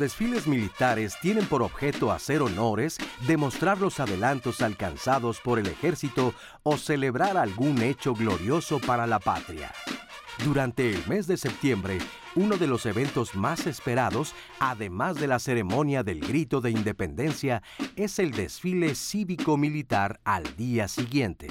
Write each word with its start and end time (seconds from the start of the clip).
Desfiles 0.00 0.46
militares 0.46 1.14
tienen 1.20 1.44
por 1.44 1.62
objeto 1.62 2.10
hacer 2.10 2.40
honores, 2.40 2.96
demostrar 3.26 3.78
los 3.82 4.00
adelantos 4.00 4.62
alcanzados 4.62 5.40
por 5.40 5.58
el 5.58 5.66
ejército 5.66 6.32
o 6.62 6.78
celebrar 6.78 7.36
algún 7.36 7.82
hecho 7.82 8.14
glorioso 8.14 8.80
para 8.80 9.06
la 9.06 9.18
patria. 9.18 9.70
Durante 10.42 10.88
el 10.88 11.06
mes 11.06 11.26
de 11.26 11.36
septiembre, 11.36 11.98
uno 12.34 12.56
de 12.56 12.66
los 12.66 12.86
eventos 12.86 13.34
más 13.34 13.66
esperados, 13.66 14.34
además 14.58 15.16
de 15.16 15.26
la 15.26 15.38
ceremonia 15.38 16.02
del 16.02 16.20
grito 16.20 16.62
de 16.62 16.70
independencia, 16.70 17.62
es 17.94 18.18
el 18.18 18.30
desfile 18.30 18.94
cívico-militar 18.94 20.18
al 20.24 20.56
día 20.56 20.88
siguiente, 20.88 21.48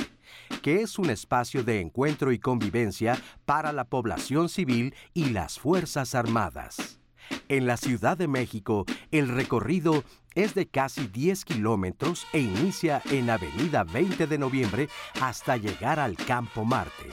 que 0.64 0.82
es 0.82 0.98
un 0.98 1.12
espacio 1.12 1.64
de 1.64 1.82
encuentro 1.82 2.32
y 2.32 2.40
convivencia 2.40 3.16
para 3.46 3.74
la 3.74 3.86
población 3.86 4.50
civil 4.50 4.96
y 5.14 5.26
las 5.30 5.60
Fuerzas 5.60 6.16
Armadas. 6.16 6.99
En 7.48 7.66
la 7.66 7.78
Ciudad 7.78 8.18
de 8.18 8.28
México, 8.28 8.86
el 9.12 9.28
recorrido 9.28 10.04
es 10.36 10.54
de 10.54 10.68
casi 10.68 11.08
10 11.08 11.46
kilómetros 11.46 12.28
e 12.34 12.40
inicia 12.40 13.02
en 13.12 13.30
Avenida 13.30 13.84
20 13.84 14.28
de 14.28 14.38
Noviembre 14.38 14.90
hasta 15.22 15.58
llegar 15.58 16.00
al 16.00 16.16
Campo 16.16 16.64
Marte. 16.66 17.10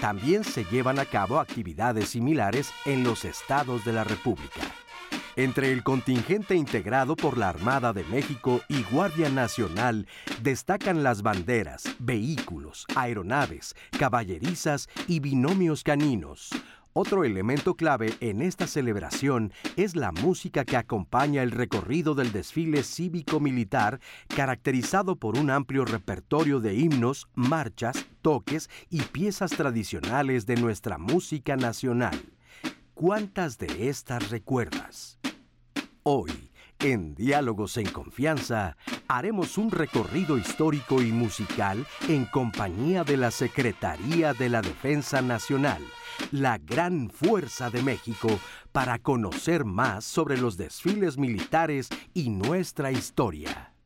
También 0.00 0.44
se 0.44 0.64
llevan 0.64 0.98
a 0.98 1.04
cabo 1.04 1.38
actividades 1.38 2.10
similares 2.10 2.70
en 2.84 3.04
los 3.04 3.24
estados 3.24 3.84
de 3.84 3.92
la 3.92 4.04
República. 4.04 4.62
Entre 5.38 5.72
el 5.72 5.84
contingente 5.84 6.56
integrado 6.56 7.14
por 7.14 7.38
la 7.38 7.48
Armada 7.48 7.92
de 7.92 8.02
México 8.02 8.60
y 8.68 8.82
Guardia 8.82 9.28
Nacional 9.28 10.08
destacan 10.42 11.04
las 11.04 11.22
banderas, 11.22 11.84
vehículos, 12.00 12.86
aeronaves, 12.96 13.76
caballerizas 13.96 14.88
y 15.06 15.20
binomios 15.20 15.84
caninos, 15.84 16.50
otro 16.92 17.24
elemento 17.24 17.74
clave 17.74 18.14
en 18.20 18.42
esta 18.42 18.66
celebración 18.66 19.52
es 19.76 19.94
la 19.94 20.10
música 20.10 20.64
que 20.64 20.76
acompaña 20.76 21.42
el 21.42 21.50
recorrido 21.50 22.14
del 22.14 22.32
desfile 22.32 22.82
cívico-militar, 22.82 24.00
caracterizado 24.28 25.16
por 25.16 25.38
un 25.38 25.50
amplio 25.50 25.84
repertorio 25.84 26.60
de 26.60 26.74
himnos, 26.74 27.28
marchas, 27.34 28.06
toques 28.22 28.68
y 28.90 29.02
piezas 29.02 29.52
tradicionales 29.52 30.46
de 30.46 30.56
nuestra 30.56 30.98
música 30.98 31.56
nacional. 31.56 32.20
¿Cuántas 32.94 33.58
de 33.58 33.88
estas 33.88 34.30
recuerdas? 34.30 35.18
Hoy, 36.02 36.50
en 36.80 37.14
Diálogos 37.14 37.76
en 37.76 37.88
Confianza, 37.90 38.76
haremos 39.06 39.56
un 39.56 39.70
recorrido 39.70 40.36
histórico 40.36 41.00
y 41.02 41.12
musical 41.12 41.86
en 42.08 42.24
compañía 42.24 43.04
de 43.04 43.16
la 43.16 43.30
Secretaría 43.30 44.32
de 44.32 44.48
la 44.48 44.62
Defensa 44.62 45.22
Nacional 45.22 45.82
la 46.30 46.58
gran 46.58 47.10
fuerza 47.10 47.70
de 47.70 47.82
México 47.82 48.28
para 48.72 48.98
conocer 48.98 49.64
más 49.64 50.04
sobre 50.04 50.38
los 50.38 50.56
desfiles 50.56 51.18
militares 51.18 51.88
y 52.14 52.30
nuestra 52.30 52.90
historia. 52.92 53.77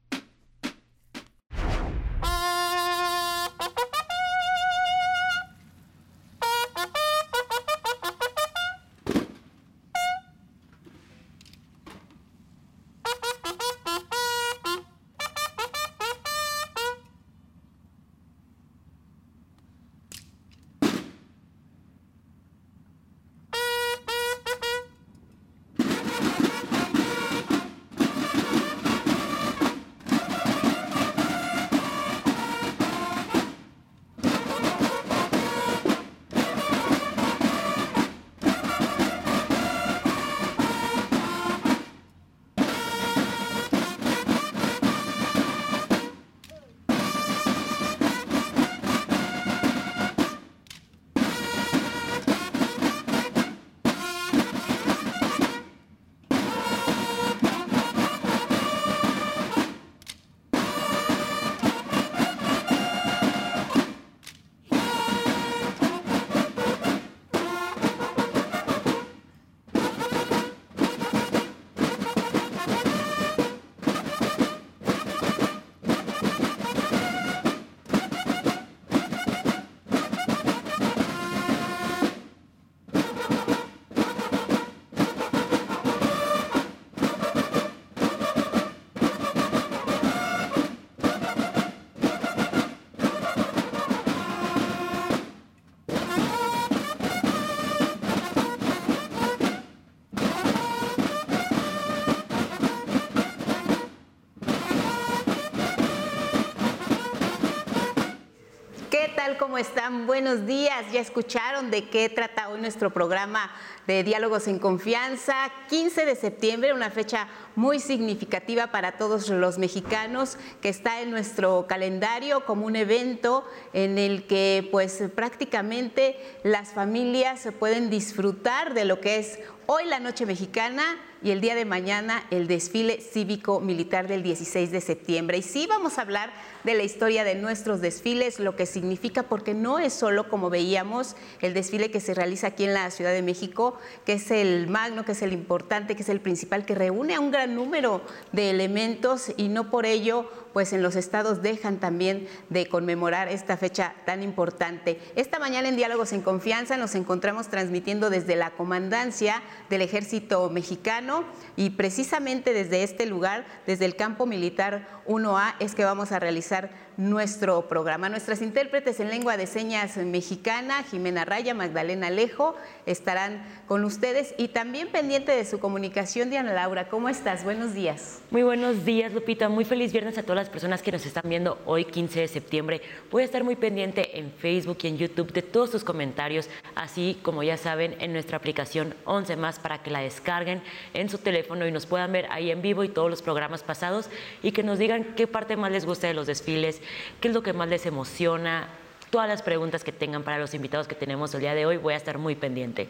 ¿Cómo 109.43 109.59
están? 109.59 110.07
Buenos 110.07 110.47
días. 110.47 110.85
Ya 110.93 111.01
escucharon 111.01 111.73
de 111.73 111.89
qué 111.89 112.09
trata 112.09 112.49
hoy 112.49 112.61
nuestro 112.61 112.93
programa 112.93 113.51
de 113.89 114.05
Diálogos 114.05 114.47
en 114.47 114.61
Confianza. 114.61 115.35
15 115.69 116.07
de 116.07 116.15
septiembre, 116.15 116.73
una 116.73 116.93
fecha 116.93 117.27
muy 117.57 117.81
significativa 117.81 118.69
para 118.69 118.93
todos 118.93 119.29
los 119.31 119.59
mexicanos 119.59 120.39
que 120.61 120.69
está 120.69 121.01
en 121.01 121.11
nuestro 121.11 121.67
calendario 121.69 122.45
como 122.45 122.67
un 122.67 122.77
evento 122.77 123.45
en 123.73 123.99
el 123.99 124.29
que 124.29 124.69
pues 124.71 125.03
prácticamente 125.13 126.17
las 126.45 126.69
familias 126.69 127.49
pueden 127.59 127.91
disfrutar 127.91 128.75
de 128.75 128.85
lo 128.85 129.01
que 129.01 129.17
es 129.17 129.41
hoy 129.67 129.87
la 129.87 129.99
noche 129.99 130.25
mexicana 130.25 130.85
y 131.21 131.33
el 131.33 131.41
día 131.41 131.57
de 131.57 131.65
mañana 131.65 132.25
el 132.31 132.47
desfile 132.47 133.01
cívico 133.01 133.61
militar 133.61 134.07
del 134.07 134.23
16 134.23 134.71
de 134.71 134.81
septiembre. 134.81 135.39
Y 135.39 135.43
sí 135.43 135.67
vamos 135.67 135.99
a 135.99 136.03
hablar 136.03 136.31
de 136.65 136.75
la 136.75 136.83
historia 136.83 137.25
de 137.25 137.35
nuestros 137.35 137.81
desfiles, 137.81 138.39
lo 138.39 138.57
que 138.57 138.67
significa, 138.67 139.25
porque 139.25 139.55
no 139.55 139.79
es 139.79 139.93
solo 139.93 140.29
como 140.29 140.51
veíamos 140.51 141.17
el 141.41 141.55
desfile 141.55 141.91
que 141.91 142.01
se 142.01 142.15
realiza 142.15 142.49
aquí 142.49 142.65
en 142.65 142.75
la 142.75 142.91
Ciudad 142.91 143.13
de 143.13 143.23
México, 143.23 143.79
que 144.05 144.15
es 144.15 144.31
el 144.31 144.69
magno, 144.69 145.05
que 145.05 145.13
es 145.13 145.23
el 145.23 145.33
importante, 145.33 145.97
que 145.97 146.03
es 146.03 146.09
el 146.09 146.21
principal, 146.21 146.65
que 146.65 146.75
reúne 146.75 147.15
a 147.15 147.21
un 147.21 147.31
gran 147.31 147.55
número 147.55 148.03
de 148.33 148.51
elementos 148.51 149.33
y 149.37 149.49
no 149.49 149.71
por 149.71 149.87
ello 149.87 150.29
pues 150.53 150.73
en 150.73 150.83
los 150.83 150.97
estados 150.97 151.43
dejan 151.43 151.79
también 151.79 152.29
de 152.51 152.67
conmemorar 152.67 153.29
esta 153.29 153.57
fecha 153.57 153.95
tan 154.05 154.23
importante. 154.23 155.01
Esta 155.17 155.39
mañana 155.39 155.69
en 155.69 155.77
Diálogos 155.77 156.13
en 156.13 156.21
Confianza 156.21 156.77
nos 156.77 156.95
encontramos 156.95 157.49
transmitiendo 157.49 158.11
desde 158.11 158.37
la 158.37 158.51
comandancia 158.51 159.43
del 159.71 159.81
ejército 159.81 160.51
mexicano 160.51 161.25
y 161.57 161.71
precisamente 161.71 162.53
desde 162.53 162.83
este 162.83 163.07
lugar, 163.07 163.47
desde 163.67 163.87
el 163.87 163.97
campo 163.97 164.27
militar 164.27 165.03
1A, 165.07 165.55
es 165.59 165.75
que 165.75 165.85
vamos 165.85 166.13
a 166.13 166.19
realizar 166.19 166.52
realizar 166.53 166.71
nuestro 166.97 167.69
programa. 167.69 168.09
Nuestras 168.09 168.43
intérpretes 168.43 169.01
en 169.01 169.09
lengua 169.09 169.37
de 169.37 169.47
señas 169.47 169.97
mexicana, 169.97 170.83
Jimena 170.85 171.25
Raya, 171.25 171.55
Magdalena 171.55 172.09
Alejo, 172.09 172.55
estarán 172.87 173.43
con 173.67 173.85
ustedes 173.85 174.35
y 174.39 174.49
también 174.49 174.89
pendiente 174.89 175.33
de 175.33 175.45
su 175.45 175.59
comunicación, 175.59 176.31
Diana 176.31 176.53
Laura. 176.53 176.89
¿Cómo 176.89 177.09
estás? 177.09 177.45
Buenos 177.45 177.75
días. 177.75 178.21
Muy 178.31 178.43
buenos 178.43 178.85
días, 178.85 179.13
Lupita. 179.13 179.49
Muy 179.49 179.65
feliz 179.65 179.93
viernes 179.93 180.19
a 180.19 180.23
todas 180.23 180.37
las 180.37 180.49
personas 180.49 180.83
que 180.83 180.93
nos 180.93 181.07
están 181.07 181.29
viendo 181.29 181.59
hoy, 181.65 181.85
15 181.85 182.21
de 182.21 182.29
septiembre. 182.29 182.83
Voy 183.11 183.23
a 183.23 183.25
estar 183.25 183.45
muy 183.45 183.57
pendiente 183.57 184.19
en 184.19 184.31
Facebook 184.31 184.79
y 184.83 184.89
en 184.89 184.99
YouTube 184.99 185.33
de 185.33 185.43
todos 185.43 185.71
sus 185.71 185.85
comentarios, 185.85 186.49
así 186.75 187.19
como 187.23 187.43
ya 187.43 187.57
saben, 187.57 187.97
en 188.01 188.13
nuestra 188.13 188.37
aplicación 188.37 188.95
11 189.05 189.37
más 189.37 189.59
para 189.59 189.83
que 189.83 189.91
la 189.91 190.01
descarguen 190.01 190.63
en 190.93 191.09
su 191.09 191.19
teléfono 191.19 191.67
y 191.67 191.73
nos 191.73 191.87
puedan 191.87 192.13
ver 192.13 192.27
ahí 192.31 192.51
en 192.51 192.63
vivo 192.63 192.85
y 192.85 192.89
todos 192.89 193.11
los 193.11 193.23
programas 193.23 193.63
pasados 193.63 194.11
y 194.43 194.53
que 194.53 194.63
nos 194.63 194.79
digan 194.79 195.15
qué 195.17 195.27
parte 195.27 195.57
más 195.57 195.73
les 195.73 195.87
gusta 195.87 196.07
de 196.07 196.15
los 196.15 196.27
desfiles, 196.27 196.82
qué 197.21 197.29
es 197.29 197.35
lo 197.35 197.43
que 197.43 197.53
más 197.53 197.69
les 197.69 197.87
emociona, 197.87 198.69
todas 199.11 199.29
las 199.29 199.43
preguntas 199.43 199.85
que 199.85 199.93
tengan 199.93 200.23
para 200.23 200.39
los 200.39 200.55
invitados 200.55 200.89
que 200.89 200.95
tenemos 200.95 201.35
el 201.35 201.41
día 201.41 201.55
de 201.55 201.67
hoy, 201.67 201.77
voy 201.77 201.95
a 201.95 201.99
estar 201.99 202.19
muy 202.19 202.35
pendiente. 202.35 202.89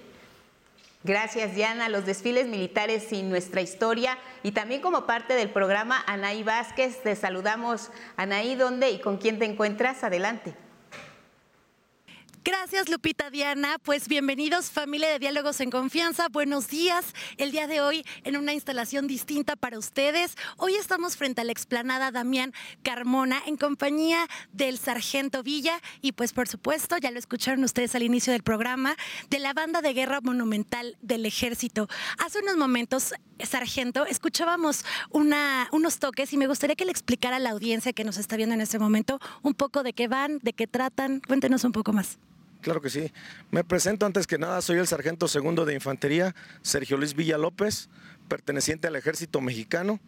Gracias, 1.05 1.57
Diana. 1.57 1.89
Los 1.89 2.07
desfiles 2.07 2.47
militares 2.47 3.13
y 3.13 3.25
nuestra 3.25 3.61
historia. 3.61 4.19
Y 4.45 4.53
también 4.53 4.81
como 4.81 5.05
parte 5.05 5.35
del 5.35 5.51
programa, 5.51 6.05
Anaí 6.07 6.45
Vázquez. 6.45 7.03
Te 7.03 7.17
saludamos. 7.17 7.91
Anaí, 8.17 8.55
¿dónde 8.55 8.91
y 8.91 9.01
con 9.01 9.17
quién 9.17 9.41
te 9.41 9.45
encuentras? 9.45 10.05
Adelante. 10.05 10.55
Gracias, 12.45 12.89
Lupita 12.89 13.31
Diana. 13.31 13.79
Pues 13.79 14.09
bienvenidos, 14.09 14.69
familia 14.69 15.09
de 15.09 15.21
Diálogos 15.21 15.61
en 15.61 15.71
Confianza. 15.71 16.27
Buenos 16.29 16.67
días. 16.67 17.15
El 17.37 17.53
día 17.53 17.69
de 17.69 17.81
hoy 17.81 18.05
en 18.25 18.37
una 18.37 18.53
instalación 18.53 19.07
distinta 19.07 19.55
para 19.55 19.79
ustedes. 19.79 20.37
Hoy 20.57 20.75
estamos 20.75 21.17
frente 21.17 21.43
a 21.43 21.45
la 21.45 21.53
explanada 21.53 22.11
Damián 22.11 22.53
Carmona 22.83 23.41
en 23.47 23.57
compañía 23.57 24.27
del 24.53 24.77
Sargento 24.79 25.45
Villa 25.45 25.81
y 26.01 26.13
pues 26.13 26.33
por 26.33 26.49
supuesto, 26.49 26.99
ya 26.99 27.13
lo 27.13 27.21
escucharon 27.21 27.63
ustedes 27.63 27.95
al 27.95 28.03
inicio 28.03 28.33
del 28.33 28.43
programa, 28.43 28.97
de 29.31 29.39
la 29.39 29.53
banda 29.53 29.81
de 29.81 29.93
guerra 29.93 30.21
monumental 30.21 30.97
del 31.01 31.27
ejército. 31.27 31.87
Hace 32.19 32.41
unos 32.41 32.57
momentos, 32.57 33.15
Sargento, 33.39 34.05
escuchábamos 34.05 34.85
unos 35.13 35.99
toques 36.01 36.33
y 36.33 36.37
me 36.37 36.49
gustaría 36.49 36.75
que 36.75 36.87
le 36.87 36.91
explicara 36.91 37.37
a 37.37 37.39
la 37.39 37.51
audiencia 37.51 37.93
que 37.93 38.03
nos 38.03 38.17
está 38.17 38.37
viendo 38.37 38.57
en 38.57 38.63
este 38.63 38.81
momento 38.81 39.21
un 39.43 39.55
poco 39.55 39.85
de 39.85 39.93
qué 39.93 40.09
van, 40.09 40.41
de 40.43 40.53
qué 40.55 40.67
tratan. 40.67 41.21
Cuéntenos 41.21 41.63
un 41.63 41.71
poco 41.71 41.93
más. 41.93 42.19
Claro 42.63 42.81
que 42.81 42.91
sí. 42.91 43.13
Me 43.51 43.65
presento 43.65 44.07
antes 44.07 44.29
que 44.29 44.39
nada, 44.39 44.63
soy 44.63 44.79
el 44.79 44.87
sargento 44.87 45.27
segundo 45.27 45.65
de 45.65 45.75
infantería, 45.75 46.33
Sergio 46.63 46.97
Luis 46.97 47.15
Villa 47.15 47.37
López, 47.37 47.91
perteneciente 48.29 48.87
al 48.87 48.95
ejército 48.95 49.41
mexicano. 49.41 49.99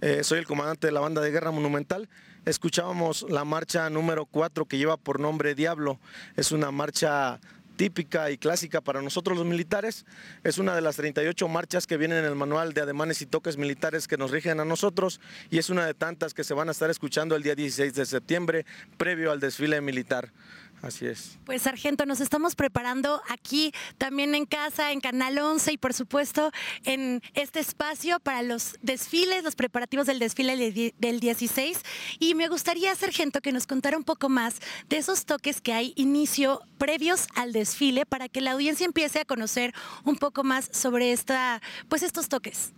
Eh, 0.00 0.22
soy 0.22 0.38
el 0.38 0.46
comandante 0.46 0.86
de 0.86 0.92
la 0.92 1.00
banda 1.00 1.20
de 1.20 1.32
guerra 1.32 1.50
monumental. 1.50 2.08
Escuchábamos 2.44 3.26
la 3.28 3.44
marcha 3.44 3.90
número 3.90 4.26
4 4.26 4.66
que 4.66 4.78
lleva 4.78 4.96
por 4.96 5.18
nombre 5.18 5.56
Diablo. 5.56 5.98
Es 6.36 6.52
una 6.52 6.70
marcha 6.70 7.40
típica 7.78 8.30
y 8.30 8.38
clásica 8.38 8.80
para 8.80 9.00
nosotros 9.00 9.38
los 9.38 9.46
militares. 9.46 10.04
Es 10.44 10.58
una 10.58 10.74
de 10.74 10.80
las 10.80 10.96
38 10.96 11.48
marchas 11.48 11.86
que 11.86 11.96
vienen 11.96 12.18
en 12.18 12.24
el 12.26 12.34
manual 12.34 12.74
de 12.74 12.82
ademanes 12.82 13.22
y 13.22 13.26
toques 13.26 13.56
militares 13.56 14.08
que 14.08 14.18
nos 14.18 14.32
rigen 14.32 14.60
a 14.60 14.64
nosotros 14.64 15.20
y 15.48 15.58
es 15.58 15.70
una 15.70 15.86
de 15.86 15.94
tantas 15.94 16.34
que 16.34 16.44
se 16.44 16.54
van 16.54 16.68
a 16.68 16.72
estar 16.72 16.90
escuchando 16.90 17.36
el 17.36 17.42
día 17.42 17.54
16 17.54 17.94
de 17.94 18.04
septiembre 18.04 18.66
previo 18.98 19.30
al 19.30 19.40
desfile 19.40 19.80
militar. 19.80 20.32
Así 20.80 21.06
es. 21.06 21.38
Pues 21.44 21.62
Sargento, 21.62 22.06
nos 22.06 22.20
estamos 22.20 22.54
preparando 22.54 23.20
aquí 23.28 23.72
también 23.98 24.34
en 24.34 24.46
casa, 24.46 24.92
en 24.92 25.00
Canal 25.00 25.38
11 25.38 25.72
y 25.72 25.76
por 25.78 25.92
supuesto 25.92 26.52
en 26.84 27.20
este 27.34 27.58
espacio 27.58 28.20
para 28.20 28.42
los 28.42 28.76
desfiles, 28.80 29.42
los 29.42 29.56
preparativos 29.56 30.06
del 30.06 30.20
desfile 30.20 30.92
del 30.96 31.20
16. 31.20 31.80
Y 32.20 32.34
me 32.34 32.48
gustaría, 32.48 32.94
Sargento, 32.94 33.40
que 33.40 33.52
nos 33.52 33.66
contara 33.66 33.96
un 33.96 34.04
poco 34.04 34.28
más 34.28 34.60
de 34.88 34.98
esos 34.98 35.24
toques 35.24 35.60
que 35.60 35.72
hay 35.72 35.92
inicio 35.96 36.62
previos 36.78 37.26
al 37.34 37.52
desfile 37.52 38.06
para 38.06 38.28
que 38.28 38.40
la 38.40 38.52
audiencia 38.52 38.86
empiece 38.86 39.20
a 39.20 39.24
conocer 39.24 39.74
un 40.04 40.16
poco 40.16 40.44
más 40.44 40.68
sobre 40.72 41.12
esta, 41.12 41.60
pues 41.88 42.02
estos 42.02 42.28
toques. 42.28 42.72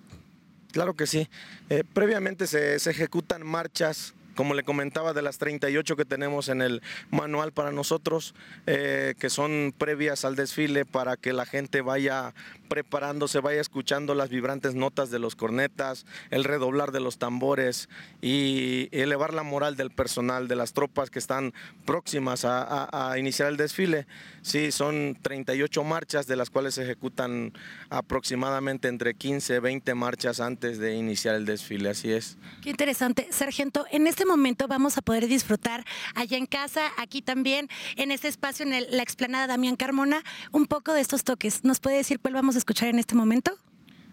Claro 0.73 0.95
que 0.95 1.07
sí. 1.07 1.29
Eh, 1.69 1.85
previamente 1.93 2.47
se, 2.47 2.79
se 2.79 2.91
ejecutan 2.91 3.45
marchas 3.45 4.15
como 4.41 4.55
le 4.55 4.63
comentaba, 4.63 5.13
de 5.13 5.21
las 5.21 5.37
38 5.37 5.97
que 5.97 6.07
tenemos 6.07 6.49
en 6.49 6.63
el 6.63 6.81
manual 7.11 7.53
para 7.53 7.73
nosotros, 7.73 8.35
eh, 8.67 9.13
que 9.19 9.29
son 9.29 9.75
previas 9.77 10.25
al 10.25 10.35
desfile 10.35 10.87
para 10.87 11.19
que 11.19 11.35
la 11.35 11.45
gente 11.45 11.83
vaya 11.83 12.33
preparándose, 12.71 13.41
vaya 13.41 13.61
escuchando 13.61 14.15
las 14.15 14.31
vibrantes 14.31 14.77
notas 14.77 15.11
de 15.11 15.19
los 15.19 15.35
cornetas, 15.35 16.07
el 16.31 16.45
redoblar 16.45 16.93
de 16.93 17.01
los 17.01 17.19
tambores 17.19 17.89
y 18.23 18.89
elevar 18.93 19.35
la 19.35 19.43
moral 19.43 19.77
del 19.77 19.91
personal, 19.91 20.47
de 20.47 20.55
las 20.55 20.73
tropas 20.73 21.11
que 21.11 21.19
están 21.19 21.53
próximas 21.85 22.45
a, 22.45 23.19
iniciar 23.19 23.49
el 23.49 23.57
desfile. 23.57 24.07
Sí, 24.43 24.71
son 24.71 25.19
38 25.21 25.83
marchas, 25.83 26.29
de 26.29 26.37
las 26.37 26.49
cuales 26.49 26.75
se 26.75 26.85
ejecutan 26.85 27.53
aproximadamente 27.89 28.87
entre 28.87 29.15
15 29.15 29.57
y 29.57 29.59
20 29.59 29.95
marchas 29.97 30.39
antes 30.39 30.79
de 30.79 30.95
iniciar 30.95 31.35
el 31.35 31.47
desfile, 31.47 31.91
así 31.91 32.13
es. 32.13 32.39
Qué 32.63 32.71
interesante. 32.71 33.27
Sargento, 33.33 33.85
en 33.91 34.07
este 34.07 34.25
momento 34.25 34.69
vamos 34.69 34.97
a 34.97 35.03
poder 35.03 35.27
disfrutar 35.27 35.85
allá 36.15 36.39
en 36.39 36.47
casa, 36.47 36.83
aquí 36.99 37.21
también, 37.21 37.69
en 37.97 38.13
este 38.13 38.29
espacio, 38.29 38.65
en 38.65 38.97
la 38.97 39.03
explanada 39.03 39.49
Damián 39.49 39.75
Carmona, 39.75 40.23
un 40.53 40.67
poco 40.67 40.95
de 40.95 41.01
estos 41.01 41.25
toques. 41.25 41.65
¿Nos 41.65 41.81
puede 41.81 41.97
decir 41.97 42.21
cuál 42.21 42.35
vamos 42.35 42.55
a 42.55 42.60
escuchar 42.61 42.89
en 42.89 42.99
este 42.99 43.15
momento? 43.15 43.53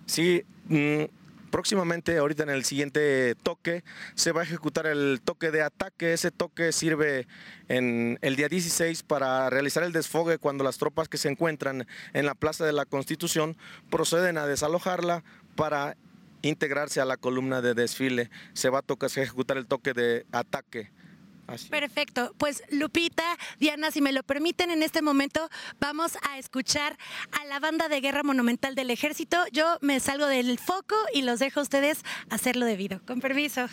Sí, 0.05 0.43
mm, 0.69 1.03
próximamente, 1.49 2.17
ahorita 2.17 2.43
en 2.43 2.49
el 2.49 2.65
siguiente 2.65 3.35
toque, 3.43 3.83
se 4.15 4.31
va 4.31 4.41
a 4.41 4.43
ejecutar 4.43 4.85
el 4.87 5.21
toque 5.23 5.51
de 5.51 5.61
ataque. 5.61 6.13
Ese 6.13 6.31
toque 6.31 6.71
sirve 6.71 7.27
en 7.67 8.17
el 8.21 8.35
día 8.35 8.47
16 8.47 9.03
para 9.03 9.49
realizar 9.49 9.83
el 9.83 9.91
desfogue 9.91 10.37
cuando 10.37 10.63
las 10.63 10.77
tropas 10.77 11.09
que 11.09 11.17
se 11.17 11.29
encuentran 11.29 11.87
en 12.13 12.25
la 12.25 12.35
Plaza 12.35 12.65
de 12.65 12.73
la 12.73 12.85
Constitución 12.85 13.57
proceden 13.89 14.37
a 14.37 14.45
desalojarla 14.45 15.23
para 15.55 15.97
integrarse 16.41 17.01
a 17.01 17.05
la 17.05 17.17
columna 17.17 17.61
de 17.61 17.73
desfile. 17.73 18.29
Se 18.53 18.69
va 18.69 18.79
a 18.79 18.83
tocar, 18.83 19.09
ejecutar 19.09 19.57
el 19.57 19.67
toque 19.67 19.93
de 19.93 20.25
ataque. 20.31 20.91
Perfecto. 21.69 22.33
Pues 22.37 22.63
Lupita, 22.69 23.23
Diana, 23.59 23.91
si 23.91 24.01
me 24.01 24.11
lo 24.11 24.23
permiten, 24.23 24.69
en 24.71 24.83
este 24.83 25.01
momento 25.01 25.49
vamos 25.79 26.17
a 26.29 26.37
escuchar 26.37 26.97
a 27.31 27.45
la 27.45 27.59
banda 27.59 27.87
de 27.87 28.01
guerra 28.01 28.23
monumental 28.23 28.75
del 28.75 28.91
ejército. 28.91 29.37
Yo 29.51 29.77
me 29.81 29.99
salgo 29.99 30.27
del 30.27 30.59
foco 30.59 30.95
y 31.13 31.21
los 31.21 31.39
dejo 31.39 31.59
a 31.61 31.63
ustedes 31.63 32.03
hacerlo 32.29 32.65
debido. 32.65 33.01
Con 33.05 33.21
permiso. 33.21 33.67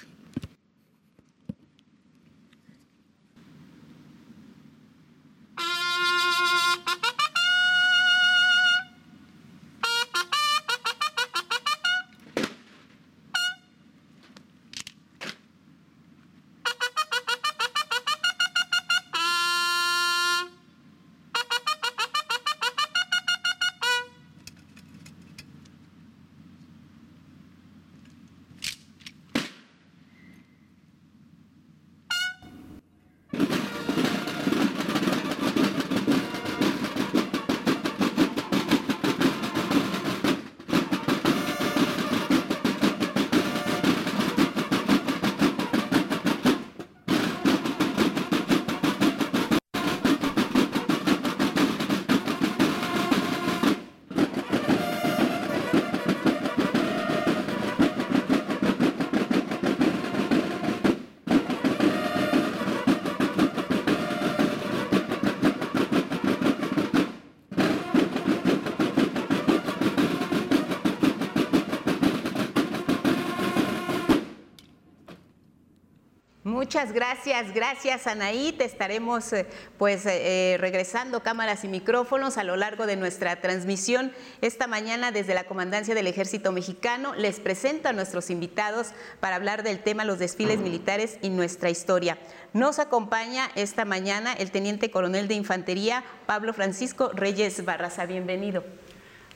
Muchas 76.74 76.92
gracias, 76.92 77.54
gracias 77.54 78.06
Anaí. 78.08 78.50
Te 78.50 78.64
estaremos 78.64 79.32
eh, 79.32 79.46
pues 79.78 80.04
eh, 80.06 80.54
eh, 80.54 80.56
regresando 80.58 81.22
cámaras 81.22 81.62
y 81.62 81.68
micrófonos 81.68 82.36
a 82.36 82.42
lo 82.42 82.56
largo 82.56 82.86
de 82.86 82.96
nuestra 82.96 83.40
transmisión. 83.40 84.10
Esta 84.40 84.66
mañana 84.66 85.12
desde 85.12 85.34
la 85.34 85.44
Comandancia 85.44 85.94
del 85.94 86.08
Ejército 86.08 86.50
Mexicano 86.50 87.14
les 87.14 87.38
presento 87.38 87.90
a 87.90 87.92
nuestros 87.92 88.28
invitados 88.28 88.88
para 89.20 89.36
hablar 89.36 89.62
del 89.62 89.84
tema 89.84 90.04
los 90.04 90.18
desfiles 90.18 90.58
militares 90.58 91.16
y 91.22 91.30
nuestra 91.30 91.70
historia. 91.70 92.18
Nos 92.52 92.80
acompaña 92.80 93.52
esta 93.54 93.84
mañana 93.84 94.32
el 94.32 94.50
Teniente 94.50 94.90
Coronel 94.90 95.28
de 95.28 95.34
Infantería 95.34 96.02
Pablo 96.26 96.52
Francisco 96.54 97.12
Reyes 97.14 97.64
Barraza. 97.64 98.04
Bienvenido. 98.04 98.64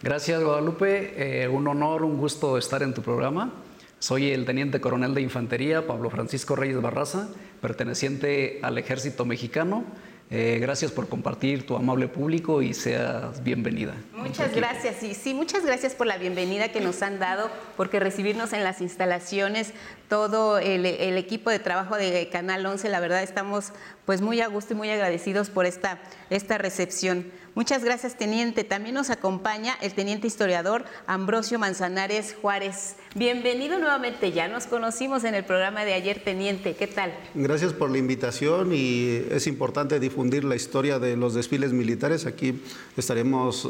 Gracias 0.03 0.43
Guadalupe, 0.43 1.47
un 1.53 1.69
honor, 1.69 2.03
un 2.03 2.19
gusto 2.19 2.59
estar 2.59 2.83
en 2.83 2.95
tu 2.95 3.03
programa. 3.03 3.53
Soy 4.01 4.31
el 4.31 4.45
teniente 4.45 4.81
coronel 4.81 5.13
de 5.13 5.23
infantería 5.23 5.87
Pablo 5.87 6.09
Francisco 6.09 6.55
Reyes 6.55 6.81
Barraza, 6.81 7.29
perteneciente 7.61 8.61
al 8.63 8.79
ejército 8.79 9.25
mexicano. 9.25 9.85
Eh, 10.31 10.59
gracias 10.61 10.93
por 10.93 11.09
compartir 11.09 11.67
tu 11.67 11.75
amable 11.75 12.07
público 12.07 12.63
y 12.63 12.75
seas 12.75 13.43
bienvenida. 13.43 13.95
Muchas 14.13 14.55
gracias, 14.55 15.03
y 15.03 15.15
sí, 15.15 15.33
muchas 15.33 15.65
gracias 15.65 15.95
por 15.95 16.07
la 16.07 16.19
bienvenida 16.19 16.71
que 16.71 16.81
nos 16.81 17.03
han 17.03 17.19
dado, 17.19 17.51
porque 17.77 17.99
recibirnos 17.99 18.53
en 18.53 18.63
las 18.63 18.83
instalaciones, 18.83 19.73
todo 20.09 20.59
el, 20.59 20.85
equipo 20.87 21.49
de 21.51 21.59
trabajo 21.59 21.97
de 21.97 22.29
Canal 22.31 22.65
11, 22.67 22.91
la 22.91 23.01
verdad 23.01 23.23
estamos 23.23 23.73
pues 24.05 24.21
muy 24.21 24.43
a 24.43 24.49
gusto 24.49 24.75
y 24.75 24.77
muy 24.77 24.91
agradecidos 24.91 25.49
por 25.49 25.65
esta, 25.65 25.99
esta 26.31 26.59
recepción. 26.59 27.27
Muchas 27.59 27.83
gracias, 27.83 28.17
teniente. 28.17 28.63
También 28.63 28.95
nos 28.95 29.11
acompaña 29.11 29.77
el 29.81 29.93
teniente 29.93 30.29
historiador 30.29 30.85
Ambrosio 31.09 31.59
Manzanares 31.59 32.37
Juárez. 32.41 32.95
Bienvenido 33.17 33.81
nuevamente. 33.81 34.31
Ya 34.31 34.47
nos 34.47 34.69
conocimos 34.69 35.25
en 35.25 35.35
el 35.35 35.45
programa 35.45 35.85
de 35.85 35.93
ayer, 35.93 36.23
teniente. 36.23 36.77
¿Qué 36.77 36.87
tal? 36.87 37.13
Gracias 37.35 37.73
por 37.73 37.91
la 37.91 37.99
invitación 37.99 38.73
y 38.73 39.25
es 39.33 39.49
importante 39.49 39.99
difundir 39.99 40.45
la 40.45 40.55
historia 40.55 41.01
de 41.01 41.17
los 41.17 41.35
desfiles 41.35 41.73
militares. 41.73 42.27
Aquí 42.27 42.63
estaremos 42.97 43.69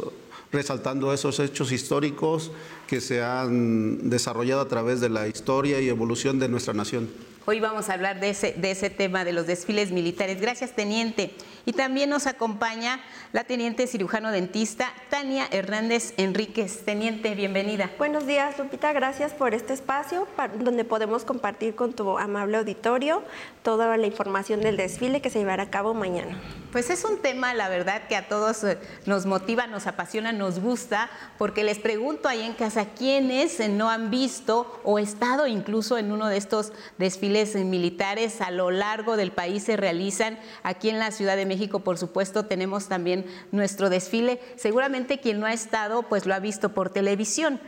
resaltando 0.53 1.15
esos 1.15 1.41
hechos 1.41 1.73
históricos 1.73 2.53
que 2.87 3.01
se 3.01 3.23
han 3.23 4.11
desarrollado 4.11 4.61
a 4.61 4.69
través 4.69 5.01
de 5.01 5.09
la 5.09 5.29
historia 5.29 5.81
y 5.81 5.89
evolución 5.89 6.39
de 6.39 6.51
nuestra 6.51 6.75
nación. 6.75 7.09
Hoy 7.51 7.61
vamos 7.61 7.89
a 7.89 7.95
hablar 7.95 8.21
de 8.21 8.29
ese, 8.29 8.53
de 8.53 8.71
ese 8.71 8.91
tema 8.91 9.25
de 9.25 9.33
los 9.33 9.47
desfiles 9.47 9.91
militares. 9.91 10.39
Gracias, 10.39 10.77
teniente. 10.77 11.31
Y 11.69 11.75
también 11.75 12.09
nos 12.09 12.27
acompaña 12.27 12.99
la 13.35 13.45
teniente 13.45 13.87
cirujano 13.87 14.31
dentista 14.31 14.91
Tania 15.11 15.47
Hernández 15.51 16.15
Enríquez. 16.17 16.87
Teniente, 16.87 17.35
bienvenida. 17.35 17.91
Buenos 17.99 18.27
días, 18.27 18.59
Lupita. 18.59 18.95
Gracias 18.95 19.35
por 19.35 19.53
este 19.53 19.75
espacio 19.75 20.27
donde 20.61 20.85
podemos 20.85 21.27
compartir 21.27 21.75
con 21.75 21.93
tu 21.93 22.17
amable 22.17 22.57
auditorio 22.57 23.23
toda 23.63 23.95
la 23.99 24.07
información 24.07 24.63
del 24.63 24.79
desfile 24.79 25.21
que 25.21 25.29
se 25.29 25.41
llevará 25.41 25.65
a 25.65 25.71
cabo 25.71 25.93
mañana. 25.93 26.41
Pues 26.73 26.89
es 26.89 27.05
un 27.05 27.19
tema, 27.19 27.53
la 27.53 27.69
verdad, 27.69 28.09
que 28.09 28.17
a 28.17 28.29
todos 28.29 28.65
eh, 28.65 28.79
nos 29.05 29.27
motiva, 29.27 29.67
nos 29.67 29.87
apasiona, 29.87 30.33
nos 30.33 30.61
gusta, 30.61 31.11
porque 31.37 31.65
les 31.65 31.79
pregunto 31.79 32.29
ahí 32.29 32.43
en 32.43 32.55
casa 32.55 32.87
quiénes 32.97 33.61
no 33.69 33.91
han 33.91 34.11
visto 34.11 34.81
o 34.85 34.99
estado 34.99 35.47
incluso 35.47 35.99
en 35.99 36.13
uno 36.13 36.29
de 36.29 36.39
estos 36.39 36.73
desfiles 36.97 37.55
militares 37.57 38.41
a 38.41 38.51
lo 38.51 38.71
largo 38.71 39.19
del 39.19 39.33
país 39.33 39.65
se 39.65 39.77
realizan. 39.77 40.39
Aquí 40.63 40.89
en 40.89 40.99
la 40.99 41.11
Ciudad 41.11 41.37
de 41.37 41.45
México, 41.45 41.58
por 41.67 41.99
supuesto, 41.99 42.45
tenemos 42.45 42.87
también 42.89 43.27
nuestro 43.51 43.91
desfile. 43.91 44.41
Seguramente 44.57 45.19
quien 45.19 45.41
no 45.41 45.47
ha 45.47 45.53
estado, 45.53 46.05
pues 46.05 46.27
lo 46.27 46.35
ha 46.35 46.39
visto 46.39 46.71
por 46.71 46.91
televisión. 46.91 47.61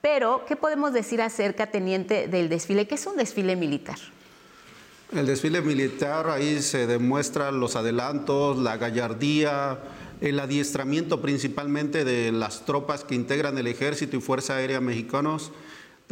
Pero, 0.00 0.44
¿qué 0.46 0.56
podemos 0.56 0.92
decir 0.92 1.20
acerca, 1.20 1.70
teniente, 1.70 2.28
del 2.28 2.48
desfile? 2.48 2.86
¿Qué 2.86 2.94
es 2.94 3.06
un 3.06 3.16
desfile 3.16 3.56
militar? 3.56 3.98
El 5.12 5.26
desfile 5.26 5.60
militar, 5.60 6.28
ahí 6.28 6.62
se 6.62 6.86
demuestran 6.86 7.60
los 7.60 7.76
adelantos, 7.76 8.56
la 8.58 8.76
gallardía, 8.76 9.78
el 10.20 10.40
adiestramiento 10.40 11.20
principalmente 11.20 12.04
de 12.04 12.32
las 12.32 12.64
tropas 12.64 13.04
que 13.04 13.14
integran 13.14 13.58
el 13.58 13.66
ejército 13.66 14.16
y 14.16 14.20
Fuerza 14.20 14.56
Aérea 14.56 14.80
mexicanos 14.80 15.52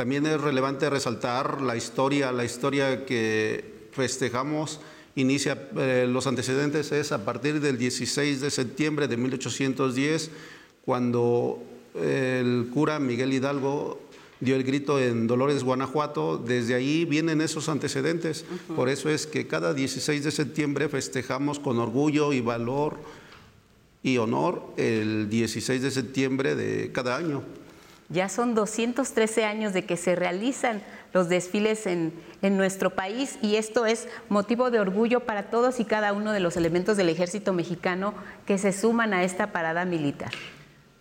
también 0.01 0.25
es 0.25 0.41
relevante 0.41 0.89
resaltar 0.89 1.61
la 1.61 1.77
historia, 1.77 2.33
la 2.33 2.45
historia 2.45 3.05
que 3.05 3.89
festejamos 3.93 4.81
inicia 5.21 5.69
eh, 5.77 6.07
los 6.09 6.27
antecedentes 6.27 6.93
es 6.93 7.13
a 7.13 7.25
partir 7.25 7.61
del 7.61 7.79
16 7.79 8.41
de 8.41 8.51
septiembre 8.51 9.09
de 9.09 9.17
1810 9.17 10.31
cuando 10.85 11.63
el 11.95 12.69
cura 12.73 12.99
Miguel 12.99 13.33
Hidalgo 13.33 14.01
dio 14.41 14.57
el 14.57 14.65
grito 14.65 14.99
en 14.99 15.27
Dolores, 15.27 15.63
Guanajuato. 15.63 16.39
Desde 16.39 16.75
ahí 16.75 17.05
vienen 17.05 17.41
esos 17.41 17.69
antecedentes. 17.69 18.45
Por 18.75 18.89
eso 18.89 19.11
es 19.11 19.27
que 19.27 19.47
cada 19.47 19.75
16 19.75 20.25
de 20.25 20.31
septiembre 20.31 20.89
festejamos 20.89 21.61
con 21.61 21.79
orgullo 21.79 22.33
y 22.33 22.41
valor 22.41 22.99
y 24.03 24.17
honor 24.17 24.63
el 24.77 25.29
16 25.29 25.83
de 25.83 25.91
septiembre 25.91 26.55
de 26.55 26.91
cada 26.93 27.17
año. 27.17 27.43
Ya 28.11 28.29
son 28.29 28.57
213 28.57 29.45
años 29.45 29.73
de 29.73 29.85
que 29.85 29.97
se 29.97 30.17
realizan 30.17 30.83
los 31.15 31.29
desfiles 31.29 31.87
en, 31.87 32.13
nuestro 32.43 32.91
país 32.91 33.39
y 33.41 33.57
esto 33.57 33.87
es 33.87 34.09
motivo 34.29 34.71
de 34.71 34.81
orgullo 34.81 35.21
para 35.21 35.45
todos 35.45 35.79
y 35.79 35.85
cada 35.85 36.13
uno 36.13 36.33
de 36.33 36.41
los 36.41 36.57
elementos 36.57 36.97
del 36.97 37.09
ejército 37.09 37.53
mexicano 37.53 38.15
que 38.47 38.59
se 38.59 38.73
suman 38.73 39.15
a 39.15 39.23
esta 39.23 39.53
parada 39.53 39.85
militar. 39.85 40.31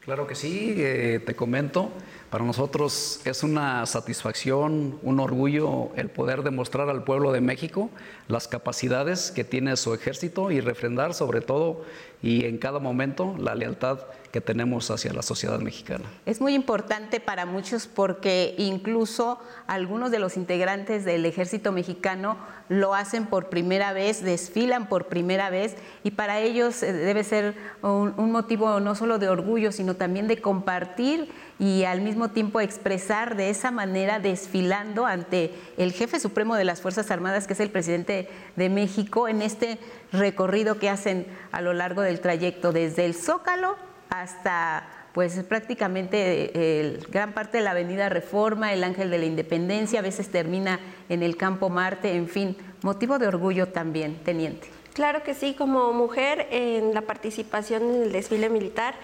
Claro 0.01 0.27
que 0.27 0.35
sí, 0.35 0.75
eh, 0.77 1.21
te 1.25 1.35
comento. 1.35 1.91
Para 2.29 2.45
nosotros 2.45 3.21
es 3.25 3.41
una 3.41 3.87
satisfacción, 3.87 4.99
un 5.01 5.19
orgullo 5.19 5.89
el 5.95 6.11
poder 6.11 6.43
demostrar 6.43 6.87
al 6.87 7.03
pueblo 7.03 7.31
de 7.31 7.41
México 7.41 7.89
las 8.27 8.47
capacidades 8.47 9.31
que 9.31 9.43
tiene 9.43 9.75
su 9.77 9.95
ejército 9.95 10.51
y 10.51 10.61
refrendar 10.61 11.15
sobre 11.15 11.41
todo 11.41 11.81
y 12.21 12.45
en 12.45 12.59
cada 12.59 12.77
momento 12.79 13.35
la 13.39 13.55
lealtad 13.55 13.99
que 14.31 14.41
tenemos 14.41 14.91
hacia 14.91 15.11
la 15.11 15.23
sociedad 15.23 15.59
mexicana. 15.59 16.03
Es 16.27 16.39
muy 16.39 16.53
importante 16.53 17.19
para 17.19 17.47
muchos 17.47 17.87
porque 17.87 18.53
incluso 18.59 19.39
algunos 19.65 20.11
de 20.11 20.19
los 20.19 20.37
integrantes 20.37 21.05
del 21.05 21.25
ejército 21.25 21.71
mexicano 21.71 22.37
lo 22.67 22.93
hacen 22.93 23.25
por 23.25 23.49
primera 23.49 23.91
vez, 23.91 24.21
desfilan 24.21 24.87
por 24.87 25.07
primera 25.07 25.49
vez 25.49 25.75
y 26.03 26.11
para 26.11 26.39
ellos 26.39 26.83
eh, 26.83 26.93
debe 26.93 27.23
ser 27.23 27.55
un, 27.81 28.13
un 28.17 28.31
motivo 28.31 28.79
no 28.79 28.93
solo 28.93 29.17
de 29.17 29.29
orgullo, 29.29 29.71
sino 29.71 29.95
también 29.95 30.27
de 30.27 30.39
compartir 30.39 31.31
y 31.59 31.83
al 31.83 32.01
mismo 32.01 32.29
tiempo 32.29 32.61
expresar 32.61 33.35
de 33.35 33.49
esa 33.49 33.69
manera 33.69 34.19
desfilando 34.19 35.05
ante 35.05 35.53
el 35.77 35.91
jefe 35.91 36.19
supremo 36.19 36.55
de 36.55 36.63
las 36.63 36.81
Fuerzas 36.81 37.11
Armadas, 37.11 37.47
que 37.47 37.53
es 37.53 37.59
el 37.59 37.69
presidente 37.69 38.29
de 38.55 38.69
México, 38.69 39.27
en 39.27 39.41
este 39.41 39.77
recorrido 40.13 40.79
que 40.79 40.89
hacen 40.89 41.27
a 41.51 41.61
lo 41.61 41.73
largo 41.73 42.01
del 42.01 42.21
trayecto 42.21 42.71
desde 42.71 43.05
el 43.05 43.13
Zócalo 43.13 43.75
hasta 44.09 44.87
pues 45.13 45.43
prácticamente 45.43 46.79
el, 46.79 47.05
gran 47.09 47.33
parte 47.33 47.57
de 47.57 47.63
la 47.63 47.71
Avenida 47.71 48.09
Reforma, 48.09 48.71
el 48.71 48.83
Ángel 48.83 49.09
de 49.09 49.17
la 49.17 49.25
Independencia, 49.25 49.99
a 49.99 50.03
veces 50.03 50.29
termina 50.29 50.79
en 51.09 51.23
el 51.23 51.35
Campo 51.35 51.69
Marte, 51.69 52.15
en 52.15 52.27
fin, 52.27 52.55
motivo 52.83 53.19
de 53.19 53.27
orgullo 53.27 53.67
también, 53.69 54.23
teniente. 54.23 54.78
Claro 54.99 55.23
que 55.23 55.33
sí, 55.33 55.53
como 55.53 55.93
mujer 55.93 56.49
en 56.51 56.93
la 56.93 56.99
participación 56.99 57.83
en 57.83 58.03
el 58.03 58.11
desfile 58.11 58.49
militar 58.49 58.95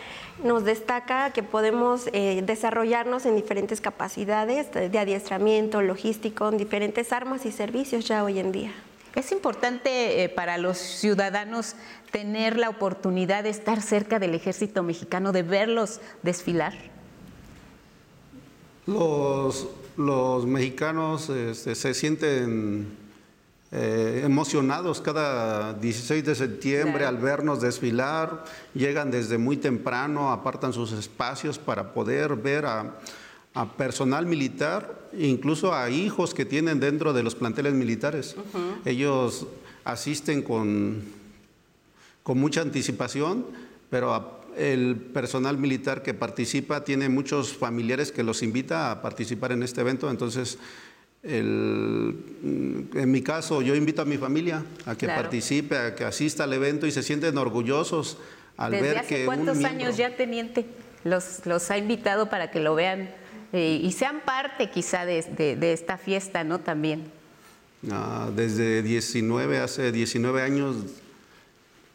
nos 0.44 0.66
destaca 0.66 1.32
que 1.32 1.42
podemos 1.42 2.10
eh, 2.12 2.44
desarrollarnos 2.46 3.25
en 3.25 3.38
diferentes 3.38 3.80
capacidades 3.80 4.74
de 4.74 5.00
adiestramiento, 5.00 5.82
logístico, 5.82 6.50
en 6.50 6.58
diferentes 6.58 7.14
armas 7.14 7.46
y 7.46 7.54
servicios 7.54 8.04
ya 8.04 8.25
hoy 8.25 8.40
en 8.40 8.52
día. 8.52 8.74
Es 9.16 9.32
importante 9.32 10.22
eh, 10.22 10.28
para 10.28 10.58
los 10.58 10.78
ciudadanos 10.78 11.78
tener 12.12 12.58
la 12.58 12.68
oportunidad 12.68 13.44
de 13.44 13.52
estar 13.52 13.82
cerca 13.82 14.20
del 14.20 14.36
ejército 14.36 14.84
mexicano, 14.84 15.32
de 15.32 15.44
verlos 15.44 16.02
desfilar. 16.24 16.74
Los, 18.86 19.70
los 19.96 20.46
mexicanos 20.46 21.30
este, 21.30 21.74
se 21.74 21.94
sienten 21.94 23.05
eh, 23.72 24.22
emocionados 24.24 25.01
cada 25.01 25.74
16 25.74 26.24
de 26.24 26.36
septiembre 26.36 27.05
al 27.05 27.17
vernos 27.17 27.62
desfilar, 27.62 28.45
llegan 28.74 29.12
desde 29.12 29.38
muy 29.38 29.57
temprano, 29.57 30.31
apartan 30.31 30.72
sus 30.72 30.91
espacios 30.91 31.57
para 31.57 31.93
poder 31.93 32.36
ver 32.36 32.65
a, 32.65 32.95
personal 33.77 34.25
militar, 34.25 35.10
incluso 35.17 35.74
a 35.74 35.89
hijos 35.89 36.34
que 36.34 36.45
tienen 36.45 36.79
dentro 36.79 37.13
de 37.13 37.24
los 37.24 37.36
planteles 37.36 37.74
militares. 37.74 38.36
Ellos 38.84 39.48
asisten 39.86 40.41
con, 40.41 41.03
con 42.22 42.38
mucha 42.38 42.62
anticipación, 42.62 43.45
pero 43.89 44.41
el 44.57 44.95
personal 44.95 45.57
militar 45.57 46.01
que 46.03 46.13
participa 46.13 46.84
tiene 46.84 47.10
muchos 47.10 47.53
familiares 47.53 48.12
que 48.12 48.24
los 48.24 48.41
invita 48.41 48.91
a 48.91 49.01
participar 49.01 49.51
en 49.51 49.63
este 49.63 49.81
evento, 49.81 50.10
entonces 50.10 50.57
el, 51.25 52.15
en 52.94 53.12
mi 53.12 53.22
caso, 53.22 53.62
yo 53.62 53.75
invito 53.75 54.01
a 54.01 54.05
mi 54.05 54.17
familia 54.17 54.63
a 54.86 54.96
que 54.96 55.08
participe, 55.08 55.77
a 55.77 55.96
que 55.96 56.03
asista 56.03 56.44
al 56.44 56.53
evento 56.53 56.86
y 56.86 56.91
se 56.91 57.01
sienten 57.01 57.38
orgullosos 57.38 58.17
al 58.58 58.72
ver 58.72 59.00
hace 59.00 59.08
que. 59.08 59.25
¿Cuántos 59.25 59.63
años 59.63 59.98
ya, 59.98 60.15
teniente, 60.15 60.65
los, 61.03 61.46
los 61.46 61.72
ha 61.72 61.77
invitado 61.77 62.29
para 62.29 62.51
que 62.51 62.60
lo 62.60 62.75
vean 62.75 63.10
eh, 63.53 63.79
y 63.82 63.91
sean 63.91 64.22
parte 64.25 64.70
quizá 64.70 65.05
de, 65.05 65.22
de, 65.60 65.74
esta 65.74 65.98
fiesta, 65.98 66.44
¿no? 66.44 66.60
También. 66.60 67.12
Ah, 67.91 68.29
desde 68.36 68.84
19, 68.84 69.60
hace 69.60 69.91
19 69.91 70.41
años 70.41 70.75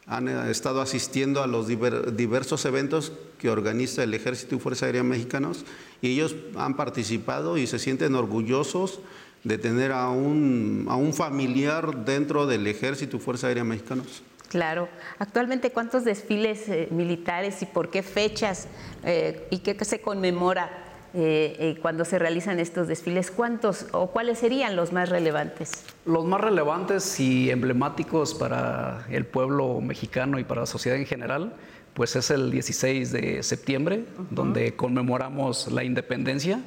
han 0.06 0.28
eh, 0.28 0.50
estado 0.50 0.80
asistiendo 0.80 1.42
a 1.42 1.46
los 1.46 1.68
diversos 1.68 2.64
eventos 2.64 3.12
que 3.38 3.48
organiza 3.48 4.02
el 4.02 4.12
Ejército 4.12 4.56
y 4.56 4.58
Fuerza 4.58 4.86
Aérea 4.86 5.02
Mexicanos 5.02 5.64
y 6.02 6.12
ellos 6.12 6.34
han 6.56 6.76
participado 6.76 7.56
y 7.56 7.66
se 7.66 7.78
sienten 7.78 8.14
orgullosos 8.14 9.00
de 9.44 9.58
tener 9.58 9.92
a 9.92 10.10
un, 10.10 10.86
a 10.88 10.96
un 10.96 11.14
familiar 11.14 12.04
dentro 12.04 12.46
del 12.46 12.66
Ejército 12.66 13.16
y 13.16 13.20
Fuerza 13.20 13.46
Aérea 13.46 13.64
Mexicanos. 13.64 14.22
Claro. 14.50 14.88
Actualmente, 15.20 15.70
¿cuántos 15.70 16.04
desfiles 16.04 16.68
eh, 16.68 16.88
militares 16.90 17.62
y 17.62 17.66
por 17.66 17.88
qué 17.88 18.02
fechas 18.02 18.66
eh, 19.04 19.46
y 19.50 19.58
qué 19.58 19.76
se 19.84 20.00
conmemora 20.00 20.68
eh, 21.14 21.78
cuando 21.80 22.04
se 22.04 22.18
realizan 22.18 22.58
estos 22.58 22.88
desfiles? 22.88 23.30
¿Cuántos 23.30 23.86
o 23.92 24.08
cuáles 24.08 24.40
serían 24.40 24.74
los 24.74 24.92
más 24.92 25.08
relevantes? 25.08 25.84
Los 26.04 26.24
más 26.24 26.40
relevantes 26.40 27.20
y 27.20 27.48
emblemáticos 27.48 28.34
para 28.34 29.06
el 29.08 29.24
pueblo 29.24 29.80
mexicano 29.80 30.40
y 30.40 30.44
para 30.44 30.62
la 30.62 30.66
sociedad 30.66 30.98
en 30.98 31.06
general, 31.06 31.54
pues 31.94 32.16
es 32.16 32.32
el 32.32 32.50
16 32.50 33.12
de 33.12 33.44
septiembre, 33.44 34.04
donde 34.30 34.74
conmemoramos 34.74 35.70
la 35.70 35.84
independencia. 35.84 36.60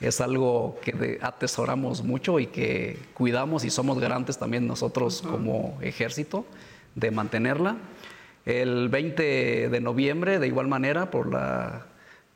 Es 0.00 0.20
algo 0.20 0.78
que 0.82 1.18
atesoramos 1.22 2.02
mucho 2.02 2.38
y 2.38 2.48
que 2.48 2.98
cuidamos 3.14 3.64
y 3.64 3.70
somos 3.70 3.98
garantes 3.98 4.38
también 4.38 4.66
nosotros 4.66 5.22
como 5.22 5.78
ejército 5.80 6.44
de 6.94 7.10
mantenerla. 7.10 7.76
El 8.44 8.88
20 8.88 9.68
de 9.70 9.80
noviembre, 9.80 10.38
de 10.38 10.46
igual 10.46 10.68
manera, 10.68 11.10
por 11.10 11.32
la, 11.32 11.86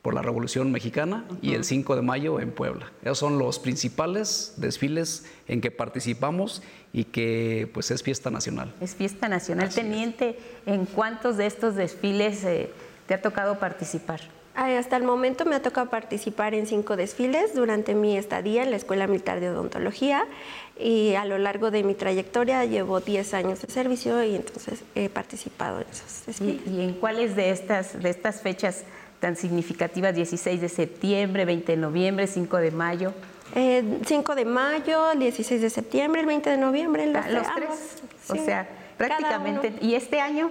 por 0.01 0.13
la 0.13 0.21
Revolución 0.21 0.71
Mexicana, 0.71 1.25
y 1.41 1.53
el 1.53 1.63
5 1.63 1.95
de 1.95 2.01
mayo 2.01 2.39
en 2.39 2.51
Puebla. 2.51 2.91
Esos 3.03 3.19
son 3.19 3.37
los 3.37 3.59
principales 3.59 4.55
desfiles 4.57 5.25
en 5.47 5.61
que 5.61 5.71
participamos 5.71 6.63
y 6.91 7.05
que 7.05 7.69
pues 7.73 7.91
es 7.91 8.01
fiesta 8.01 8.31
nacional. 8.31 8.73
Es 8.81 8.95
fiesta 8.95 9.29
nacional. 9.29 9.69
Teniente, 9.69 10.37
¿en 10.65 10.85
cuántos 10.85 11.37
de 11.37 11.45
estos 11.45 11.75
desfiles 11.75 12.43
eh, 12.43 12.71
te 13.07 13.13
ha 13.13 13.21
tocado 13.21 13.59
participar? 13.59 14.21
Hasta 14.55 14.97
el 14.97 15.03
momento 15.03 15.45
me 15.45 15.55
ha 15.55 15.61
tocado 15.61 15.89
participar 15.89 16.53
en 16.53 16.67
cinco 16.67 16.95
desfiles 16.95 17.55
durante 17.55 17.95
mi 17.95 18.17
estadía 18.17 18.63
en 18.63 18.71
la 18.71 18.77
Escuela 18.77 19.07
Militar 19.07 19.39
de 19.39 19.49
Odontología 19.49 20.25
y 20.77 21.13
a 21.15 21.25
lo 21.25 21.37
largo 21.37 21.71
de 21.71 21.83
mi 21.83 21.93
trayectoria 21.93 22.65
llevo 22.65 22.99
10 22.99 23.33
años 23.33 23.61
de 23.61 23.71
servicio 23.71 24.23
y 24.23 24.35
entonces 24.35 24.83
he 24.95 25.09
participado 25.09 25.81
en 25.81 25.87
esos 25.89 26.25
desfiles. 26.25 26.61
¿Y, 26.67 26.81
en 26.81 26.93
cuáles 26.93 27.35
de 27.35 27.51
estas, 27.51 28.01
de 28.01 28.09
estas 28.09 28.41
fechas 28.41 28.83
tan 29.19 29.35
significativas, 29.35 30.15
16 30.15 30.59
de 30.59 30.69
septiembre, 30.69 31.45
20 31.45 31.71
de 31.71 31.77
noviembre, 31.77 32.27
5 32.27 32.57
de 32.57 32.71
mayo? 32.71 33.13
5 33.53 33.55
eh, 33.55 34.35
de 34.35 34.45
mayo, 34.45 35.11
16 35.15 35.61
de 35.61 35.69
septiembre, 35.69 36.21
el 36.21 36.27
20 36.27 36.49
de 36.49 36.57
noviembre, 36.57 37.05
los, 37.05 37.47
ah, 37.47 37.53
tres. 37.55 38.01
o 38.29 38.35
sea, 38.35 38.67
prácticamente. 38.97 39.73
¿Y 39.81 39.95
este 39.95 40.19
año? 40.19 40.49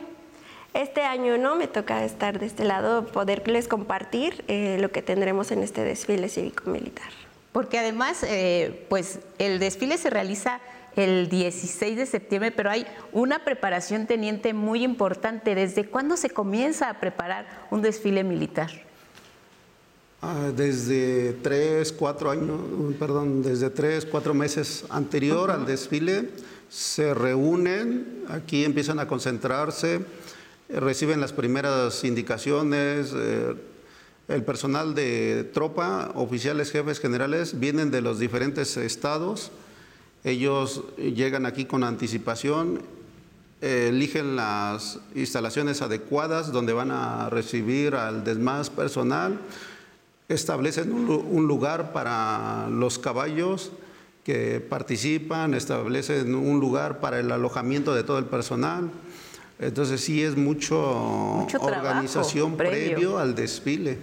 Este 0.72 1.02
año 1.02 1.36
no 1.36 1.56
me 1.56 1.66
toca 1.66 2.04
estar 2.04 2.38
de 2.38 2.46
este 2.46 2.64
lado, 2.64 3.06
poderles 3.06 3.66
compartir 3.66 4.44
eh, 4.46 4.78
lo 4.80 4.92
que 4.92 5.02
tendremos 5.02 5.50
en 5.50 5.64
este 5.64 5.82
desfile 5.82 6.28
cívico-militar. 6.28 7.10
Porque 7.50 7.80
además, 7.80 8.22
eh, 8.22 8.86
pues 8.88 9.18
el 9.38 9.58
desfile 9.58 9.98
se 9.98 10.10
realiza 10.10 10.60
el 10.94 11.28
16 11.28 11.96
de 11.96 12.06
septiembre, 12.06 12.52
pero 12.52 12.70
hay 12.70 12.86
una 13.12 13.44
preparación 13.44 14.06
teniente 14.06 14.54
muy 14.54 14.84
importante. 14.84 15.56
¿Desde 15.56 15.86
cuándo 15.86 16.16
se 16.16 16.30
comienza 16.30 16.88
a 16.88 17.00
preparar 17.00 17.46
un 17.70 17.82
desfile 17.82 18.22
militar? 18.22 18.70
Ah, 20.22 20.52
desde 20.54 21.32
tres, 21.42 21.92
cuatro 21.92 22.30
años, 22.30 22.60
perdón, 22.98 23.42
desde 23.42 23.70
tres, 23.70 24.06
cuatro 24.06 24.34
meses 24.34 24.84
anterior 24.90 25.50
al 25.50 25.66
desfile, 25.66 26.28
se 26.68 27.14
reúnen, 27.14 28.24
aquí 28.28 28.64
empiezan 28.64 29.00
a 29.00 29.08
concentrarse 29.08 30.00
reciben 30.72 31.20
las 31.20 31.32
primeras 31.32 32.04
indicaciones. 32.04 33.12
Eh, 33.14 33.54
el 34.28 34.44
personal 34.44 34.94
de 34.94 35.50
tropa, 35.52 36.12
oficiales, 36.14 36.70
jefes 36.70 37.00
generales, 37.00 37.58
vienen 37.58 37.90
de 37.90 38.00
los 38.00 38.18
diferentes 38.18 38.76
estados. 38.76 39.50
Ellos 40.22 40.84
llegan 40.96 41.46
aquí 41.46 41.64
con 41.64 41.82
anticipación, 41.82 42.82
eligen 43.60 44.36
las 44.36 45.00
instalaciones 45.16 45.82
adecuadas 45.82 46.52
donde 46.52 46.72
van 46.72 46.92
a 46.92 47.28
recibir 47.28 47.96
al 47.96 48.22
demás 48.22 48.70
personal, 48.70 49.40
establecen 50.28 50.92
un 50.92 51.48
lugar 51.48 51.92
para 51.92 52.68
los 52.68 53.00
caballos 53.00 53.72
que 54.22 54.60
participan, 54.60 55.54
establecen 55.54 56.34
un 56.36 56.61
lugar 56.61 57.00
para 57.00 57.18
el 57.18 57.33
alojamiento 57.33 57.94
de 57.94 58.04
todo 58.04 58.18
el 58.18 58.26
personal 58.26 58.90
entonces 59.61 60.01
sí 60.01 60.23
es 60.23 60.37
mucho, 60.37 61.46
organización 61.61 62.57
previo. 62.57 63.18
al 63.18 63.35
desfile. 63.35 63.99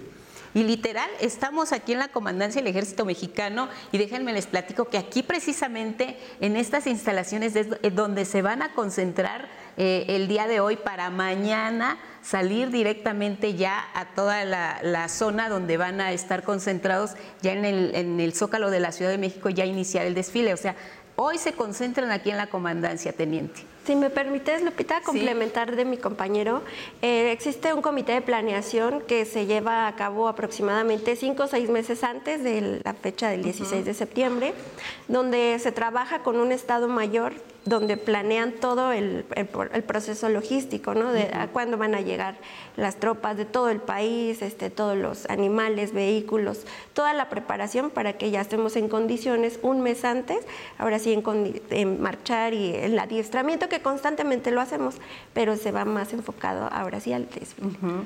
Y 0.54 0.64
literal, 0.64 1.10
estamos 1.20 1.72
aquí 1.72 1.92
en 1.92 1.98
la 1.98 2.08
comandancia 2.08 2.62
del 2.62 2.70
Ejército 2.70 3.04
Mexicano 3.04 3.68
y 3.92 3.98
déjenme 3.98 4.32
les 4.32 4.46
platico 4.46 4.86
que 4.86 4.96
aquí 4.96 5.22
precisamente 5.22 6.16
en 6.40 6.56
estas 6.56 6.86
instalaciones 6.86 7.54
es 7.54 7.94
donde 7.94 8.24
se 8.24 8.40
van 8.40 8.62
a 8.62 8.72
concentrar 8.72 9.48
eh, 9.76 10.06
el 10.08 10.26
día 10.26 10.46
de 10.46 10.60
hoy 10.60 10.76
para 10.76 11.10
mañana 11.10 11.98
salir 12.22 12.70
directamente 12.70 13.54
ya 13.54 13.84
a 13.94 14.14
toda 14.14 14.44
la, 14.44 15.08
zona 15.08 15.48
donde 15.48 15.76
van 15.76 16.00
a 16.00 16.12
estar 16.12 16.42
concentrados 16.42 17.12
ya 17.42 17.52
en 17.52 17.64
el, 17.64 17.94
en 17.94 18.18
el 18.18 18.32
Zócalo 18.32 18.70
de 18.70 18.80
la 18.80 18.90
Ciudad 18.90 19.10
de 19.10 19.18
México 19.18 19.50
ya 19.50 19.66
iniciar 19.66 20.06
el 20.06 20.14
desfile. 20.14 20.54
O 20.54 20.56
sea, 20.56 20.74
hoy 21.14 21.38
se 21.38 21.52
concentran 21.52 22.10
aquí 22.10 22.30
en 22.30 22.38
la 22.38 22.48
comandancia, 22.48 23.12
teniente. 23.12 23.62
Si 23.88 23.96
me 23.96 24.10
permites, 24.10 24.62
Lupita, 24.62 25.00
complementar 25.00 25.74
de 25.74 25.86
mi 25.86 25.96
compañero, 25.96 26.60
eh, 27.00 27.32
existe 27.32 27.72
un 27.72 27.80
comité 27.80 28.12
de 28.12 28.20
planeación 28.20 29.00
que 29.00 29.24
se 29.24 29.46
lleva 29.46 29.88
a 29.88 29.96
cabo 29.96 30.28
aproximadamente 30.28 31.16
cinco 31.16 31.44
o 31.44 31.46
seis 31.46 31.70
meses 31.70 32.04
antes 32.04 32.44
de 32.44 32.82
la 32.84 32.92
fecha 32.92 33.30
del 33.30 33.42
16 33.42 33.86
de 33.86 33.94
septiembre, 33.94 34.52
donde 35.08 35.58
se 35.58 35.72
trabaja 35.72 36.18
con 36.18 36.36
un 36.36 36.52
Estado 36.52 36.86
mayor 36.86 37.32
donde 37.68 37.96
planean 37.96 38.52
todo 38.52 38.92
el, 38.92 39.24
proceso 39.86 40.28
logístico, 40.28 40.94
¿no? 40.94 41.12
De 41.12 41.30
a 41.32 41.48
cuándo 41.48 41.76
van 41.76 41.94
a 41.94 42.00
llegar 42.00 42.36
las 42.76 42.96
tropas 42.96 43.36
de 43.36 43.44
todo 43.44 43.68
el 43.68 43.80
país, 43.80 44.42
este, 44.42 44.70
todos 44.70 44.96
los 44.96 45.26
animales, 45.26 45.92
vehículos, 45.92 46.64
toda 46.94 47.12
la 47.14 47.28
preparación 47.28 47.90
para 47.90 48.14
que 48.14 48.30
ya 48.30 48.40
estemos 48.40 48.76
en 48.76 48.88
condiciones 48.88 49.58
un 49.62 49.80
mes 49.80 50.04
antes, 50.04 50.38
ahora 50.78 50.98
sí 50.98 51.12
en, 51.70 52.00
marchar 52.00 52.54
y 52.54 52.74
el 52.74 52.98
adiestramiento 52.98 53.68
que 53.68 53.77
constantemente 53.80 54.50
lo 54.50 54.60
hacemos, 54.60 54.96
pero 55.34 55.56
se 55.56 55.72
va 55.72 55.84
más 55.84 56.12
enfocado 56.12 56.68
ahora 56.72 57.00
sí 57.00 57.12
al 57.12 57.26
test. 57.26 57.58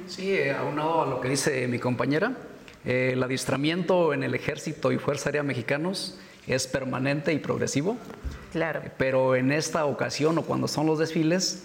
Sí, 0.07 0.33
eh, 0.33 0.53
aunado 0.53 1.03
a 1.03 1.07
lo 1.07 1.21
que 1.21 1.29
dice 1.29 1.67
mi 1.69 1.79
compañera, 1.79 2.37
eh, 2.85 3.11
el 3.13 3.23
adiestramiento 3.23 4.13
en 4.13 4.23
el 4.23 4.35
ejército 4.35 4.93
y 4.93 4.99
Fuerza 4.99 5.29
Aérea 5.29 5.43
Mexicanos 5.43 6.19
es 6.47 6.67
permanente 6.67 7.33
y 7.33 7.39
progresivo. 7.39 7.97
Claro. 8.53 8.83
Pero 8.99 9.37
en 9.37 9.53
esta 9.53 9.85
ocasión 9.85 10.39
o 10.39 10.43
cuando 10.43 10.69
son 10.69 10.87
los 10.87 10.99
desfiles, 10.99 11.65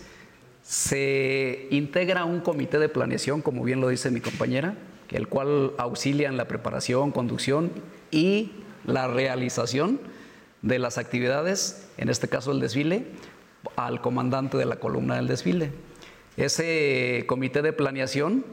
se 0.63 1.67
integra 1.72 2.26
un 2.26 2.41
comité 2.41 2.78
de 2.78 2.89
planeación, 2.89 3.41
como 3.41 3.63
bien 3.63 3.82
lo 3.82 3.88
dice 3.88 4.12
mi 4.12 4.20
compañera, 4.20 4.76
el 5.10 5.28
cual 5.28 5.74
auxilia 5.78 6.28
en 6.28 6.38
la 6.38 6.48
preparación, 6.48 7.12
conducción 7.12 7.72
y 8.12 8.52
la 8.86 9.08
realización 9.08 10.00
de 10.62 10.80
las 10.80 10.98
actividades, 10.98 11.88
en 11.98 12.10
este 12.10 12.28
caso 12.28 12.52
el 12.52 12.60
desfile, 12.60 13.06
al 13.76 14.02
comandante 14.02 14.58
de 14.58 14.65
la 14.65 14.78
columna 14.78 15.15
del 15.15 15.28
desfile. 15.28 15.72
Ese 16.38 17.24
comité 17.28 17.62
de 17.62 17.74
planeación 17.74 18.46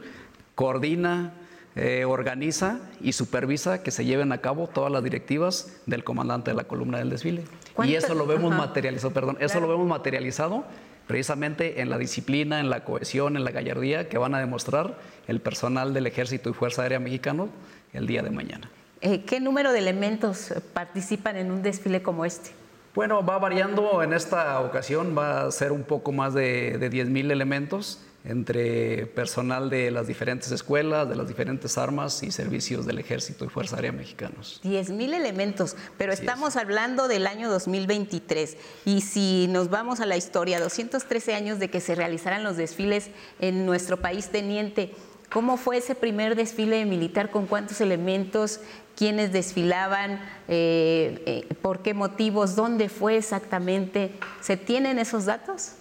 coordina, 0.55 1.35
eh, 1.77 2.05
organiza 2.05 2.79
y 3.01 3.12
supervisa 3.12 3.83
que 3.83 3.90
se 3.90 4.05
lleven 4.05 4.33
a 4.33 4.38
cabo 4.38 4.69
todas 4.69 4.93
las 4.93 5.03
directivas 5.03 5.81
del 5.87 6.05
comandante 6.05 6.51
de 6.53 6.57
la 6.57 6.64
columna 6.64 6.99
del 6.99 7.11
desfile. 7.11 7.45
Y 7.83 7.95
eso 7.95 8.14
lo 8.14 8.27
vemos 8.27 8.55
materializado, 8.55 9.12
perdón, 9.12 9.37
eso 9.40 9.61
lo 9.61 9.69
vemos 9.69 9.87
materializado 9.87 10.64
precisamente 11.07 11.81
en 11.81 11.90
la 11.90 11.99
disciplina, 11.99 12.61
en 12.61 12.71
la 12.71 12.85
cohesión, 12.85 13.37
en 13.37 13.45
la 13.45 13.51
gallardía 13.51 14.09
que 14.09 14.17
van 14.17 14.35
a 14.35 14.38
demostrar 14.38 14.97
el 15.27 15.40
personal 15.40 15.93
del 15.93 16.07
Ejército 16.07 16.49
y 16.51 16.53
Fuerza 16.55 16.83
Aérea 16.83 17.01
Mexicano 17.01 17.49
el 17.93 18.07
día 18.07 18.23
de 18.23 18.31
mañana. 18.31 18.71
Eh, 19.01 19.25
¿Qué 19.25 19.40
número 19.40 19.73
de 19.73 19.81
elementos 19.81 20.55
participan 20.73 21.37
en 21.37 21.51
un 21.51 21.62
desfile 21.62 22.03
como 22.03 22.25
este? 22.25 22.53
Bueno, 22.94 23.26
va 23.26 23.38
variando 23.38 24.04
en 24.04 24.12
esta 24.12 24.61
ocasión, 24.61 25.16
va 25.18 25.46
a 25.46 25.50
ser 25.50 25.72
un 25.72 25.83
poco 25.83 26.12
más 26.12 26.33
de, 26.33 26.78
de 26.78 26.90
10.000 26.90 27.33
elementos 27.33 28.00
entre 28.24 29.07
personal 29.07 29.68
de 29.68 29.90
las 29.90 30.07
diferentes 30.07 30.50
escuelas, 30.50 31.09
de 31.09 31.16
las 31.16 31.28
diferentes 31.28 31.76
armas 31.76 32.22
y 32.22 32.30
servicios 32.30 32.87
del 32.87 32.98
Ejército 32.98 33.44
y 33.44 33.48
Fuerza 33.48 33.76
Aérea 33.76 33.92
Mexicanos. 33.92 34.61
10.000 34.64 35.12
elementos, 35.12 35.76
pero 35.98 36.12
estamos 36.12 36.57
hablando 36.57 37.07
del 37.07 37.26
año 37.26 37.50
2023 37.50 38.57
y 38.87 39.02
si 39.02 39.46
nos 39.48 39.68
vamos 39.68 40.00
a 40.00 40.07
la 40.07 40.16
historia, 40.16 40.59
213 40.59 41.35
años 41.35 41.59
de 41.59 41.68
que 41.68 41.80
se 41.80 41.94
realizaran 41.94 42.44
los 42.44 42.57
desfiles 42.57 43.11
en 43.40 43.66
nuestro 43.66 43.98
país, 43.98 44.30
teniente, 44.30 44.94
¿cómo 45.30 45.59
fue 45.59 45.76
ese 45.78 45.94
primer 45.94 46.35
desfile 46.35 46.87
militar? 46.87 47.30
¿Con 47.30 47.46
cuántos 47.46 47.83
elementos? 47.83 48.61
¿Quiénes 48.96 49.33
desfilaban? 49.33 50.20
Eh, 50.48 51.22
eh, 51.26 51.54
¿Por 51.61 51.80
qué 51.83 51.94
motivos? 51.94 52.57
¿Dónde 52.57 52.88
fue 52.88 53.16
exactamente? 53.16 54.12
¿Se 54.40 54.57
tienen 54.57 54.98
esos 54.98 55.24
datos? 55.24 55.72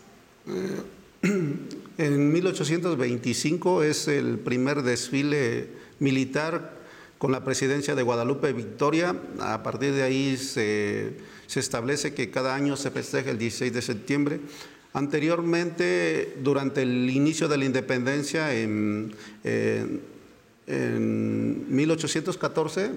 Eh, 0.48 1.30
En 1.98 2.32
1825 2.32 3.84
es 3.84 4.08
el 4.08 4.40
primer 4.40 4.82
desfile 4.82 5.68
militar 6.00 6.74
con 7.20 7.32
la 7.32 7.44
presidencia 7.44 7.94
de 7.94 8.02
Guadalupe 8.02 8.52
Victoria. 8.52 9.16
A 9.40 9.62
partir 9.62 9.94
de 9.94 10.02
ahí 10.02 10.36
se, 10.38 11.14
establece 11.54 12.16
que 12.16 12.32
cada 12.32 12.56
año 12.56 12.78
se 12.78 12.90
festeja 12.90 13.30
el 13.30 13.38
16 13.38 13.74
de 13.74 13.82
septiembre. 13.84 14.40
Anteriormente, 14.94 16.36
durante 16.42 16.82
el 16.82 17.10
inicio 17.12 17.48
de 17.48 17.58
la 17.58 17.66
independencia 17.66 18.56
en, 18.56 19.14
1814, 20.68 22.92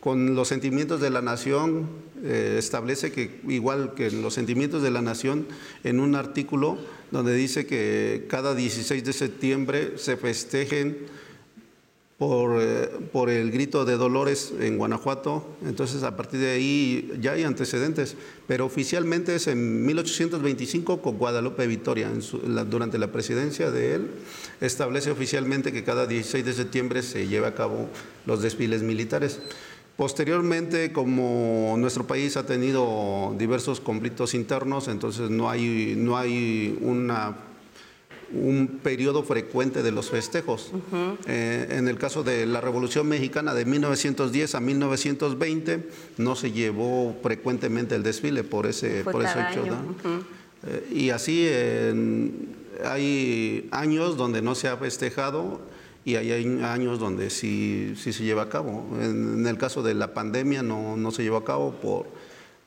con 0.00 0.34
los 0.34 0.48
sentimientos 0.48 1.00
de 1.00 1.10
la 1.10 1.22
nación, 1.22 1.88
eh, 2.22 2.56
establece 2.58 3.12
que 3.12 3.40
igual 3.48 3.94
que 3.94 4.10
los 4.10 4.34
sentimientos 4.34 4.82
de 4.82 4.90
la 4.90 5.02
nación, 5.02 5.46
en 5.84 6.00
un 6.00 6.14
artículo 6.14 6.78
donde 7.10 7.34
dice 7.34 7.66
que 7.66 8.26
cada 8.28 8.54
16 8.54 9.04
de 9.04 9.12
septiembre 9.12 9.92
se 9.96 10.16
festejen 10.16 10.98
por, 12.18 12.60
eh, 12.60 12.90
por, 13.12 13.30
el 13.30 13.52
grito 13.52 13.84
de 13.84 13.96
Dolores 13.96 14.52
en 14.58 14.76
Guanajuato. 14.76 15.46
Entonces, 15.64 16.02
a 16.02 16.16
partir 16.16 16.40
de 16.40 16.50
ahí 16.50 17.12
ya 17.20 17.32
hay 17.32 17.44
antecedentes, 17.44 18.16
pero 18.48 18.66
oficialmente 18.66 19.36
es 19.36 19.46
en 19.46 19.86
1825 19.86 21.00
con 21.00 21.16
Guadalupe 21.16 21.66
Victoria, 21.68 22.10
durante 22.68 22.98
la 22.98 23.12
presidencia 23.12 23.70
de 23.70 23.94
él, 23.94 24.10
establece 24.60 25.12
oficialmente 25.12 25.72
que 25.72 25.84
cada 25.84 26.06
16 26.06 26.44
de 26.44 26.52
septiembre 26.52 27.02
se 27.02 27.28
lleva 27.28 27.48
a 27.48 27.54
cabo 27.54 27.88
los 28.26 28.42
desfiles 28.42 28.82
militares. 28.82 29.40
Posteriormente, 29.96 30.92
como 30.92 31.76
nuestro 31.78 32.06
país 32.06 32.36
ha 32.36 32.46
tenido 32.46 33.34
diversos 33.38 33.80
conflictos 33.80 34.34
internos, 34.34 34.88
entonces 34.88 35.30
no 35.30 35.50
hay, 35.50 35.94
no 35.96 36.16
hay 36.16 36.78
una 36.80 37.36
un 38.32 38.80
periodo 38.82 39.22
frecuente 39.22 39.82
de 39.82 39.90
los 39.90 40.10
festejos. 40.10 40.72
Eh, 41.26 41.66
en 41.70 41.88
el 41.88 41.98
caso 41.98 42.22
de 42.22 42.46
la 42.46 42.60
Revolución 42.60 43.08
Mexicana 43.08 43.54
de 43.54 43.64
1910 43.64 44.54
a 44.54 44.60
1920 44.60 45.88
no 46.18 46.36
se 46.36 46.52
llevó 46.52 47.16
frecuentemente 47.22 47.94
el 47.94 48.02
desfile 48.02 48.44
por 48.44 48.66
ese, 48.66 49.04
por 49.04 49.24
ese 49.24 49.38
hecho. 49.40 49.64
Eh, 50.66 50.88
y 50.92 51.10
así 51.10 51.48
hay 52.84 53.68
años 53.70 54.16
donde 54.16 54.42
no 54.42 54.54
se 54.54 54.68
ha 54.68 54.76
festejado 54.76 55.60
y 56.04 56.16
hay 56.16 56.32
años 56.62 56.98
donde 56.98 57.30
sí, 57.30 57.94
sí 57.96 58.12
se 58.12 58.24
lleva 58.24 58.42
a 58.42 58.48
cabo. 58.48 58.86
En, 59.00 59.46
el 59.46 59.58
caso 59.58 59.82
de 59.82 59.94
la 59.94 60.14
pandemia 60.14 60.62
no, 60.62 60.96
no, 60.96 61.10
se 61.10 61.22
llevó 61.22 61.36
a 61.36 61.44
cabo 61.44 61.72
por 61.72 62.06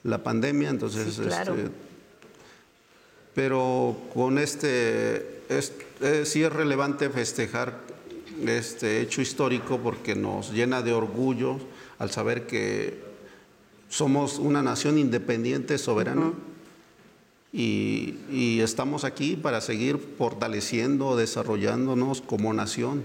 la 0.03 0.23
pandemia, 0.23 0.69
entonces... 0.69 1.17
Este, 1.17 1.69
pero 3.33 3.95
con 4.13 4.37
este 4.37 5.40
es, 5.57 5.73
sí 6.27 6.43
es 6.43 6.51
relevante 6.51 7.09
festejar 7.09 7.79
este 8.45 9.01
hecho 9.01 9.21
histórico 9.21 9.79
porque 9.79 10.15
nos 10.15 10.51
llena 10.51 10.81
de 10.81 10.93
orgullo 10.93 11.57
al 11.99 12.11
saber 12.11 12.47
que 12.47 13.03
somos 13.89 14.39
una 14.39 14.63
nación 14.63 14.97
independiente, 14.97 15.77
soberana. 15.77 16.33
y, 17.53 18.59
estamos 18.61 19.03
aquí 19.03 19.35
para 19.35 19.59
seguir 19.59 19.97
fortaleciendo, 20.17 21.17
desarrollándonos 21.17 22.21
como 22.21 22.53
nación. 22.53 23.03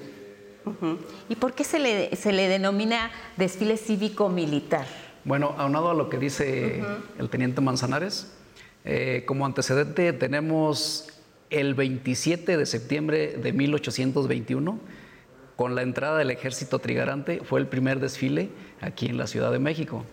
¿Y 1.29 1.37
por 1.37 1.55
qué 1.55 1.65
se 1.65 1.79
le, 1.79 2.15
se 2.17 2.33
le 2.33 2.49
denomina 2.49 3.11
desfile 3.37 3.77
cívico-militar? 3.77 4.87
Bueno, 5.25 5.55
aunado 5.59 5.91
a 5.91 5.95
lo 5.95 6.09
que 6.09 6.19
dice 6.19 6.85
el 7.19 7.29
teniente 7.29 7.61
Manzanares, 7.61 8.29
eh, 8.85 9.25
como 9.27 9.47
antecedente 9.47 10.13
tenemos 10.13 11.09
el 11.51 11.75
27 11.75 12.57
de 12.57 12.67
septiembre 12.67 13.37
de 13.37 13.53
1821, 13.53 14.79
con 15.57 15.75
la 15.75 15.83
entrada 15.83 16.19
del 16.19 16.31
ejército 16.31 16.79
trigarante, 16.79 17.41
fue 17.45 17.61
el 17.61 17.67
primer 17.67 18.01
desfile 18.01 18.51
aquí 18.81 19.07
en 19.07 19.17
la 19.17 19.27
Ciudad 19.27 19.51
de 19.53 19.59
México. 19.59 20.05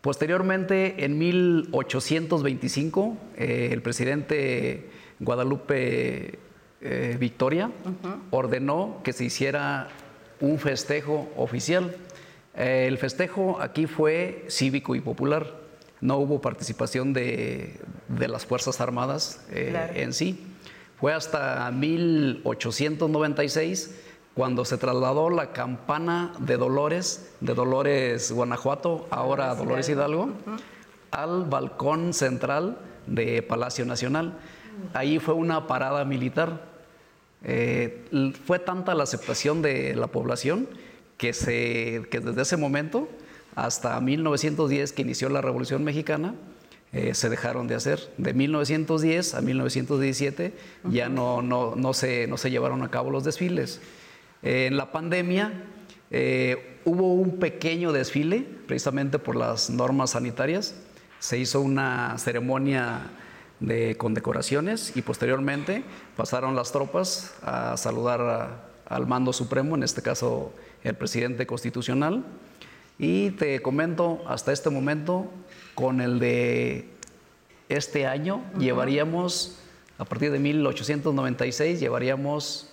Posteriormente, 0.00 1.04
en 1.04 1.18
1825, 1.18 3.16
eh, 3.36 3.70
el 3.72 3.82
presidente 3.82 4.88
Guadalupe 5.18 6.38
eh, 6.80 7.16
Victoria 7.18 7.70
ordenó 8.30 9.00
que 9.02 9.12
se 9.12 9.24
hiciera 9.24 9.88
un 10.40 10.58
festejo 10.58 11.28
oficial. 11.36 11.96
Eh, 12.54 12.86
el 12.86 12.98
festejo 12.98 13.60
aquí 13.60 13.86
fue 13.86 14.44
cívico 14.48 14.94
y 14.94 15.00
popular 15.00 15.65
no 16.00 16.18
hubo 16.18 16.40
participación 16.40 17.12
de, 17.12 17.78
las 18.08 18.46
Fuerzas 18.46 18.80
Armadas 18.80 19.40
eh, 19.50 19.92
en 19.94 20.12
sí. 20.12 20.44
Fue 20.98 21.12
hasta 21.12 21.70
1896 21.70 24.02
cuando 24.34 24.64
se 24.64 24.76
trasladó 24.76 25.30
la 25.30 25.52
campana 25.52 26.34
de 26.38 26.56
Dolores, 26.56 27.32
de 27.40 27.54
Dolores 27.54 28.32
Guanajuato, 28.32 29.06
ahora 29.10 29.54
Dolores 29.54 29.88
Hidalgo, 29.88 30.30
al 31.10 31.44
balcón 31.44 32.12
central 32.12 32.78
de 33.06 33.42
Palacio 33.42 33.86
Nacional. 33.86 34.38
Ahí 34.92 35.18
fue 35.18 35.34
una 35.34 35.66
parada 35.66 36.04
militar. 36.04 36.76
Eh, 37.44 38.32
fue 38.44 38.58
tanta 38.58 38.94
la 38.94 39.04
aceptación 39.04 39.62
de 39.62 39.94
la 39.94 40.08
población 40.08 40.68
que, 41.16 41.32
se, 41.32 42.06
que 42.10 42.20
desde 42.20 42.42
ese 42.42 42.56
momento 42.56 43.08
hasta 43.56 44.00
1910 44.00 44.92
que 44.92 45.02
inició 45.02 45.28
la 45.28 45.40
Revolución 45.40 45.82
Mexicana, 45.82 46.34
eh, 46.92 47.14
se 47.14 47.28
dejaron 47.28 47.66
de 47.66 47.74
hacer. 47.74 48.12
De 48.16 48.32
1910 48.32 49.34
a 49.34 49.40
1917 49.40 50.54
ya 50.84 51.08
no, 51.08 51.42
no, 51.42 51.92
se, 51.94 52.28
no 52.28 52.36
se 52.36 52.50
llevaron 52.50 52.82
a 52.82 52.90
cabo 52.90 53.10
los 53.10 53.24
desfiles. 53.24 53.80
en 54.42 54.76
la 54.76 54.92
pandemia 54.92 55.64
eh, 56.10 56.78
hubo 56.84 57.14
un 57.14 57.38
pequeño 57.38 57.92
desfile, 57.92 58.46
precisamente 58.66 59.18
por 59.18 59.36
las 59.36 59.70
normas 59.70 60.10
sanitarias. 60.10 60.74
Se 61.18 61.38
hizo 61.38 61.60
una 61.60 62.16
ceremonia 62.18 63.10
de 63.58 63.96
condecoraciones 63.96 64.96
y 64.96 65.02
posteriormente 65.02 65.82
pasaron 66.14 66.54
las 66.54 66.72
tropas 66.72 67.34
a 67.42 67.76
saludar 67.76 68.68
al 68.86 69.06
mando 69.06 69.32
supremo, 69.32 69.74
en 69.74 69.82
este 69.82 70.02
caso 70.02 70.52
el 70.84 70.94
presidente 70.94 71.46
constitucional. 71.46 72.24
Y 72.98 73.32
te 73.32 73.60
comento, 73.60 74.22
hasta 74.26 74.52
este 74.52 74.70
momento, 74.70 75.26
con 75.74 76.00
el 76.00 76.18
de 76.18 76.88
este 77.68 78.06
año, 78.06 78.42
llevaríamos, 78.58 79.58
a 79.98 80.04
partir 80.04 80.32
de 80.32 80.38
1896, 80.38 81.78
llevaríamos 81.78 82.70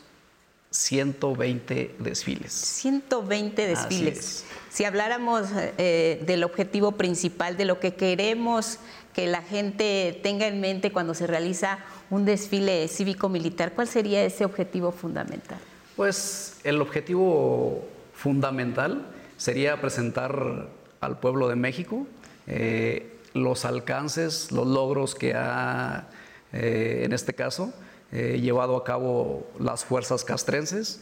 120 0.71 1.95
desfiles. 1.99 2.53
120 2.53 3.67
desfiles. 3.67 4.45
Si 4.69 4.85
habláramos 4.85 5.47
eh, 5.77 6.23
del 6.25 6.43
objetivo 6.43 6.93
principal, 6.93 7.57
de 7.57 7.65
lo 7.65 7.79
que 7.79 7.93
queremos 7.93 8.79
que 9.13 9.27
la 9.27 9.43
gente 9.43 10.19
tenga 10.23 10.47
en 10.47 10.59
mente 10.59 10.91
cuando 10.91 11.13
se 11.13 11.27
realiza 11.27 11.77
un 12.09 12.25
desfile 12.25 12.87
cívico-militar, 12.87 13.73
¿cuál 13.73 13.87
sería 13.87 14.23
ese 14.23 14.45
objetivo 14.45 14.91
fundamental? 14.91 15.59
Pues 15.95 16.59
el 16.63 16.81
objetivo 16.81 17.87
fundamental 18.13 19.05
sería 19.43 19.81
presentar 19.81 20.69
al 21.01 21.19
pueblo 21.19 21.49
de 21.49 21.57
México 21.57 22.07
eh, 22.47 23.19
los 23.33 23.65
alcances, 23.65 24.53
los 24.53 24.65
logros 24.65 25.15
que 25.15 25.33
ha, 25.35 26.07
eh, 26.53 27.01
en 27.03 27.11
este 27.11 27.33
caso, 27.33 27.73
eh, 28.13 28.39
llevado 28.41 28.77
a 28.77 28.85
cabo 28.85 29.45
las 29.59 29.83
fuerzas 29.83 30.23
castrenses, 30.23 31.01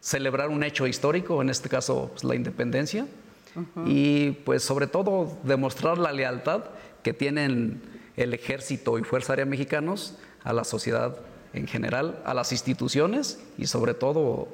celebrar 0.00 0.48
un 0.48 0.64
hecho 0.64 0.88
histórico, 0.88 1.40
en 1.42 1.48
este 1.48 1.68
caso 1.68 2.08
pues, 2.10 2.24
la 2.24 2.34
independencia, 2.34 3.06
y 3.86 4.32
pues 4.44 4.64
sobre 4.64 4.88
todo 4.88 5.38
demostrar 5.44 5.96
la 5.96 6.10
lealtad 6.10 6.64
que 7.04 7.12
tienen 7.12 7.82
el 8.16 8.34
ejército 8.34 8.98
y 8.98 9.04
Fuerza 9.04 9.34
Aérea 9.34 9.46
mexicanos 9.46 10.16
a 10.42 10.52
la 10.52 10.64
sociedad 10.64 11.18
en 11.52 11.68
general, 11.68 12.20
a 12.24 12.34
las 12.34 12.50
instituciones 12.50 13.38
y 13.58 13.68
sobre 13.68 13.94
todo 13.94 14.48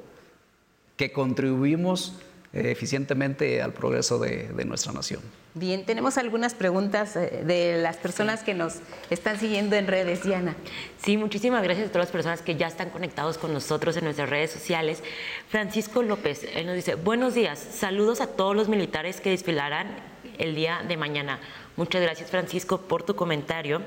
que 1.01 1.11
contribuimos 1.11 2.13
eh, 2.53 2.69
eficientemente 2.69 3.59
al 3.59 3.73
progreso 3.73 4.19
de, 4.19 4.53
nuestra 4.65 4.93
nación. 4.93 5.19
Bien, 5.55 5.83
tenemos 5.83 6.19
algunas 6.19 6.53
preguntas 6.53 7.15
eh, 7.15 7.41
de 7.43 7.81
las 7.81 7.97
personas 7.97 8.43
que 8.43 8.53
nos 8.53 8.75
están 9.09 9.39
siguiendo 9.39 9.75
en 9.75 9.87
redes, 9.87 10.23
Diana. 10.23 10.55
Sí, 11.03 11.17
muchísimas 11.17 11.63
gracias 11.63 11.87
a 11.87 11.91
todas 11.91 12.05
las 12.05 12.11
personas 12.11 12.43
que 12.43 12.55
ya 12.55 12.67
están 12.67 12.91
conectados 12.91 13.39
con 13.39 13.51
nosotros 13.51 13.97
en 13.97 14.03
nuestras 14.03 14.29
redes 14.29 14.51
sociales. 14.51 15.01
Francisco 15.49 16.03
López, 16.03 16.45
él 16.53 16.67
nos 16.67 16.75
dice, 16.75 16.93
buenos 16.93 17.33
días, 17.33 17.57
saludos 17.57 18.21
a 18.21 18.27
todos 18.27 18.55
los 18.55 18.69
militares 18.69 19.21
que 19.21 19.31
desfilarán 19.31 19.95
el 20.37 20.53
día 20.53 20.83
de 20.87 20.97
mañana. 20.97 21.39
Muchas 21.77 22.03
gracias, 22.03 22.29
Francisco, 22.29 22.81
por 22.81 23.01
tu 23.01 23.15
comentario. 23.15 23.81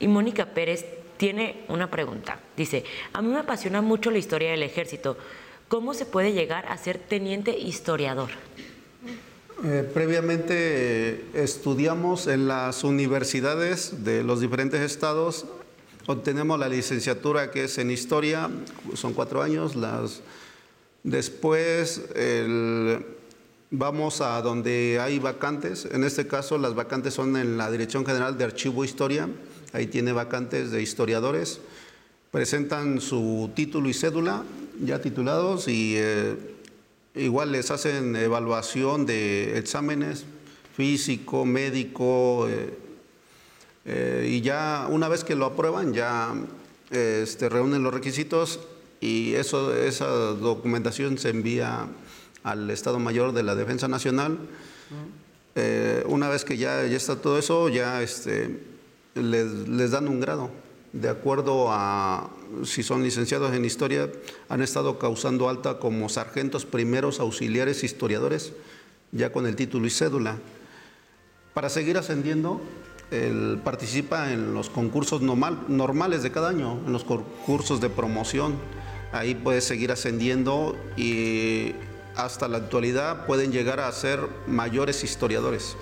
Y 0.00 0.08
Mónica 0.08 0.46
Pérez 0.46 0.84
tiene 1.16 1.62
una 1.68 1.92
pregunta. 1.92 2.40
Dice, 2.56 2.82
a 3.12 3.22
mí 3.22 3.28
me 3.28 3.38
apasiona 3.38 3.82
mucho 3.82 4.10
la 4.10 4.18
historia 4.18 4.50
del 4.50 4.64
ejército. 4.64 5.16
¿Cómo 5.68 5.94
se 5.94 6.06
puede 6.06 6.32
llegar 6.32 6.66
a 6.66 6.78
ser 6.78 6.98
teniente 6.98 7.58
historiador? 7.58 8.30
Eh, 9.64 9.88
previamente 9.92 10.54
eh, 10.54 11.24
estudiamos 11.34 12.28
en 12.28 12.46
las 12.46 12.84
universidades 12.84 14.04
de 14.04 14.22
los 14.22 14.40
diferentes 14.40 14.80
estados, 14.80 15.44
obtenemos 16.06 16.60
la 16.60 16.68
licenciatura 16.68 17.50
que 17.50 17.64
es 17.64 17.78
en 17.78 17.90
historia, 17.90 18.48
son 18.94 19.12
cuatro 19.12 19.42
años, 19.42 19.74
las, 19.74 20.20
después 21.02 22.02
vamos 23.72 24.20
a 24.20 24.40
donde 24.42 24.98
hay 25.00 25.18
vacantes, 25.18 25.88
en 25.90 26.04
este 26.04 26.28
caso 26.28 26.58
las 26.58 26.76
vacantes 26.76 27.14
son 27.14 27.36
en 27.36 27.58
la 27.58 27.72
Dirección 27.72 28.06
General 28.06 28.38
de 28.38 28.44
Archivo 28.44 28.84
e 28.84 28.86
Historia, 28.86 29.28
ahí 29.72 29.88
tiene 29.88 30.12
vacantes 30.12 30.70
de 30.70 30.80
historiadores, 30.80 31.60
presentan 32.30 33.00
su 33.00 33.50
título 33.56 33.88
y 33.88 33.94
cédula 33.94 34.44
ya 34.80 35.00
titulados 35.00 35.68
y 35.68 35.94
eh, 35.96 36.36
igual 37.14 37.52
les 37.52 37.70
hacen 37.70 38.14
evaluación 38.16 39.06
de 39.06 39.58
exámenes 39.58 40.24
físico, 40.74 41.44
médico, 41.44 42.46
eh, 42.48 42.78
eh, 43.86 44.28
y 44.30 44.40
ya 44.42 44.86
una 44.90 45.08
vez 45.08 45.24
que 45.24 45.34
lo 45.34 45.46
aprueban, 45.46 45.94
ya 45.94 46.34
este, 46.90 47.48
reúnen 47.48 47.82
los 47.82 47.94
requisitos 47.94 48.60
y 49.00 49.34
eso, 49.34 49.74
esa 49.74 50.06
documentación 50.06 51.18
se 51.18 51.30
envía 51.30 51.86
al 52.42 52.70
Estado 52.70 52.98
Mayor 52.98 53.32
de 53.32 53.42
la 53.42 53.54
Defensa 53.54 53.88
Nacional. 53.88 54.38
Una 56.06 56.28
vez 56.28 56.44
que 56.44 56.58
ya, 56.58 56.86
ya, 56.86 56.96
está 56.96 57.16
todo 57.16 57.38
eso, 57.38 57.70
ya 57.70 58.02
este, 58.02 58.60
les, 59.14 59.68
les 59.68 59.90
dan 59.90 60.06
un 60.08 60.20
grado. 60.20 60.50
De 61.00 61.10
acuerdo 61.10 61.66
a 61.68 62.30
si 62.64 62.82
son 62.82 63.02
licenciados 63.02 63.52
en 63.52 63.66
historia, 63.66 64.10
han 64.48 64.62
estado 64.62 64.98
causando 64.98 65.50
alta 65.50 65.78
como 65.78 66.08
sargentos 66.08 66.64
primeros 66.64 67.20
auxiliares 67.20 67.84
historiadores, 67.84 68.54
ya 69.12 69.30
con 69.30 69.46
el 69.46 69.56
título 69.56 69.86
y 69.86 69.90
cédula. 69.90 70.38
Para 71.52 71.68
seguir 71.68 71.98
ascendiendo, 71.98 72.62
él 73.10 73.60
participa 73.62 74.32
en 74.32 74.54
los 74.54 74.70
concursos 74.70 75.20
normal, 75.20 75.64
normales 75.68 76.22
de 76.22 76.32
cada 76.32 76.48
año, 76.48 76.80
en 76.86 76.94
los 76.94 77.04
concursos 77.04 77.78
de 77.82 77.90
promoción. 77.90 78.54
Ahí 79.12 79.34
puede 79.34 79.60
seguir 79.60 79.92
ascendiendo 79.92 80.78
y 80.96 81.74
hasta 82.14 82.48
la 82.48 82.56
actualidad 82.56 83.26
pueden 83.26 83.52
llegar 83.52 83.80
a 83.80 83.92
ser 83.92 84.20
mayores 84.46 85.04
historiadores. 85.04 85.76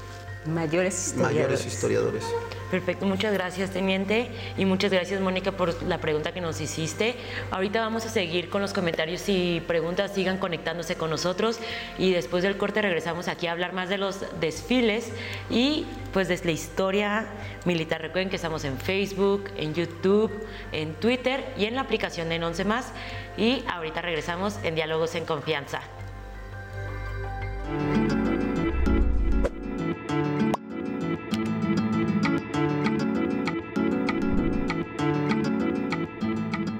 Mayores 0.46 1.06
historiadores. 1.06 1.36
Mayores 1.36 1.66
historiadores. 1.66 2.24
Perfecto, 2.70 3.06
muchas 3.06 3.32
gracias, 3.32 3.70
teniente. 3.70 4.30
Y 4.58 4.64
muchas 4.64 4.90
gracias, 4.90 5.20
Mónica, 5.20 5.52
por 5.52 5.80
la 5.84 5.98
pregunta 5.98 6.32
que 6.32 6.40
nos 6.40 6.60
hiciste. 6.60 7.14
Ahorita 7.50 7.80
vamos 7.80 8.04
a 8.04 8.08
seguir 8.08 8.48
con 8.48 8.60
los 8.60 8.72
comentarios 8.72 9.28
y 9.28 9.62
preguntas. 9.66 10.12
Sigan 10.12 10.38
conectándose 10.38 10.96
con 10.96 11.08
nosotros. 11.08 11.60
Y 11.98 12.12
después 12.12 12.42
del 12.42 12.56
corte 12.56 12.82
regresamos 12.82 13.28
aquí 13.28 13.46
a 13.46 13.52
hablar 13.52 13.74
más 13.74 13.88
de 13.88 13.98
los 13.98 14.24
desfiles 14.40 15.12
y 15.50 15.86
pues 16.12 16.28
de 16.28 16.40
la 16.44 16.50
historia 16.50 17.26
militar. 17.64 18.02
Recuerden 18.02 18.28
que 18.28 18.36
estamos 18.36 18.64
en 18.64 18.76
Facebook, 18.76 19.50
en 19.56 19.72
YouTube, 19.72 20.32
en 20.72 20.94
Twitter 20.94 21.44
y 21.56 21.66
en 21.66 21.76
la 21.76 21.82
aplicación 21.82 22.28
de 22.28 22.34
En 22.34 22.42
Once 22.42 22.64
Más. 22.64 22.92
Y 23.36 23.62
ahorita 23.68 24.02
regresamos 24.02 24.58
en 24.62 24.74
Diálogos 24.74 25.14
en 25.14 25.24
Confianza. 25.24 25.80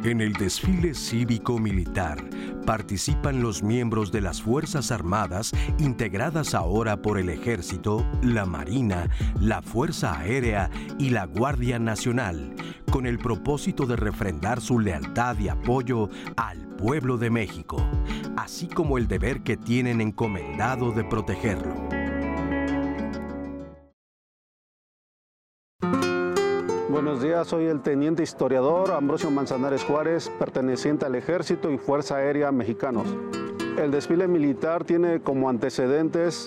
En 0.05 0.21
el 0.21 0.35
desfile 0.35 0.93
cívico-militar 0.93 2.23
participan 2.67 3.41
los 3.41 3.63
miembros 3.63 4.13
de 4.13 4.21
las 4.21 4.43
Fuerzas 4.43 4.91
Armadas 4.91 5.53
integradas 5.79 6.55
ahora 6.55 7.01
por 7.01 7.19
el 7.19 7.31
Ejército, 7.31 8.07
la 8.23 8.45
Marina, 8.45 9.09
la 9.41 9.63
Fuerza 9.63 10.19
Aérea 10.19 10.71
y 10.99 11.09
la 11.09 11.25
Guardia 11.25 11.79
Nacional, 11.79 12.55
con 12.93 13.07
el 13.07 13.19
propósito 13.19 13.87
de 13.87 13.97
refrendar 13.97 14.61
su 14.61 14.79
lealtad 14.79 15.39
y 15.39 15.49
apoyo 15.49 16.11
al 16.37 16.59
pueblo 16.77 17.17
de 17.17 17.31
México, 17.31 17.79
así 18.37 18.67
como 18.67 18.99
el 18.99 19.09
deber 19.09 19.41
que 19.41 19.57
tienen 19.57 20.03
encomendado 20.03 20.93
de 20.93 21.05
protegerlo. 21.05 22.04
Buenos 26.95 27.21
días, 27.21 27.49
soy 27.49 27.65
el 27.65 27.81
teniente 27.81 28.23
historiador 28.23 28.93
Ambrosio 28.93 29.29
Manzanares 29.29 29.83
Juárez, 29.83 30.31
perteneciente 30.39 31.05
al 31.05 31.17
Ejército 31.17 31.73
y 31.73 31.77
Fuerza 31.77 32.19
Aérea 32.19 32.53
Mexicanos. 32.53 33.09
El 33.77 33.91
desfile 33.91 34.29
militar 34.29 34.85
tiene 34.85 35.19
como 35.19 35.51
antecedentes 35.51 36.47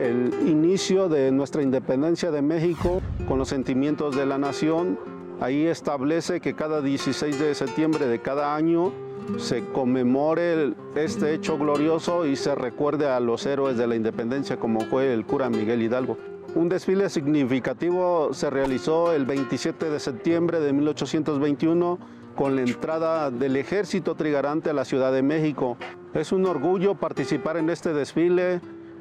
el 0.00 0.32
inicio 0.48 1.10
de 1.10 1.30
nuestra 1.32 1.62
independencia 1.62 2.30
de 2.30 2.40
México 2.40 3.02
con 3.28 3.36
los 3.36 3.50
sentimientos 3.50 4.16
de 4.16 4.24
la 4.24 4.38
nación. 4.38 4.98
Ahí 5.38 5.66
establece 5.66 6.40
que 6.40 6.54
cada 6.54 6.80
16 6.80 7.38
de 7.38 7.54
septiembre 7.54 8.06
de 8.06 8.22
cada 8.22 8.56
año 8.56 8.90
se 9.36 9.66
conmemore 9.66 10.72
este 10.94 11.34
hecho 11.34 11.58
glorioso 11.58 12.24
y 12.24 12.36
se 12.36 12.54
recuerde 12.54 13.10
a 13.10 13.20
los 13.20 13.44
héroes 13.44 13.76
de 13.76 13.86
la 13.86 13.96
independencia 13.96 14.56
como 14.56 14.80
fue 14.80 15.12
el 15.12 15.26
cura 15.26 15.50
Miguel 15.50 15.82
Hidalgo. 15.82 16.16
Un 16.54 16.68
desfile 16.68 17.10
significativo 17.10 18.32
se 18.32 18.48
realizó 18.48 19.12
el 19.12 19.24
27 19.24 19.90
de 19.90 19.98
septiembre 19.98 20.60
de 20.60 20.72
1821 20.72 21.98
con 22.36 22.54
la 22.54 22.62
entrada 22.62 23.32
del 23.32 23.56
ejército 23.56 24.14
trigarante 24.14 24.70
a 24.70 24.72
la 24.72 24.84
Ciudad 24.84 25.12
de 25.12 25.22
México. 25.22 25.76
Es 26.14 26.30
un 26.30 26.46
orgullo 26.46 26.94
participar 26.94 27.56
en 27.56 27.70
este 27.70 27.92
desfile. 27.92 28.60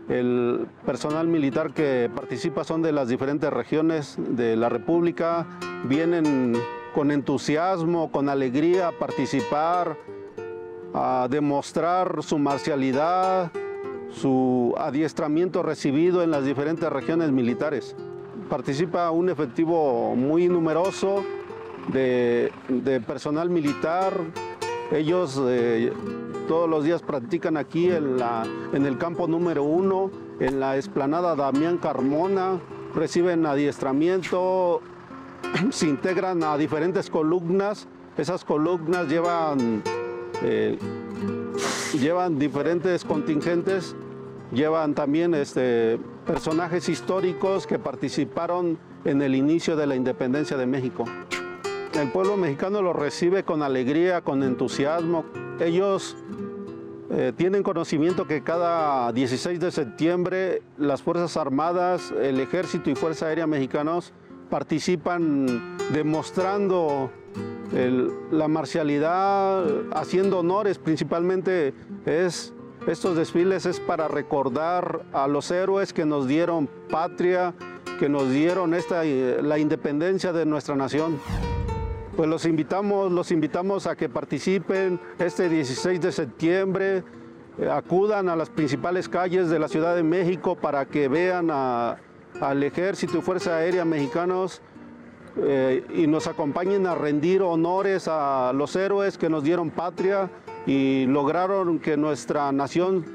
El 0.09 0.65
personal 0.83 1.27
militar 1.27 1.73
que 1.73 2.09
participa 2.13 2.63
son 2.63 2.81
de 2.81 2.91
las 2.91 3.07
diferentes 3.07 3.53
regiones 3.53 4.17
de 4.17 4.55
la 4.55 4.69
República. 4.69 5.45
Vienen 5.87 6.53
con 6.95 7.11
entusiasmo, 7.11 8.11
con 8.11 8.29
alegría 8.29 8.87
a 8.87 8.91
participar, 8.93 9.95
a 10.91 11.27
demostrar 11.29 12.23
su 12.23 12.39
marcialidad, 12.39 13.51
su 14.13 14.73
adiestramiento 14.77 15.63
recibido 15.63 16.23
en 16.23 16.31
las 16.31 16.45
diferentes 16.45 16.89
regiones 16.91 17.31
militares. 17.31 17.95
Participa 18.49 19.09
un 19.11 19.29
efectivo 19.29 20.15
muy 20.15 20.47
numeroso 20.47 21.23
de, 21.91 22.51
personal 23.05 23.49
militar. 23.49 24.13
Ellos 24.91 25.41
eh, 25.47 25.91
todos 26.47 26.69
los 26.69 26.83
días 26.83 27.01
practican 27.01 27.57
aquí 27.57 27.89
en, 27.89 28.85
el 28.85 28.97
campo 28.97 29.27
número 29.27 29.63
uno, 29.63 30.11
en 30.39 30.59
la 30.59 30.77
esplanada 30.77 31.35
Damián 31.35 31.77
Carmona, 31.77 32.59
reciben 32.93 33.45
adiestramiento, 33.45 34.81
se 35.71 35.87
integran 35.87 36.43
a 36.43 36.57
diferentes 36.57 37.09
columnas. 37.09 37.87
Esas 38.17 38.45
columnas 38.45 39.07
llevan, 39.07 39.81
eh, 40.43 40.77
llevan 41.99 42.39
diferentes 42.39 43.05
contingentes 43.05 43.95
llevan 44.53 44.93
también 44.93 45.33
este, 45.33 45.99
personajes 46.25 46.87
históricos 46.89 47.67
que 47.67 47.79
participaron 47.79 48.77
en 49.03 49.21
el 49.21 49.35
inicio 49.35 49.75
de 49.75 49.87
la 49.87 49.95
independencia 49.95 50.57
de 50.57 50.65
México. 50.65 51.05
El 51.93 52.11
pueblo 52.11 52.37
mexicano 52.37 52.81
lo 52.81 52.93
recibe 52.93 53.43
con 53.43 53.61
alegría, 53.61 54.21
con 54.21 54.43
entusiasmo. 54.43 55.25
Ellos 55.59 56.15
eh, 57.11 57.33
tienen 57.35 57.61
conocimiento 57.61 58.25
que 58.25 58.41
cada 58.43 59.11
16 59.11 59.59
de 59.59 59.71
septiembre 59.71 60.61
las 60.77 61.03
Fuerzas 61.03 61.37
Armadas, 61.37 62.11
el 62.19 62.39
Ejército 62.39 62.89
y 62.89 62.95
Fuerza 62.95 63.27
Aérea 63.27 63.45
Mexicanos 63.45 64.13
participan 64.49 65.77
demostrando 65.91 67.11
la 67.73 68.47
marcialidad, 68.47 69.65
haciendo 69.93 70.39
honores, 70.39 70.77
principalmente 70.77 71.73
es 72.05 72.53
estos 72.87 73.15
desfiles 73.15 73.65
es 73.65 73.79
para 73.79 74.09
recordar 74.09 75.05
a 75.13 75.27
los 75.27 75.49
héroes 75.51 75.93
que 75.93 76.05
nos 76.05 76.27
dieron 76.27 76.67
patria, 76.89 77.53
que 77.97 78.09
nos 78.09 78.29
dieron 78.29 78.73
esta, 78.73 79.03
la 79.05 79.57
independencia 79.57 80.33
de 80.33 80.45
nuestra 80.45 80.75
nación. 80.75 81.17
Pues 82.17 82.29
los 82.29 82.45
invitamos, 82.45 83.09
los 83.09 83.31
invitamos 83.31 83.87
a 83.87 83.95
que 83.95 84.09
participen 84.09 84.99
este 85.17 85.47
16 85.47 86.01
de 86.01 86.11
septiembre, 86.11 87.03
eh, 87.57 87.69
acudan 87.71 88.27
a 88.27 88.35
las 88.35 88.49
principales 88.49 89.07
calles 89.07 89.49
de 89.49 89.59
la 89.59 89.69
Ciudad 89.69 89.95
de 89.95 90.03
México 90.03 90.55
para 90.55 90.85
que 90.85 91.07
vean 91.07 91.49
al 91.49 92.63
Ejército 92.63 93.19
y 93.19 93.21
Fuerza 93.21 93.55
Aérea 93.55 93.85
mexicanos 93.85 94.61
eh, 95.37 95.85
y 95.95 96.07
nos 96.07 96.27
acompañen 96.27 96.85
a 96.85 96.95
rendir 96.95 97.41
honores 97.41 98.07
a 98.07 98.51
los 98.53 98.75
héroes 98.75 99.17
que 99.17 99.29
nos 99.29 99.43
dieron 99.43 99.71
patria 99.71 100.29
y 100.65 101.05
lograron 101.07 101.79
que 101.79 101.97
nuestra 101.97 102.51
nación 102.51 103.05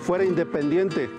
fuera 0.00 0.24
independiente. 0.24 1.10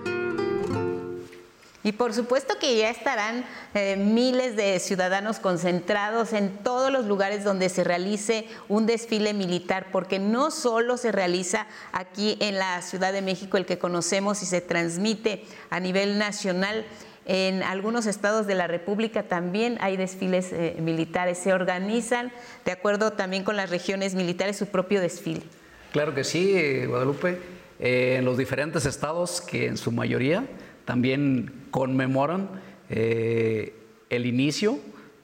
Y 1.86 1.92
por 1.92 2.12
supuesto 2.12 2.58
que 2.58 2.76
ya 2.76 2.90
estarán 2.90 3.44
eh, 3.72 3.94
miles 3.94 4.56
de 4.56 4.80
ciudadanos 4.80 5.38
concentrados 5.38 6.32
en 6.32 6.58
todos 6.64 6.90
los 6.90 7.06
lugares 7.06 7.44
donde 7.44 7.68
se 7.68 7.84
realice 7.84 8.48
un 8.68 8.86
desfile 8.86 9.34
militar, 9.34 9.86
porque 9.92 10.18
no 10.18 10.50
solo 10.50 10.96
se 10.96 11.12
realiza 11.12 11.68
aquí 11.92 12.38
en 12.40 12.58
la 12.58 12.82
Ciudad 12.82 13.12
de 13.12 13.22
México, 13.22 13.56
el 13.56 13.66
que 13.66 13.78
conocemos 13.78 14.42
y 14.42 14.46
se 14.46 14.60
transmite 14.60 15.44
a 15.70 15.78
nivel 15.78 16.18
nacional. 16.18 16.84
En 17.26 17.64
algunos 17.64 18.06
estados 18.06 18.46
de 18.46 18.54
la 18.54 18.68
República 18.68 19.24
también 19.24 19.78
hay 19.80 19.96
desfiles 19.96 20.52
eh, 20.52 20.76
militares, 20.80 21.38
se 21.38 21.52
organizan 21.52 22.30
de 22.64 22.70
acuerdo 22.70 23.12
también 23.14 23.42
con 23.42 23.56
las 23.56 23.68
regiones 23.68 24.14
militares 24.14 24.56
su 24.56 24.66
propio 24.66 25.00
desfile. 25.00 25.42
Claro 25.92 26.14
que 26.14 26.22
sí, 26.22 26.84
Guadalupe. 26.86 27.40
Eh, 27.80 28.16
en 28.18 28.24
los 28.24 28.38
diferentes 28.38 28.86
estados 28.86 29.40
que 29.40 29.66
en 29.66 29.76
su 29.76 29.90
mayoría 29.90 30.46
también 30.84 31.66
conmemoran 31.72 32.48
eh, 32.88 33.74
el 34.08 34.24
inicio 34.24 34.78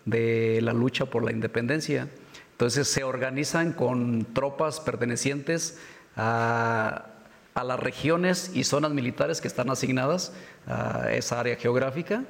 de 0.04 0.58
la 0.60 0.72
lucha 0.72 1.06
por 1.06 1.24
la 1.24 1.30
independencia. 1.30 2.08
Entonces 2.50 2.88
se 2.88 3.04
organizan 3.04 3.72
con 3.72 4.26
tropas 4.34 4.80
pertenecientes 4.80 5.78
a, 6.16 7.06
a 7.54 7.64
las 7.64 7.78
regiones 7.78 8.50
y 8.54 8.64
zonas 8.64 8.90
militares 8.90 9.40
que 9.40 9.48
están 9.48 9.70
asignadas 9.70 10.32
a 10.66 11.11
esa 11.12 11.40
área 11.40 11.57
geográfica 11.57 12.25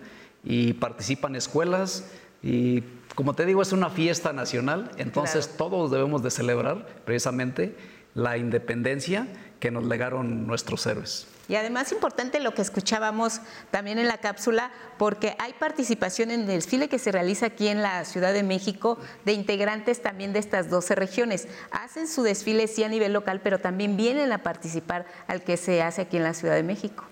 y 0.44 0.72
participan 0.74 1.36
escuelas, 1.36 2.04
Y 2.42 2.82
como 3.14 3.34
te 3.34 3.46
digo, 3.46 3.62
es 3.62 3.72
una 3.72 3.88
fiesta 3.88 4.32
nacional, 4.32 4.90
entonces 4.96 5.56
todos 5.56 5.90
debemos 5.90 6.22
de 6.22 6.30
celebrar 6.30 6.86
precisamente 7.04 7.76
la 8.14 8.36
independencia 8.36 9.28
que 9.60 9.70
nos 9.70 9.84
legaron 9.84 10.46
nuestros 10.46 10.84
héroes. 10.86 11.28
Y 11.48 11.54
además 11.54 11.92
importante 11.92 12.40
lo 12.40 12.54
que 12.54 12.62
escuchábamos 12.62 13.40
también 13.70 13.98
en 13.98 14.08
la 14.08 14.18
cápsula, 14.18 14.72
porque 14.98 15.36
hay 15.38 15.52
participación 15.52 16.30
en 16.30 16.40
el 16.40 16.46
desfile 16.46 16.88
que 16.88 16.98
se 16.98 17.12
realiza 17.12 17.46
aquí 17.46 17.68
en 17.68 17.82
la 17.82 18.04
Ciudad 18.04 18.32
de 18.32 18.42
México 18.42 18.98
de 19.24 19.32
integrantes 19.32 20.02
también 20.02 20.32
de 20.32 20.38
estas 20.38 20.70
12 20.70 20.94
regiones. 20.94 21.48
Hacen 21.70 22.08
su 22.08 22.22
desfile 22.22 22.66
sí 22.66 22.84
a 22.84 22.88
nivel 22.88 23.12
local, 23.12 23.40
pero 23.42 23.60
también 23.60 23.96
vienen 23.96 24.32
a 24.32 24.42
participar 24.42 25.06
al 25.26 25.42
que 25.42 25.56
se 25.56 25.82
hace 25.82 26.02
aquí 26.02 26.16
en 26.16 26.24
la 26.24 26.34
Ciudad 26.34 26.54
de 26.54 26.62
México. 26.62 27.04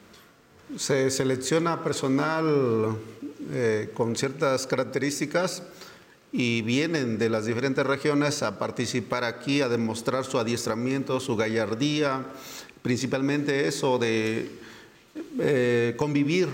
Se 0.77 1.11
selecciona 1.11 1.83
personal 1.83 2.97
eh, 3.53 3.91
con 3.95 4.15
ciertas 4.15 4.67
características 4.69 5.65
y 6.33 6.63
vienen 6.63 7.19
de 7.19 7.29
las 7.29 7.47
diferentes 7.47 7.85
regiones 7.85 8.43
a 8.43 8.59
participar 8.59 9.25
aquí, 9.25 9.63
a 9.63 9.69
demostrar 9.69 10.25
su 10.25 10.39
adiestramiento, 10.39 11.19
su 11.19 11.37
gallardía, 11.37 12.25
principalmente 12.83 13.67
eso 13.67 13.99
de 13.99 14.51
eh, 15.41 15.95
convivir, 15.97 16.49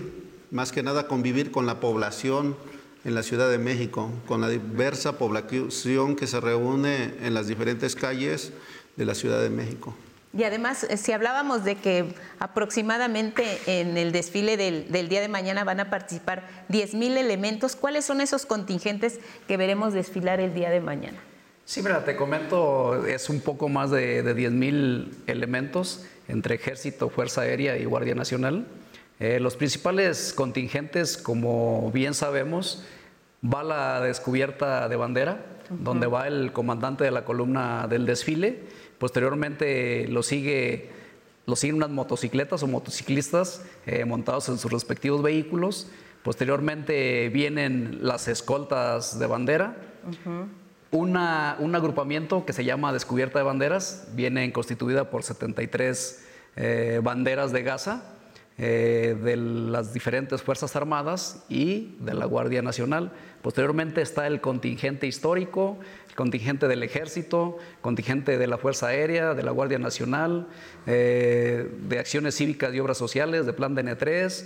más 0.50 0.72
que 0.72 0.82
nada 0.82 1.06
convivir 1.08 1.50
con 1.50 1.66
la 1.66 1.78
población 1.78 2.56
en 3.04 3.14
la 3.14 3.22
Ciudad 3.22 3.50
de 3.50 3.58
México, 3.58 4.10
con 4.26 4.40
la 4.40 4.48
diversa 4.48 5.18
población 5.18 6.16
que 6.16 6.26
se 6.26 6.40
reúne 6.40 7.14
en 7.20 7.34
las 7.34 7.46
diferentes 7.46 7.94
calles 7.94 8.52
de 8.96 9.04
la 9.04 9.14
Ciudad 9.14 9.42
de 9.42 9.50
México. 9.50 9.94
Y 10.36 10.44
además, 10.44 10.84
eh, 10.84 10.98
si 10.98 11.12
hablábamos 11.12 11.64
de 11.64 11.76
que 11.76 12.14
aproximadamente 12.38 13.58
en 13.66 13.96
el 13.96 14.12
desfile 14.12 14.56
del, 14.56 15.08
día 15.08 15.20
de 15.20 15.28
mañana 15.28 15.64
van 15.64 15.80
a 15.80 15.88
participar 15.88 16.46
10.000 16.68 17.16
elementos, 17.16 17.74
¿cuáles 17.74 18.04
son 18.04 18.20
esos 18.20 18.44
contingentes 18.44 19.18
que 19.48 19.56
veremos 19.56 19.94
desfilar 19.94 20.40
el 20.40 20.52
día 20.52 20.68
de 20.68 20.80
mañana? 20.80 21.18
Sí, 21.64 21.82
mira, 21.82 22.04
te 22.04 22.16
comento, 22.16 23.06
es 23.06 23.30
un 23.30 23.40
poco 23.40 23.68
más 23.68 23.90
de, 23.90 24.22
de 24.22 24.36
10.000 24.36 25.08
elementos 25.26 26.04
entre 26.28 26.56
Ejército, 26.56 27.08
Fuerza 27.08 27.40
Aérea 27.40 27.78
y 27.78 27.86
Guardia 27.86 28.14
Nacional. 28.14 28.66
Eh, 29.18 29.40
los 29.40 29.56
principales 29.56 30.34
contingentes, 30.34 31.16
como 31.16 31.90
bien 31.92 32.12
sabemos, 32.12 32.84
va 33.42 33.64
la 33.64 34.02
descubierta 34.02 34.88
de 34.88 34.96
bandera, 34.96 35.46
donde 35.70 36.06
va 36.06 36.28
el 36.28 36.52
comandante 36.52 37.04
de 37.04 37.10
la 37.10 37.24
columna 37.24 37.86
del 37.88 38.06
desfile 38.06 38.62
Posteriormente 38.98 40.08
lo 40.08 40.22
sigue 40.22 40.90
lo 41.46 41.54
siguen 41.54 41.76
unas 41.76 41.90
motocicletas 41.90 42.62
o 42.62 42.66
motociclistas 42.66 43.64
eh, 43.86 44.04
montados 44.04 44.48
en 44.48 44.58
sus 44.58 44.70
respectivos 44.72 45.22
vehículos. 45.22 45.88
Posteriormente 46.24 47.28
vienen 47.28 48.00
las 48.02 48.26
escoltas 48.26 49.18
de 49.18 49.26
bandera. 49.28 49.76
Una, 50.90 51.56
un 51.60 51.74
agrupamiento 51.74 52.44
que 52.44 52.52
se 52.52 52.64
llama 52.64 52.92
Descubierta 52.92 53.38
de 53.38 53.44
Banderas 53.44 54.08
viene 54.14 54.52
constituida 54.52 55.08
por 55.08 55.22
73 55.22 56.26
eh, 56.56 57.00
banderas 57.02 57.52
de 57.52 57.62
Gaza 57.62 58.02
eh, 58.58 59.14
de 59.22 59.36
las 59.36 59.92
diferentes 59.92 60.42
Fuerzas 60.42 60.74
Armadas 60.76 61.44
y 61.50 61.94
de 62.00 62.14
la 62.14 62.24
Guardia 62.24 62.62
Nacional. 62.62 63.12
Posteriormente 63.42 64.00
está 64.00 64.26
el 64.26 64.40
contingente 64.40 65.06
histórico, 65.06 65.78
contingente 66.16 66.66
del 66.66 66.82
Ejército, 66.82 67.58
contingente 67.80 68.38
de 68.38 68.46
la 68.48 68.58
Fuerza 68.58 68.88
Aérea, 68.88 69.34
de 69.34 69.42
la 69.44 69.52
Guardia 69.52 69.78
Nacional, 69.78 70.48
eh, 70.86 71.70
de 71.82 71.98
Acciones 71.98 72.34
Cívicas 72.34 72.74
y 72.74 72.80
Obras 72.80 72.98
Sociales, 72.98 73.46
de 73.46 73.52
Plan 73.52 73.76
DN3. 73.76 74.44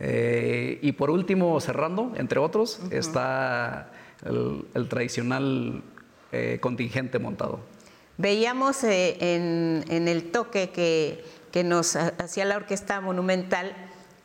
Eh, 0.00 0.78
y 0.82 0.92
por 0.92 1.10
último, 1.10 1.58
cerrando, 1.60 2.12
entre 2.16 2.38
otros, 2.40 2.80
está 2.90 3.92
el, 4.24 4.88
tradicional 4.88 5.82
contingente 6.60 7.18
montado. 7.18 7.60
Veíamos 8.16 8.84
en 8.84 10.08
el 10.08 10.30
toque 10.30 10.70
que 10.70 11.22
que 11.52 11.62
nos 11.62 11.94
hacía 11.94 12.46
la 12.46 12.56
Orquesta 12.56 13.00
Monumental, 13.00 13.76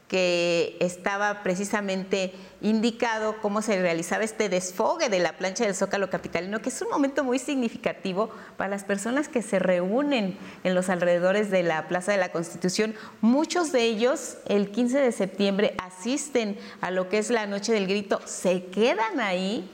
que 0.08 0.78
estaba 0.80 1.44
precisamente 1.44 2.34
indicado 2.62 3.36
cómo 3.42 3.62
se 3.62 3.80
realizaba 3.82 4.24
este 4.24 4.50
desfogue 4.50 5.10
de 5.10 5.20
la 5.20 5.34
plancha 5.34 5.66
del 5.66 5.76
Zócalo 5.76 6.10
Capitalino, 6.10 6.62
que 6.62 6.70
es 6.70 6.82
un 6.82 6.90
momento 6.90 7.24
muy 7.24 7.40
significativo 7.40 8.30
para 8.56 8.70
las 8.70 8.84
personas 8.84 9.28
que 9.28 9.42
se 9.42 9.60
reúnen 9.60 10.38
en 10.64 10.76
los 10.76 10.90
alrededores 10.90 11.52
de 11.52 11.64
la 11.64 11.88
Plaza 11.88 12.14
de 12.14 12.18
la 12.18 12.32
Constitución. 12.32 12.96
Muchos 13.22 13.72
de 13.72 13.84
ellos 13.84 14.38
el 14.48 14.72
15 14.72 15.00
de 15.00 15.12
septiembre 15.12 15.76
asisten 15.84 16.58
a 16.80 16.90
lo 16.90 17.10
que 17.10 17.18
es 17.18 17.30
la 17.30 17.46
Noche 17.46 17.74
del 17.74 17.88
Grito, 17.88 18.22
se 18.26 18.66
quedan 18.66 19.20
ahí 19.20 19.70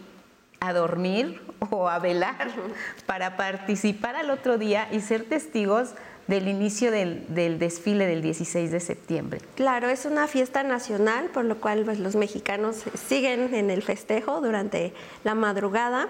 a 0.60 0.74
dormir 0.74 1.42
o 1.70 1.90
a 1.90 2.00
velar 2.00 2.50
para 3.06 3.38
participar 3.38 4.16
al 4.16 4.30
otro 4.30 4.58
día 4.58 4.88
y 4.92 5.02
ser 5.02 5.26
testigos 5.26 5.92
del 6.28 6.48
inicio 6.48 6.92
del, 6.92 7.60
desfile 7.60 8.06
del 8.06 8.22
16 8.22 8.72
de 8.72 8.80
septiembre. 8.80 9.42
Claro, 9.56 9.90
es 9.90 10.06
una 10.06 10.28
fiesta 10.28 10.64
nacional, 10.64 11.28
por 11.28 11.46
lo 11.46 11.60
cual 11.60 11.84
pues, 11.84 12.00
los 12.00 12.16
mexicanos 12.16 12.84
siguen 13.08 13.54
en 13.54 13.70
el 13.70 13.82
festejo 13.82 14.42
durante 14.42 14.94
la 15.24 15.36
madrugada. 15.36 16.10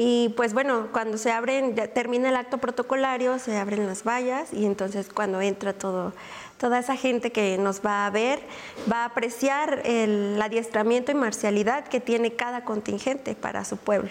Y 0.00 0.28
pues 0.36 0.54
bueno, 0.54 0.88
cuando 0.92 1.18
se 1.18 1.32
abren, 1.32 1.74
termina 1.92 2.28
el 2.28 2.36
acto 2.36 2.58
protocolario, 2.58 3.40
se 3.40 3.56
abren 3.56 3.84
las 3.86 4.04
vallas 4.04 4.52
y 4.52 4.64
entonces 4.64 5.08
cuando 5.12 5.40
entra 5.40 5.72
todo, 5.72 6.12
toda 6.56 6.78
esa 6.78 6.94
gente 6.94 7.32
que 7.32 7.58
nos 7.58 7.84
va 7.84 8.06
a 8.06 8.10
ver, 8.10 8.38
va 8.90 8.98
a 9.02 9.06
apreciar 9.06 9.82
el 9.84 10.40
adiestramiento 10.40 11.10
y 11.10 11.16
marcialidad 11.16 11.88
que 11.88 11.98
tiene 11.98 12.32
cada 12.34 12.64
contingente 12.64 13.34
para 13.34 13.64
su 13.64 13.76
pueblo. 13.76 14.10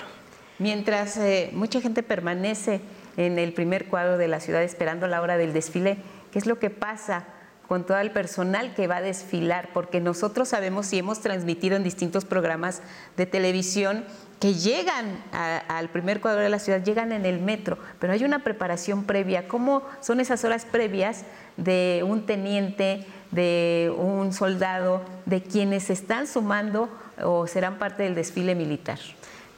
Mientras 0.59 1.15
eh, 1.15 1.51
mucha 1.53 1.79
gente 1.79 2.03
permanece 2.03 2.81
en 3.17 3.39
el 3.39 3.53
primer 3.53 3.87
cuadro 3.87 4.17
de 4.17 4.27
la 4.27 4.39
ciudad 4.39 4.63
esperando 4.63 5.07
la 5.07 5.21
hora 5.21 5.37
del 5.37 5.53
desfile, 5.53 5.97
qué 6.31 6.39
es 6.39 6.45
lo 6.45 6.59
que 6.59 6.69
pasa 6.69 7.25
con 7.67 7.85
todo 7.85 7.97
el 7.97 8.11
personal 8.11 8.73
que 8.73 8.87
va 8.87 8.97
a 8.97 9.01
desfilar, 9.01 9.69
porque 9.73 9.99
nosotros 9.99 10.47
sabemos 10.49 10.91
y 10.93 10.99
hemos 10.99 11.19
transmitido 11.19 11.75
en 11.75 11.83
distintos 11.83 12.23
programas 12.23 12.81
de 13.17 13.25
televisión 13.25 14.05
que 14.39 14.53
llegan 14.53 15.21
al 15.31 15.89
primer 15.89 16.21
cuadro 16.21 16.41
de 16.41 16.49
la 16.49 16.59
ciudad, 16.59 16.83
llegan 16.83 17.11
en 17.11 17.25
el 17.25 17.41
metro, 17.41 17.77
pero 17.99 18.13
hay 18.13 18.23
una 18.23 18.43
preparación 18.43 19.03
previa. 19.03 19.47
¿Cómo 19.47 19.83
son 19.99 20.19
esas 20.19 20.45
horas 20.45 20.65
previas 20.65 21.25
de 21.57 22.05
un 22.07 22.25
teniente, 22.25 23.05
de 23.31 23.93
un 23.97 24.31
soldado, 24.31 25.03
de 25.25 25.41
quienes 25.41 25.89
están 25.89 26.27
sumando 26.27 26.89
o 27.21 27.47
serán 27.47 27.79
parte 27.79 28.03
del 28.03 28.15
desfile 28.15 28.55
militar? 28.55 28.99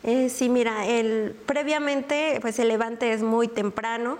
Eh, 0.04 0.30
sí, 0.30 0.48
mira, 0.48 0.86
el, 0.86 1.36
previamente 1.46 2.40
pues 2.42 2.58
el 2.60 2.70
levante 2.70 3.12
es 3.12 3.22
muy 3.22 3.50
temprano, 3.50 4.18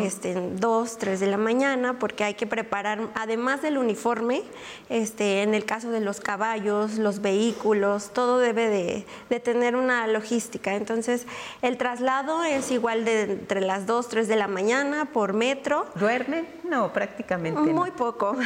este, 0.00 0.34
dos, 0.54 0.98
tres 0.98 1.18
de 1.18 1.26
la 1.26 1.36
mañana, 1.36 1.98
porque 1.98 2.22
hay 2.22 2.34
que 2.34 2.46
preparar, 2.46 3.08
además 3.16 3.60
del 3.60 3.76
uniforme, 3.76 4.44
este, 4.88 5.42
en 5.42 5.54
el 5.54 5.64
caso 5.64 5.90
de 5.90 5.98
los 5.98 6.20
caballos, 6.20 6.98
los 6.98 7.22
vehículos, 7.22 8.10
todo 8.12 8.38
debe 8.38 8.68
de, 8.68 9.40
tener 9.40 9.74
una 9.74 10.06
logística. 10.06 10.74
Entonces, 10.74 11.26
el 11.60 11.76
traslado 11.76 12.44
es 12.44 12.70
igual 12.70 13.04
de 13.04 13.22
entre 13.22 13.60
las 13.60 13.86
dos, 13.86 14.08
tres 14.08 14.28
de 14.28 14.36
la 14.36 14.46
mañana 14.46 15.06
por 15.06 15.32
metro. 15.32 15.86
¿Duermen? 15.96 16.46
No, 16.68 16.92
prácticamente. 16.92 17.60
Muy 17.60 17.90
poco. 17.90 18.36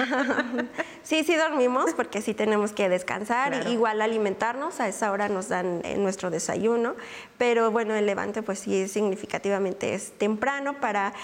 sí, 1.03 1.25
sí 1.25 1.37
dormimos, 1.37 1.95
porque 1.95 2.21
sí 2.23 2.35
tenemos 2.35 2.73
que 2.73 2.89
descansar, 2.89 3.69
igual 3.69 4.03
alimentarnos, 4.03 4.81
a 4.81 4.89
esa 4.89 5.11
hora 5.13 5.29
nos 5.29 5.49
dan 5.49 5.81
eh, 5.85 5.97
nuestro 5.97 6.31
desayuno 6.31 6.95
pero 7.41 7.71
bueno, 7.71 7.95
el 7.95 8.05
levante 8.05 8.43
pues 8.43 8.59
sí 8.59 8.87
significativamente 8.87 9.95
es 9.95 10.13
temprano 10.13 10.79
para 10.79 11.15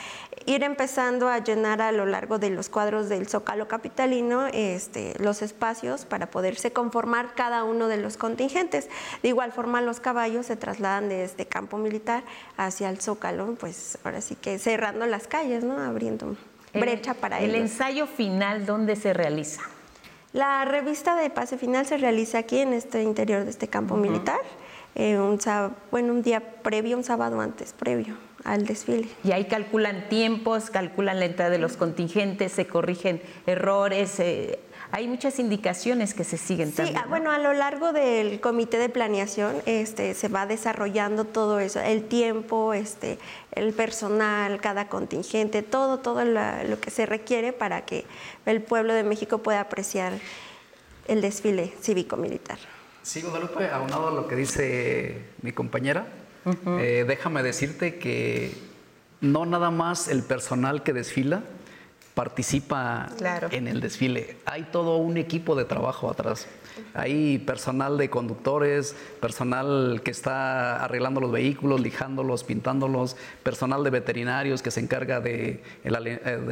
ir 0.47 0.63
empezando 0.63 1.29
a 1.29 1.45
llenar 1.45 1.83
a 1.83 1.93
lo 1.93 2.07
largo 2.07 2.39
de 2.39 2.49
los 2.49 2.71
cuadros 2.71 3.11
del 3.11 3.29
Zócalo 3.29 3.69
Capitalino 3.69 4.47
este, 4.47 5.13
los 5.19 5.43
espacios 5.43 6.07
para 6.07 6.31
poderse 6.31 6.73
conformar 6.73 7.35
cada 7.35 7.65
uno 7.65 7.87
de 7.89 7.99
los 7.99 8.17
contingentes. 8.17 8.89
De 9.23 9.29
igual 9.29 9.53
forma 9.53 9.83
los 9.83 10.01
caballos 10.01 10.47
se 10.47 10.57
trasladan 10.57 11.11
desde 11.11 11.45
campo 11.45 11.77
militar 11.77 12.25
hacia 12.57 12.89
el 12.89 12.99
Zócalo, 12.99 13.55
pues 13.61 13.99
ahora 14.03 14.23
sí 14.23 14.37
que 14.37 14.59
cerrando 14.59 15.05
las 15.05 15.27
calles, 15.27 15.65
¿no? 15.65 15.79
Abriendo 15.79 16.35
brecha 16.77 17.15
para 17.15 17.41
ellos. 17.41 17.55
¿El 17.55 17.61
ensayo 17.63 18.07
final 18.07 18.67
dónde 18.67 18.97
se 18.97 19.13
realiza? 19.13 19.63
La 20.33 20.65
revista 20.65 21.17
de 21.17 21.31
pase 21.31 21.57
final 21.57 21.87
se 21.87 21.97
realiza 21.97 22.39
aquí 22.39 22.59
en 22.59 22.73
este 22.73 23.03
interior 23.03 23.45
de 23.45 23.51
este 23.51 23.69
campo 23.69 23.97
militar. 23.97 24.41
Eh, 24.95 25.19
un, 25.19 25.39
bueno, 25.91 26.13
un 26.13 26.23
día 26.23 26.41
previo, 26.63 26.97
un 26.97 27.05
sábado 27.05 27.41
antes, 27.41 27.73
previo 27.73 28.17
al 28.45 28.65
desfile. 28.65 29.09
Y 29.25 29.33
ahí 29.33 29.47
calculan 29.47 30.09
tiempos, 30.09 30.71
calculan 30.71 31.19
la 31.19 31.27
entrada 31.27 31.51
de 31.51 31.59
los 31.59 31.77
contingentes, 31.77 32.53
se 32.53 32.67
corrigen 32.67 33.21
errores. 33.47 34.21
Eh, 34.21 34.59
hay 34.97 35.09
muchas 35.09 35.39
indicaciones 35.39 36.15
que 36.15 36.25
se 36.25 36.39
siguen 36.39 36.73
sí, 36.73 36.95
ah, 36.97 37.05
bueno, 37.07 37.31
a 37.31 37.37
lo 37.37 37.53
largo 37.53 37.93
del 37.93 38.41
comité 38.41 38.79
de 38.79 38.89
planeación 38.89 39.55
este, 39.67 40.15
se 40.15 40.29
va 40.29 40.47
desarrollando 40.47 41.27
todo 41.27 41.61
eso, 41.61 41.81
el 41.81 42.05
tiempo, 42.05 42.73
este, 42.73 43.19
el 43.53 43.75
personal, 43.75 44.59
cada 44.59 44.89
contingente, 44.89 45.61
todo, 45.61 45.99
todo 45.99 46.25
lo 46.25 46.81
que 46.81 46.91
se 46.91 47.05
requiere 47.05 47.53
para 47.53 47.85
que 47.85 48.07
el 48.47 48.63
pueblo 48.63 48.95
de 48.95 49.03
México 49.03 49.37
pueda 49.37 49.61
apreciar 49.61 50.15
el 51.09 51.21
desfile 51.21 51.75
cívico-militar. 51.79 52.57
Sí, 53.03 53.21
Guadalupe, 53.21 53.69
aunado 53.69 54.09
a 54.09 54.13
lo 54.13 54.27
que 54.27 54.35
dice 54.35 55.27
mi 55.43 55.53
compañera, 55.53 56.07
eh, 56.79 57.05
déjame 57.07 57.43
decirte 57.43 57.99
que 57.99 58.57
no 59.21 59.45
nada 59.45 59.71
más 59.71 60.09
el 60.09 60.23
personal 60.23 60.83
que 60.83 60.95
desfila 60.95 61.43
participa 62.17 63.09
en 63.51 63.69
el 63.69 63.83
desfile. 63.83 64.39
Hay 64.47 64.63
todo 64.73 64.97
un 64.97 65.19
equipo 65.19 65.55
de 65.55 65.67
trabajo 65.67 66.11
atrás. 66.11 66.49
Hay 66.95 67.37
personal 67.41 67.99
de 67.99 68.09
conductores, 68.09 68.97
personal 69.21 70.01
que 70.03 70.13
está 70.13 70.83
arreglando 70.83 71.21
los 71.21 71.31
vehículos, 71.31 71.79
lijándolos, 71.79 72.43
pintándolos, 72.43 73.19
personal 73.43 73.85
de 73.85 73.91
veterinarios 73.91 74.63
que 74.63 74.71
se 74.71 74.81
encarga 74.81 75.21
de, 75.21 75.63
eh, 75.85 75.91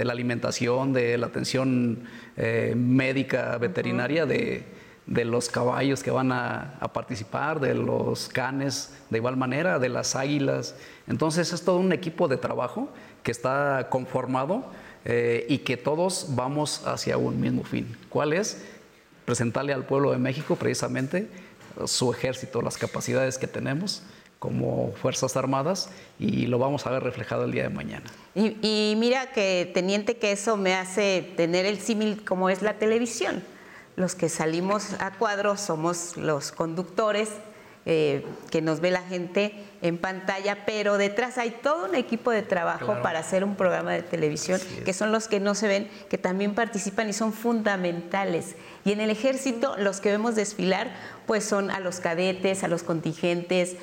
la 0.05 0.13
alimentación, 0.13 0.93
de 0.93 1.17
la 1.17 1.29
atención 1.29 2.01
eh, 2.37 2.75
médica 2.77 3.57
veterinaria 3.57 4.27
de, 4.27 4.67
los 5.07 5.49
caballos 5.49 6.03
que 6.03 6.11
van 6.11 6.31
a, 6.31 6.79
participar, 6.93 7.59
de 7.61 7.75
los 7.75 8.29
canes 8.29 8.95
de 9.09 9.17
igual 9.17 9.39
manera, 9.39 9.79
de 9.79 9.89
las 9.89 10.15
águilas. 10.15 10.77
Entonces 11.07 11.55
es 11.55 11.65
todo 11.65 11.79
un 11.79 11.95
equipo 11.95 12.29
de 12.29 12.37
trabajo 12.37 12.91
que 13.23 13.31
está 13.31 13.89
conformado 13.89 14.65
eh, 15.05 15.47
y 15.49 15.59
que 15.59 15.77
todos 15.77 16.27
vamos 16.31 16.87
hacia 16.87 17.17
un 17.17 17.41
mismo 17.41 17.65
fin. 17.65 17.97
¿Cuál 18.09 18.33
es? 18.33 18.63
Presentarle 19.25 19.73
al 19.73 19.85
pueblo 19.85 20.13
de 20.13 20.19
México 20.19 20.57
precisamente 20.57 21.29
su 21.87 22.13
ejército, 22.13 22.63
las 22.63 22.79
capacidades 22.79 23.39
que 23.39 23.47
tenemos 23.47 24.03
como 24.45 24.93
Fuerzas 25.01 25.39
Armadas 25.39 25.89
y 26.19 26.47
lo 26.49 26.59
vamos 26.59 26.87
a 26.87 26.91
ver 26.91 27.03
reflejado 27.03 27.45
el 27.45 27.53
día 27.53 27.63
de 27.63 27.71
mañana. 27.71 28.05
Y, 28.35 28.95
mira 28.99 29.33
que, 29.33 29.71
teniente, 29.73 30.19
que 30.19 30.33
eso 30.33 30.59
me 30.59 30.75
hace 30.75 31.33
tener 31.35 31.65
el 31.65 31.79
símil 31.79 32.25
como 32.27 32.51
es 32.51 32.61
la 32.61 32.75
televisión. 32.75 33.43
Los 33.97 34.15
que 34.15 34.29
salimos 34.29 34.93
a 35.01 35.13
cuadro 35.13 35.57
somos 35.57 36.19
los 36.19 36.53
conductores, 36.53 37.31
eh, 37.87 38.27
que 38.51 38.61
nos 38.61 38.81
ve 38.81 38.91
la 38.91 39.01
gente 39.01 39.55
en 39.85 39.99
pantalla, 39.99 40.65
pero 40.65 40.97
detrás 40.97 41.37
hay 41.37 41.51
todo 41.51 41.85
un 41.85 41.95
equipo 41.95 42.31
de 42.31 42.41
trabajo 42.41 43.03
para 43.03 43.19
hacer 43.19 43.45
un 43.45 43.55
programa 43.55 43.93
de 43.93 44.01
televisión, 44.01 44.59
que 44.83 44.95
son 44.95 45.13
los 45.13 45.29
que 45.29 45.41
no 45.41 45.55
se 45.55 45.69
ven, 45.69 45.91
que 46.09 46.17
también 46.17 46.55
participan 46.55 47.11
y 47.11 47.13
son 47.13 47.35
fundamentales. 47.35 48.57
Y 48.87 48.93
en 48.93 49.03
el 49.03 49.11
ejército 49.11 49.77
los 49.77 50.01
que 50.01 50.11
vemos 50.11 50.37
desfilar 50.37 50.91
pues 51.27 51.45
son 51.45 51.71
a 51.71 51.81
los 51.81 52.01
cadetes, 52.01 52.65
a 52.65 52.69
los 52.69 52.83
contingentes, 52.83 53.73
eh, 53.73 53.79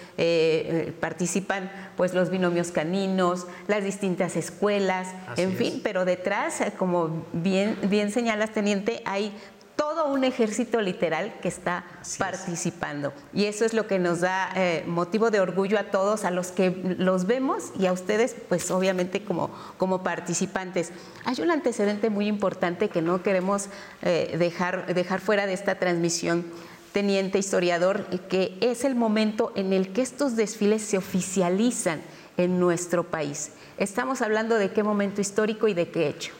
eh, 0.87 0.93
participan 0.99 1.71
pues 1.97 2.13
los 2.13 2.29
binomios 2.29 2.71
caninos, 2.71 3.45
las 3.67 3.83
distintas 3.83 4.35
escuelas, 4.35 5.09
en 5.37 5.53
fin, 5.53 5.81
pero 5.83 6.05
detrás, 6.05 6.61
como 6.77 7.25
bien, 7.31 7.77
bien 7.83 8.11
señalas, 8.11 8.51
teniente, 8.51 9.01
hay 9.05 9.33
todo 9.82 10.05
un 10.05 10.23
ejército 10.23 10.79
literal 10.79 11.34
que 11.41 11.47
está 11.47 11.86
participando. 12.19 13.13
Y 13.34 13.45
eso 13.45 13.65
es 13.65 13.73
lo 13.73 13.88
que 13.88 13.97
nos 13.97 14.21
da 14.21 14.51
eh, 14.55 14.84
motivo 14.86 15.32
de 15.32 15.39
orgullo 15.39 15.79
a 15.79 15.86
todos, 15.86 16.23
a 16.23 16.29
los 16.29 16.51
que 16.51 16.69
los 16.99 17.25
vemos 17.25 17.71
y 17.79 17.88
a 17.88 17.91
ustedes, 17.91 18.36
pues 18.47 18.69
obviamente 18.69 19.23
como, 19.23 19.49
como 19.79 20.03
participantes. 20.03 20.91
Hay 21.25 21.41
un 21.41 21.49
antecedente 21.49 22.11
muy 22.11 22.27
importante 22.27 22.89
que 22.89 23.01
no 23.01 23.23
queremos 23.23 23.69
eh, 24.03 24.36
dejar, 24.38 24.93
dejar 24.93 25.19
fuera 25.19 25.47
de 25.47 25.53
esta 25.53 25.73
transmisión 25.79 26.45
teniente 26.91 27.39
historiador, 27.39 28.05
que 28.29 28.59
es 28.61 28.86
el 28.86 28.93
momento 28.93 29.51
en 29.55 29.73
el 29.73 29.93
que 29.93 30.03
estos 30.03 30.36
desfiles 30.36 30.84
se 30.84 30.99
oficializan 30.99 32.01
en 32.38 32.59
nuestro 32.59 33.09
país. 33.09 33.53
Estamos 33.79 34.21
hablando 34.21 34.59
de 34.59 34.71
qué 34.71 34.84
momento 34.84 35.21
histórico 35.21 35.67
y 35.67 35.73
de 35.73 35.89
qué 35.89 36.07
hecho. 36.07 36.34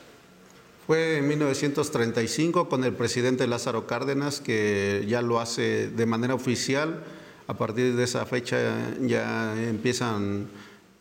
Fue 0.86 1.18
en 1.18 1.28
1935 1.28 2.68
con 2.68 2.82
el 2.82 2.92
presidente 2.92 3.46
Lázaro 3.46 3.86
Cárdenas 3.86 4.40
que 4.40 5.04
ya 5.08 5.22
lo 5.22 5.38
hace 5.38 5.88
de 5.88 6.06
manera 6.06 6.34
oficial. 6.34 7.04
A 7.46 7.56
partir 7.56 7.94
de 7.94 8.02
esa 8.02 8.26
fecha 8.26 8.58
ya 9.00 9.54
empiezan 9.62 10.48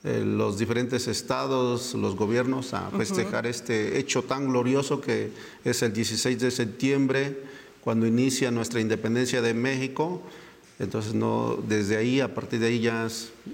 eh, 0.04 0.24
los 0.24 0.60
diferentes 0.60 1.08
estados, 1.08 1.96
los 1.96 2.16
gobiernos 2.16 2.76
a 2.76 2.92
festejar 2.92 3.48
este 3.48 3.98
hecho 3.98 4.24
tan 4.24 4.50
glorioso 4.50 5.02
que 5.02 5.32
es 5.64 5.82
el 5.82 5.94
16 5.94 6.40
de 6.40 6.52
septiembre, 6.52 7.40
cuando 7.84 8.06
inicia 8.06 8.52
nuestra 8.52 8.82
independencia 8.82 9.42
de 9.42 9.56
México. 9.56 10.22
Entonces, 10.78 11.16
no, 11.16 11.58
desde 11.68 11.98
ahí, 11.98 12.20
a 12.20 12.36
partir 12.36 12.60
de 12.60 12.68
ahí 12.68 12.82
ya 12.82 13.08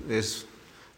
es 0.10 0.46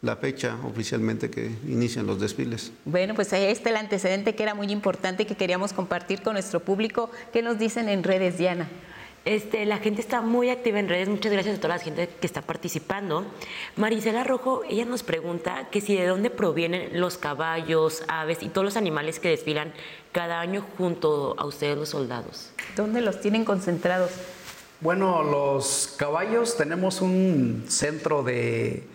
la 0.02 0.16
fecha 0.16 0.58
oficialmente 0.64 1.30
que 1.30 1.52
inician 1.68 2.08
los 2.08 2.20
desfiles. 2.20 2.72
Bueno, 2.86 3.16
pues 3.16 3.34
ahí 3.34 3.44
está 3.46 3.70
el 3.70 3.76
antecedente 3.76 4.34
que 4.34 4.44
era 4.44 4.54
muy 4.54 4.72
importante 4.72 5.26
que 5.26 5.36
queríamos 5.36 5.74
compartir 5.74 6.22
con 6.22 6.34
nuestro 6.34 6.62
público. 6.62 7.12
¿Qué 7.34 7.42
nos 7.42 7.60
dicen 7.60 7.90
en 7.90 8.04
redes, 8.04 8.38
Diana? 8.38 8.70
Este, 9.26 9.66
la 9.66 9.78
gente 9.78 10.00
está 10.00 10.22
muy 10.22 10.50
activa 10.50 10.80
en 10.80 10.88
redes, 10.88 11.10
muchas 11.10 11.32
gracias 11.32 11.58
a 11.58 11.62
toda 11.62 11.76
la 11.76 11.84
gente 11.84 12.08
que 12.08 12.26
está 12.26 12.42
participando. 12.42 13.26
Marisela 13.76 14.24
Rojo, 14.24 14.64
ella 14.70 14.86
nos 14.86 15.04
pregunta 15.04 15.68
que 15.70 15.82
si 15.82 15.96
de 15.96 16.08
dónde 16.08 16.30
provienen 16.30 17.00
los 17.00 17.18
caballos, 17.18 18.04
aves 18.08 18.42
y 18.42 18.48
todos 18.48 18.64
los 18.64 18.78
animales 18.78 19.20
que 19.20 19.28
desfilan 19.28 19.74
cada 20.14 20.40
año 20.40 20.66
junto 20.78 21.36
a 21.38 21.46
ustedes 21.46 21.78
los 21.78 21.90
soldados. 21.90 22.52
¿Dónde 22.78 23.02
los 23.02 23.20
tienen 23.20 23.44
concentrados? 23.44 24.12
Bueno, 24.80 25.22
los 25.24 25.94
caballos 25.98 26.56
tenemos 26.56 27.02
un 27.02 27.66
centro 27.68 28.24
de 28.24 28.88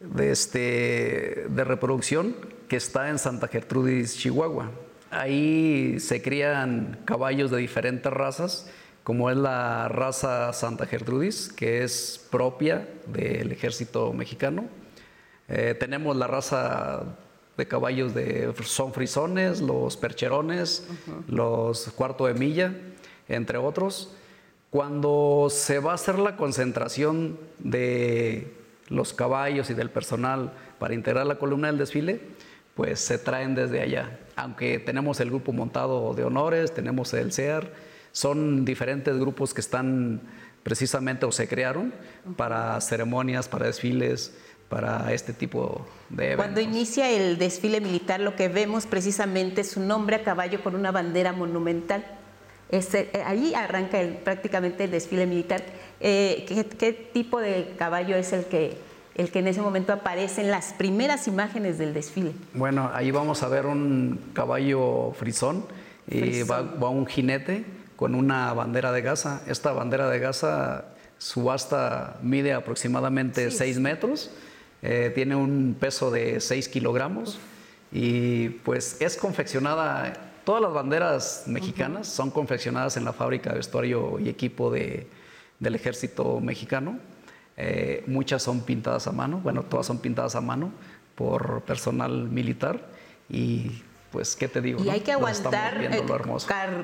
de, 0.00 0.30
este, 0.30 1.46
de 1.48 1.64
reproducción 1.64 2.34
que 2.68 2.76
está 2.76 3.10
en 3.10 3.18
Santa 3.18 3.48
Gertrudis, 3.48 4.16
Chihuahua. 4.16 4.70
Ahí 5.10 5.98
se 6.00 6.22
crían 6.22 7.00
caballos 7.04 7.50
de 7.50 7.58
diferentes 7.58 8.12
razas, 8.12 8.70
como 9.02 9.30
es 9.30 9.36
la 9.36 9.88
raza 9.88 10.52
Santa 10.52 10.86
Gertrudis, 10.86 11.52
que 11.52 11.82
es 11.82 12.26
propia 12.30 12.88
del 13.06 13.52
ejército 13.52 14.12
mexicano. 14.12 14.66
Eh, 15.48 15.74
tenemos 15.78 16.16
la 16.16 16.26
raza 16.26 17.16
de 17.56 17.66
caballos 17.66 18.14
de 18.14 18.54
son 18.64 18.92
frisones, 18.92 19.60
los 19.60 19.96
percherones, 19.96 20.86
los 21.26 21.90
cuarto 21.94 22.26
de 22.26 22.34
milla, 22.34 22.74
entre 23.28 23.58
otros. 23.58 24.14
Cuando 24.70 25.48
se 25.50 25.80
va 25.80 25.90
a 25.90 25.94
hacer 25.96 26.18
la 26.18 26.36
concentración 26.36 27.36
de 27.58 28.59
los 28.90 29.14
caballos 29.14 29.70
y 29.70 29.74
del 29.74 29.90
personal 29.90 30.52
para 30.78 30.94
integrar 30.94 31.26
la 31.26 31.36
columna 31.36 31.68
del 31.68 31.78
desfile, 31.78 32.20
pues 32.74 33.00
se 33.00 33.18
traen 33.18 33.54
desde 33.54 33.80
allá. 33.80 34.18
Aunque 34.36 34.78
tenemos 34.78 35.20
el 35.20 35.30
grupo 35.30 35.52
montado 35.52 36.12
de 36.14 36.24
honores, 36.24 36.74
tenemos 36.74 37.14
el 37.14 37.32
CEAR, 37.32 37.72
son 38.12 38.64
diferentes 38.64 39.16
grupos 39.18 39.54
que 39.54 39.60
están 39.60 40.20
precisamente 40.62 41.24
o 41.26 41.32
se 41.32 41.48
crearon 41.48 41.94
para 42.36 42.80
ceremonias, 42.80 43.48
para 43.48 43.66
desfiles, 43.66 44.36
para 44.68 45.12
este 45.12 45.32
tipo 45.32 45.86
de 46.08 46.32
eventos. 46.32 46.44
Cuando 46.46 46.60
inicia 46.60 47.10
el 47.10 47.38
desfile 47.38 47.80
militar, 47.80 48.20
lo 48.20 48.36
que 48.36 48.48
vemos 48.48 48.86
precisamente 48.86 49.62
es 49.62 49.76
un 49.76 49.90
hombre 49.90 50.16
a 50.16 50.22
caballo 50.22 50.62
con 50.62 50.74
una 50.74 50.92
bandera 50.92 51.32
monumental. 51.32 52.04
Este, 52.70 53.10
ahí 53.26 53.52
arranca 53.52 53.98
prácticamente 54.22 54.84
el 54.84 54.92
desfile 54.92 55.26
militar. 55.26 55.62
Eh, 56.00 56.44
¿qué, 56.78 56.92
tipo 56.92 57.40
de 57.40 57.74
caballo 57.78 58.16
es 58.16 58.32
el 58.32 58.46
que, 58.46 58.76
el 59.14 59.30
que 59.30 59.40
en 59.40 59.48
ese 59.48 59.60
momento 59.60 59.92
aparece 59.92 60.40
en 60.40 60.50
las 60.50 60.72
primeras 60.72 61.28
imágenes 61.28 61.78
del 61.78 61.94
desfile? 61.94 62.32
Bueno, 62.54 62.90
ahí 62.94 63.10
vamos 63.10 63.42
a 63.42 63.48
ver 63.48 63.66
un 63.66 64.18
caballo 64.32 65.12
frisón, 65.18 65.64
y 66.08 66.42
va, 66.42 66.62
un 66.88 67.06
jinete 67.06 67.64
con 67.96 68.14
una 68.14 68.52
bandera 68.52 68.90
de 68.90 69.02
gasa. 69.02 69.42
Esta 69.46 69.72
bandera 69.72 70.08
de 70.08 70.18
gasa, 70.18 70.86
su 71.18 71.50
asta 71.50 72.18
mide 72.22 72.52
aproximadamente 72.52 73.50
6 73.50 73.78
metros, 73.78 74.30
eh, 74.82 75.12
tiene 75.14 75.36
un 75.36 75.76
peso 75.78 76.10
de 76.10 76.40
6 76.40 76.68
kilogramos 76.68 77.38
y 77.92 78.48
pues 78.48 78.96
es 79.00 79.16
confeccionada 79.16 80.30
Todas 80.44 80.62
las 80.62 80.72
banderas 80.72 81.44
mexicanas 81.46 82.08
son 82.08 82.30
confeccionadas 82.30 82.96
en 82.96 83.04
la 83.04 83.12
fábrica 83.12 83.50
de 83.50 83.56
vestuario 83.56 84.18
y 84.18 84.28
equipo 84.28 84.70
del 85.60 85.74
ejército 85.74 86.40
mexicano. 86.40 86.98
Eh, 87.56 88.04
muchas 88.06 88.42
son 88.42 88.62
pintadas 88.62 89.06
a 89.06 89.12
mano, 89.12 89.38
bueno, 89.42 89.62
todas 89.62 89.86
son 89.86 89.98
pintadas 89.98 90.34
a 90.34 90.40
mano 90.40 90.72
por 91.14 91.62
personal 91.62 92.30
militar 92.30 92.88
y 93.28 93.82
pues, 94.10 94.34
¿qué 94.34 94.48
te 94.48 94.60
digo? 94.60 94.82
Y 94.82 94.88
hay 94.88 95.00
que 95.00 95.12
aguantar 95.12 95.84
eh, 95.84 96.02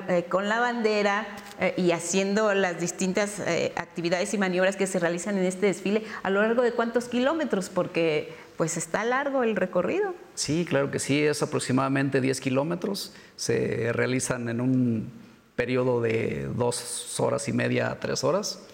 eh, 0.07 0.25
con 0.29 0.47
la 0.47 0.59
bandera 0.59 1.27
y 1.75 1.91
haciendo 1.91 2.53
las 2.53 2.79
distintas 2.79 3.41
actividades 3.75 4.33
y 4.33 4.37
maniobras 4.37 4.75
que 4.75 4.87
se 4.87 4.99
realizan 4.99 5.37
en 5.37 5.45
este 5.45 5.65
desfile 5.65 6.03
a 6.21 6.29
lo 6.29 6.41
largo 6.41 6.61
de 6.61 6.71
cuántos 6.71 7.09
kilómetros, 7.09 7.69
porque 7.69 8.33
pues 8.55 8.77
está 8.77 9.03
largo 9.03 9.43
el 9.43 9.55
recorrido. 9.55 10.13
Sí, 10.35 10.65
claro 10.67 10.91
que 10.91 10.99
sí, 10.99 11.21
es 11.23 11.41
aproximadamente 11.41 12.21
10 12.21 12.39
kilómetros. 12.39 13.13
Se 13.35 13.91
realizan 13.93 14.47
en 14.49 14.61
un 14.61 15.11
periodo 15.57 15.99
de 15.99 16.47
dos 16.55 17.19
horas 17.19 17.49
y 17.49 17.53
media 17.53 17.91
a 17.91 17.99
tres 17.99 18.23
horas. 18.23 18.65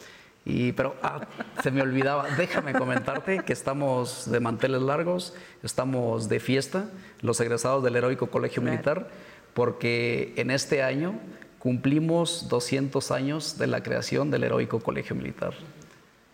Y, 0.46 0.74
pero 0.74 0.96
ah, 1.02 1.26
se 1.64 1.72
me 1.72 1.82
olvidaba, 1.82 2.28
déjame 2.38 2.74
comentarte 2.74 3.40
que 3.46 3.54
estamos 3.54 4.30
de 4.30 4.42
manteles 4.42 4.82
largos, 4.82 5.34
estamos 5.64 6.28
de 6.28 6.42
fiesta, 6.42 6.90
los 7.22 7.40
egresados 7.40 7.82
del 7.84 7.96
Heroico 7.96 8.28
Colegio 8.28 8.62
Militar, 8.62 9.10
porque 9.54 10.34
en 10.36 10.52
este 10.52 10.84
año 10.84 11.18
cumplimos 11.60 12.50
200 12.50 13.12
años 13.12 13.58
de 13.58 13.68
la 13.68 13.82
creación 13.82 14.30
del 14.32 14.44
heroico 14.44 14.82
Colegio 14.82 15.16
Militar. 15.16 15.54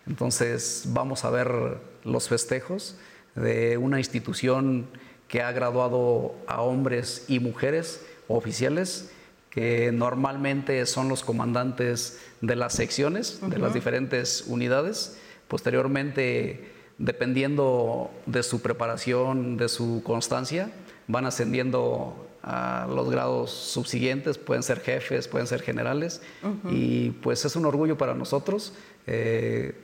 Entonces 0.08 0.86
vamos 0.88 1.24
a 1.24 1.30
ver 1.30 1.78
los 2.04 2.28
festejos 2.28 2.95
de 3.36 3.78
una 3.78 4.00
institución 4.00 4.88
que 5.28 5.43
ha 5.43 5.52
graduado 5.52 6.34
a 6.47 6.64
hombres 6.64 7.26
y 7.28 7.39
mujeres 7.39 8.04
oficiales 8.28 9.12
que 9.50 9.91
normalmente 9.91 10.86
son 10.86 11.10
los 11.10 11.24
comandantes 11.24 12.20
de 12.41 12.56
las 12.56 12.74
secciones, 12.74 13.39
de 13.41 13.58
las 13.58 13.74
diferentes 13.74 14.45
unidades. 14.47 15.18
Posteriormente, 15.47 16.70
dependiendo 16.97 18.12
de 18.26 18.43
su 18.43 18.62
preparación, 18.62 19.58
de 19.58 19.70
su 19.70 20.04
constancia, 20.04 20.72
van 21.08 21.26
ascendiendo 21.26 22.28
a 22.43 22.88
los 22.88 23.10
grados 23.10 23.52
subsiguientes, 23.52 24.38
pueden 24.38 24.64
ser 24.64 24.80
jefes, 24.80 25.28
pueden 25.28 25.47
ser 25.47 25.62
generales, 25.62 26.22
y 26.70 27.12
pues 27.12 27.43
es 27.43 27.56
un 27.56 27.66
orgullo 27.66 27.97
para 27.97 28.14
nosotros 28.14 28.74
eh, 29.08 29.76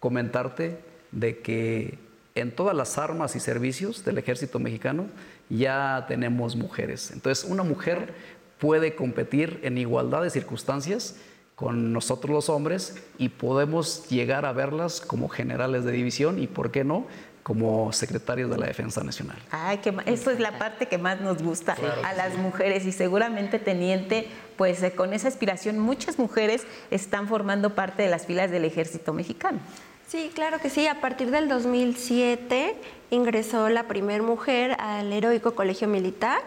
comentarte 0.00 0.78
de 1.12 1.38
que 1.38 1.98
en 2.34 2.50
todas 2.50 2.74
las 2.74 2.98
armas 2.98 3.36
y 3.36 3.40
servicios 3.40 4.04
del 4.04 4.18
ejército 4.18 4.58
mexicano 4.58 5.06
ya 5.48 6.06
tenemos 6.08 6.56
mujeres. 6.56 7.10
Entonces, 7.12 7.44
una 7.44 7.62
mujer 7.62 8.14
puede 8.62 8.94
competir 8.94 9.58
en 9.64 9.76
igualdad 9.76 10.22
de 10.22 10.30
circunstancias 10.30 11.16
con 11.56 11.92
nosotros 11.92 12.30
los 12.30 12.48
hombres 12.48 12.96
y 13.18 13.28
podemos 13.28 14.08
llegar 14.08 14.46
a 14.46 14.52
verlas 14.52 15.00
como 15.00 15.28
generales 15.28 15.82
de 15.82 15.90
división 15.90 16.40
y, 16.40 16.46
¿por 16.46 16.70
qué 16.70 16.84
no?, 16.84 17.04
como 17.42 17.92
secretarios 17.92 18.48
de 18.50 18.58
la 18.58 18.66
Defensa 18.66 19.02
Nacional. 19.02 19.36
Ay, 19.50 19.78
que 19.78 19.92
eso 20.06 20.30
es 20.30 20.38
la 20.38 20.58
parte 20.58 20.86
que 20.86 20.96
más 20.96 21.20
nos 21.20 21.42
gusta 21.42 21.76
a 22.04 22.12
las 22.12 22.36
mujeres 22.36 22.86
y 22.86 22.92
seguramente 22.92 23.58
teniente, 23.58 24.28
pues 24.56 24.80
eh, 24.84 24.92
con 24.92 25.12
esa 25.12 25.26
aspiración 25.26 25.80
muchas 25.80 26.20
mujeres 26.20 26.64
están 26.92 27.26
formando 27.26 27.74
parte 27.74 28.04
de 28.04 28.10
las 28.10 28.26
filas 28.26 28.52
del 28.52 28.64
ejército 28.64 29.12
mexicano. 29.12 29.58
Sí, 30.06 30.30
claro 30.34 30.60
que 30.60 30.70
sí. 30.70 30.86
A 30.86 31.00
partir 31.00 31.32
del 31.32 31.48
2007 31.48 32.76
ingresó 33.10 33.70
la 33.70 33.88
primera 33.88 34.22
mujer 34.22 34.76
al 34.78 35.12
heroico 35.12 35.56
colegio 35.56 35.88
militar. 35.88 36.42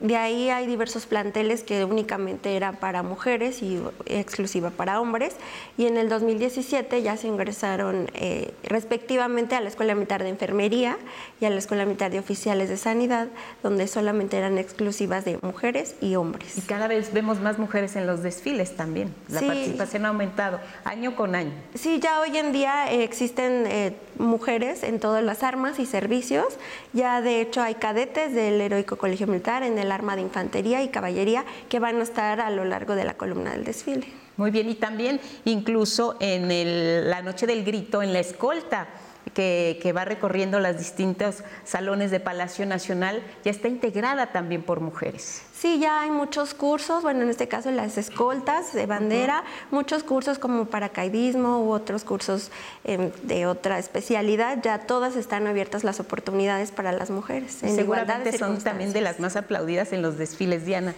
De 0.00 0.16
ahí 0.16 0.48
hay 0.48 0.66
diversos 0.66 1.06
planteles 1.06 1.64
que 1.64 1.84
únicamente 1.84 2.56
eran 2.56 2.76
para 2.76 3.02
mujeres 3.02 3.62
y 3.62 3.82
exclusiva 4.06 4.70
para 4.70 5.00
hombres. 5.00 5.34
Y 5.76 5.86
en 5.86 5.96
el 5.96 6.08
2017 6.08 7.02
ya 7.02 7.16
se 7.16 7.26
ingresaron 7.26 8.08
eh, 8.14 8.54
respectivamente 8.62 9.56
a 9.56 9.60
la 9.60 9.68
Escuela 9.68 9.94
Militar 9.94 10.22
de 10.22 10.28
Enfermería 10.28 10.96
y 11.40 11.46
a 11.46 11.50
la 11.50 11.56
Escuela 11.56 11.84
Militar 11.84 12.12
de 12.12 12.20
Oficiales 12.20 12.68
de 12.68 12.76
Sanidad, 12.76 13.28
donde 13.62 13.88
solamente 13.88 14.38
eran 14.38 14.56
exclusivas 14.58 15.24
de 15.24 15.38
mujeres 15.42 15.96
y 16.00 16.14
hombres. 16.14 16.58
Y 16.58 16.60
cada 16.62 16.86
vez 16.86 17.12
vemos 17.12 17.40
más 17.40 17.58
mujeres 17.58 17.96
en 17.96 18.06
los 18.06 18.22
desfiles 18.22 18.76
también. 18.76 19.12
La 19.28 19.40
participación 19.40 20.06
ha 20.06 20.08
aumentado 20.08 20.60
año 20.84 21.16
con 21.16 21.34
año. 21.34 21.52
Sí, 21.74 21.98
ya 22.00 22.20
hoy 22.20 22.36
en 22.36 22.52
día 22.52 22.92
eh, 22.92 23.02
existen 23.02 23.64
eh, 23.66 23.96
mujeres 24.18 24.82
en 24.84 25.00
todas 25.00 25.24
las 25.24 25.42
armas 25.42 25.78
y 25.80 25.86
servicios. 25.86 26.46
Ya 26.92 27.20
de 27.20 27.40
hecho 27.40 27.62
hay 27.62 27.74
cadetes 27.74 28.32
del 28.32 28.60
Heroico 28.60 28.96
Colegio 28.96 29.26
Militar 29.26 29.62
en 29.62 29.78
el 29.78 29.87
arma 29.92 30.16
de 30.16 30.22
infantería 30.22 30.82
y 30.82 30.88
caballería 30.88 31.44
que 31.68 31.78
van 31.78 32.00
a 32.00 32.02
estar 32.02 32.40
a 32.40 32.50
lo 32.50 32.64
largo 32.64 32.94
de 32.94 33.04
la 33.04 33.14
columna 33.14 33.52
del 33.52 33.64
desfile. 33.64 34.06
Muy 34.36 34.50
bien, 34.52 34.68
y 34.68 34.76
también 34.76 35.20
incluso 35.44 36.16
en 36.20 37.10
la 37.10 37.22
noche 37.22 37.46
del 37.46 37.64
grito, 37.64 38.02
en 38.02 38.12
la 38.12 38.20
escolta, 38.20 38.86
que, 39.30 39.92
va 39.96 40.04
recorriendo 40.04 40.60
los 40.60 40.76
distintos 40.78 41.42
salones 41.64 42.10
de 42.10 42.20
Palacio 42.20 42.66
Nacional, 42.66 43.22
ya 43.44 43.50
está 43.50 43.68
integrada 43.68 44.32
también 44.32 44.62
por 44.62 44.80
mujeres. 44.80 45.42
Sí, 45.54 45.80
ya 45.80 46.02
hay 46.02 46.10
muchos 46.10 46.54
cursos, 46.54 47.02
bueno, 47.02 47.22
en 47.22 47.30
este 47.30 47.48
caso 47.48 47.70
las 47.70 47.98
escoltas 47.98 48.72
de 48.72 48.86
bandera, 48.86 49.42
muchos 49.70 50.04
cursos 50.04 50.38
como 50.38 50.66
paracaidismo 50.66 51.64
u 51.64 51.70
otros 51.70 52.04
cursos 52.04 52.52
em, 52.84 53.10
de 53.24 53.46
otra 53.46 53.78
especialidad, 53.78 54.58
ya 54.62 54.80
todas 54.80 55.16
están 55.16 55.46
abiertas 55.46 55.82
las 55.82 55.98
oportunidades 55.98 56.70
para 56.70 56.92
las 56.92 57.10
mujeres. 57.10 57.62
En 57.62 57.74
Seguramente 57.74 58.38
son 58.38 58.58
también 58.58 58.92
de 58.92 59.00
las 59.00 59.18
más 59.18 59.34
aplaudidas 59.34 59.92
en 59.92 60.02
los 60.02 60.16
desfiles, 60.16 60.64
Diana. 60.64 60.94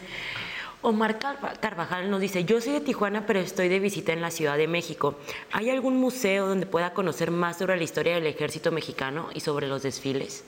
Omar 0.83 1.19
Carvajal 1.61 2.11
nos 2.11 2.21
dice, 2.21 2.45
yo 2.45 2.61
soy 2.61 2.73
de 2.73 2.81
Tijuana, 2.81 3.27
pero 3.27 3.39
estoy 3.41 3.69
de 3.69 3.79
visita 3.81 4.13
en 4.13 4.23
la 4.23 4.31
Ciudad 4.31 4.57
de 4.57 4.67
México. 4.67 5.17
¿Hay 5.53 5.69
algún 5.69 5.99
museo 5.99 6.47
donde 6.47 6.65
pueda 6.65 6.95
conocer 6.95 7.31
más 7.31 7.59
sobre 7.59 7.77
la 7.77 7.83
historia 7.83 8.15
del 8.15 8.27
ejército 8.27 8.73
mexicano 8.73 9.29
y 9.35 9.41
sobre 9.41 9.69
los 9.69 9.83
desfiles? 9.83 10.43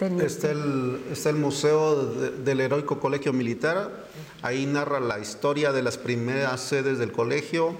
Está 0.00 0.52
el, 0.52 1.00
está 1.10 1.30
el 1.30 1.36
Museo 1.36 2.04
del 2.04 2.60
Heroico 2.60 3.00
Colegio 3.00 3.32
Militar. 3.32 4.06
Ahí 4.42 4.66
narra 4.66 5.00
la 5.00 5.18
historia 5.18 5.72
de 5.72 5.82
las 5.82 5.98
primeras 5.98 6.60
sedes 6.60 6.98
del 6.98 7.10
colegio. 7.10 7.74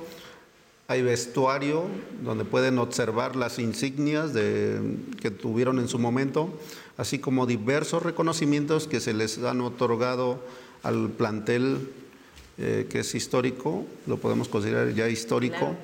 Hay 0.88 1.02
vestuario 1.02 1.84
donde 2.22 2.44
pueden 2.44 2.78
observar 2.78 3.36
las 3.36 3.58
insignias 3.58 4.32
de, 4.32 4.96
que 5.20 5.30
tuvieron 5.30 5.78
en 5.78 5.86
su 5.86 5.98
momento, 5.98 6.48
así 6.96 7.18
como 7.18 7.46
diversos 7.46 8.02
reconocimientos 8.02 8.88
que 8.88 8.98
se 8.98 9.12
les 9.12 9.38
han 9.38 9.60
otorgado 9.60 10.40
al 10.82 11.10
plantel 11.10 11.90
eh, 12.58 12.86
que 12.90 13.00
es 13.00 13.14
histórico, 13.14 13.86
lo 14.06 14.16
podemos 14.16 14.48
considerar 14.48 14.92
ya 14.92 15.08
histórico, 15.08 15.76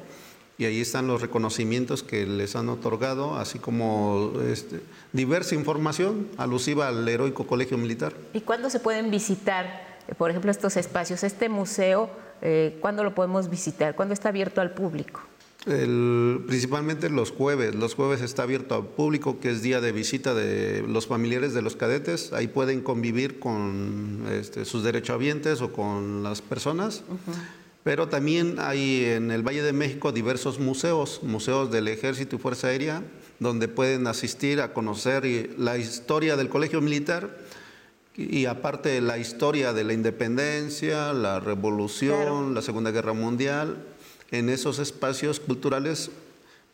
y 0.58 0.64
ahí 0.64 0.80
están 0.80 1.06
los 1.06 1.20
reconocimientos 1.20 2.02
que 2.02 2.26
les 2.26 2.56
han 2.56 2.68
otorgado, 2.68 3.36
así 3.36 3.58
como 3.58 4.32
este, 4.48 4.80
diversa 5.12 5.54
información 5.54 6.28
alusiva 6.36 6.88
al 6.88 7.08
heroico 7.08 7.46
colegio 7.46 7.78
militar. 7.78 8.12
¿Y 8.32 8.40
cuándo 8.40 8.70
se 8.70 8.80
pueden 8.80 9.10
visitar, 9.10 9.66
eh, 10.08 10.14
por 10.14 10.30
ejemplo, 10.30 10.50
estos 10.50 10.76
espacios? 10.76 11.24
Este 11.24 11.48
museo, 11.48 12.10
eh, 12.42 12.76
¿cuándo 12.80 13.04
lo 13.04 13.14
podemos 13.14 13.50
visitar? 13.50 13.94
¿Cuándo 13.94 14.14
está 14.14 14.28
abierto 14.30 14.60
al 14.60 14.72
público? 14.72 15.20
Principalmente 15.64 17.08
los 17.08 17.30
jueves. 17.30 17.74
Los 17.74 17.94
jueves 17.94 18.20
está 18.20 18.42
abierto 18.42 18.74
al 18.74 18.86
público, 18.86 19.40
que 19.40 19.50
es 19.50 19.62
día 19.62 19.80
de 19.80 19.92
visita 19.92 20.34
de 20.34 20.84
los 20.86 21.06
familiares 21.06 21.54
de 21.54 21.62
los 21.62 21.76
cadetes. 21.76 22.32
Ahí 22.32 22.48
pueden 22.48 22.82
convivir 22.82 23.38
con 23.38 24.26
este, 24.30 24.64
sus 24.64 24.84
derechohabientes 24.84 25.62
o 25.62 25.72
con 25.72 26.22
las 26.22 26.42
personas. 26.42 27.02
Pero 27.82 28.08
también 28.08 28.56
hay 28.58 29.04
en 29.04 29.30
el 29.30 29.42
Valle 29.42 29.62
de 29.62 29.72
México 29.72 30.12
diversos 30.12 30.58
museos, 30.58 31.20
museos 31.22 31.70
del 31.70 31.88
Ejército 31.88 32.36
y 32.36 32.38
Fuerza 32.38 32.68
Aérea, 32.68 33.02
donde 33.40 33.68
pueden 33.68 34.06
asistir 34.06 34.60
a 34.60 34.72
conocer 34.72 35.50
la 35.58 35.76
historia 35.76 36.36
del 36.36 36.48
Colegio 36.48 36.80
Militar 36.80 37.38
y 38.16 38.46
aparte 38.46 39.00
la 39.00 39.18
historia 39.18 39.72
de 39.72 39.84
la 39.84 39.92
independencia, 39.92 41.12
la 41.12 41.40
revolución, 41.40 42.54
la 42.54 42.62
Segunda 42.62 42.90
Guerra 42.90 43.12
Mundial 43.12 43.76
en 44.38 44.48
esos 44.48 44.78
espacios 44.78 45.40
culturales 45.40 46.10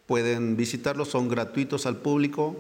pueden 0.07 0.57
visitarlos, 0.57 1.09
son 1.09 1.29
gratuitos 1.29 1.87
al 1.87 1.97
público. 1.97 2.57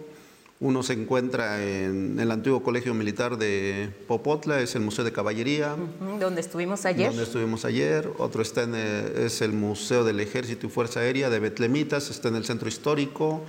Uno 0.60 0.82
se 0.82 0.92
encuentra 0.92 1.64
en 1.64 2.20
el 2.20 2.30
antiguo 2.30 2.62
Colegio 2.62 2.92
Militar 2.92 3.38
de 3.38 3.88
Popotla, 4.06 4.60
es 4.60 4.74
el 4.74 4.82
Museo 4.82 5.04
de 5.06 5.12
Caballería. 5.12 5.74
Donde 6.20 6.42
estuvimos 6.42 6.84
ayer. 6.84 7.08
Donde 7.08 7.22
estuvimos 7.22 7.64
ayer. 7.64 8.10
Otro 8.18 8.42
está 8.42 8.64
en 8.64 8.74
es 8.74 9.40
el 9.40 9.52
Museo 9.52 10.04
del 10.04 10.20
Ejército 10.20 10.66
y 10.66 10.70
Fuerza 10.70 11.00
Aérea 11.00 11.30
de 11.30 11.40
Betlemitas, 11.40 12.10
está 12.10 12.28
en 12.28 12.36
el 12.36 12.44
Centro 12.44 12.68
Histórico. 12.68 13.42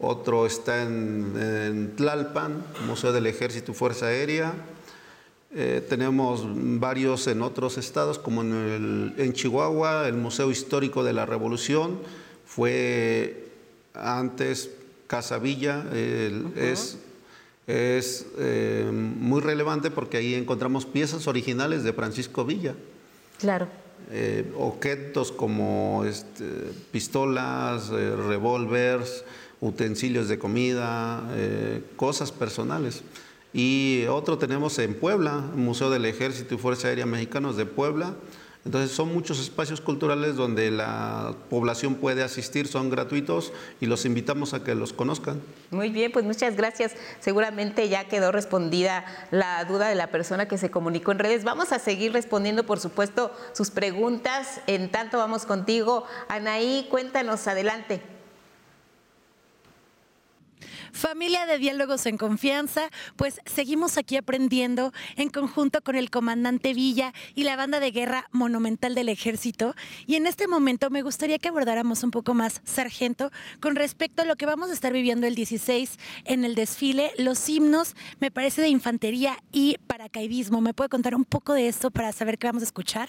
Otro 0.00 0.46
está 0.46 0.82
en, 0.82 1.32
en 1.40 1.96
Tlalpan, 1.96 2.64
Museo 2.86 3.12
del 3.12 3.26
Ejército 3.26 3.72
y 3.72 3.74
Fuerza 3.74 4.06
Aérea. 4.06 4.52
Eh, 5.54 5.82
tenemos 5.88 6.44
varios 6.78 7.26
en 7.26 7.40
otros 7.40 7.78
estados, 7.78 8.18
como 8.18 8.42
en, 8.42 9.32
Chihuahua, 9.32 10.06
el 10.06 10.14
Museo 10.14 10.50
Histórico 10.50 11.04
de 11.04 11.14
la 11.14 11.24
Revolución 11.24 11.98
fue 12.44 13.48
antes 13.94 14.70
Casa 15.06 15.38
Villa, 15.38 15.86
es, 15.94 16.98
es 17.66 18.26
eh, 18.38 18.90
muy 18.92 19.40
relevante 19.40 19.90
porque 19.90 20.18
ahí 20.18 20.34
encontramos 20.34 20.84
piezas 20.84 21.26
originales 21.26 21.82
de 21.82 21.94
Francisco 21.94 22.44
Villa. 22.44 22.74
Claro. 23.38 23.68
Eh, 24.10 24.52
objetos 24.56 25.32
como 25.32 26.04
este, 26.04 26.44
pistolas, 26.92 27.88
revólveres, 27.88 29.24
utensilios 29.60 30.28
de 30.28 30.38
comida, 30.38 31.22
cosas 31.96 32.32
personales. 32.32 33.02
Y 33.52 34.04
otro 34.06 34.38
tenemos 34.38 34.78
en 34.78 34.94
Puebla, 34.94 35.38
Museo 35.54 35.90
del 35.90 36.04
Ejército 36.04 36.54
y 36.54 36.58
Fuerza 36.58 36.88
Aérea 36.88 37.06
Mexicanos 37.06 37.56
de 37.56 37.66
Puebla. 37.66 38.14
Entonces 38.64 38.90
son 38.90 39.14
muchos 39.14 39.40
espacios 39.40 39.80
culturales 39.80 40.36
donde 40.36 40.70
la 40.70 41.34
población 41.48 41.94
puede 41.94 42.22
asistir, 42.22 42.66
son 42.66 42.90
gratuitos 42.90 43.52
y 43.80 43.86
los 43.86 44.04
invitamos 44.04 44.52
a 44.52 44.62
que 44.62 44.74
los 44.74 44.92
conozcan. 44.92 45.40
Muy 45.70 45.88
bien, 45.88 46.12
pues 46.12 46.26
muchas 46.26 46.56
gracias. 46.56 46.92
Seguramente 47.20 47.88
ya 47.88 48.08
quedó 48.08 48.30
respondida 48.30 49.06
la 49.30 49.64
duda 49.64 49.88
de 49.88 49.94
la 49.94 50.08
persona 50.08 50.48
que 50.48 50.58
se 50.58 50.70
comunicó 50.70 51.12
en 51.12 51.20
redes. 51.20 51.44
Vamos 51.44 51.72
a 51.72 51.78
seguir 51.78 52.12
respondiendo, 52.12 52.66
por 52.66 52.78
supuesto, 52.78 53.32
sus 53.52 53.70
preguntas. 53.70 54.60
En 54.66 54.90
tanto 54.90 55.16
vamos 55.16 55.46
contigo. 55.46 56.04
Anaí, 56.28 56.88
cuéntanos, 56.90 57.46
adelante. 57.46 58.02
Familia 60.98 61.46
de 61.46 61.58
Diálogos 61.58 62.06
en 62.06 62.18
Confianza, 62.18 62.90
pues 63.14 63.40
seguimos 63.46 63.96
aquí 63.98 64.16
aprendiendo 64.16 64.92
en 65.14 65.30
conjunto 65.30 65.80
con 65.80 65.94
el 65.94 66.10
comandante 66.10 66.74
Villa 66.74 67.14
y 67.36 67.44
la 67.44 67.54
banda 67.54 67.78
de 67.78 67.92
guerra 67.92 68.28
monumental 68.32 68.96
del 68.96 69.08
ejército. 69.08 69.76
Y 70.08 70.16
en 70.16 70.26
este 70.26 70.48
momento 70.48 70.90
me 70.90 71.02
gustaría 71.02 71.38
que 71.38 71.50
abordáramos 71.50 72.02
un 72.02 72.10
poco 72.10 72.34
más, 72.34 72.62
sargento, 72.64 73.30
con 73.60 73.76
respecto 73.76 74.22
a 74.22 74.24
lo 74.24 74.34
que 74.34 74.46
vamos 74.46 74.70
a 74.70 74.72
estar 74.72 74.92
viviendo 74.92 75.28
el 75.28 75.36
16 75.36 76.00
en 76.24 76.44
el 76.44 76.56
desfile, 76.56 77.12
los 77.16 77.48
himnos, 77.48 77.94
me 78.18 78.32
parece, 78.32 78.60
de 78.60 78.68
infantería 78.68 79.38
y 79.52 79.76
paracaidismo. 79.86 80.60
¿Me 80.60 80.74
puede 80.74 80.90
contar 80.90 81.14
un 81.14 81.24
poco 81.24 81.52
de 81.52 81.68
esto 81.68 81.92
para 81.92 82.10
saber 82.10 82.38
qué 82.38 82.48
vamos 82.48 82.64
a 82.64 82.66
escuchar? 82.66 83.08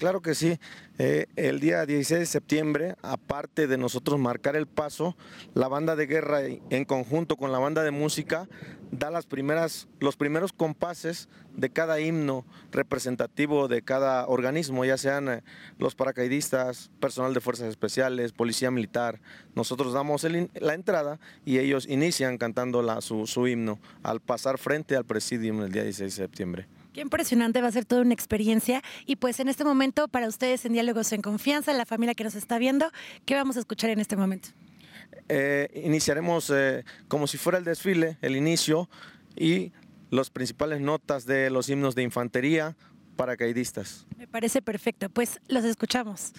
Claro 0.00 0.22
que 0.22 0.34
sí. 0.34 0.58
Eh, 0.98 1.26
el 1.36 1.60
día 1.60 1.84
16 1.84 2.20
de 2.20 2.24
septiembre, 2.24 2.96
aparte 3.02 3.66
de 3.66 3.76
nosotros 3.76 4.18
marcar 4.18 4.56
el 4.56 4.66
paso, 4.66 5.14
la 5.52 5.68
banda 5.68 5.94
de 5.94 6.06
guerra 6.06 6.40
en 6.42 6.86
conjunto 6.86 7.36
con 7.36 7.52
la 7.52 7.58
banda 7.58 7.82
de 7.82 7.90
música 7.90 8.48
da 8.90 9.10
las 9.10 9.26
primeras, 9.26 9.88
los 9.98 10.16
primeros 10.16 10.54
compases 10.54 11.28
de 11.54 11.68
cada 11.68 12.00
himno 12.00 12.46
representativo 12.72 13.68
de 13.68 13.82
cada 13.82 14.26
organismo, 14.26 14.86
ya 14.86 14.96
sean 14.96 15.28
eh, 15.28 15.42
los 15.76 15.94
paracaidistas, 15.94 16.90
personal 16.98 17.34
de 17.34 17.42
fuerzas 17.42 17.68
especiales, 17.68 18.32
policía 18.32 18.70
militar. 18.70 19.20
Nosotros 19.54 19.92
damos 19.92 20.24
la 20.24 20.72
entrada 20.72 21.20
y 21.44 21.58
ellos 21.58 21.86
inician 21.86 22.38
cantando 22.38 23.02
su, 23.02 23.26
su 23.26 23.46
himno 23.46 23.78
al 24.02 24.20
pasar 24.20 24.56
frente 24.56 24.96
al 24.96 25.04
presidium 25.04 25.60
el 25.60 25.72
día 25.72 25.82
16 25.82 26.16
de 26.16 26.22
septiembre. 26.24 26.79
Qué 26.92 27.00
impresionante, 27.00 27.60
va 27.60 27.68
a 27.68 27.72
ser 27.72 27.84
toda 27.84 28.02
una 28.02 28.14
experiencia. 28.14 28.82
Y 29.06 29.16
pues 29.16 29.38
en 29.40 29.48
este 29.48 29.64
momento, 29.64 30.08
para 30.08 30.26
ustedes 30.26 30.64
en 30.64 30.72
Diálogos 30.72 31.12
en 31.12 31.22
Confianza, 31.22 31.72
la 31.72 31.86
familia 31.86 32.14
que 32.14 32.24
nos 32.24 32.34
está 32.34 32.58
viendo, 32.58 32.90
¿qué 33.26 33.34
vamos 33.34 33.56
a 33.56 33.60
escuchar 33.60 33.90
en 33.90 34.00
este 34.00 34.16
momento? 34.16 34.48
Eh, 35.28 35.82
iniciaremos 35.84 36.50
eh, 36.50 36.84
como 37.08 37.26
si 37.26 37.38
fuera 37.38 37.58
el 37.58 37.64
desfile, 37.64 38.18
el 38.22 38.36
inicio 38.36 38.88
y 39.36 39.72
las 40.10 40.30
principales 40.30 40.80
notas 40.80 41.26
de 41.26 41.50
los 41.50 41.68
himnos 41.68 41.94
de 41.94 42.02
infantería 42.02 42.76
paracaidistas. 43.16 44.06
Me 44.16 44.26
parece 44.26 44.62
perfecto, 44.62 45.08
pues 45.08 45.40
los 45.48 45.64
escuchamos. 45.64 46.32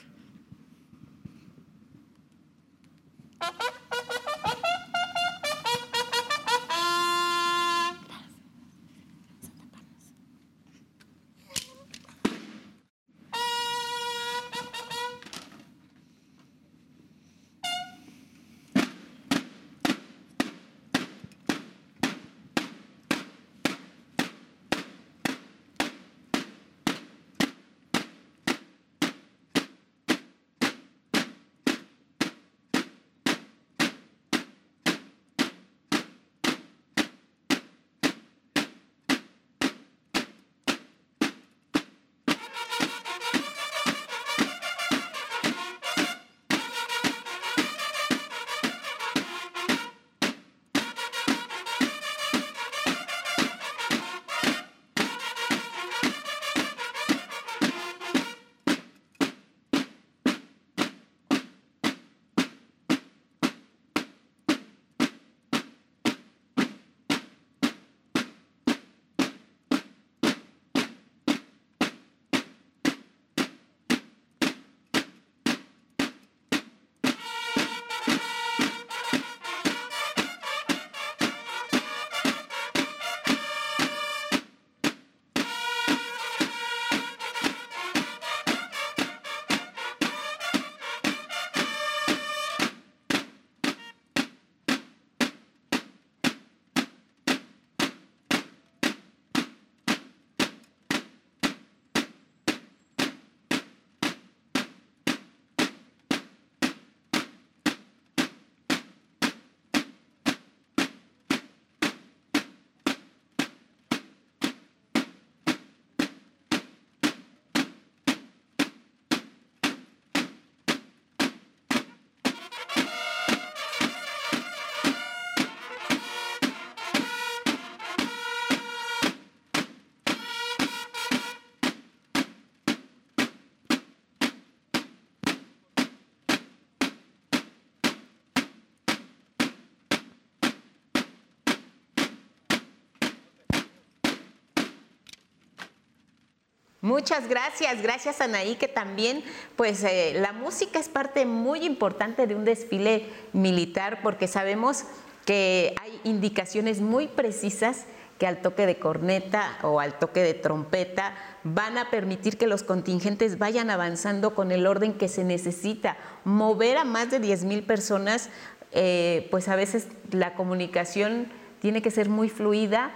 Muchas 146.82 147.30
gracias, 147.30 147.84
gracias 147.84 148.22
Anaí, 148.22 148.56
que 148.56 148.68
también 148.68 149.24
pues 149.56 149.84
eh, 149.84 150.14
la 150.16 150.34
música 150.34 150.80
es 150.80 150.90
parte 150.90 151.28
muy 151.28 151.64
importante 151.64 152.26
de 152.26 152.34
un 152.34 152.44
desfile 152.44 153.06
militar 153.34 154.00
porque 154.02 154.28
sabemos 154.28 154.86
que 155.24 155.76
hay 155.80 156.02
indicaciones 156.04 156.82
muy 156.82 157.08
precisas 157.08 157.86
que 158.18 158.26
al 158.26 158.42
toque 158.42 158.66
de 158.66 158.80
corneta 158.80 159.60
o 159.62 159.80
al 159.80 160.00
toque 160.00 160.22
de 160.24 160.34
trompeta 160.34 161.14
van 161.44 161.78
a 161.78 161.92
permitir 161.92 162.40
que 162.40 162.48
los 162.48 162.64
contingentes 162.64 163.38
vayan 163.38 163.70
avanzando 163.70 164.34
con 164.34 164.52
el 164.52 164.66
orden 164.66 164.94
que 164.94 165.08
se 165.08 165.24
necesita. 165.24 165.98
Mover 166.24 166.78
a 166.78 166.84
más 166.84 167.12
de 167.12 167.20
10 167.20 167.44
mil 167.46 167.62
personas, 167.62 168.30
eh, 168.72 169.28
pues 169.30 169.50
a 169.50 169.56
veces 169.56 169.88
la 170.12 170.34
comunicación 170.34 171.32
tiene 171.62 171.84
que 171.84 171.92
ser 171.92 172.10
muy 172.10 172.28
fluida 172.30 172.92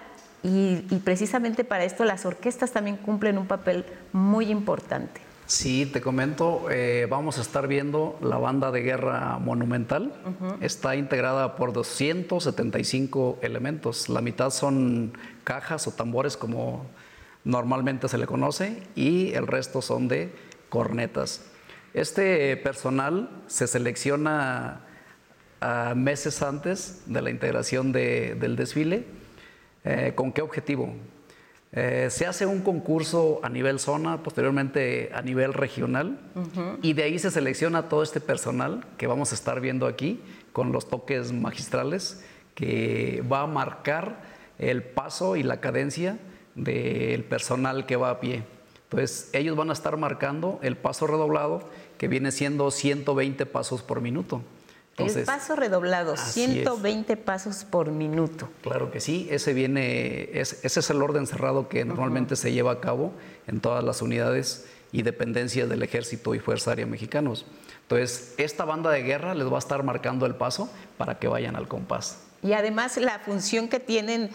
y, 0.45 0.99
precisamente 1.03 1.63
para 1.63 1.85
esto 1.85 2.05
las 2.05 2.25
orquestas 2.25 2.71
también 2.71 2.97
cumplen 2.97 3.37
un 3.37 3.47
papel 3.47 3.83
muy 4.13 4.51
importante. 4.51 5.21
Sí, 5.47 5.85
te 5.85 6.01
comento, 6.01 6.67
eh, 6.71 7.07
vamos 7.09 7.37
a 7.37 7.41
estar 7.41 7.67
viendo 7.67 8.17
la 8.21 8.37
banda 8.37 8.71
de 8.71 8.81
guerra 8.81 9.37
monumental. 9.39 10.13
Está 10.61 10.95
integrada 10.95 11.55
por 11.55 11.71
275 11.71 13.39
elementos. 13.41 14.09
La 14.09 14.21
mitad 14.21 14.49
son 14.49 15.13
cajas 15.43 15.87
o 15.87 15.91
tambores 15.91 16.35
como 16.35 16.85
normalmente 17.43 18.07
se 18.07 18.17
le 18.17 18.25
conoce 18.25 18.81
y 18.95 19.33
el 19.33 19.45
resto 19.45 19.83
son 19.83 20.07
de 20.07 20.33
cornetas. 20.69 21.41
Este 21.93 22.57
personal 22.57 23.29
se 23.45 23.67
selecciona 23.67 24.81
meses 25.95 26.41
antes 26.41 27.03
de 27.05 27.21
la 27.21 27.29
integración 27.29 27.91
del 27.91 28.55
desfile 28.55 29.05
eh, 29.85 30.13
¿Con 30.15 30.31
qué 30.31 30.41
objetivo? 30.41 30.93
Eh, 31.71 32.07
se 32.09 32.25
hace 32.25 32.45
un 32.45 32.61
concurso 32.61 33.39
a 33.43 33.49
nivel 33.49 33.79
zona, 33.79 34.23
posteriormente 34.23 35.11
a 35.13 35.21
nivel 35.21 35.53
regional, 35.53 36.19
y 36.81 36.93
de 36.93 37.03
ahí 37.03 37.19
se 37.19 37.31
selecciona 37.31 37.89
todo 37.89 38.01
este 38.01 38.21
personal 38.21 38.85
que 38.97 39.07
vamos 39.07 39.31
a 39.31 39.35
estar 39.35 39.59
viendo 39.59 39.85
aquí 39.85 40.21
con 40.53 40.71
los 40.71 40.87
toques 40.87 41.33
magistrales 41.33 42.23
que 42.55 43.23
va 43.29 43.41
a 43.41 43.47
marcar 43.47 44.21
el 44.57 44.83
paso 44.83 45.35
y 45.35 45.43
la 45.43 45.59
cadencia 45.59 46.17
del 46.55 47.23
personal 47.25 47.85
que 47.85 47.97
va 47.97 48.09
a 48.09 48.19
pie. 48.21 48.43
Entonces, 48.85 49.29
ellos 49.33 49.57
van 49.57 49.69
a 49.69 49.73
estar 49.73 49.97
marcando 49.97 50.59
el 50.63 50.77
paso 50.77 51.07
redoblado 51.07 51.69
que 51.97 52.07
viene 52.07 52.31
siendo 52.31 52.71
120 52.71 53.45
pasos 53.45 53.83
por 53.83 53.99
minuto. 53.99 54.41
El 54.97 55.23
paso 55.23 55.55
redoblado, 55.55 56.15
120 56.15 57.17
pasos 57.17 57.65
por 57.65 57.91
minuto. 57.91 58.49
Claro 58.61 58.91
que 58.91 58.99
sí, 58.99 59.27
ese 59.29 59.53
viene, 59.53 60.29
ese 60.33 60.79
es 60.79 60.89
el 60.89 61.01
orden 61.01 61.27
cerrado 61.27 61.67
que 61.67 61.83
normalmente 61.83 62.35
se 62.35 62.53
lleva 62.53 62.71
a 62.71 62.79
cabo 62.79 63.11
en 63.47 63.59
todas 63.59 63.83
las 63.83 64.01
unidades 64.01 64.65
y 64.91 65.01
dependencias 65.01 65.67
del 65.67 65.83
Ejército 65.83 66.33
y 66.35 66.39
Fuerza 66.39 66.71
Aérea 66.71 66.85
Mexicanos. 66.85 67.45
Entonces, 67.81 68.33
esta 68.37 68.63
banda 68.63 68.89
de 68.91 69.03
guerra 69.03 69.35
les 69.35 69.51
va 69.51 69.57
a 69.57 69.59
estar 69.59 69.83
marcando 69.83 70.25
el 70.25 70.35
paso 70.35 70.69
para 70.97 71.19
que 71.19 71.27
vayan 71.27 71.55
al 71.55 71.67
compás. 71.67 72.19
Y 72.41 72.53
además 72.53 72.97
la 72.97 73.19
función 73.19 73.67
que 73.67 73.79
tienen 73.79 74.29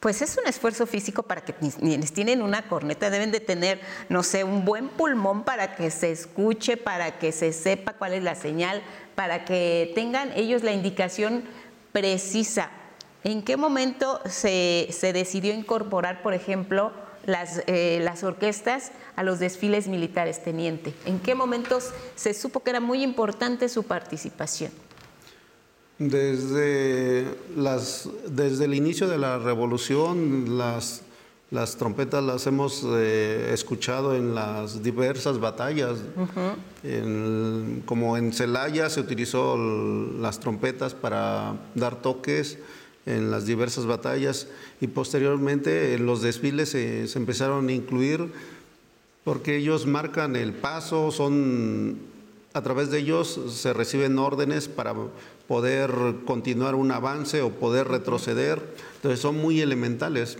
pues 0.00 0.22
es 0.22 0.38
un 0.38 0.46
esfuerzo 0.46 0.86
físico 0.86 1.22
para 1.22 1.42
que 1.42 1.52
quienes 1.52 2.12
tienen 2.12 2.40
una 2.40 2.62
corneta 2.68 3.10
deben 3.10 3.30
de 3.30 3.40
tener, 3.40 3.80
no 4.08 4.22
sé, 4.22 4.44
un 4.44 4.64
buen 4.64 4.88
pulmón 4.88 5.44
para 5.44 5.76
que 5.76 5.90
se 5.90 6.10
escuche, 6.10 6.78
para 6.78 7.18
que 7.18 7.32
se 7.32 7.52
sepa 7.52 7.92
cuál 7.92 8.14
es 8.14 8.22
la 8.22 8.34
señal, 8.34 8.82
para 9.14 9.44
que 9.44 9.92
tengan 9.94 10.32
ellos 10.34 10.62
la 10.62 10.72
indicación 10.72 11.44
precisa. 11.92 12.70
¿En 13.24 13.42
qué 13.42 13.58
momento 13.58 14.22
se, 14.24 14.88
decidió 15.12 15.52
incorporar, 15.52 16.22
por 16.22 16.32
ejemplo, 16.32 16.92
las, 17.26 17.62
eh, 17.66 18.00
las 18.02 18.24
orquestas 18.24 18.92
a 19.16 19.22
los 19.22 19.38
desfiles 19.38 19.86
militares, 19.86 20.42
teniente? 20.42 20.94
¿En 21.04 21.18
qué 21.18 21.34
momentos 21.34 21.90
se 22.14 22.32
supo 22.32 22.60
que 22.60 22.70
era 22.70 22.80
muy 22.80 23.02
importante 23.02 23.68
su 23.68 23.82
participación? 23.82 24.72
Desde, 26.00 27.26
las, 27.54 28.08
desde 28.26 28.64
el 28.64 28.72
inicio 28.72 29.06
de 29.06 29.18
la 29.18 29.38
revolución, 29.38 30.56
las, 30.56 31.02
las 31.50 31.76
trompetas 31.76 32.24
las 32.24 32.46
hemos 32.46 32.82
eh, 32.86 33.50
escuchado 33.52 34.16
en 34.16 34.34
las 34.34 34.82
diversas 34.82 35.38
batallas. 35.38 35.98
como 37.84 38.16
en 38.16 38.32
Celaya 38.32 38.88
se 38.88 39.00
utilizó 39.00 39.58
las 39.58 40.40
trompetas 40.40 40.94
para 40.94 41.56
dar 41.74 42.00
toques 42.00 42.56
en 43.04 43.30
las 43.30 43.44
diversas 43.44 43.84
batallas 43.84 44.46
y 44.80 44.86
posteriormente 44.86 45.92
en 45.92 46.06
los 46.06 46.22
desfiles 46.22 46.70
se, 46.70 47.08
se 47.08 47.18
empezaron 47.18 47.68
a 47.68 47.72
incluir 47.72 48.32
porque 49.22 49.58
ellos 49.58 49.84
marcan 49.84 50.34
el 50.34 50.54
paso, 50.54 51.10
son 51.10 51.98
a 52.52 52.62
través 52.62 52.90
de 52.90 52.98
ellos 52.98 53.38
se 53.48 53.72
reciben 53.72 54.18
órdenes 54.18 54.66
para 54.66 54.94
poder 55.50 55.90
continuar 56.26 56.76
un 56.76 56.92
avance 56.92 57.42
o 57.42 57.50
poder 57.50 57.88
retroceder. 57.88 58.62
Entonces 58.94 59.18
son 59.18 59.36
muy 59.36 59.60
elementales. 59.60 60.38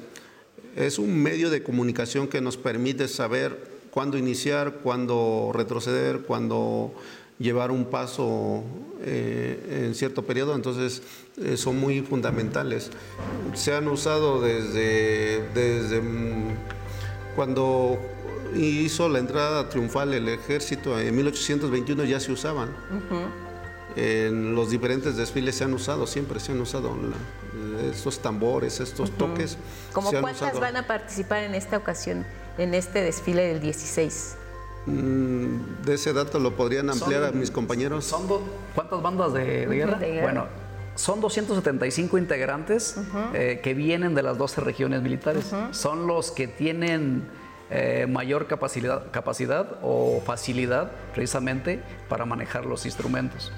Es 0.76 1.00
un 1.00 1.20
medio 1.20 1.50
de 1.50 1.64
comunicación 1.64 2.28
que 2.28 2.40
nos 2.40 2.56
permite 2.56 3.08
saber 3.08 3.58
cuándo 3.90 4.18
iniciar, 4.18 4.74
cuándo 4.84 5.50
retroceder, 5.52 6.20
cuándo 6.20 6.94
llevar 7.40 7.72
un 7.72 7.86
paso 7.86 8.62
eh, 9.02 9.86
en 9.86 9.96
cierto 9.96 10.22
periodo, 10.22 10.54
entonces 10.54 11.02
eh, 11.38 11.56
son 11.56 11.80
muy 11.80 12.02
fundamentales. 12.02 12.92
Se 13.54 13.74
han 13.74 13.88
usado 13.88 14.40
desde, 14.40 15.42
desde 15.54 16.02
mm, 16.02 16.54
cuando 17.34 17.98
hizo 18.54 19.08
la 19.08 19.18
entrada 19.18 19.68
triunfal 19.68 20.14
el 20.14 20.28
ejército 20.28 21.00
en 21.00 21.16
1821 21.16 22.04
ya 22.04 22.20
se 22.20 22.30
usaban 22.30 22.70
en 23.96 24.54
los 24.54 24.70
diferentes 24.70 25.16
desfiles 25.16 25.56
se 25.56 25.64
han 25.64 25.74
usado, 25.74 26.06
siempre 26.06 26.40
se 26.40 26.52
han 26.52 26.60
usado 26.60 26.94
estos 27.90 28.20
tambores, 28.20 28.80
estos 28.80 29.10
toques. 29.12 29.58
¿Cómo 29.92 30.10
cuántas 30.12 30.58
van 30.60 30.76
a 30.76 30.86
participar 30.86 31.44
en 31.44 31.54
esta 31.54 31.76
ocasión, 31.76 32.24
en 32.58 32.74
este 32.74 33.02
desfile 33.02 33.42
del 33.42 33.60
16? 33.60 34.36
Mm, 34.86 35.82
de 35.84 35.94
ese 35.94 36.12
dato 36.12 36.38
lo 36.38 36.56
podrían 36.56 36.90
ampliar 36.90 37.24
a 37.24 37.32
mis 37.32 37.50
compañeros. 37.50 38.04
Son 38.04 38.26
¿Cuántas 38.74 39.02
bandas 39.02 39.32
de, 39.34 39.66
guerra? 39.66 39.98
Bueno, 40.22 40.46
son 40.94 41.20
275 41.20 42.18
integrantes 42.18 42.96
eh, 43.34 43.60
que 43.62 43.74
vienen 43.74 44.14
de 44.14 44.22
las 44.22 44.38
12 44.38 44.60
regiones 44.60 45.02
militares. 45.02 45.52
Son 45.72 46.06
los 46.06 46.30
que 46.30 46.48
tienen 46.48 47.28
eh, 47.70 48.06
mayor 48.08 48.46
capacidad, 48.46 49.10
capacidad 49.10 49.78
o 49.82 50.20
facilidad 50.24 50.90
precisamente 51.14 51.80
para 52.08 52.24
manejar 52.24 52.66
los 52.66 52.84
instrumentos. 52.84 53.52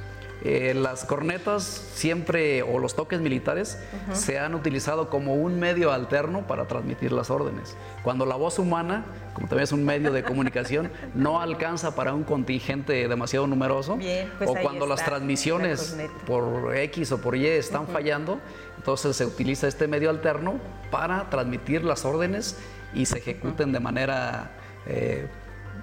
Eh, 0.44 0.74
las 0.74 1.04
cornetas 1.04 1.62
siempre, 1.94 2.62
o 2.62 2.80
los 2.80 2.96
toques 2.96 3.20
militares, 3.20 3.78
se 4.12 4.40
han 4.40 4.56
utilizado 4.56 5.08
como 5.08 5.34
un 5.34 5.60
medio 5.60 5.92
alterno 5.92 6.46
para 6.48 6.66
transmitir 6.66 7.12
las 7.12 7.30
órdenes. 7.30 7.76
Cuando 8.02 8.26
la 8.26 8.34
voz 8.34 8.58
humana, 8.58 9.04
como 9.34 9.46
también 9.46 9.64
es 9.64 9.72
un 9.72 9.84
medio 9.84 10.10
de 10.10 10.24
comunicación, 10.24 10.90
no 11.14 11.40
alcanza 11.40 11.94
para 11.94 12.12
un 12.12 12.24
contingente 12.24 13.06
demasiado 13.06 13.46
numeroso, 13.46 13.98
pues 14.38 14.50
o 14.50 14.54
cuando 14.62 14.86
las 14.86 15.04
transmisiones 15.04 15.96
por 16.26 16.76
X 16.76 17.12
o 17.12 17.20
por 17.20 17.36
Y 17.36 17.46
están 17.46 17.86
fallando, 17.86 18.40
entonces 18.76 19.14
se 19.14 19.24
utiliza 19.24 19.68
este 19.68 19.86
medio 19.86 20.10
alterno 20.10 20.54
para 20.90 21.30
transmitir 21.30 21.84
las 21.84 22.04
órdenes 22.04 22.58
y 22.94 23.06
se 23.06 23.18
ejecuten 23.18 23.70
de 23.70 23.78
manera 23.78 24.50
eh, 24.86 25.28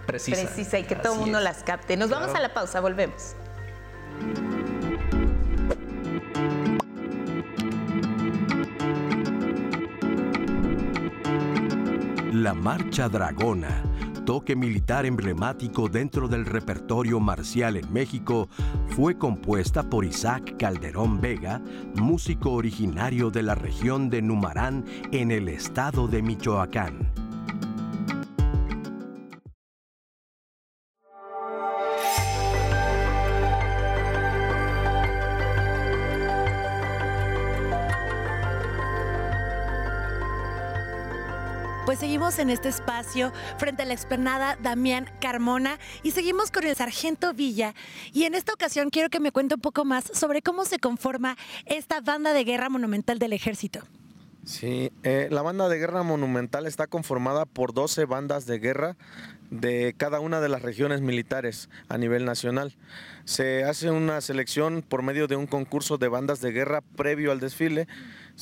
precisa. 0.06 0.42
Precisa 0.42 0.80
y 0.80 0.84
que 0.84 0.98
todo 0.98 1.14
el 1.14 1.20
mundo 1.20 1.40
las 1.40 1.64
capte. 1.64 1.96
Nos 1.96 2.10
vamos 2.10 2.36
a 2.36 2.42
la 2.42 2.54
pausa, 2.54 2.82
volvemos. 2.82 3.36
La 12.32 12.54
Marcha 12.54 13.10
Dragona, 13.10 13.84
toque 14.26 14.56
militar 14.56 15.06
emblemático 15.06 15.90
dentro 15.90 16.28
del 16.28 16.46
repertorio 16.46 17.20
marcial 17.20 17.76
en 17.76 17.92
México, 17.92 18.48
fue 18.88 19.18
compuesta 19.18 19.84
por 19.84 20.06
Isaac 20.06 20.56
Calderón 20.58 21.20
Vega, 21.20 21.62
músico 21.96 22.52
originario 22.52 23.30
de 23.30 23.44
la 23.44 23.56
región 23.56 24.10
de 24.10 24.22
Numarán 24.22 24.86
en 25.12 25.32
el 25.32 25.50
estado 25.50 26.08
de 26.08 26.22
Michoacán. 26.22 27.29
Seguimos 42.30 42.40
en 42.40 42.50
este 42.52 42.70
espacio 42.70 43.34
frente 43.58 43.82
a 43.82 43.86
la 43.86 43.94
explanada 43.94 44.56
Damián 44.62 45.10
Carmona 45.20 45.80
y 46.04 46.12
seguimos 46.12 46.52
con 46.52 46.64
el 46.68 46.76
sargento 46.76 47.34
Villa. 47.34 47.74
Y 48.14 48.26
en 48.26 48.36
esta 48.36 48.54
ocasión 48.54 48.92
quiero 48.92 49.10
que 49.10 49.20
me 49.20 49.32
cuente 49.32 49.56
un 49.56 49.62
poco 49.62 49.84
más 49.84 50.04
sobre 50.14 50.44
cómo 50.44 50.64
se 50.66 50.78
conforma 50.78 51.38
esta 51.66 52.02
banda 52.02 52.34
de 52.34 52.44
guerra 52.44 52.70
monumental 52.70 53.18
del 53.18 53.34
ejército. 53.34 53.80
Sí, 54.44 54.92
eh, 55.04 55.28
la 55.32 55.42
banda 55.42 55.70
de 55.70 55.80
guerra 55.80 56.04
monumental 56.04 56.68
está 56.68 56.88
conformada 56.88 57.46
por 57.46 57.74
12 57.74 58.06
bandas 58.06 58.46
de 58.46 58.60
guerra 58.60 58.96
de 59.50 59.96
cada 59.98 60.20
una 60.20 60.40
de 60.40 60.50
las 60.50 60.62
regiones 60.62 61.02
militares 61.02 61.70
a 61.88 61.98
nivel 61.98 62.26
nacional. 62.26 62.76
Se 63.26 63.64
hace 63.64 63.90
una 63.90 64.22
selección 64.22 64.84
por 64.88 65.02
medio 65.02 65.28
de 65.28 65.36
un 65.36 65.48
concurso 65.48 65.98
de 65.98 66.08
bandas 66.08 66.42
de 66.42 66.52
guerra 66.52 66.82
previo 66.82 67.32
al 67.32 67.40
desfile 67.40 67.88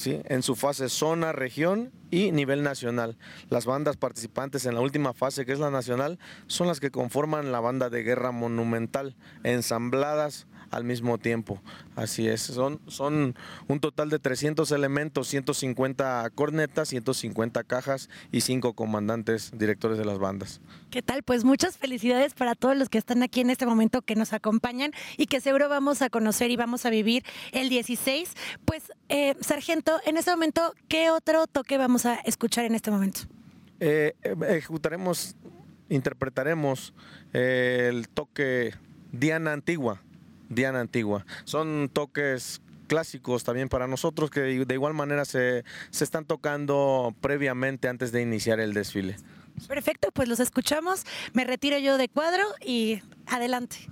en 0.05 0.43
su 0.43 0.55
fase 0.55 0.89
zona, 0.89 1.31
región 1.31 1.91
y 2.11 2.31
nivel 2.31 2.63
nacional. 2.63 3.17
Las 3.49 3.65
bandas 3.65 3.97
participantes 3.97 4.65
en 4.65 4.75
la 4.75 4.81
última 4.81 5.13
fase, 5.13 5.45
que 5.45 5.53
es 5.53 5.59
la 5.59 5.71
nacional, 5.71 6.19
son 6.45 6.67
las 6.67 6.79
que 6.79 6.91
conforman 6.91 7.51
la 7.51 7.59
banda 7.59 7.89
de 7.89 8.03
guerra 8.03 8.31
monumental, 8.31 9.15
ensambladas 9.43 10.47
al 10.71 10.83
mismo 10.83 11.17
tiempo. 11.17 11.61
Así 11.95 12.27
es, 12.27 12.41
son, 12.41 12.79
son 12.87 13.35
un 13.67 13.79
total 13.79 14.09
de 14.09 14.19
300 14.19 14.71
elementos, 14.71 15.27
150 15.27 16.29
cornetas, 16.35 16.89
150 16.89 17.63
cajas 17.63 18.09
y 18.31 18.41
5 18.41 18.73
comandantes 18.73 19.51
directores 19.57 19.97
de 19.97 20.05
las 20.05 20.19
bandas. 20.19 20.61
¿Qué 20.89 21.01
tal? 21.01 21.23
Pues 21.23 21.43
muchas 21.43 21.77
felicidades 21.77 22.33
para 22.33 22.55
todos 22.55 22.77
los 22.77 22.89
que 22.89 22.97
están 22.97 23.23
aquí 23.23 23.41
en 23.41 23.49
este 23.49 23.65
momento 23.65 24.01
que 24.01 24.15
nos 24.15 24.33
acompañan 24.33 24.91
y 25.17 25.27
que 25.27 25.41
seguro 25.41 25.69
vamos 25.69 26.01
a 26.01 26.09
conocer 26.09 26.51
y 26.51 26.55
vamos 26.55 26.85
a 26.85 26.89
vivir 26.89 27.23
el 27.51 27.69
16. 27.69 28.33
Pues, 28.65 28.91
eh, 29.09 29.35
Sargento, 29.41 29.99
en 30.05 30.17
este 30.17 30.31
momento, 30.31 30.73
¿qué 30.87 31.09
otro 31.09 31.47
toque 31.47 31.77
vamos 31.77 32.05
a 32.05 32.15
escuchar 32.15 32.65
en 32.65 32.75
este 32.75 32.91
momento? 32.91 33.21
Eh, 33.79 34.15
ejecutaremos, 34.49 35.35
interpretaremos 35.89 36.93
eh, 37.33 37.87
el 37.89 38.09
toque 38.09 38.73
Diana 39.11 39.53
Antigua 39.53 40.01
Diana 40.49 40.79
Antigua. 40.79 41.25
Son 41.45 41.89
toques 41.91 42.61
clásicos 42.87 43.43
también 43.43 43.69
para 43.69 43.87
nosotros 43.87 44.29
que 44.29 44.41
de 44.41 44.73
igual 44.73 44.93
manera 44.93 45.25
se, 45.25 45.63
se 45.89 46.03
están 46.03 46.25
tocando 46.25 47.13
previamente 47.21 47.87
antes 47.87 48.11
de 48.11 48.21
iniciar 48.21 48.59
el 48.59 48.73
desfile. 48.73 49.17
Perfecto, 49.67 50.11
pues 50.11 50.27
los 50.27 50.39
escuchamos. 50.39 51.03
Me 51.33 51.43
retiro 51.43 51.77
yo 51.79 51.97
de 51.97 52.09
cuadro 52.09 52.43
y 52.63 53.01
adelante. 53.25 53.89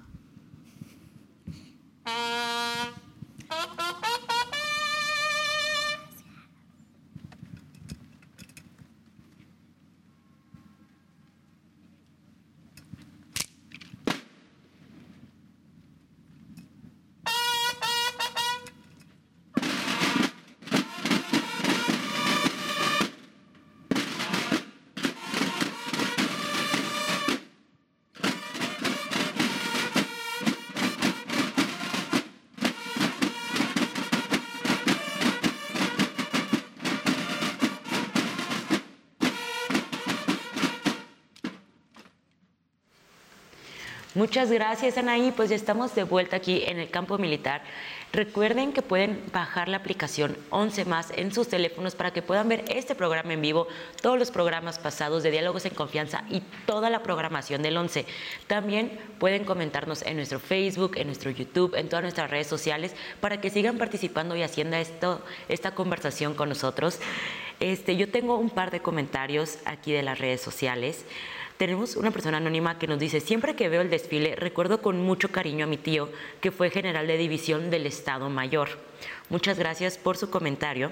Muchas 44.26 44.50
gracias, 44.50 44.98
Anaí. 44.98 45.32
Pues 45.32 45.52
ya 45.52 45.56
estamos 45.56 45.94
de 45.94 46.04
vuelta 46.04 46.38
aquí 46.38 46.64
en 46.66 46.80
el 46.80 46.90
campo 46.90 47.20
militar. 47.20 47.62
Recuerden 48.12 48.74
que 48.74 48.82
pueden 48.82 49.22
bajar 49.32 49.70
la 49.70 49.78
aplicación 49.78 50.36
11 50.50 50.86
más 50.86 51.14
en 51.16 51.32
sus 51.32 51.48
teléfonos 51.48 51.94
para 51.94 52.12
que 52.12 52.24
puedan 52.24 52.50
ver 52.50 52.66
este 52.68 52.96
programa 52.96 53.34
en 53.34 53.42
vivo, 53.44 53.68
todos 54.02 54.18
los 54.18 54.32
programas 54.32 54.80
pasados 54.80 55.22
de 55.22 55.30
Diálogos 55.30 55.66
en 55.66 55.76
Confianza 55.76 56.24
y 56.32 56.42
toda 56.66 56.90
la 56.90 57.04
programación 57.04 57.62
del 57.62 57.78
11. 57.78 58.08
También 58.48 59.00
pueden 59.20 59.46
comentarnos 59.46 60.02
en 60.02 60.16
nuestro 60.16 60.40
Facebook, 60.40 60.94
en 60.96 61.06
nuestro 61.06 61.30
YouTube, 61.30 61.76
en 61.76 61.88
todas 61.88 62.02
nuestras 62.02 62.32
redes 62.32 62.48
sociales 62.48 62.96
para 63.22 63.40
que 63.40 63.52
sigan 63.52 63.78
participando 63.78 64.36
y 64.36 64.42
haciendo 64.42 64.76
esto, 64.78 65.22
esta 65.50 65.76
conversación 65.76 66.34
con 66.34 66.50
nosotros. 66.50 67.00
Este, 67.60 67.96
yo 67.96 68.10
tengo 68.10 68.40
un 68.40 68.50
par 68.50 68.72
de 68.72 68.82
comentarios 68.82 69.60
aquí 69.66 69.92
de 69.92 70.02
las 70.02 70.18
redes 70.18 70.42
sociales. 70.42 71.06
Tenemos 71.58 71.96
una 71.96 72.12
persona 72.12 72.38
anónima 72.38 72.78
que 72.78 72.88
nos 72.88 73.00
dice, 73.00 73.22
siempre 73.22 73.56
que 73.56 73.70
veo 73.70 73.82
el 73.82 73.90
desfile 73.90 74.36
recuerdo 74.36 74.82
con 74.82 75.02
mucho 75.02 75.32
cariño 75.32 75.64
a 75.64 75.70
mi 75.70 75.78
tío, 75.78 76.10
que 76.42 76.52
fue 76.52 76.70
general 76.70 77.08
de 77.08 77.16
división 77.18 77.70
del 77.70 77.86
Estado 77.86 78.30
Mayor. 78.30 78.68
Muchas 79.30 79.58
gracias 79.58 79.98
por 79.98 80.18
su 80.18 80.30
comentario. 80.30 80.92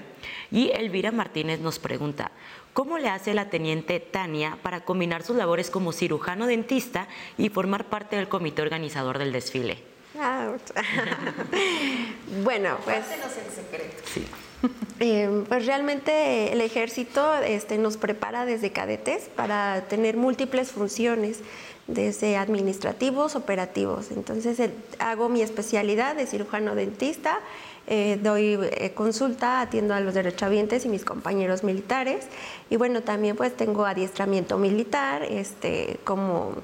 Y 0.50 0.70
Elvira 0.70 1.12
Martínez 1.12 1.60
nos 1.60 1.78
pregunta, 1.78 2.32
¿cómo 2.72 2.96
le 2.98 3.10
hace 3.10 3.34
la 3.34 3.50
teniente 3.50 4.00
Tania 4.00 4.56
para 4.62 4.86
combinar 4.86 5.22
sus 5.22 5.36
labores 5.36 5.68
como 5.68 5.92
cirujano 5.92 6.46
dentista 6.46 7.08
y 7.36 7.50
formar 7.50 7.90
parte 7.90 8.16
del 8.16 8.28
comité 8.28 8.62
organizador 8.62 9.18
del 9.18 9.32
desfile? 9.32 9.82
bueno, 12.42 12.78
pues... 12.84 13.04
el 13.10 13.52
secreto. 13.52 14.02
Sí. 14.06 14.24
Eh, 15.00 15.44
pues 15.48 15.66
realmente 15.66 16.52
el 16.52 16.60
ejército 16.60 17.34
este, 17.38 17.78
nos 17.78 17.96
prepara 17.96 18.46
desde 18.46 18.70
cadetes 18.70 19.28
para 19.34 19.82
tener 19.88 20.16
múltiples 20.16 20.70
funciones, 20.70 21.40
desde 21.88 22.36
administrativos, 22.36 23.34
operativos. 23.34 24.10
Entonces 24.12 24.70
hago 25.00 25.28
mi 25.28 25.42
especialidad 25.42 26.14
de 26.16 26.26
cirujano 26.26 26.74
dentista, 26.74 27.40
eh, 27.86 28.18
doy 28.22 28.58
eh, 28.62 28.92
consulta, 28.94 29.60
atiendo 29.60 29.94
a 29.94 30.00
los 30.00 30.14
derechohabientes 30.14 30.86
y 30.86 30.88
mis 30.88 31.04
compañeros 31.04 31.64
militares. 31.64 32.26
Y 32.70 32.76
bueno, 32.76 33.02
también 33.02 33.36
pues 33.36 33.54
tengo 33.54 33.84
adiestramiento 33.84 34.56
militar, 34.58 35.24
este, 35.24 35.98
como, 36.04 36.54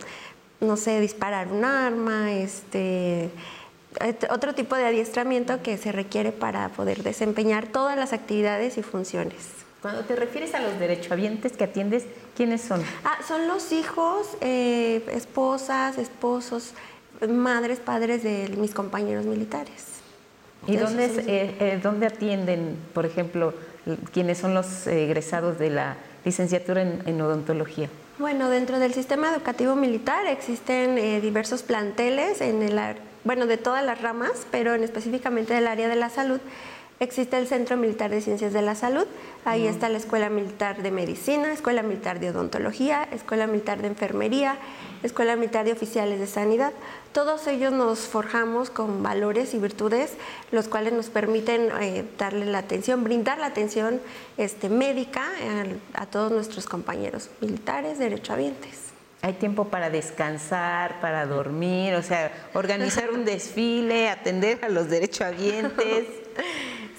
no 0.61 0.77
sé, 0.77 1.01
disparar 1.01 1.49
un 1.49 1.65
arma, 1.65 2.33
este 2.33 3.31
otro 4.31 4.55
tipo 4.55 4.77
de 4.77 4.87
adiestramiento 4.87 5.63
que 5.63 5.77
se 5.77 5.93
requiere 5.93 6.33
para 6.33 6.69
poder 6.71 7.03
desempeñar 7.03 7.67
todas 7.67 7.97
las 7.97 8.13
actividades 8.13 8.79
y 8.79 8.83
funciones. 8.83 9.61
Cuando 9.83 10.03
te 10.03 10.15
refieres 10.15 10.55
a 10.55 10.61
los 10.61 10.79
derechohabientes 10.79 11.53
que 11.53 11.65
atiendes, 11.65 12.05
¿quiénes 12.37 12.61
son? 12.61 12.83
Ah, 13.03 13.19
son 13.27 13.49
los 13.49 13.73
hijos, 13.73 14.37
eh, 14.43 15.03
esposas, 15.13 15.97
esposos, 15.97 16.75
madres, 17.27 17.81
padres 17.81 18.23
de 18.23 18.51
mis 18.59 18.75
compañeros 18.75 19.25
militares. 19.25 19.87
¿Y 20.67 20.77
dónde, 20.77 21.07
eh, 21.07 21.57
eh, 21.59 21.81
dónde 21.83 22.07
atienden, 22.07 22.77
por 22.93 23.07
ejemplo, 23.07 23.55
quiénes 24.13 24.37
son 24.37 24.53
los 24.53 24.87
egresados 24.87 25.59
de 25.59 25.71
la 25.71 25.97
licenciatura 26.27 26.83
en, 26.83 27.21
odontología? 27.23 27.89
Bueno, 28.19 28.51
dentro 28.51 28.79
del 28.79 28.93
sistema 28.93 29.33
educativo 29.33 29.75
militar 29.75 30.27
existen 30.27 31.23
diversos 31.23 31.63
planteles 31.63 32.43
en 32.43 32.63
el 32.63 32.79
bueno, 33.25 33.47
de 33.47 33.57
todas 33.57 33.85
las 33.85 34.01
ramas, 34.01 34.47
pero 34.51 34.75
en 34.75 34.83
específicamente 34.83 35.55
del 35.55 35.67
área 35.67 35.89
de 35.89 35.97
la 35.97 36.11
salud, 36.11 36.41
existe 37.01 37.39
el 37.39 37.47
Centro 37.47 37.79
Militar 37.79 38.11
de 38.11 38.21
Ciencias 38.21 38.53
de 38.53 38.61
la 38.61 38.75
Salud. 38.75 39.07
Ahí 39.47 39.67
está 39.67 39.89
la 39.89 39.97
Escuela 39.97 40.29
Militar 40.29 40.83
de 40.83 40.91
Medicina, 40.91 41.51
Escuela 41.51 41.83
Militar 41.83 42.21
de 42.21 42.31
Odontología, 42.31 43.09
Escuela 43.11 43.47
Militar 43.47 43.81
de 43.81 43.89
Enfermería, 43.89 44.59
Escuela 45.03 45.35
Militar 45.35 45.65
de 45.65 45.73
Oficiales 45.73 46.21
de 46.21 46.27
Sanidad. 46.27 46.73
Todos 47.13 47.47
ellos 47.47 47.73
nos 47.73 48.01
forjamos 48.01 48.69
con 48.69 49.03
valores 49.03 49.55
y 49.55 49.59
virtudes, 49.59 50.13
los 50.53 50.69
cuales 50.69 50.93
nos 50.93 51.09
permiten 51.09 51.71
eh, 51.81 52.05
darle 52.19 52.45
la 52.45 52.59
atención, 52.59 53.03
brindar 53.03 53.39
la 53.39 53.47
atención 53.47 53.99
este, 54.37 54.69
médica 54.69 55.25
a, 55.95 56.03
a 56.03 56.07
todos 56.07 56.31
nuestros 56.33 56.67
compañeros 56.67 57.31
militares, 57.41 57.99
derechohabientes. 57.99 58.90
Hay 59.23 59.35
tiempo 59.35 59.67
para 59.67 59.91
descansar, 59.91 61.01
para 61.01 61.27
dormir, 61.27 61.95
o 61.95 62.03
sea, 62.03 62.33
organizar 62.55 63.11
un 63.11 63.25
desfile, 63.25 64.09
atender 64.09 64.65
a 64.65 64.69
los 64.69 64.89
derechohabientes. 64.89 66.07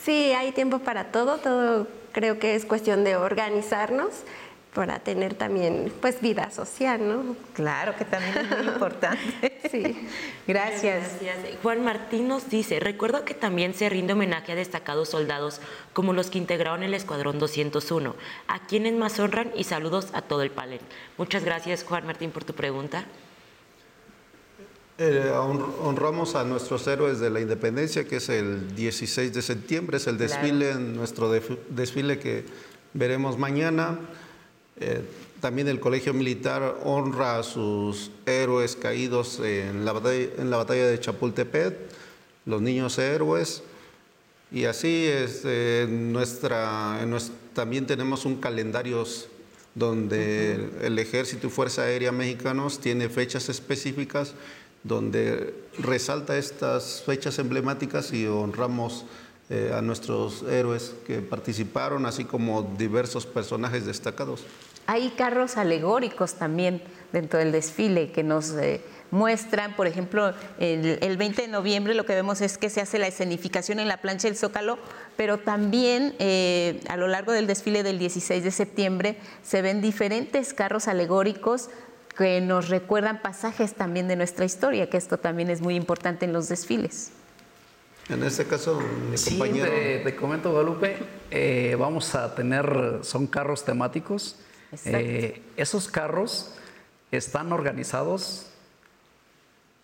Sí, 0.04 0.32
hay 0.32 0.52
tiempo 0.52 0.80
para 0.80 1.12
todo, 1.12 1.38
todo 1.38 1.88
creo 2.12 2.40
que 2.40 2.56
es 2.56 2.66
cuestión 2.66 3.04
de 3.04 3.18
organizarnos 3.18 4.10
para 4.74 5.00
tener 5.00 5.34
también 5.34 5.92
pues 6.00 6.22
vida 6.22 6.50
social, 6.50 7.06
¿no? 7.06 7.36
Claro, 7.54 7.96
que 7.98 8.06
también 8.06 8.38
es 8.38 8.50
muy 8.50 8.68
importante. 8.68 9.60
sí. 9.72 10.08
Gracias. 10.48 11.18
Juan 11.62 11.84
Martín 11.84 12.30
nos 12.30 12.50
dice, 12.50 12.80
recuerdo 12.80 13.26
que 13.26 13.34
también 13.34 13.74
se 13.74 13.90
rinde 13.90 14.14
homenaje 14.14 14.54
a 14.54 14.56
destacados 14.56 15.10
soldados 15.10 15.60
como 15.92 16.14
los 16.14 16.30
que 16.30 16.38
integraron 16.38 16.84
el 16.84 16.94
Escuadrón 16.94 17.38
201, 17.38 18.16
a 18.48 18.66
quienes 18.66 18.94
más 18.94 19.20
honran 19.20 19.52
y 19.56 19.66
saludos 19.66 20.08
a 20.14 20.22
todo 20.22 20.42
el 20.42 20.52
panel. 20.52 20.80
Muchas 21.18 21.44
gracias, 21.44 21.84
Juan 21.84 22.06
Martín, 22.06 22.32
por 22.32 22.46
tu 22.46 22.54
pregunta. 22.54 23.06
Eh, 24.98 25.32
honramos 25.84 26.36
a 26.36 26.44
nuestros 26.44 26.86
héroes 26.88 27.20
de 27.20 27.30
la 27.30 27.42
independencia, 27.42 28.08
que 28.08 28.18
es 28.18 28.30
el 28.30 28.74
16 28.76 29.34
de 29.34 29.42
septiembre, 29.42 29.98
es 29.98 30.08
el 30.08 30.18
desfile, 30.18 30.76
nuestro 30.76 31.32
desfile 31.70 32.20
que 32.20 32.46
veremos 32.94 33.38
mañana. 33.38 34.00
Eh, 34.82 35.02
también 35.40 35.68
el 35.68 35.80
Colegio 35.80 36.14
Militar 36.14 36.80
honra 36.84 37.40
a 37.40 37.44
sus 37.44 38.12
héroes 38.26 38.76
caídos 38.76 39.40
en 39.40 39.86
la 39.86 39.94
batalla, 39.94 40.28
en 40.38 40.50
la 40.52 40.58
batalla 40.58 40.86
de 40.88 41.00
Chapultepec, 41.00 41.76
los 42.46 42.62
niños 42.62 42.98
héroes. 43.00 43.64
Y 44.52 44.66
así 44.66 45.06
es, 45.06 45.42
eh, 45.46 45.88
nuestra, 45.90 47.00
también 47.54 47.88
tenemos 47.88 48.26
un 48.26 48.36
calendario 48.36 49.06
donde 49.74 50.70
el, 50.82 51.00
Ejército 51.00 51.48
y 51.48 51.50
Fuerza 51.50 51.84
Aérea 51.84 52.12
Mexicanos 52.12 52.80
tiene 52.80 53.08
fechas 53.08 53.48
específicas 53.50 54.34
donde 54.84 55.54
resalta 55.80 56.38
estas 56.38 57.02
fechas 57.06 57.40
emblemáticas 57.40 58.12
y 58.12 58.28
honramos 58.28 59.06
eh, 59.50 59.72
a 59.74 59.82
nuestros 59.82 60.44
héroes 60.44 60.94
que 61.08 61.20
participaron, 61.20 62.06
así 62.06 62.26
como 62.26 62.74
diversos 62.78 63.26
personajes 63.26 63.86
destacados. 63.86 64.44
Hay 64.88 65.10
carros 65.12 65.58
alegóricos 65.58 66.36
también 66.36 66.82
dentro 67.12 67.40
del 67.40 67.52
desfile 67.52 68.12
que 68.12 68.24
nos 68.24 68.52
eh, 68.52 68.82
muestran, 69.12 69.76
por 69.76 69.88
ejemplo, 69.88 70.34
el, 70.60 71.18
20 71.18 71.44
de 71.44 71.48
noviembre 71.48 71.94
lo 71.94 72.06
que 72.06 72.16
vemos 72.16 72.42
es 72.42 72.58
que 72.58 72.70
se 72.70 72.82
hace 72.82 72.98
la 72.98 73.08
escenificación 73.08 73.80
en 73.80 73.88
la 73.88 73.98
plancha 73.98 74.28
del 74.28 74.38
Zócalo, 74.38 74.80
pero 75.18 75.38
también 75.38 76.16
eh, 76.20 76.80
a 76.90 76.98
lo 76.98 77.08
largo 77.08 77.32
del 77.34 77.48
desfile 77.48 77.84
del 77.84 78.00
16 78.00 78.44
de 78.44 78.52
septiembre 78.52 79.18
se 79.44 79.62
ven 79.62 79.82
diferentes 79.82 80.54
carros 80.54 80.88
alegóricos 80.88 81.70
que 82.18 82.42
nos 82.42 82.70
recuerdan 82.70 83.22
pasajes 83.22 83.74
también 83.74 84.08
de 84.08 84.16
nuestra 84.16 84.46
historia, 84.46 84.90
que 84.90 84.98
esto 84.98 85.18
también 85.18 85.50
es 85.50 85.62
muy 85.62 85.76
importante 85.76 86.26
en 86.26 86.34
los 86.34 86.50
desfiles. 86.50 87.12
En 88.10 88.24
este 88.24 88.46
caso, 88.46 88.82
mi 89.10 89.18
sí, 89.18 89.38
compañero. 89.38 89.72
Te, 90.04 90.16
comento, 90.16 90.52
Guadalupe, 90.52 90.98
eh, 91.30 91.76
vamos 91.80 92.14
a 92.16 92.36
tener, 92.36 93.00
son 93.04 93.28
carros 93.28 93.64
temáticos 93.64 94.38
eh, 94.86 95.42
esos 95.58 95.88
carros 95.88 96.54
están 97.12 97.52
organizados 97.52 98.48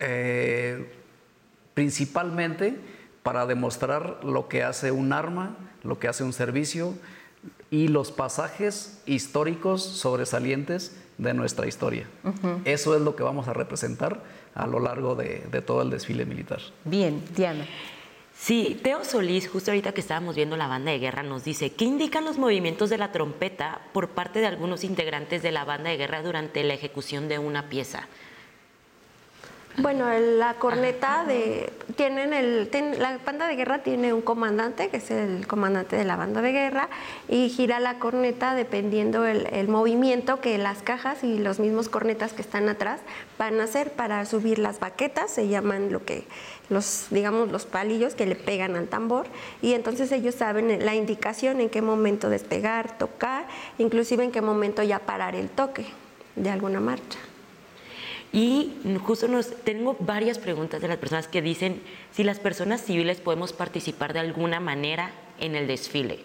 eh, 0.00 0.90
principalmente 1.74 2.76
para 3.22 3.46
demostrar 3.46 4.24
lo 4.24 4.48
que 4.48 4.62
hace 4.62 4.90
un 4.90 5.12
arma, 5.12 5.56
lo 5.82 5.98
que 5.98 6.08
hace 6.08 6.24
un 6.24 6.32
servicio 6.32 6.94
y 7.70 7.88
los 7.88 8.10
pasajes 8.12 9.00
históricos 9.06 9.82
sobresalientes 9.82 10.96
de 11.18 11.34
nuestra 11.34 11.66
historia. 11.66 12.08
Eso 12.64 12.96
es 12.96 13.02
lo 13.02 13.16
que 13.16 13.22
vamos 13.22 13.48
a 13.48 13.52
representar 13.52 14.22
a 14.54 14.66
lo 14.66 14.80
largo 14.80 15.14
de 15.14 15.62
todo 15.62 15.82
el 15.82 15.90
desfile 15.90 16.24
militar. 16.24 16.60
Bien, 16.84 17.22
Diana. 17.36 17.66
Sí, 18.40 18.78
Teo 18.84 19.04
Solís, 19.04 19.48
justo 19.48 19.72
ahorita 19.72 19.92
que 19.92 20.00
estábamos 20.00 20.36
viendo 20.36 20.56
la 20.56 20.68
banda 20.68 20.92
de 20.92 21.00
guerra, 21.00 21.24
nos 21.24 21.42
dice, 21.42 21.72
¿qué 21.72 21.84
indican 21.84 22.24
los 22.24 22.38
movimientos 22.38 22.88
de 22.88 22.96
la 22.96 23.10
trompeta 23.10 23.80
por 23.92 24.10
parte 24.10 24.38
de 24.38 24.46
algunos 24.46 24.84
integrantes 24.84 25.42
de 25.42 25.50
la 25.50 25.64
banda 25.64 25.90
de 25.90 25.96
guerra 25.96 26.22
durante 26.22 26.62
la 26.62 26.74
ejecución 26.74 27.28
de 27.28 27.40
una 27.40 27.68
pieza? 27.68 28.06
Bueno, 29.80 30.06
la 30.10 30.54
corneta 30.54 31.24
de 31.24 31.72
tienen 31.94 32.32
el 32.32 32.68
la 32.98 33.18
banda 33.24 33.46
de 33.46 33.54
guerra 33.54 33.78
tiene 33.78 34.12
un 34.12 34.22
comandante 34.22 34.88
que 34.88 34.96
es 34.96 35.10
el 35.12 35.46
comandante 35.46 35.94
de 35.94 36.04
la 36.04 36.16
banda 36.16 36.42
de 36.42 36.50
guerra 36.50 36.88
y 37.28 37.48
gira 37.48 37.78
la 37.78 38.00
corneta 38.00 38.56
dependiendo 38.56 39.24
el, 39.24 39.46
el 39.46 39.68
movimiento 39.68 40.40
que 40.40 40.58
las 40.58 40.82
cajas 40.82 41.22
y 41.22 41.38
los 41.38 41.60
mismos 41.60 41.88
cornetas 41.88 42.32
que 42.32 42.42
están 42.42 42.68
atrás 42.68 43.00
van 43.38 43.60
a 43.60 43.64
hacer 43.64 43.92
para 43.92 44.24
subir 44.24 44.58
las 44.58 44.80
baquetas, 44.80 45.30
se 45.30 45.46
llaman 45.46 45.92
lo 45.92 46.04
que 46.04 46.24
los 46.70 47.06
digamos 47.10 47.52
los 47.52 47.64
palillos 47.64 48.16
que 48.16 48.26
le 48.26 48.34
pegan 48.34 48.74
al 48.74 48.88
tambor 48.88 49.26
y 49.62 49.74
entonces 49.74 50.10
ellos 50.10 50.34
saben 50.34 50.84
la 50.84 50.96
indicación 50.96 51.60
en 51.60 51.70
qué 51.70 51.82
momento 51.82 52.30
despegar, 52.30 52.98
tocar, 52.98 53.46
inclusive 53.78 54.24
en 54.24 54.32
qué 54.32 54.40
momento 54.40 54.82
ya 54.82 54.98
parar 54.98 55.36
el 55.36 55.48
toque 55.48 55.86
de 56.34 56.50
alguna 56.50 56.80
marcha. 56.80 57.27
Y 58.32 58.72
justo 59.04 59.28
nos 59.28 59.50
tengo 59.64 59.96
varias 60.00 60.38
preguntas 60.38 60.82
de 60.82 60.88
las 60.88 60.98
personas 60.98 61.28
que 61.28 61.40
dicen 61.40 61.80
si 62.12 62.24
las 62.24 62.38
personas 62.38 62.82
civiles 62.82 63.20
podemos 63.20 63.52
participar 63.52 64.12
de 64.12 64.20
alguna 64.20 64.60
manera 64.60 65.10
en 65.40 65.56
el 65.56 65.66
desfile. 65.66 66.20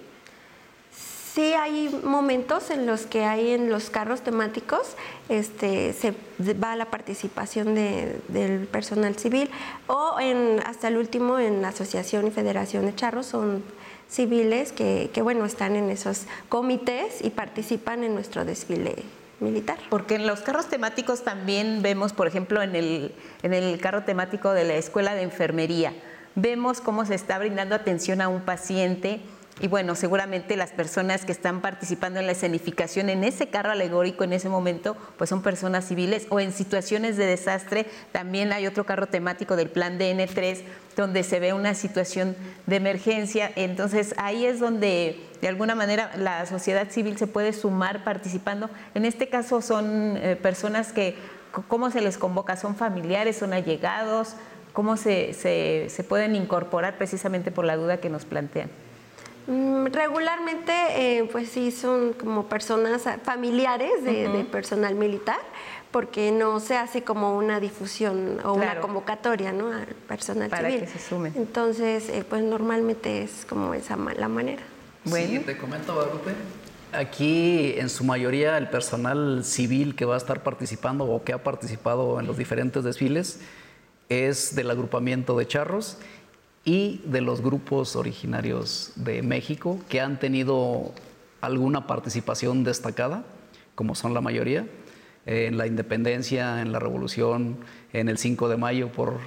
Sí, 1.34 1.54
hay 1.54 1.90
momentos 2.04 2.70
en 2.70 2.86
los 2.86 3.08
que 3.08 3.24
hay 3.24 3.54
en 3.54 3.72
los 3.72 3.90
carros 3.90 4.22
temáticos, 4.22 4.96
este, 5.30 5.94
se 5.94 6.14
va 6.54 6.76
la 6.76 6.86
participación 6.86 7.74
del 7.74 8.68
personal 8.72 9.18
civil 9.18 9.50
o 9.88 10.20
en, 10.20 10.60
hasta 10.64 10.90
el 10.90 10.98
último 10.98 11.40
en 11.40 11.64
la 11.64 11.70
Asociación 11.70 12.28
y 12.28 12.32
Federación 12.32 12.86
de 12.86 12.94
Charros 12.94 13.26
son 13.26 13.64
civiles 14.08 14.72
que, 14.74 15.10
que, 15.12 15.24
bueno, 15.24 15.46
están 15.46 15.76
en 15.76 15.90
esos 15.90 16.28
comités 16.50 17.24
y 17.24 17.32
participan 17.32 18.04
en 18.04 18.14
nuestro 18.14 18.46
desfile 18.46 18.98
militar. 19.44 19.78
Porque 19.90 20.16
en 20.16 20.26
los 20.26 20.42
carros 20.42 20.68
temáticos 20.68 21.24
también 21.24 21.82
vemos, 21.82 22.14
por 22.14 22.28
ejemplo, 22.28 22.62
en 22.62 22.76
el, 22.76 23.14
en 23.44 23.54
el 23.54 23.80
carro 23.80 24.04
temático 24.04 24.52
de 24.54 24.64
la 24.64 24.76
Escuela 24.76 25.14
de 25.14 25.22
Enfermería, 25.22 25.94
vemos 26.36 26.82
cómo 26.82 27.06
se 27.06 27.16
está 27.16 27.38
brindando 27.38 27.76
atención 27.76 28.22
a 28.22 28.28
un 28.28 28.42
paciente 28.42 29.22
y 29.62 29.68
bueno, 29.68 29.94
seguramente 29.94 30.58
las 30.58 30.72
personas 30.72 31.26
que 31.26 31.32
están 31.32 31.62
participando 31.62 32.20
en 32.20 32.26
la 32.26 32.32
escenificación 32.32 33.10
en 33.10 33.24
ese 33.24 33.48
carro 33.48 33.72
alegórico 33.72 34.24
en 34.24 34.34
ese 34.34 34.50
momento, 34.50 34.98
pues 35.18 35.30
son 35.30 35.44
personas 35.44 35.86
civiles 35.86 36.26
o 36.30 36.40
en 36.40 36.52
situaciones 36.52 37.18
de 37.18 37.28
desastre. 37.28 37.86
También 38.12 38.52
hay 38.52 38.66
otro 38.66 38.84
carro 38.86 39.06
temático 39.08 39.56
del 39.56 39.70
plan 39.70 40.00
DN3 40.00 40.64
donde 40.96 41.24
se 41.24 41.40
ve 41.40 41.54
una 41.54 41.76
situación 41.76 42.36
de 42.66 42.78
emergencia. 42.78 43.52
Entonces 43.56 44.16
ahí 44.18 44.44
es 44.46 44.60
donde 44.60 45.24
de 45.40 45.48
alguna 45.48 45.76
manera 45.76 46.12
la 46.18 46.48
sociedad 46.48 46.90
civil 46.90 47.18
se 47.18 47.28
puede 47.28 47.54
sumar 47.54 48.04
participando. 48.04 48.72
En 48.96 49.06
este 49.06 49.30
caso 49.30 49.62
son 49.62 50.18
eh, 50.18 50.36
personas 50.36 50.92
que, 50.92 51.16
¿cómo 51.68 51.92
se 51.92 52.02
les 52.02 52.18
convoca? 52.18 52.58
¿Son 52.58 52.76
familiares? 52.76 53.38
¿Son 53.38 53.54
allegados? 53.54 54.36
¿Cómo 54.74 54.98
se, 54.98 55.36
se, 55.36 55.86
se 55.90 56.04
pueden 56.04 56.36
incorporar 56.36 56.98
precisamente 56.98 57.52
por 57.52 57.66
la 57.66 57.76
duda 57.76 57.98
que 57.98 58.10
nos 58.10 58.26
plantean? 58.26 58.72
Mm, 59.48 59.88
regularmente, 59.88 60.74
eh, 60.96 61.30
pues 61.32 61.50
sí, 61.50 61.72
son 61.72 62.14
como 62.14 62.46
personas 62.48 63.04
familiares 63.24 64.04
de, 64.04 64.46
personal 64.52 64.96
militar, 64.96 65.40
porque 65.92 66.32
no 66.32 66.60
se 66.60 66.78
hace 66.78 67.04
como 67.04 67.38
una 67.38 67.60
difusión 67.60 68.40
o 68.44 68.54
una 68.54 68.80
convocatoria, 68.80 69.52
¿no? 69.52 69.72
Al 69.72 69.88
personal 70.08 70.50
Para 70.50 70.70
civil. 70.70 70.82
que 70.82 70.88
se 70.88 71.00
sumen. 71.00 71.34
Entonces, 71.36 72.10
eh, 72.10 72.24
pues 72.28 72.42
normalmente 72.42 73.24
es 73.24 73.46
como 73.48 73.74
esa 73.74 73.98
la 73.98 74.28
manera. 74.28 74.64
Bueno. 75.06 75.28
Sí, 75.28 75.40
te 75.40 75.58
comento, 75.58 75.94
Guadalupe. 75.94 76.32
Aquí, 76.94 77.74
en 77.78 77.90
su 77.90 78.04
mayoría, 78.04 78.58
el 78.58 78.70
personal 78.70 79.44
civil 79.44 79.96
que 79.96 80.06
va 80.06 80.14
a 80.14 80.18
estar 80.18 80.44
participando 80.44 81.06
o 81.06 81.24
que 81.24 81.34
ha 81.34 81.44
participado 81.44 82.20
en 82.20 82.28
los 82.28 82.38
diferentes 82.38 82.84
desfiles 82.84 83.40
es 84.10 84.56
del 84.56 84.70
agrupamiento 84.70 85.38
de 85.38 85.48
charros 85.48 85.98
y 86.66 87.02
de 87.06 87.22
los 87.22 87.42
grupos 87.42 87.96
originarios 87.96 88.94
de 88.96 89.22
México 89.22 89.80
que 89.90 90.00
han 90.00 90.20
tenido 90.20 90.94
alguna 91.42 91.88
participación 91.88 92.64
destacada, 92.64 93.24
como 93.76 93.96
son 93.96 94.14
la 94.14 94.22
mayoría, 94.22 94.66
en 95.26 95.58
la 95.58 95.68
independencia, 95.68 96.62
en 96.62 96.72
la 96.72 96.80
revolución, 96.80 97.58
en 97.92 98.10
el 98.10 98.18
5 98.18 98.50
de 98.50 98.58
mayo, 98.58 98.92
por 98.92 99.20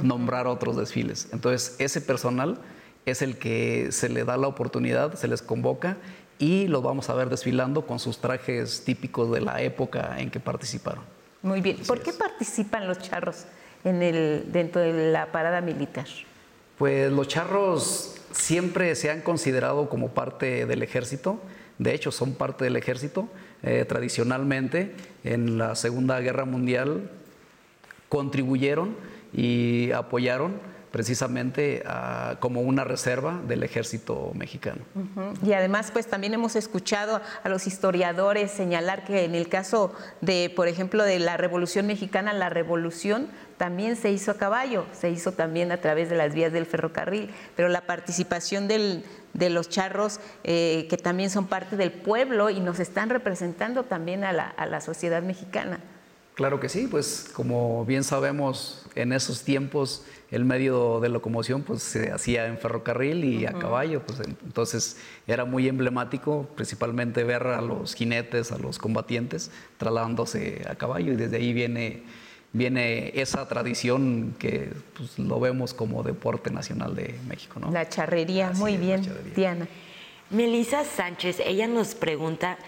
nombrar 0.00 0.46
otros 0.46 0.76
desfiles. 0.76 1.28
Entonces, 1.32 1.76
ese 1.78 2.00
personal 2.00 2.58
es 3.06 3.22
el 3.22 3.38
que 3.38 3.88
se 3.90 4.08
le 4.08 4.24
da 4.24 4.36
la 4.36 4.48
oportunidad, 4.48 5.14
se 5.14 5.28
les 5.28 5.42
convoca 5.42 5.96
y 6.38 6.66
los 6.66 6.82
vamos 6.82 7.10
a 7.10 7.14
ver 7.14 7.28
desfilando 7.28 7.86
con 7.86 7.98
sus 7.98 8.18
trajes 8.18 8.84
típicos 8.84 9.30
de 9.30 9.40
la 9.40 9.62
época 9.62 10.16
en 10.18 10.30
que 10.30 10.40
participaron. 10.40 11.04
Muy 11.42 11.60
bien. 11.60 11.76
¿Por 11.86 12.00
qué 12.00 12.12
participan 12.12 12.88
los 12.88 12.98
charros 12.98 13.44
en 13.84 14.02
el, 14.02 14.46
dentro 14.50 14.80
de 14.80 15.12
la 15.12 15.30
parada 15.30 15.60
militar? 15.60 16.06
Pues 16.78 17.10
los 17.12 17.28
charros 17.28 18.16
siempre 18.32 18.94
se 18.94 19.10
han 19.10 19.20
considerado 19.20 19.88
como 19.88 20.10
parte 20.10 20.66
del 20.66 20.82
ejército, 20.82 21.40
de 21.78 21.94
hecho 21.94 22.10
son 22.10 22.34
parte 22.34 22.64
del 22.64 22.76
ejército. 22.76 23.28
Eh, 23.62 23.86
tradicionalmente 23.86 24.94
en 25.24 25.56
la 25.56 25.74
Segunda 25.74 26.20
Guerra 26.20 26.44
Mundial 26.44 27.10
contribuyeron 28.10 28.94
y 29.32 29.90
apoyaron 29.92 30.52
precisamente 30.94 31.82
como 32.38 32.60
una 32.60 32.84
reserva 32.84 33.40
del 33.48 33.64
ejército 33.64 34.30
mexicano. 34.32 34.82
Y 35.44 35.52
además, 35.52 35.90
pues 35.92 36.06
también 36.06 36.34
hemos 36.34 36.54
escuchado 36.54 37.20
a 37.42 37.48
los 37.48 37.66
historiadores 37.66 38.52
señalar 38.52 39.04
que 39.04 39.24
en 39.24 39.34
el 39.34 39.48
caso 39.48 39.92
de, 40.20 40.52
por 40.54 40.68
ejemplo, 40.68 41.02
de 41.02 41.18
la 41.18 41.36
Revolución 41.36 41.88
Mexicana, 41.88 42.32
la 42.32 42.48
revolución 42.48 43.26
también 43.56 43.96
se 43.96 44.12
hizo 44.12 44.30
a 44.30 44.34
caballo, 44.36 44.86
se 44.92 45.10
hizo 45.10 45.32
también 45.32 45.72
a 45.72 45.78
través 45.78 46.10
de 46.10 46.14
las 46.14 46.32
vías 46.32 46.52
del 46.52 46.64
ferrocarril, 46.64 47.28
pero 47.56 47.68
la 47.68 47.80
participación 47.80 48.68
de 48.68 49.50
los 49.50 49.68
charros, 49.68 50.20
eh, 50.44 50.86
que 50.88 50.96
también 50.96 51.28
son 51.28 51.48
parte 51.48 51.76
del 51.76 51.90
pueblo 51.90 52.50
y 52.50 52.60
nos 52.60 52.78
están 52.78 53.10
representando 53.10 53.82
también 53.82 54.22
a 54.22 54.32
la 54.32 54.80
sociedad 54.80 55.24
mexicana. 55.24 55.80
Claro 56.34 56.58
que 56.58 56.68
sí, 56.68 56.88
pues 56.90 57.30
como 57.32 57.84
bien 57.84 58.02
sabemos, 58.02 58.84
en 58.96 59.12
esos 59.12 59.42
tiempos 59.42 60.04
el 60.32 60.44
medio 60.44 60.98
de 60.98 61.08
locomoción 61.08 61.62
pues 61.62 61.82
se 61.82 62.10
hacía 62.10 62.46
en 62.46 62.58
ferrocarril 62.58 63.24
y 63.24 63.46
a 63.46 63.52
caballo, 63.52 64.02
pues 64.04 64.20
entonces 64.44 64.96
era 65.28 65.44
muy 65.44 65.68
emblemático 65.68 66.48
principalmente 66.56 67.22
ver 67.22 67.46
a 67.46 67.60
los 67.60 67.94
jinetes, 67.94 68.50
a 68.50 68.58
los 68.58 68.78
combatientes 68.78 69.52
trasladándose 69.76 70.62
a 70.68 70.74
caballo 70.74 71.12
y 71.12 71.16
desde 71.16 71.36
ahí 71.36 71.52
viene, 71.52 72.02
viene 72.52 73.12
esa 73.20 73.46
tradición 73.46 74.34
que 74.36 74.72
pues, 74.96 75.16
lo 75.20 75.38
vemos 75.38 75.72
como 75.72 76.02
deporte 76.02 76.50
nacional 76.50 76.96
de 76.96 77.14
México. 77.28 77.60
¿no? 77.60 77.70
La 77.70 77.88
charrería, 77.88 78.50
muy 78.56 78.76
bien, 78.76 79.02
Diana. 79.36 79.68
Melissa 80.30 80.84
Sánchez, 80.84 81.38
ella 81.44 81.68
nos 81.68 81.94
pregunta 81.94 82.58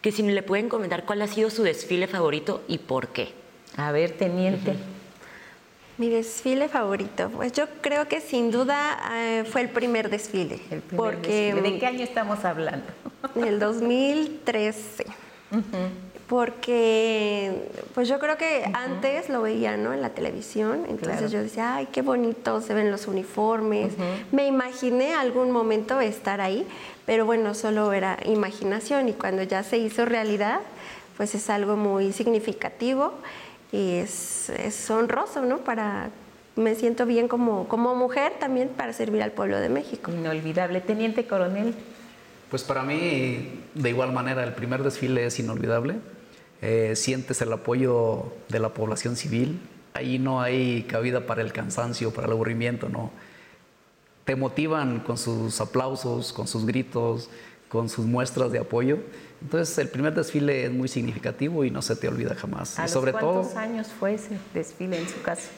que 0.00 0.12
si 0.12 0.22
le 0.22 0.42
pueden 0.42 0.68
comentar 0.68 1.04
cuál 1.04 1.22
ha 1.22 1.26
sido 1.26 1.50
su 1.50 1.62
desfile 1.62 2.06
favorito 2.06 2.62
y 2.68 2.78
por 2.78 3.08
qué. 3.08 3.32
A 3.76 3.92
ver, 3.92 4.12
teniente. 4.12 4.74
Mi 5.98 6.08
desfile 6.08 6.68
favorito, 6.68 7.28
pues 7.28 7.52
yo 7.52 7.66
creo 7.82 8.08
que 8.08 8.22
sin 8.22 8.50
duda 8.50 8.98
eh, 9.12 9.44
fue 9.44 9.60
el 9.60 9.68
primer 9.68 10.08
desfile. 10.08 10.58
El 10.70 10.80
primer 10.80 10.96
porque, 10.96 11.52
¿De 11.52 11.78
qué 11.78 11.86
año 11.86 12.02
estamos 12.02 12.44
hablando? 12.46 12.86
El 13.34 13.58
2013. 13.58 15.04
Porque, 16.30 17.68
pues 17.92 18.06
yo 18.06 18.20
creo 18.20 18.38
que 18.38 18.62
antes 18.72 19.28
lo 19.28 19.42
veía, 19.42 19.76
¿no? 19.76 19.92
En 19.92 20.00
la 20.00 20.10
televisión, 20.10 20.86
entonces 20.88 21.32
yo 21.32 21.42
decía, 21.42 21.74
ay, 21.74 21.88
qué 21.90 22.02
bonito 22.02 22.60
se 22.60 22.72
ven 22.72 22.92
los 22.92 23.08
uniformes. 23.08 23.94
Me 24.30 24.46
imaginé 24.46 25.12
algún 25.12 25.50
momento 25.50 26.00
estar 26.00 26.40
ahí, 26.40 26.64
pero 27.04 27.26
bueno, 27.26 27.52
solo 27.54 27.92
era 27.92 28.16
imaginación 28.26 29.08
y 29.08 29.12
cuando 29.12 29.42
ya 29.42 29.64
se 29.64 29.78
hizo 29.78 30.04
realidad, 30.04 30.60
pues 31.16 31.34
es 31.34 31.50
algo 31.50 31.74
muy 31.74 32.12
significativo 32.12 33.12
y 33.72 33.94
es, 33.94 34.88
honroso, 34.88 35.42
¿no? 35.42 35.58
Para, 35.58 36.10
me 36.54 36.76
siento 36.76 37.06
bien 37.06 37.26
como, 37.26 37.66
como 37.66 37.96
mujer 37.96 38.34
también 38.38 38.68
para 38.68 38.92
servir 38.92 39.24
al 39.24 39.32
pueblo 39.32 39.58
de 39.58 39.68
México. 39.68 40.12
Inolvidable. 40.12 40.80
Teniente 40.80 41.26
Coronel. 41.26 41.74
Pues 42.50 42.62
para 42.62 42.84
mí, 42.84 43.64
de 43.74 43.90
igual 43.90 44.12
manera, 44.12 44.44
el 44.44 44.52
primer 44.52 44.84
desfile 44.84 45.26
es 45.26 45.40
inolvidable. 45.40 45.96
Eh, 46.62 46.94
sientes 46.94 47.40
el 47.40 47.52
apoyo 47.52 48.32
de 48.48 48.58
la 48.58 48.74
población 48.74 49.16
civil. 49.16 49.60
Ahí 49.94 50.18
no 50.18 50.40
hay 50.40 50.82
cabida 50.84 51.26
para 51.26 51.42
el 51.42 51.52
cansancio, 51.52 52.12
para 52.12 52.26
el 52.26 52.32
aburrimiento, 52.32 52.88
¿no? 52.88 53.10
Te 54.24 54.36
motivan 54.36 55.00
con 55.00 55.16
sus 55.16 55.60
aplausos, 55.60 56.32
con 56.32 56.46
sus 56.46 56.66
gritos, 56.66 57.30
con 57.68 57.88
sus 57.88 58.04
muestras 58.04 58.52
de 58.52 58.58
apoyo. 58.58 58.98
Entonces, 59.40 59.78
el 59.78 59.88
primer 59.88 60.14
desfile 60.14 60.64
es 60.64 60.70
muy 60.70 60.88
significativo 60.88 61.64
y 61.64 61.70
no 61.70 61.80
se 61.80 61.96
te 61.96 62.08
olvida 62.08 62.34
jamás. 62.34 62.78
¿A 62.78 62.88
sobre 62.88 63.12
cuántos 63.12 63.56
años 63.56 63.88
fue 63.88 64.14
ese 64.14 64.38
desfile 64.52 64.98
en 64.98 65.08
su 65.08 65.22
caso? 65.22 65.48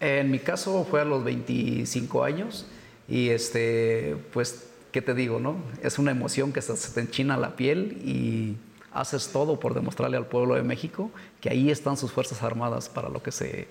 En 0.00 0.30
mi 0.30 0.38
caso 0.38 0.86
fue 0.90 1.02
a 1.02 1.04
los 1.04 1.22
25 1.22 2.24
años 2.24 2.66
y 3.06 3.28
este, 3.28 4.16
pues, 4.32 4.66
¿qué 4.90 5.02
te 5.02 5.14
digo, 5.14 5.38
no? 5.38 5.56
Es 5.82 5.98
una 5.98 6.10
emoción 6.10 6.52
que 6.52 6.62
se 6.62 6.74
te 6.92 7.00
enchina 7.00 7.36
la 7.36 7.54
piel 7.56 7.98
y 8.04 8.56
haces 8.92 9.30
todo 9.32 9.60
por 9.60 9.74
demostrarle 9.74 10.16
al 10.16 10.26
pueblo 10.26 10.54
de 10.54 10.62
México 10.62 11.10
que 11.40 11.50
ahí 11.50 11.70
están 11.70 11.96
sus 11.96 12.12
Fuerzas 12.12 12.42
Armadas 12.42 12.88
para 12.88 13.08
lo 13.08 13.22
que 13.22 13.32
se 13.32 13.68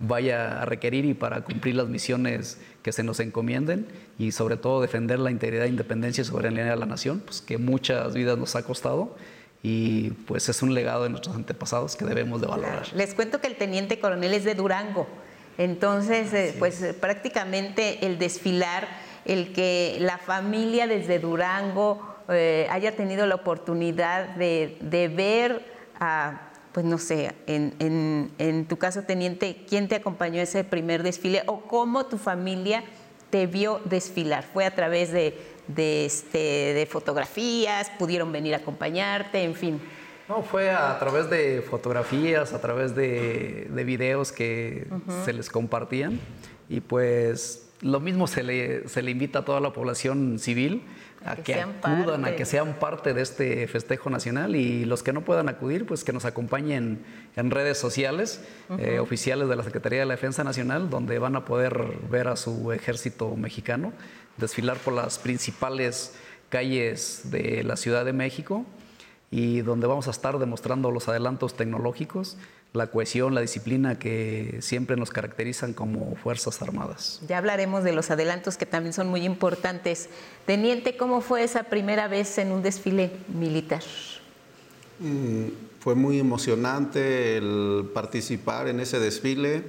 vaya 0.00 0.62
a 0.62 0.64
requerir 0.64 1.04
y 1.04 1.14
para 1.14 1.42
cumplir 1.42 1.76
las 1.76 1.88
misiones 1.88 2.58
que 2.82 2.90
se 2.90 3.02
nos 3.02 3.20
encomienden 3.20 3.86
y 4.18 4.32
sobre 4.32 4.56
todo 4.56 4.80
defender 4.80 5.18
la 5.18 5.30
integridad, 5.30 5.66
independencia 5.66 6.22
y 6.22 6.24
soberanía 6.24 6.64
de 6.64 6.76
la 6.76 6.86
nación, 6.86 7.20
pues 7.20 7.42
que 7.42 7.58
muchas 7.58 8.14
vidas 8.14 8.38
nos 8.38 8.56
ha 8.56 8.62
costado 8.62 9.14
y 9.62 10.10
pues 10.26 10.48
es 10.48 10.62
un 10.62 10.72
legado 10.72 11.02
de 11.02 11.10
nuestros 11.10 11.36
antepasados 11.36 11.96
que 11.96 12.06
debemos 12.06 12.40
de 12.40 12.46
valorar. 12.46 12.88
Les 12.94 13.14
cuento 13.14 13.42
que 13.42 13.46
el 13.46 13.56
teniente 13.56 14.00
coronel 14.00 14.32
es 14.32 14.44
de 14.44 14.54
Durango, 14.54 15.06
entonces 15.58 16.32
eh, 16.32 16.56
pues 16.58 16.82
prácticamente 16.98 18.06
el 18.06 18.18
desfilar, 18.18 18.88
el 19.26 19.52
que 19.52 19.98
la 20.00 20.16
familia 20.16 20.86
desde 20.86 21.18
Durango 21.18 22.09
eh, 22.30 22.66
haya 22.70 22.96
tenido 22.96 23.26
la 23.26 23.36
oportunidad 23.36 24.28
de, 24.36 24.78
de 24.80 25.08
ver 25.08 25.64
a 25.98 26.50
pues 26.72 26.86
no 26.86 26.98
sé, 26.98 27.34
en, 27.46 28.66
tu 28.68 28.76
caso, 28.76 29.02
teniente, 29.02 29.64
¿quién 29.68 29.88
te 29.88 29.96
acompañó 29.96 30.40
a 30.40 30.44
ese 30.44 30.62
primer 30.62 31.02
desfile 31.02 31.42
o 31.46 31.62
cómo 31.62 32.06
tu 32.06 32.16
familia 32.16 32.84
te 33.30 33.46
vio 33.46 33.80
desfilar? 33.84 34.44
¿Fue 34.44 34.64
a 34.64 34.74
través 34.74 35.10
de, 35.10 35.36
este, 35.76 36.38
de 36.38 36.86
fotografías? 36.88 37.90
¿Pudieron 37.98 38.30
venir 38.30 38.54
a 38.54 38.58
acompañarte? 38.58 39.42
En 39.42 39.54
fin. 39.54 39.80
No, 40.28 40.42
fue 40.42 40.70
a 40.70 40.96
través 41.00 41.28
de 41.28 41.60
fotografías, 41.60 42.52
a 42.52 42.60
través 42.60 42.94
de, 42.94 43.68
videos 43.84 44.30
que 44.30 44.86
se 45.24 45.32
les 45.32 45.50
compartían. 45.50 46.20
Y 46.68 46.80
pues 46.82 47.68
lo 47.80 47.98
mismo 47.98 48.28
se 48.28 48.44
le, 48.44 48.88
se 48.88 49.02
le 49.02 49.10
invita 49.10 49.40
a 49.40 49.44
toda 49.44 49.58
la 49.58 49.72
población 49.72 50.38
civil 50.38 50.84
a, 51.24 51.36
que, 51.36 51.60
acudan, 51.60 52.24
a 52.24 52.34
que 52.34 52.44
sean 52.44 52.74
parte 52.74 53.12
de 53.12 53.22
este 53.22 53.68
festejo 53.68 54.08
nacional 54.10 54.56
y 54.56 54.84
los 54.84 55.02
que 55.02 55.12
no 55.12 55.22
puedan 55.22 55.48
acudir, 55.48 55.86
pues 55.86 56.02
que 56.04 56.12
nos 56.12 56.24
acompañen 56.24 57.04
en 57.36 57.50
redes 57.50 57.78
sociales 57.78 58.42
eh, 58.78 58.98
oficiales 58.98 59.48
de 59.48 59.56
la 59.56 59.62
Secretaría 59.62 60.00
de 60.00 60.06
la 60.06 60.14
Defensa 60.14 60.44
Nacional, 60.44 60.88
donde 60.88 61.18
van 61.18 61.36
a 61.36 61.44
poder 61.44 61.98
ver 62.10 62.28
a 62.28 62.36
su 62.36 62.72
ejército 62.72 63.36
mexicano 63.36 63.92
desfilar 64.36 64.78
por 64.78 64.94
las 64.94 65.18
principales 65.18 66.14
calles 66.48 67.22
de 67.30 67.62
la 67.64 67.76
Ciudad 67.76 68.04
de 68.04 68.12
México 68.12 68.64
y 69.30 69.60
donde 69.60 69.86
vamos 69.86 70.08
a 70.08 70.10
estar 70.10 70.38
demostrando 70.38 70.90
los 70.90 71.08
adelantos 71.08 71.54
tecnológicos, 71.54 72.36
la 72.72 72.86
cohesión, 72.86 73.34
la 73.34 73.40
disciplina 73.40 73.98
que 73.98 74.58
siempre 74.60 74.96
nos 74.96 75.10
caracterizan 75.10 75.72
como 75.72 76.14
Fuerzas 76.16 76.62
Armadas. 76.62 77.20
Ya 77.26 77.38
hablaremos 77.38 77.82
de 77.82 77.92
los 77.92 78.10
adelantos 78.10 78.56
que 78.56 78.66
también 78.66 78.92
son 78.92 79.08
muy 79.08 79.24
importantes. 79.24 80.08
Teniente, 80.46 80.96
¿cómo 80.96 81.20
fue 81.20 81.42
esa 81.42 81.64
primera 81.64 82.06
vez 82.06 82.38
en 82.38 82.52
un 82.52 82.62
desfile 82.62 83.10
militar? 83.28 83.82
Mm, 85.00 85.46
fue 85.80 85.94
muy 85.94 86.20
emocionante 86.20 87.36
el 87.38 87.90
participar 87.92 88.68
en 88.68 88.78
ese 88.80 89.00
desfile. 89.00 89.64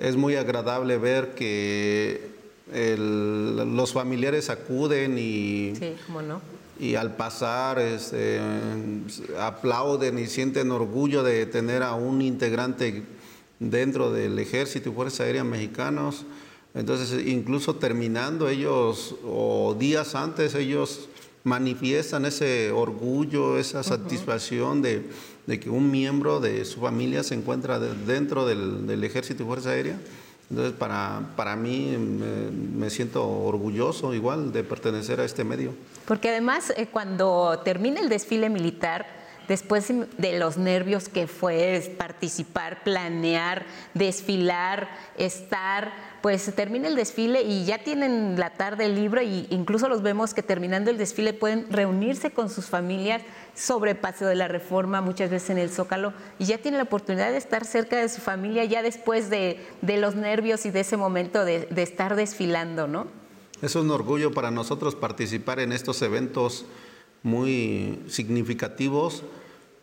Es 0.00 0.16
muy 0.16 0.36
agradable 0.36 0.96
ver 0.96 1.34
que 1.34 2.38
los 2.72 3.92
familiares 3.92 4.48
acuden 4.48 5.18
y 5.18 5.74
sí, 5.76 5.96
¿cómo 6.06 6.22
no? 6.22 6.40
Y 6.78 6.94
al 6.94 7.16
pasar 7.16 7.78
este, 7.78 8.40
aplauden 9.38 10.18
y 10.18 10.26
sienten 10.26 10.70
orgullo 10.70 11.22
de 11.22 11.46
tener 11.46 11.82
a 11.82 11.94
un 11.94 12.22
integrante 12.22 13.04
dentro 13.58 14.12
del 14.12 14.38
ejército 14.38 14.90
y 14.90 14.92
Fuerzas 14.92 15.20
Aéreas 15.20 15.44
Mexicanos. 15.44 16.24
Entonces, 16.74 17.26
incluso 17.26 17.76
terminando 17.76 18.48
ellos 18.48 19.16
o 19.24 19.76
días 19.78 20.14
antes, 20.14 20.54
ellos 20.54 21.08
manifiestan 21.44 22.24
ese 22.26 22.70
orgullo, 22.70 23.58
esa 23.58 23.82
satisfacción 23.82 24.82
de, 24.82 25.08
que 25.58 25.70
un 25.70 25.90
miembro 25.90 26.40
de 26.40 26.64
su 26.64 26.80
familia 26.80 27.22
se 27.22 27.34
encuentra 27.34 27.78
dentro 27.78 28.46
del, 28.46 28.86
del 28.86 29.02
ejército 29.02 29.42
y 29.42 29.46
Fuerza 29.46 29.70
Aérea. 29.70 29.98
Entonces, 30.50 30.74
para, 30.74 31.32
para 31.36 31.56
mí 31.56 31.96
me, 31.96 32.88
siento 32.88 33.28
orgulloso 33.28 34.14
igual 34.14 34.50
de 34.52 34.64
pertenecer 34.64 35.20
a 35.20 35.24
este 35.24 35.44
medio. 35.44 35.74
Porque 36.08 36.30
además, 36.30 36.72
eh, 36.78 36.86
cuando 36.86 37.60
termina 37.66 38.00
el 38.00 38.08
desfile 38.08 38.48
militar, 38.48 39.04
después 39.46 39.88
de 40.16 40.38
los 40.38 40.56
nervios 40.56 41.10
que 41.10 41.26
fue 41.26 41.94
participar, 41.98 42.82
planear, 42.82 43.66
desfilar, 43.92 44.88
estar, 45.18 45.92
pues 46.22 46.50
termina 46.54 46.88
el 46.88 46.96
desfile 46.96 47.42
y 47.42 47.66
ya 47.66 47.84
tienen 47.84 48.38
la 48.38 48.54
tarde 48.54 48.88
libre 48.88 49.20
e 49.20 49.46
incluso 49.50 49.86
los 49.90 50.00
vemos 50.00 50.32
que 50.32 50.42
terminando 50.42 50.90
el 50.90 50.96
desfile 50.96 51.34
pueden 51.34 51.70
reunirse 51.70 52.30
con 52.30 52.48
sus 52.48 52.66
familias 52.66 53.20
sobre 53.54 53.94
Paseo 53.94 54.28
de 54.28 54.34
la 54.34 54.48
Reforma, 54.48 55.02
muchas 55.02 55.28
veces 55.28 55.50
en 55.50 55.58
el 55.58 55.68
Zócalo, 55.68 56.14
y 56.38 56.46
ya 56.46 56.56
tienen 56.56 56.78
la 56.78 56.84
oportunidad 56.84 57.32
de 57.32 57.36
estar 57.36 57.66
cerca 57.66 57.98
de 57.98 58.08
su 58.08 58.22
familia 58.22 58.64
ya 58.64 58.82
después 58.82 59.28
de, 59.28 59.60
los 59.82 60.14
nervios 60.14 60.64
y 60.64 60.70
de 60.70 60.80
ese 60.80 60.96
momento 60.96 61.44
de, 61.44 61.66
de 61.66 61.82
estar 61.82 62.16
desfilando, 62.16 62.88
¿no? 62.88 63.27
Es 63.60 63.74
un 63.74 63.90
orgullo 63.90 64.30
para 64.32 64.52
nosotros 64.52 64.94
participar 64.94 65.58
en 65.58 65.72
estos 65.72 66.00
eventos 66.02 66.64
muy 67.24 67.98
significativos, 68.06 69.24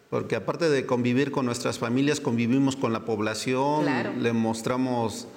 porque 0.09 0.37
aparte 0.37 0.69
de 0.69 0.85
convivir 0.85 1.31
con 1.31 1.45
nuestras 1.45 1.77
familias, 1.77 2.21
convivimos 2.21 2.77
con 2.77 2.93
la 2.93 3.03
población, 3.03 3.85
le 4.21 4.31
mostramos 4.31 5.27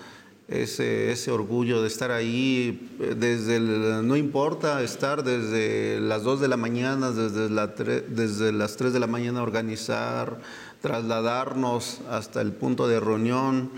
ese, 0.47 1.11
ese, 1.11 1.32
orgullo 1.32 1.82
de 1.82 1.89
estar 1.89 2.12
ahí, 2.12 2.89
desde 3.16 3.59
no 3.59 4.16
importa 4.16 4.82
estar 4.82 5.24
desde 5.24 6.01
las 6.01 6.22
2 6.22 6.41
de 6.41 6.49
la 6.49 6.57
mañana, 6.57 7.11
desde, 7.11 7.51
la 7.51 7.66
desde 7.66 8.53
las 8.53 8.76
3 8.76 8.93
de 8.93 9.01
la 9.01 9.09
mañana 9.09 9.43
organizar, 9.43 10.39
trasladarnos 10.80 12.01
hasta 12.09 12.41
el 12.41 12.53
punto 12.53 12.86
de 12.86 13.01
reunión. 13.01 13.72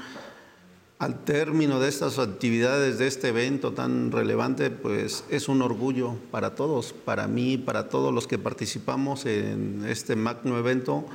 Al 1.01 1.25
término 1.25 1.81
de 1.81 1.89
estas 1.89 2.19
actividades, 2.19 2.99
de 2.99 3.07
este 3.07 3.29
evento 3.29 3.73
tan 3.73 4.13
relevante, 4.13 4.69
pues 4.71 5.25
es 5.31 5.49
un 5.49 5.63
orgullo 5.63 6.15
para 6.31 6.55
todos, 6.55 6.93
para 6.93 7.27
mí, 7.27 7.57
para 7.57 7.89
todos 7.89 8.13
los 8.13 8.27
que 8.27 8.37
participamos 8.37 9.25
en 9.25 9.83
este 9.89 10.15
magno 10.15 10.59
evento, 10.59 11.07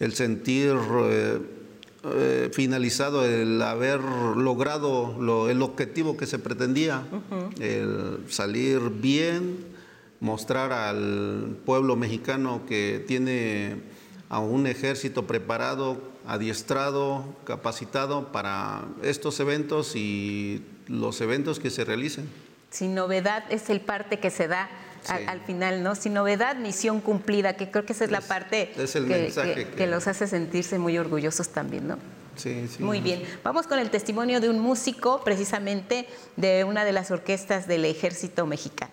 el 0.00 0.14
sentir... 0.14 0.74
Eh, 1.04 1.38
eh, 2.02 2.48
finalizado 2.54 3.26
el 3.26 3.60
haber 3.60 4.00
logrado 4.00 5.50
el 5.50 5.60
objetivo 5.60 6.16
que 6.16 6.24
se 6.24 6.38
pretendía, 6.38 7.06
el 7.60 8.24
salir 8.26 8.80
bien, 8.88 9.58
mostrar 10.18 10.72
al 10.72 11.58
pueblo 11.66 11.96
mexicano 11.96 12.62
que 12.66 13.04
tiene 13.06 13.82
a 14.30 14.38
un 14.38 14.66
ejército 14.66 15.26
preparado, 15.26 16.09
adiestrado, 16.26 17.24
capacitado 17.44 18.32
para 18.32 18.84
estos 19.02 19.40
eventos 19.40 19.96
y 19.96 20.64
los 20.86 21.20
eventos 21.20 21.58
que 21.58 21.70
se 21.70 21.84
realicen. 21.84 22.28
Sin 22.70 22.94
novedad 22.94 23.44
es 23.50 23.70
el 23.70 23.80
parte 23.80 24.18
que 24.20 24.30
se 24.30 24.48
da 24.48 24.68
al, 25.08 25.40
final, 25.40 25.82
¿no? 25.82 25.94
Sin 25.94 26.14
novedad, 26.14 26.56
misión 26.56 27.00
cumplida, 27.00 27.54
que 27.56 27.70
creo 27.70 27.84
que 27.84 27.92
esa 27.94 28.04
es, 28.04 28.10
la 28.10 28.20
parte 28.20 28.72
que, 28.74 29.86
los 29.86 30.06
hace 30.06 30.26
sentirse 30.26 30.78
muy 30.78 30.98
orgullosos 30.98 31.48
también, 31.48 31.88
¿no? 31.88 31.98
Sí, 32.36 32.68
sí. 32.68 32.82
Muy 32.82 33.00
bien. 33.00 33.22
Vamos 33.42 33.66
con 33.66 33.78
el 33.78 33.90
testimonio 33.90 34.40
de 34.40 34.48
un 34.48 34.60
músico, 34.60 35.22
precisamente 35.24 36.06
de 36.36 36.64
una 36.64 36.84
de 36.84 36.92
las 36.92 37.10
orquestas 37.10 37.66
del 37.66 37.84
ejército 37.84 38.46
mexicano. 38.46 38.92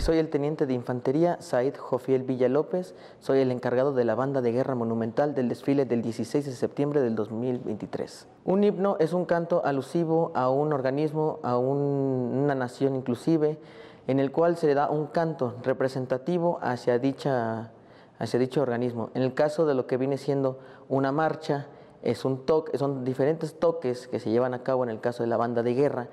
Soy 0.00 0.16
el 0.16 0.30
teniente 0.30 0.64
de 0.64 0.72
infantería 0.72 1.36
Said 1.42 1.76
Jofiel 1.76 2.22
Villa 2.22 2.48
López, 2.48 2.94
soy 3.18 3.40
el 3.40 3.50
encargado 3.50 3.92
de 3.92 4.06
la 4.06 4.14
banda 4.14 4.40
de 4.40 4.50
guerra 4.50 4.74
monumental 4.74 5.34
del 5.34 5.50
desfile 5.50 5.84
del 5.84 6.00
16 6.00 6.46
de 6.46 6.52
septiembre 6.52 7.02
del 7.02 7.14
2023. 7.14 8.26
Un 8.46 8.64
himno 8.64 8.96
es 8.98 9.12
un 9.12 9.26
canto 9.26 9.62
alusivo 9.62 10.32
a 10.34 10.48
un 10.48 10.72
organismo, 10.72 11.38
a 11.42 11.58
una 11.58 12.54
nación 12.54 12.96
inclusive, 12.96 13.58
en 14.06 14.20
el 14.20 14.32
cual 14.32 14.56
se 14.56 14.68
le 14.68 14.74
da 14.74 14.88
un 14.88 15.06
canto 15.08 15.56
representativo 15.62 16.58
hacia, 16.62 16.98
dicha, 16.98 17.70
hacia 18.18 18.40
dicho 18.40 18.62
organismo. 18.62 19.10
En 19.12 19.20
el 19.20 19.34
caso 19.34 19.66
de 19.66 19.74
lo 19.74 19.86
que 19.86 19.98
viene 19.98 20.16
siendo 20.16 20.60
una 20.88 21.12
marcha, 21.12 21.66
es 22.02 22.24
un 22.24 22.46
toque, 22.46 22.78
son 22.78 23.04
diferentes 23.04 23.58
toques 23.58 24.08
que 24.08 24.18
se 24.18 24.30
llevan 24.30 24.54
a 24.54 24.62
cabo 24.62 24.82
en 24.82 24.88
el 24.88 25.00
caso 25.00 25.22
de 25.22 25.26
la 25.26 25.36
banda 25.36 25.62
de 25.62 25.74
guerra 25.74 26.08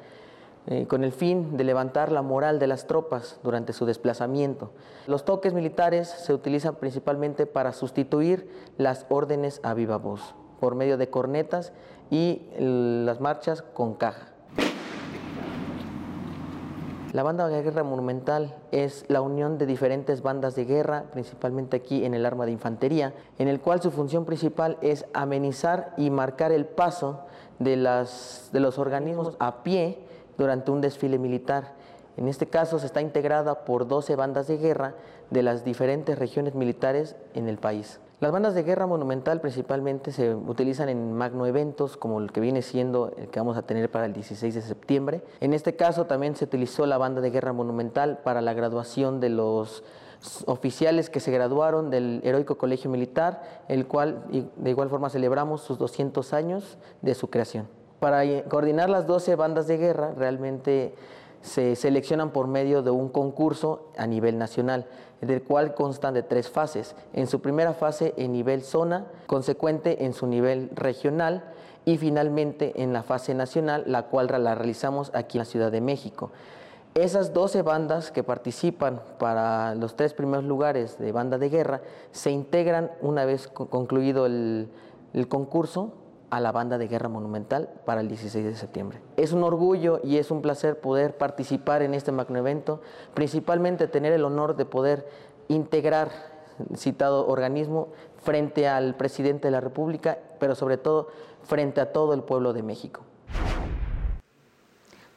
eh, 0.68 0.85
con 0.85 1.06
el 1.06 1.14
fin 1.14 1.56
de 1.56 1.64
levantar 1.64 2.11
la 2.11 2.22
moral 2.22 2.60
de 2.60 2.68
las 2.68 2.88
tropas 2.88 3.39
durante 3.41 3.72
su 3.72 3.85
desplazamiento. 3.85 4.72
Los 5.07 5.23
toques 5.23 5.53
militares 5.53 6.10
se 6.10 6.34
utilizan 6.34 6.76
principalmente 6.76 7.45
para 7.45 7.72
sustituir 7.72 8.49
las 8.77 9.06
órdenes 9.07 9.61
a 9.64 9.73
viva 9.73 9.98
voz, 9.98 10.35
por 10.60 10.76
medio 10.76 10.98
de 10.98 11.10
cornetas 11.10 11.72
y 12.10 12.41
las 12.60 13.22
marchas 13.22 13.61
con 13.61 13.94
caja. 13.94 14.34
La 17.14 17.23
banda 17.23 17.48
de 17.48 17.64
guerra 17.64 17.84
monumental 17.84 18.53
es 18.72 19.06
la 19.07 19.22
unión 19.22 19.57
de 19.57 19.65
diferentes 19.65 20.22
bandas 20.22 20.56
de 20.56 20.65
guerra, 20.65 21.06
principalmente 21.14 21.77
aquí 21.77 22.03
en 22.03 22.14
el 22.14 22.26
arma 22.26 22.45
de 22.45 22.52
infantería, 22.52 23.14
en 23.39 23.48
el 23.48 23.61
cual 23.61 23.81
su 23.81 23.91
función 23.91 24.26
principal 24.26 24.77
es 24.81 25.06
amenizar 25.14 25.94
y 25.95 26.10
marcar 26.10 26.52
el 26.52 26.65
paso 26.65 27.22
de, 27.60 27.77
los 27.77 28.77
organismos 28.77 29.38
a 29.39 29.64
pie 29.64 29.99
durante 30.38 30.72
un 30.72 30.81
desfile 30.81 31.18
militar. 31.18 31.73
En 32.18 32.27
este 32.27 32.47
caso 32.47 32.80
se 32.80 32.88
está 32.88 33.01
integrada 33.01 33.64
por 33.65 33.88
12 33.88 34.15
bandas 34.15 34.47
de 34.47 34.57
guerra 34.57 34.95
de 35.30 35.43
las 35.43 35.64
diferentes 35.64 36.18
regiones 36.18 36.55
militares 36.55 37.15
en 37.34 37.47
el 37.47 37.57
país. 37.57 37.99
Las 38.19 38.31
bandas 38.31 38.55
de 38.55 38.64
guerra 38.64 38.88
monumental 38.88 39.41
principalmente 39.41 40.11
se 40.11 40.34
utilizan 40.34 40.89
en 40.89 41.14
magno 41.14 41.45
eventos 41.45 41.97
como 41.97 42.19
el 42.19 42.31
que 42.31 42.41
viene 42.41 42.64
siendo 42.64 43.14
el 43.15 43.27
que 43.27 43.39
vamos 43.39 43.57
a 43.57 43.61
tener 43.61 43.91
para 43.91 44.07
el 44.07 44.14
16 44.14 44.55
de 44.55 44.61
septiembre. 44.64 45.22
En 45.39 45.53
este 45.53 45.76
caso 45.76 46.07
también 46.07 46.35
se 46.35 46.45
utilizó 46.45 46.88
la 46.88 46.97
banda 46.97 47.22
de 47.22 47.30
guerra 47.30 47.53
monumental 47.53 48.18
para 48.23 48.41
la 48.41 48.53
graduación 48.53 49.19
de 49.19 49.30
los 49.30 49.84
oficiales 50.47 51.11
que 51.11 51.19
se 51.19 51.30
graduaron 51.30 51.91
del 51.91 52.22
Heroico 52.23 52.57
Colegio 52.57 52.89
Militar, 52.89 53.64
el 53.68 53.85
cual 53.85 54.23
de 54.31 54.69
igual 54.72 54.89
forma 54.89 55.11
celebramos 55.11 55.61
sus 55.61 55.77
200 55.77 56.34
años 56.34 56.80
de 57.03 57.14
su 57.14 57.30
creación. 57.30 57.68
Para 57.99 58.44
coordinar 58.44 58.90
las 58.90 59.07
12 59.07 59.36
bandas 59.36 59.68
de 59.68 59.78
guerra, 59.78 60.14
realmente 60.15 60.94
se 61.41 61.76
seleccionan 61.76 62.32
por 62.32 62.48
medio 62.48 62.82
de 62.84 62.91
un 62.91 63.10
concurso 63.10 63.90
a 63.98 64.06
nivel 64.06 64.38
nacional, 64.38 64.86
del 65.22 65.41
cual 65.41 65.74
constan 65.74 66.14
de 66.14 66.24
tres 66.24 66.49
fases. 66.49 66.95
En 67.14 67.28
su 67.28 67.41
primera 67.41 67.74
fase 67.74 68.14
en 68.18 68.34
nivel 68.34 68.61
zona, 68.61 69.07
consecuente 69.26 70.06
en 70.06 70.14
su 70.14 70.28
nivel 70.28 70.69
regional 70.76 71.44
y 71.86 71.98
finalmente 71.98 72.84
en 72.84 72.94
la 72.94 73.02
fase 73.02 73.34
nacional, 73.34 73.84
la 73.88 74.03
cual 74.03 74.28
la 74.44 74.56
realizamos 74.56 75.11
aquí 75.15 75.38
en 75.38 75.40
la 75.40 75.45
Ciudad 75.45 75.72
de 75.72 75.82
México. 75.82 76.32
Esas 76.94 77.34
12 77.34 77.61
bandas 77.61 78.11
que 78.11 78.24
participan 78.24 79.02
para 79.19 79.76
los 79.76 79.95
tres 79.95 80.14
primeros 80.14 80.45
lugares 80.45 80.98
de 80.98 81.11
banda 81.11 81.38
de 81.38 81.49
guerra 81.49 81.82
se 82.11 82.32
integran 82.32 82.91
una 83.02 83.24
vez 83.26 83.48
concluido 83.48 84.26
el, 84.26 84.69
el 85.14 85.28
concurso 85.28 85.94
a 86.30 86.40
la 86.40 86.52
banda 86.52 86.78
de 86.78 86.88
guerra 86.88 87.10
monumental 87.10 87.70
para 87.86 88.02
el 88.02 88.10
16 88.10 88.45
de 88.45 88.56
septiembre. 88.56 88.99
Es 89.16 89.32
un 89.32 89.44
orgullo 89.44 90.02
y 90.04 90.18
es 90.18 90.32
un 90.32 90.41
placer 90.41 90.80
poder 90.80 91.18
participar 91.18 91.82
en 91.82 91.94
este 91.94 92.12
magno 92.12 92.38
evento, 92.38 92.82
principalmente 93.14 93.88
tener 93.88 94.14
el 94.14 94.26
honor 94.26 94.56
de 94.56 94.66
poder 94.66 95.08
integrar 95.48 96.10
citado 96.76 97.28
organismo 97.28 97.90
frente 98.24 98.68
al 98.68 98.95
presidente 98.95 99.48
de 99.48 99.52
la 99.52 99.62
República, 99.62 100.18
pero 100.40 100.56
sobre 100.56 100.78
todo 100.78 101.10
frente 101.44 101.82
a 101.82 101.94
todo 101.94 102.14
el 102.14 102.24
pueblo 102.24 102.54
de 102.54 102.64
México. 102.64 103.02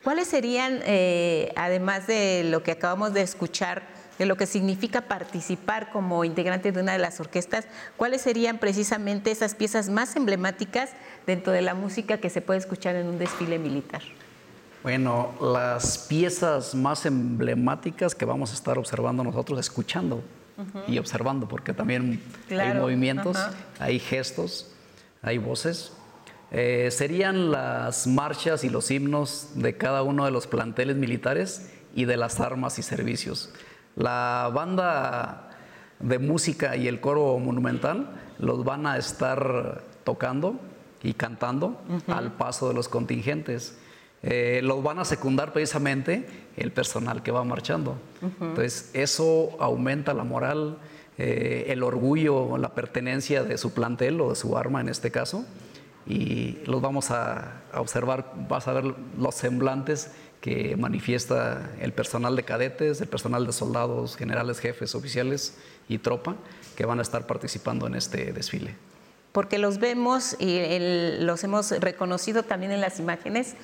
¿Cuáles 0.05 0.28
serían, 0.28 0.81
eh, 0.87 1.53
además 1.57 2.07
de 2.07 2.45
lo 2.45 2.62
que 2.62 2.70
acabamos 2.70 3.12
de 3.12 3.20
escuchar, 3.20 3.82
de 4.20 4.26
lo 4.26 4.36
que 4.36 4.44
significa 4.44 5.01
participar 5.01 5.90
como 5.90 6.26
integrante 6.26 6.72
de 6.72 6.82
una 6.82 6.92
de 6.92 6.98
las 6.98 7.20
orquestas, 7.20 7.64
cuáles 7.97 8.20
serían 8.20 8.59
precisamente 8.59 9.30
esas 9.30 9.55
piezas 9.55 9.88
más 9.88 10.14
emblemáticas 10.14 10.90
dentro 11.26 11.55
de 11.55 11.62
la 11.62 11.72
música 11.72 12.18
que 12.18 12.28
se 12.28 12.42
puede 12.42 12.59
escuchar 12.59 12.97
en 12.97 13.06
un 13.06 13.18
desfile 13.18 13.59
militar? 13.59 14.02
Bueno, 14.82 15.30
las 15.40 15.97
piezas 16.06 16.74
más 16.74 17.06
emblemáticas 17.06 18.14
que 18.14 18.26
vamos 18.26 18.51
a 18.51 18.55
estar 18.55 18.76
observando 18.76 19.24
nosotros, 19.24 19.59
escuchando 19.59 20.22
y 20.86 20.98
observando, 20.98 21.48
porque 21.48 21.72
también 21.72 22.22
hay 22.51 22.74
movimientos, 22.74 23.38
hay 23.78 23.98
gestos, 23.98 24.70
hay 25.22 25.38
voces. 25.38 25.92
Eh, 26.51 26.90
serían 26.90 27.51
las 27.51 28.06
marchas 28.06 28.64
y 28.64 28.68
los 28.68 28.90
himnos 28.90 29.52
de 29.55 29.78
cada 29.78 30.02
uno 30.02 30.26
de 30.26 30.30
los 30.30 30.47
planteles 30.47 30.97
militares 30.97 31.70
y 31.94 32.05
de 32.05 32.18
las 32.18 32.38
armas 32.38 32.78
y 32.78 32.82
servicios. 32.82 33.51
La 34.01 34.51
banda 34.55 35.51
de 35.98 36.18
música 36.18 36.74
y 36.74 36.89
el 36.89 37.02
coro 37.02 37.39
monumental 37.39 38.09
los 38.39 38.64
van 38.64 38.86
a 38.86 38.97
estar 38.97 39.82
tocando 40.05 40.59
y 41.02 41.12
cantando 41.12 41.78
al 42.06 42.32
paso 42.32 42.68
de 42.68 42.74
los 42.74 42.89
contingentes. 42.89 43.77
Eh, 44.22 44.62
los 44.64 44.82
van 44.82 45.01
a 45.01 45.05
secundar 45.05 45.52
precisamente 45.52 46.27
el 46.56 46.72
personal 46.72 47.22
que 47.22 47.31
va 47.31 47.44
marchando. 47.44 47.98
Entonces, 48.22 48.90
eso 48.94 49.51
aumenta 49.60 50.14
la 50.14 50.24
moral, 50.24 50.78
eh, 51.18 51.66
el 51.68 51.82
orgullo, 51.82 52.56
la 52.56 52.70
pertenencia 52.70 53.43
de 53.43 53.59
su 53.59 53.74
plantel 53.74 54.18
o 54.22 54.31
de 54.31 54.36
su 54.36 54.56
arma 54.56 54.81
en 54.81 54.89
este 54.89 55.10
caso. 55.10 55.44
Y 56.06 56.56
los 56.64 56.81
vamos 56.81 57.10
a, 57.10 57.60
a 57.70 57.82
observar, 57.82 58.32
vas 58.48 58.66
a 58.66 58.72
ver 58.72 58.94
los 59.18 59.35
semblantes 59.35 60.10
que 60.41 60.77
manifiesta 60.77 61.71
el 61.81 61.93
personal 61.93 62.35
de 62.35 62.45
cadetes, 62.45 63.01
el 63.01 63.09
personal 63.09 63.47
de 63.47 63.53
soldados, 63.53 64.17
generales, 64.17 64.59
jefes, 64.59 64.95
oficiales 64.95 65.57
y 65.89 65.99
tropa 65.99 66.37
que 66.77 66.87
van 66.87 66.99
a 66.99 67.03
estar 67.03 67.27
participando 67.27 67.87
en 67.87 67.95
este 67.95 68.33
desfile. 68.33 68.75
Porque 69.33 69.59
los 69.59 69.79
vemos 69.79 70.37
y 70.39 70.61
los 71.21 71.45
hemos 71.45 71.71
reconocido 71.71 72.43
también 72.43 72.73
en 72.73 72.81
las 72.81 72.99
imágenes, 72.99 73.55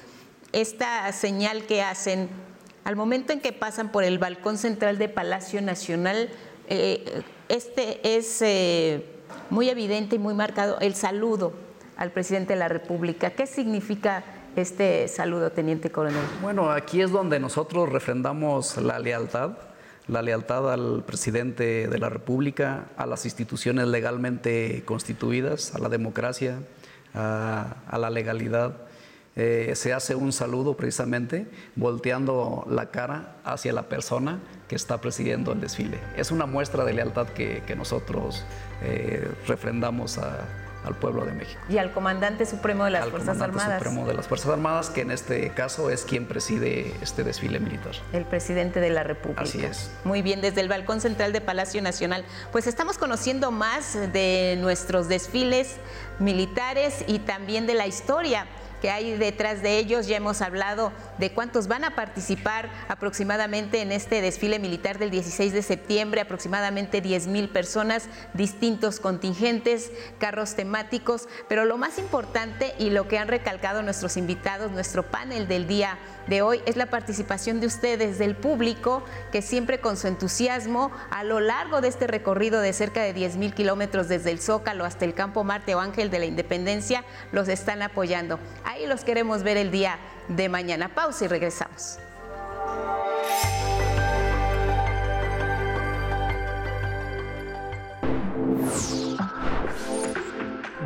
esta 0.53 1.11
señal 1.13 1.65
que 1.65 1.83
hacen 1.83 2.29
al 2.85 2.95
momento 2.95 3.33
en 3.33 3.41
que 3.41 3.53
pasan 3.53 3.91
por 3.91 4.05
el 4.05 4.19
balcón 4.19 4.59
central 4.59 4.97
de 4.99 5.09
Palacio 5.09 5.61
Nacional, 5.61 6.29
eh, 6.69 7.23
este 7.49 8.17
es 8.17 8.41
eh, 8.43 9.05
muy 9.51 9.69
evidente 9.69 10.17
y 10.17 10.19
muy 10.21 10.35
marcado 10.35 10.79
el 10.79 10.95
saludo 10.95 11.53
al 11.97 12.13
presidente 12.13 12.53
de 12.53 12.61
la 12.61 12.69
República. 12.69 13.31
¿Qué 13.31 13.47
significa 13.47 14.23
este 14.57 15.09
saludo, 15.09 15.51
teniente 15.53 15.91
coronel? 15.91 16.23
Bueno, 16.41 16.71
aquí 16.71 17.03
es 17.03 17.11
donde 17.11 17.39
nosotros 17.39 17.89
refrendamos 17.91 18.77
la 18.79 18.99
lealtad, 18.99 19.53
la 20.09 20.23
lealtad 20.23 20.73
al 20.73 21.03
presidente 21.05 21.89
de 21.89 21.99
la 21.99 22.09
República, 22.09 22.87
a 22.97 23.07
las 23.07 23.25
instituciones 23.25 23.87
legalmente 23.89 24.83
constituidas, 24.85 25.75
a 25.75 25.79
la 25.79 25.89
democracia, 25.89 26.61
a, 27.15 27.99
la 27.99 28.11
legalidad. 28.11 28.77
Eh, 29.37 29.73
se 29.75 29.93
hace 29.93 30.15
un 30.15 30.33
saludo 30.33 30.77
precisamente 30.77 31.47
volteando 31.75 32.65
la 32.71 32.91
cara 32.91 33.37
hacia 33.45 33.73
la 33.73 33.83
persona 33.83 34.41
que 34.69 34.77
está 34.77 35.01
presidiendo 35.01 35.53
el 35.53 35.61
desfile. 35.61 35.99
Es 36.17 36.31
una 36.31 36.47
muestra 36.47 36.85
de 36.85 36.95
lealtad 36.95 37.29
que, 37.29 37.63
nosotros 37.77 38.45
eh, 38.83 39.29
refrendamos 39.47 40.17
a, 40.19 40.66
al 40.87 40.95
pueblo 40.95 41.25
de 41.25 41.33
México. 41.33 41.61
Y 41.69 41.79
al 41.79 41.93
comandante 41.93 42.47
supremo 42.47 42.85
de 42.85 42.91
las 42.91 43.03
al 43.03 43.11
Fuerzas 43.11 43.37
comandante 43.37 43.61
Armadas. 43.61 43.83
Supremo 43.83 44.07
de 44.07 44.15
las 44.15 44.29
Fuerzas 44.29 44.51
Armadas, 44.51 44.91
que 44.91 45.01
en 45.03 45.11
este 45.11 45.51
caso 45.51 45.91
es 45.91 46.05
quien 46.05 46.27
preside 46.27 46.95
este 47.03 47.25
desfile 47.25 47.61
militar. 47.61 47.95
El 48.13 48.25
presidente 48.25 48.81
de 48.81 48.91
la 48.91 49.03
República. 49.03 49.43
Así 49.43 49.65
es. 49.65 49.91
Muy 50.05 50.23
bien, 50.23 50.41
desde 50.41 50.61
el 50.61 50.69
balcón 50.69 51.01
central 51.01 51.33
de 51.33 51.41
Palacio 51.41 51.83
Nacional. 51.83 52.25
Pues 52.53 52.67
estamos 52.67 52.99
conociendo 52.99 53.51
más 53.51 53.95
de 54.13 54.57
nuestros 54.61 55.09
desfiles 55.09 55.77
militares 56.19 57.05
y 57.07 57.19
también 57.19 57.67
de 57.67 57.75
la 57.75 57.87
historia 57.87 58.47
que 58.81 58.91
hay 58.91 59.17
detrás 59.17 59.63
de 59.63 59.79
ellos. 59.79 60.07
Ya 60.07 60.17
hemos 60.17 60.43
hablado 60.43 60.93
de 61.19 61.33
cuántos 61.33 61.69
van 61.69 61.85
a 61.85 61.95
participar 61.95 62.71
aproximadamente 62.89 63.81
en 63.81 63.93
este 63.93 64.21
desfile 64.21 64.59
militar 64.59 64.99
del 64.99 65.11
16 65.11 65.53
de 65.53 65.63
septiembre, 65.63 66.21
aproximadamente 66.21 67.01
10 67.01 67.27
mil 67.29 67.49
personas, 67.49 68.09
distintos 68.35 69.01
contingentes, 69.01 69.91
carros 70.19 70.55
temáticos, 70.55 71.29
pero 71.49 71.65
lo 71.65 71.79
más 71.79 71.99
importante 71.99 72.75
y 72.79 72.91
lo 72.91 73.09
que 73.09 73.19
han 73.19 73.29
recalcado 73.29 73.83
nuestros 73.83 74.17
invitados, 74.17 74.73
nuestro 74.73 75.05
panel 75.05 75.49
del 75.49 75.67
día 75.67 75.99
de 76.27 76.43
hoy 76.43 76.61
es 76.67 76.77
la 76.77 76.87
participación 76.87 77.61
de 77.61 77.67
ustedes, 77.67 78.19
del 78.19 78.37
público, 78.37 79.05
que 79.33 79.43
siempre 79.43 79.81
con 79.81 79.97
su 79.97 80.09
entusiasmo 80.09 80.91
a 81.11 81.25
lo 81.25 81.41
largo 81.41 81.81
de 81.81 81.89
este 81.89 82.07
recorrido 82.07 82.61
de 82.61 82.73
cerca 82.73 83.03
de 83.03 83.13
10 83.13 83.37
mil 83.37 83.55
kilómetros 83.55 84.09
desde 84.09 84.31
el 84.31 84.41
Zócalo 84.41 84.85
hasta 84.85 85.05
el 85.05 85.15
Campo 85.15 85.45
Marte 85.45 85.75
o 85.75 85.81
Ángel 85.81 86.11
de 86.11 86.19
la 86.19 86.27
Independencia, 86.27 87.05
los 87.33 87.49
están 87.49 87.83
apoyando. 87.83 88.39
Ahí 88.65 88.87
los 88.87 89.05
queremos 89.05 89.43
ver 89.43 89.57
el 89.57 89.71
día 89.71 89.99
de 90.29 90.49
mañana. 90.49 90.95
Pausa 90.95 91.25
y 91.25 91.29
regresamos. 91.29 91.99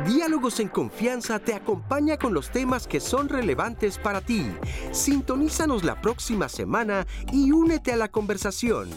Diálogos 0.05 0.59
en 0.59 0.67
Confianza 0.67 1.37
te 1.37 1.53
acompaña 1.53 2.17
con 2.17 2.33
los 2.33 2.49
temas 2.49 2.87
que 2.87 2.99
son 2.99 3.29
relevantes 3.29 3.99
para 3.99 4.19
ti. 4.19 4.45
Sintonízanos 4.91 5.83
la 5.83 6.01
próxima 6.01 6.49
semana 6.49 7.05
y 7.31 7.51
únete 7.51 7.93
a 7.93 7.97
la 7.97 8.07
conversación. 8.07 8.89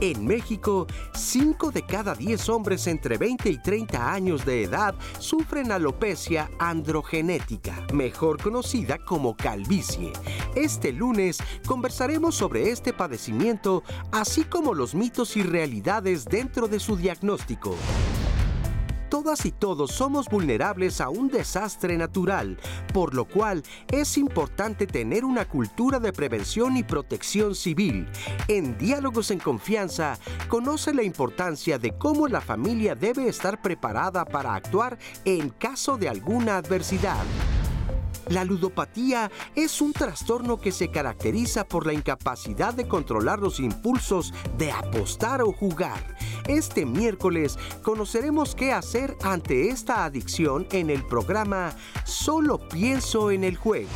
En 0.00 0.26
México, 0.26 0.86
5 1.14 1.70
de 1.70 1.82
cada 1.82 2.14
10 2.14 2.48
hombres 2.48 2.86
entre 2.86 3.16
20 3.16 3.48
y 3.48 3.58
30 3.58 4.12
años 4.12 4.44
de 4.44 4.64
edad 4.64 4.94
sufren 5.18 5.72
alopecia 5.72 6.50
androgenética, 6.58 7.86
mejor 7.92 8.42
conocida 8.42 8.98
como 8.98 9.36
calvicie. 9.36 10.12
Este 10.54 10.92
lunes 10.92 11.38
conversaremos 11.66 12.34
sobre 12.34 12.70
este 12.70 12.92
padecimiento, 12.92 13.82
así 14.12 14.44
como 14.44 14.74
los 14.74 14.94
mitos 14.94 15.36
y 15.36 15.42
realidades 15.42 16.24
dentro 16.24 16.68
de 16.68 16.80
su 16.80 16.96
diagnóstico 16.96 17.76
todas 19.14 19.46
y 19.46 19.52
todos 19.52 19.92
somos 19.92 20.28
vulnerables 20.28 21.00
a 21.00 21.08
un 21.08 21.28
desastre 21.28 21.96
natural, 21.96 22.58
por 22.92 23.14
lo 23.14 23.26
cual 23.26 23.62
es 23.92 24.18
importante 24.18 24.88
tener 24.88 25.24
una 25.24 25.44
cultura 25.44 26.00
de 26.00 26.12
prevención 26.12 26.76
y 26.76 26.82
protección 26.82 27.54
civil. 27.54 28.08
En 28.48 28.76
Diálogos 28.76 29.30
en 29.30 29.38
Confianza, 29.38 30.18
conoce 30.48 30.92
la 30.92 31.04
importancia 31.04 31.78
de 31.78 31.96
cómo 31.96 32.26
la 32.26 32.40
familia 32.40 32.96
debe 32.96 33.28
estar 33.28 33.62
preparada 33.62 34.24
para 34.24 34.56
actuar 34.56 34.98
en 35.24 35.50
caso 35.50 35.96
de 35.96 36.08
alguna 36.08 36.56
adversidad. 36.56 37.22
La 38.28 38.44
ludopatía 38.44 39.30
es 39.54 39.80
un 39.80 39.92
trastorno 39.92 40.58
que 40.58 40.72
se 40.72 40.90
caracteriza 40.90 41.64
por 41.64 41.86
la 41.86 41.92
incapacidad 41.92 42.74
de 42.74 42.88
controlar 42.88 43.38
los 43.38 43.60
impulsos 43.60 44.32
de 44.56 44.72
apostar 44.72 45.42
o 45.42 45.52
jugar. 45.52 46.16
Este 46.46 46.86
miércoles 46.86 47.58
conoceremos 47.82 48.54
qué 48.54 48.72
hacer 48.72 49.16
ante 49.22 49.68
esta 49.68 50.04
adicción 50.04 50.66
en 50.72 50.90
el 50.90 51.04
programa 51.04 51.74
Solo 52.04 52.58
pienso 52.68 53.30
en 53.30 53.44
el 53.44 53.56
juego. 53.56 53.88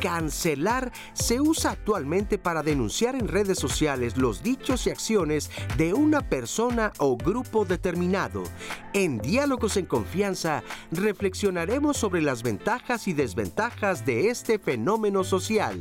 Cancelar 0.00 0.92
se 1.12 1.40
usa 1.40 1.72
actualmente 1.72 2.38
para 2.38 2.62
denunciar 2.62 3.14
en 3.14 3.28
redes 3.28 3.58
sociales 3.58 4.16
los 4.16 4.42
dichos 4.42 4.86
y 4.86 4.90
acciones 4.90 5.50
de 5.76 5.94
una 5.94 6.20
persona 6.28 6.92
o 6.98 7.16
grupo 7.16 7.64
determinado. 7.64 8.42
En 8.92 9.18
Diálogos 9.18 9.76
en 9.76 9.86
Confianza 9.86 10.62
reflexionaremos 10.90 11.96
sobre 11.96 12.22
las 12.22 12.42
ventajas 12.42 13.08
y 13.08 13.12
desventajas 13.12 14.06
de 14.06 14.30
este 14.30 14.58
fenómeno 14.58 15.24
social. 15.24 15.80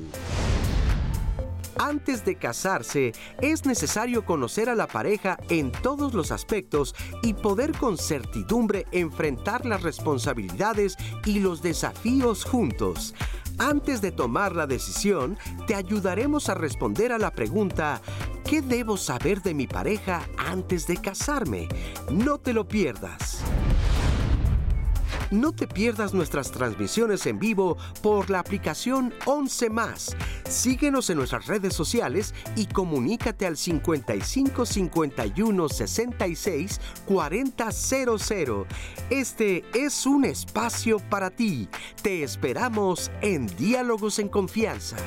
Antes 1.77 2.23
de 2.23 2.35
casarse, 2.35 3.11
es 3.41 3.65
necesario 3.65 4.25
conocer 4.25 4.69
a 4.69 4.75
la 4.75 4.87
pareja 4.87 5.37
en 5.49 5.71
todos 5.71 6.13
los 6.13 6.31
aspectos 6.31 6.95
y 7.21 7.33
poder 7.33 7.73
con 7.73 7.97
certidumbre 7.97 8.85
enfrentar 8.91 9.65
las 9.65 9.83
responsabilidades 9.83 10.95
y 11.25 11.39
los 11.39 11.61
desafíos 11.61 12.45
juntos. 12.45 13.13
Antes 13.57 14.02
de 14.02 14.11
tomar 14.11 14.56
la 14.56 14.68
decisión, 14.68 15.38
te 15.68 15.76
ayudaremos 15.76 16.49
a 16.49 16.56
responder 16.56 17.11
a 17.11 17.18
la 17.18 17.32
pregunta, 17.32 18.02
¿qué 18.44 18.61
debo 18.61 18.98
saber 18.98 19.41
de 19.41 19.53
mi 19.53 19.65
pareja 19.65 20.27
antes 20.38 20.88
de 20.88 20.98
casarme? 20.98 21.69
No 22.11 22.38
te 22.38 22.53
lo 22.53 22.68
pierdas. 22.68 23.44
No 25.31 25.52
te 25.52 25.68
pierdas 25.68 26.14
nuestras 26.14 26.52
transmisiones 26.52 27.26
en 27.26 27.39
vivo 27.39 27.77
por 28.02 28.30
la 28.30 28.39
aplicación 28.39 29.14
11 29.26 29.69
más. 29.69 30.15
Síguenos 30.47 31.10
en 31.10 31.18
nuestras 31.18 31.47
redes 31.47 31.73
sociales 31.73 32.34
y 32.56 32.68
comunícate 32.68 33.45
al 33.45 33.57
55 33.57 34.65
51 34.65 35.69
66 35.69 36.81
4000. 37.06 38.65
Este 39.10 39.64
es 39.73 40.06
un 40.06 40.26
espacio 40.26 40.99
para 41.10 41.30
ti. 41.30 41.68
Te 42.02 42.23
esperamos 42.23 43.11
en 43.22 43.47
Diálogos 43.57 44.19
en 44.19 44.30
Confianza. 44.30 44.97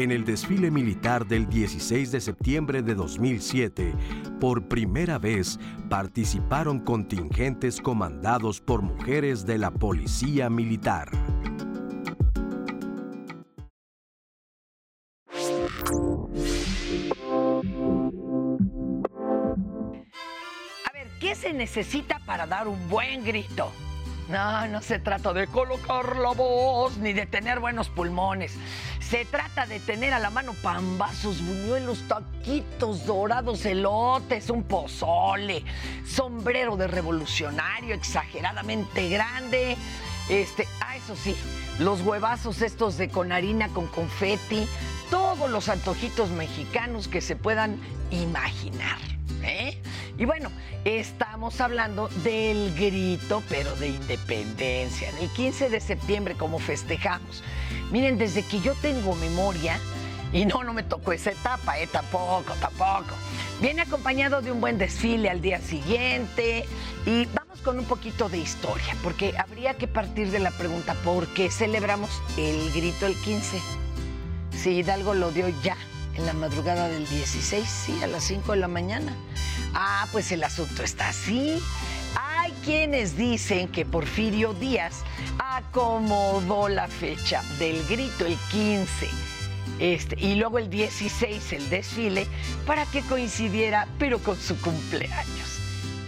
En 0.00 0.10
el 0.10 0.24
desfile 0.24 0.70
militar 0.70 1.26
del 1.26 1.46
16 1.46 2.10
de 2.10 2.22
septiembre 2.22 2.80
de 2.80 2.94
2007, 2.94 3.92
por 4.40 4.66
primera 4.66 5.18
vez 5.18 5.58
participaron 5.90 6.80
contingentes 6.80 7.82
comandados 7.82 8.62
por 8.62 8.80
mujeres 8.80 9.44
de 9.44 9.58
la 9.58 9.70
Policía 9.70 10.48
Militar. 10.48 11.10
A 20.86 20.92
ver, 20.94 21.08
¿qué 21.20 21.34
se 21.34 21.52
necesita 21.52 22.20
para 22.24 22.46
dar 22.46 22.68
un 22.68 22.88
buen 22.88 23.22
grito? 23.22 23.70
No, 24.30 24.68
no 24.68 24.80
se 24.80 25.00
trata 25.00 25.32
de 25.32 25.48
colocar 25.48 26.16
la 26.16 26.30
voz 26.30 26.96
ni 26.98 27.12
de 27.12 27.26
tener 27.26 27.58
buenos 27.58 27.88
pulmones. 27.88 28.52
Se 29.00 29.24
trata 29.24 29.66
de 29.66 29.80
tener 29.80 30.12
a 30.12 30.20
la 30.20 30.30
mano 30.30 30.54
pambazos, 30.62 31.44
buñuelos, 31.44 32.06
taquitos 32.06 33.06
dorados, 33.06 33.66
elotes, 33.66 34.48
un 34.48 34.62
pozole, 34.62 35.64
sombrero 36.06 36.76
de 36.76 36.86
revolucionario 36.86 37.92
exageradamente 37.92 39.08
grande. 39.08 39.76
Este, 40.28 40.68
ah, 40.80 40.94
eso 40.94 41.16
sí, 41.16 41.34
los 41.80 42.02
huevazos 42.02 42.62
estos 42.62 42.98
de 42.98 43.08
con 43.08 43.32
harina, 43.32 43.68
con 43.70 43.88
confeti, 43.88 44.68
todos 45.10 45.50
los 45.50 45.68
antojitos 45.68 46.30
mexicanos 46.30 47.08
que 47.08 47.20
se 47.20 47.34
puedan 47.34 47.80
imaginar. 48.12 48.98
¿eh? 49.42 49.80
Y 50.20 50.26
bueno, 50.26 50.50
estamos 50.84 51.62
hablando 51.62 52.08
del 52.22 52.74
grito, 52.74 53.42
pero 53.48 53.74
de 53.76 53.88
independencia. 53.88 55.08
En 55.08 55.16
el 55.16 55.30
15 55.30 55.70
de 55.70 55.80
septiembre, 55.80 56.34
como 56.34 56.58
festejamos. 56.58 57.42
Miren, 57.90 58.18
desde 58.18 58.42
que 58.42 58.60
yo 58.60 58.74
tengo 58.82 59.14
memoria, 59.14 59.78
y 60.30 60.44
no, 60.44 60.62
no 60.62 60.74
me 60.74 60.82
tocó 60.82 61.12
esa 61.12 61.30
etapa, 61.30 61.78
¿eh? 61.78 61.86
Tampoco, 61.86 62.52
tampoco. 62.60 63.14
Viene 63.62 63.80
acompañado 63.80 64.42
de 64.42 64.52
un 64.52 64.60
buen 64.60 64.76
desfile 64.76 65.30
al 65.30 65.40
día 65.40 65.58
siguiente. 65.58 66.66
Y 67.06 67.24
vamos 67.34 67.62
con 67.62 67.78
un 67.78 67.86
poquito 67.86 68.28
de 68.28 68.36
historia, 68.36 68.94
porque 69.02 69.32
habría 69.38 69.78
que 69.78 69.88
partir 69.88 70.30
de 70.30 70.38
la 70.38 70.50
pregunta, 70.50 70.92
¿por 71.02 71.28
qué 71.28 71.50
celebramos 71.50 72.10
el 72.36 72.70
grito 72.72 73.06
el 73.06 73.14
15? 73.14 73.58
Si 74.54 74.70
Hidalgo 74.72 75.14
lo 75.14 75.30
dio 75.30 75.48
ya 75.62 75.78
en 76.14 76.26
la 76.26 76.34
madrugada 76.34 76.88
del 76.88 77.08
16, 77.08 77.66
sí, 77.66 78.02
a 78.02 78.06
las 78.06 78.22
5 78.24 78.52
de 78.52 78.58
la 78.58 78.68
mañana. 78.68 79.16
Ah, 79.74 80.06
pues 80.12 80.32
el 80.32 80.42
asunto 80.44 80.82
está 80.82 81.08
así. 81.08 81.60
Hay 82.16 82.52
quienes 82.64 83.16
dicen 83.16 83.68
que 83.68 83.84
Porfirio 83.84 84.52
Díaz 84.54 85.02
acomodó 85.38 86.68
la 86.68 86.88
fecha 86.88 87.42
del 87.58 87.82
grito 87.86 88.26
el 88.26 88.36
15 88.50 89.08
este, 89.80 90.16
y 90.20 90.34
luego 90.34 90.58
el 90.58 90.68
16 90.68 91.54
el 91.54 91.70
desfile 91.70 92.26
para 92.66 92.84
que 92.86 93.00
coincidiera 93.02 93.88
pero 93.98 94.18
con 94.18 94.38
su 94.38 94.60
cumpleaños. 94.60 95.58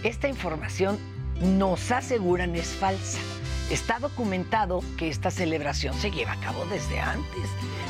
Esta 0.03 0.27
información 0.27 0.99
nos 1.41 1.91
aseguran 1.91 2.55
es 2.55 2.67
falsa. 2.67 3.19
Está 3.71 3.97
documentado 3.97 4.83
que 4.97 5.09
esta 5.09 5.31
celebración 5.31 5.95
se 5.99 6.11
lleva 6.11 6.33
a 6.33 6.39
cabo 6.39 6.65
desde 6.65 6.99
antes, 6.99 7.49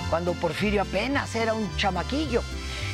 cuando 0.10 0.34
Porfirio 0.34 0.84
apenas 0.84 1.36
era 1.36 1.54
un 1.54 1.68
chamaquillo. 1.76 2.42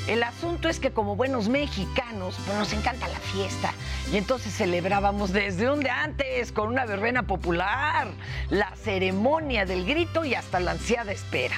El 0.10 0.24
asunto 0.24 0.68
es 0.70 0.80
que 0.80 0.90
como 0.90 1.16
buenos 1.16 1.50
mexicanos, 1.50 2.36
pues 2.44 2.58
nos 2.58 2.74
encanta 2.74 3.08
la 3.08 3.20
fiesta. 3.20 3.76
Y 4.12 4.18
entonces 4.18 4.52
celebrábamos 4.52 5.32
desde 5.32 5.70
un 5.70 5.88
antes 5.88 6.52
con 6.52 6.70
una 6.70 6.88
verbena 6.88 7.22
popular, 7.24 8.08
la 8.50 8.76
ceremonia 8.76 9.68
del 9.68 9.86
grito 9.86 10.26
y 10.26 10.34
hasta 10.34 10.60
la 10.60 10.72
ansiada 10.72 11.12
espera. 11.12 11.58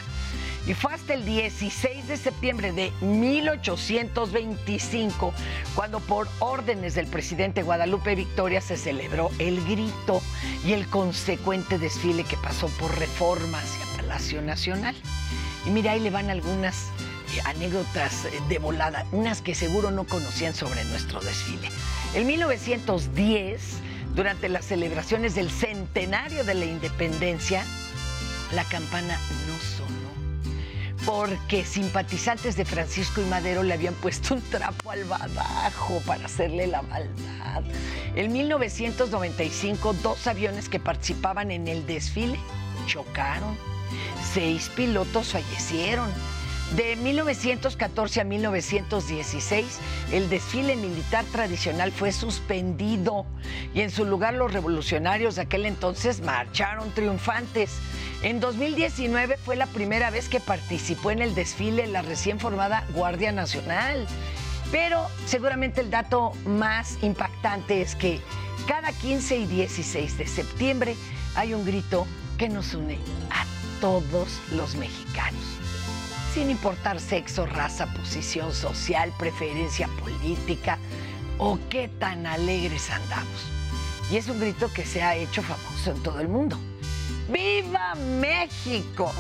Y 0.68 0.74
fue 0.74 0.94
hasta 0.94 1.14
el 1.14 1.24
16 1.24 2.10
de 2.10 2.18
septiembre 2.18 2.74
de 2.74 2.92
1825 3.00 5.34
cuando 5.74 6.02
por 6.02 6.28
órdenes 6.40 6.94
del 6.94 7.08
presidente 7.08 7.64
Guadalupe 7.64 8.16
Victoria 8.16 8.60
se 8.60 8.76
celebró 8.76 9.32
el 9.40 9.64
grito 9.64 10.22
y 10.66 10.74
el 10.74 10.88
consecuente 10.88 11.80
desfile 11.80 12.26
que 12.26 12.36
pasó 12.36 12.68
por 12.80 13.00
Reforma 13.00 13.60
hacia 13.60 13.86
Palacio 13.96 14.42
Nacional. 14.42 14.98
Y 15.66 15.70
mira, 15.70 15.94
ahí 15.94 16.02
le 16.02 16.10
van 16.10 16.30
algunas 16.30 16.90
anécdotas 17.46 18.26
eh, 18.26 18.32
de 18.50 18.60
volada, 18.60 19.06
unas 19.12 19.42
que 19.42 19.56
seguro 19.56 19.92
no 19.92 20.06
conocían 20.06 20.54
sobre 20.54 20.84
nuestro 20.86 21.20
desfile. 21.22 21.70
En 22.14 22.28
1910, 22.28 23.62
durante 24.16 24.50
las 24.50 24.66
celebraciones 24.66 25.36
del 25.36 25.50
centenario 25.50 26.44
de 26.44 26.54
la 26.54 26.66
independencia, 26.66 27.66
la 28.54 28.64
campana 28.66 29.18
no 29.48 29.58
sonó 29.78 30.02
porque 31.06 31.66
simpatizantes 31.66 32.56
de 32.56 32.66
Francisco 32.66 33.22
y 33.22 33.26
Madero 33.26 33.64
le 33.64 33.74
habían 33.74 33.94
puesto 33.96 34.36
un 34.36 34.42
trapo 34.42 34.92
al 34.92 35.04
badajo 35.06 36.02
para 36.06 36.26
hacerle 36.26 36.68
la 36.68 36.82
maldad. 36.84 37.64
En 38.16 38.32
1995, 38.32 39.94
dos 40.04 40.28
aviones 40.28 40.70
que 40.70 40.80
participaban 40.80 41.50
en 41.52 41.68
el 41.68 41.86
desfile 41.88 42.38
chocaron. 42.86 43.58
Seis 44.34 44.70
pilotos 44.76 45.30
fallecieron. 45.30 46.10
De 46.76 46.96
1914 46.96 48.22
a 48.22 48.24
1916, 48.24 49.66
el 50.14 50.30
desfile 50.30 50.78
militar 50.78 51.26
tradicional 51.26 51.92
fue 51.92 52.14
suspendido 52.14 53.26
y 53.74 53.82
en 53.82 53.92
su 53.92 54.06
lugar 54.06 54.36
los 54.36 54.54
revolucionarios 54.54 55.36
de 55.36 55.42
aquel 55.42 55.66
entonces 55.66 56.22
marcharon 56.22 56.90
triunfantes. 56.92 57.72
En 58.24 58.40
2019 58.40 59.36
fue 59.36 59.58
la 59.58 59.66
primera 59.66 60.12
vez 60.12 60.30
que 60.30 60.40
participó 60.40 61.12
en 61.12 61.22
el 61.22 61.36
desfile 61.36 61.88
la 61.88 62.04
recién 62.04 62.40
formada 62.40 62.86
Guardia 62.94 63.34
Nacional. 63.34 64.08
Pero 64.72 65.08
seguramente 65.26 65.82
el 65.82 65.92
dato 65.92 66.32
más 66.46 66.98
impactante 67.02 67.82
es 67.82 67.98
que 67.98 68.22
cada 68.66 68.94
15 68.94 69.40
y 69.40 69.46
16 69.46 70.18
de 70.18 70.28
septiembre 70.28 70.96
hay 71.36 71.54
un 71.54 71.66
grito 71.66 72.08
que 72.38 72.48
nos 72.48 72.74
une 72.74 72.98
a 73.30 73.44
todos 73.82 74.40
los 74.54 74.76
mexicanos 74.76 75.61
sin 76.34 76.50
importar 76.50 77.00
sexo, 77.00 77.46
raza, 77.46 77.88
posición 77.88 78.54
social, 78.54 79.12
preferencia 79.20 79.90
política 80.00 80.78
o 81.38 81.60
qué 81.70 81.88
tan 81.88 82.26
alegres 82.26 82.90
andamos. 82.90 83.52
Y 84.12 84.18
es 84.18 84.28
un 84.28 84.40
grito 84.40 84.72
que 84.74 84.86
se 84.86 85.04
ha 85.04 85.16
hecho 85.16 85.42
famoso 85.44 85.92
en 85.92 86.04
todo 86.04 86.20
el 86.20 86.28
mundo. 86.28 86.58
¡Viva 87.30 87.96
México! 87.96 89.12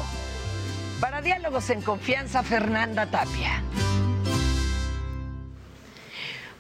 Para 0.99 1.21
Diálogos 1.21 1.69
en 1.69 1.81
Confianza, 1.81 2.43
Fernanda 2.43 3.05
Tapia. 3.07 3.63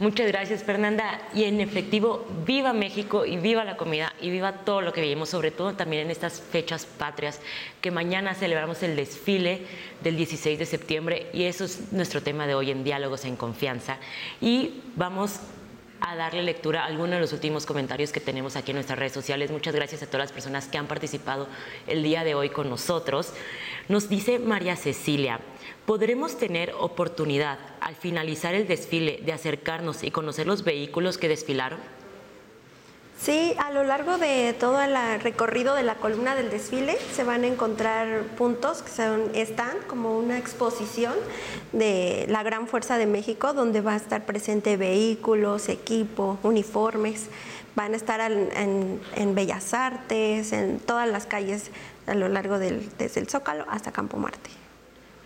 Muchas 0.01 0.25
gracias, 0.25 0.63
Fernanda. 0.63 1.21
Y 1.31 1.43
en 1.43 1.61
efectivo, 1.61 2.25
viva 2.43 2.73
México 2.73 3.23
y 3.23 3.37
viva 3.37 3.63
la 3.63 3.77
comida 3.77 4.11
y 4.19 4.31
viva 4.31 4.51
todo 4.65 4.81
lo 4.81 4.93
que 4.93 5.01
vivimos, 5.01 5.29
sobre 5.29 5.51
todo 5.51 5.75
también 5.75 6.01
en 6.01 6.09
estas 6.09 6.41
fechas 6.41 6.87
patrias, 6.87 7.39
que 7.81 7.91
mañana 7.91 8.33
celebramos 8.33 8.81
el 8.81 8.95
desfile 8.95 9.61
del 10.03 10.17
16 10.17 10.57
de 10.57 10.65
septiembre 10.65 11.27
y 11.33 11.43
eso 11.43 11.65
es 11.65 11.93
nuestro 11.93 12.23
tema 12.23 12.47
de 12.47 12.55
hoy 12.55 12.71
en 12.71 12.83
Diálogos 12.83 13.25
en 13.25 13.35
Confianza. 13.35 13.99
Y 14.41 14.81
vamos 14.95 15.39
a 15.99 16.15
darle 16.15 16.41
lectura 16.41 16.81
a 16.81 16.87
algunos 16.87 17.11
de 17.11 17.19
los 17.19 17.33
últimos 17.33 17.67
comentarios 17.67 18.11
que 18.11 18.19
tenemos 18.19 18.55
aquí 18.55 18.71
en 18.71 18.77
nuestras 18.77 18.97
redes 18.97 19.13
sociales. 19.13 19.51
Muchas 19.51 19.75
gracias 19.75 20.01
a 20.01 20.07
todas 20.07 20.21
las 20.21 20.31
personas 20.31 20.67
que 20.67 20.79
han 20.79 20.87
participado 20.87 21.47
el 21.85 22.01
día 22.01 22.23
de 22.23 22.33
hoy 22.33 22.49
con 22.49 22.71
nosotros. 22.71 23.33
Nos 23.87 24.09
dice 24.09 24.39
María 24.39 24.75
Cecilia, 24.75 25.41
¿podremos 25.85 26.37
tener 26.37 26.73
oportunidad 26.79 27.59
al 27.79 27.95
finalizar 27.95 28.53
el 28.53 28.67
desfile 28.67 29.21
de 29.25 29.33
acercarnos 29.33 30.03
y 30.03 30.11
conocer 30.11 30.47
los 30.47 30.63
vehículos 30.63 31.17
que 31.17 31.27
desfilaron? 31.27 31.79
Sí, 33.21 33.53
a 33.59 33.69
lo 33.69 33.83
largo 33.83 34.17
de 34.17 34.55
todo 34.59 34.81
el 34.81 34.95
recorrido 35.21 35.75
de 35.75 35.83
la 35.83 35.93
columna 35.93 36.33
del 36.33 36.49
desfile 36.49 36.97
se 37.13 37.23
van 37.23 37.43
a 37.43 37.47
encontrar 37.47 38.23
puntos 38.35 38.81
que 38.81 38.89
son, 38.89 39.29
están 39.35 39.77
como 39.87 40.17
una 40.17 40.39
exposición 40.39 41.13
de 41.71 42.25
la 42.29 42.41
Gran 42.41 42.67
Fuerza 42.67 42.97
de 42.97 43.05
México, 43.05 43.53
donde 43.53 43.81
va 43.81 43.93
a 43.93 43.97
estar 43.97 44.25
presente 44.25 44.75
vehículos, 44.75 45.69
equipo, 45.69 46.39
uniformes. 46.41 47.27
Van 47.75 47.93
a 47.93 47.97
estar 47.97 48.31
en, 48.31 49.35
Bellas 49.35 49.75
Artes, 49.75 50.51
en 50.51 50.79
todas 50.79 51.07
las 51.07 51.27
calles 51.27 51.69
a 52.07 52.15
lo 52.15 52.27
largo 52.27 52.57
del, 52.57 52.89
desde 52.97 53.19
el 53.19 53.29
Zócalo 53.29 53.65
hasta 53.69 53.91
Campo 53.91 54.17
Marte. 54.17 54.60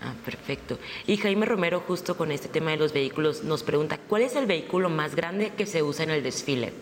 Ah, 0.06 0.14
perfecto. 0.24 0.78
Y 1.08 1.18
Jaime 1.18 1.48
Romero, 1.48 1.84
justo 1.88 2.16
con 2.16 2.32
este 2.32 2.48
tema 2.48 2.70
de 2.72 2.78
los 2.78 2.94
vehículos, 2.94 3.44
nos 3.44 3.64
pregunta, 3.64 3.98
¿cuál 4.08 4.22
es 4.22 4.36
el 4.36 4.46
vehículo 4.46 4.90
más 4.90 5.16
grande 5.16 5.54
que 5.58 5.66
se 5.66 5.82
usa 5.82 6.04
en 6.04 6.12
el 6.12 6.22
desfile? 6.22 6.74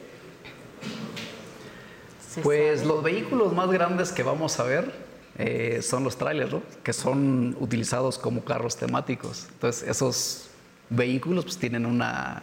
Pues 2.42 2.86
los 2.86 3.02
vehículos 3.02 3.54
más 3.54 3.72
grandes 3.72 4.12
que 4.12 4.24
vamos 4.24 4.60
a 4.60 4.64
ver 4.64 4.92
eh, 5.38 5.80
son 5.82 6.04
los 6.04 6.18
trailers, 6.18 6.52
¿no? 6.52 6.64
que 6.84 6.92
son 6.92 7.56
utilizados 7.62 8.18
como 8.18 8.44
carros 8.44 8.76
temáticos. 8.76 9.48
Entonces, 9.54 9.88
esos 9.88 10.50
vehículos 10.90 11.46
pues, 11.46 11.58
tienen 11.58 11.86
una 11.86 12.42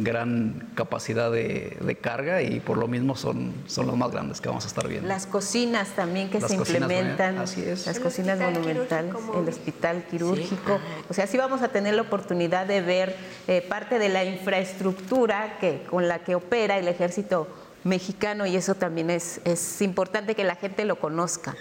gran 0.00 0.70
capacidad 0.74 1.30
de, 1.30 1.98
carga 2.00 2.42
y 2.42 2.60
por 2.60 2.78
lo 2.78 2.86
mismo 2.86 3.16
son, 3.16 3.52
son 3.66 3.86
los 3.86 3.96
más 3.96 4.10
grandes 4.10 4.40
que 4.40 4.48
vamos 4.48 4.64
a 4.64 4.68
estar 4.68 4.86
viendo. 4.86 5.08
Las 5.08 5.26
cocinas 5.26 5.88
también 5.90 6.30
que 6.30 6.40
se 6.40 6.54
implementan, 6.54 7.38
así 7.38 7.62
es. 7.62 7.86
las 7.86 7.98
cocinas 7.98 8.38
monumentales, 8.38 9.14
el 9.36 9.48
hospital 9.48 10.04
quirúrgico. 10.10 10.78
O 11.08 11.14
sea, 11.14 11.26
sí 11.26 11.36
vamos 11.36 11.62
a 11.62 11.68
tener 11.68 11.94
la 11.94 12.02
oportunidad 12.02 12.66
de 12.66 12.80
ver 12.80 13.16
eh, 13.46 13.62
parte 13.62 13.98
de 13.98 14.08
la 14.08 14.24
infraestructura 14.24 15.58
que, 15.58 15.82
con 15.90 16.08
la 16.08 16.20
que 16.20 16.34
opera 16.34 16.78
el 16.78 16.88
ejército 16.88 17.48
mexicano 17.84 18.46
y 18.46 18.56
eso 18.56 18.74
también 18.74 19.10
es, 19.10 19.40
es 19.44 19.82
importante 19.82 20.34
que 20.34 20.44
la 20.44 20.56
gente 20.56 20.84
lo 20.84 20.98
conozca. 20.98 21.56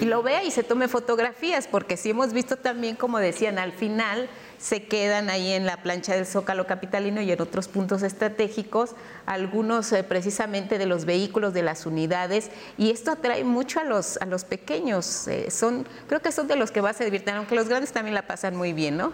Y 0.00 0.04
lo 0.04 0.22
vea 0.22 0.42
y 0.42 0.50
se 0.50 0.62
tome 0.62 0.88
fotografías, 0.88 1.68
porque 1.68 1.96
sí 1.96 2.10
hemos 2.10 2.32
visto 2.32 2.56
también, 2.56 2.96
como 2.96 3.18
decían, 3.18 3.58
al 3.58 3.72
final 3.72 4.28
se 4.58 4.84
quedan 4.84 5.30
ahí 5.30 5.52
en 5.52 5.66
la 5.66 5.82
plancha 5.82 6.14
del 6.14 6.26
Zócalo 6.26 6.66
Capitalino 6.66 7.20
y 7.20 7.30
en 7.30 7.40
otros 7.40 7.68
puntos 7.68 8.02
estratégicos, 8.02 8.90
algunos 9.26 9.92
eh, 9.92 10.02
precisamente 10.02 10.78
de 10.78 10.86
los 10.86 11.04
vehículos, 11.04 11.54
de 11.54 11.62
las 11.62 11.86
unidades, 11.86 12.50
y 12.78 12.90
esto 12.90 13.10
atrae 13.10 13.44
mucho 13.44 13.80
a 13.80 13.84
los, 13.84 14.16
a 14.18 14.26
los 14.26 14.44
pequeños, 14.44 15.28
eh, 15.28 15.50
son, 15.50 15.86
creo 16.08 16.20
que 16.20 16.32
son 16.32 16.48
de 16.48 16.56
los 16.56 16.70
que 16.70 16.80
va 16.80 16.90
a 16.90 16.94
servir, 16.94 17.22
aunque 17.30 17.54
los 17.54 17.68
grandes 17.68 17.92
también 17.92 18.14
la 18.14 18.26
pasan 18.26 18.56
muy 18.56 18.72
bien, 18.72 18.96
¿no? 18.96 19.12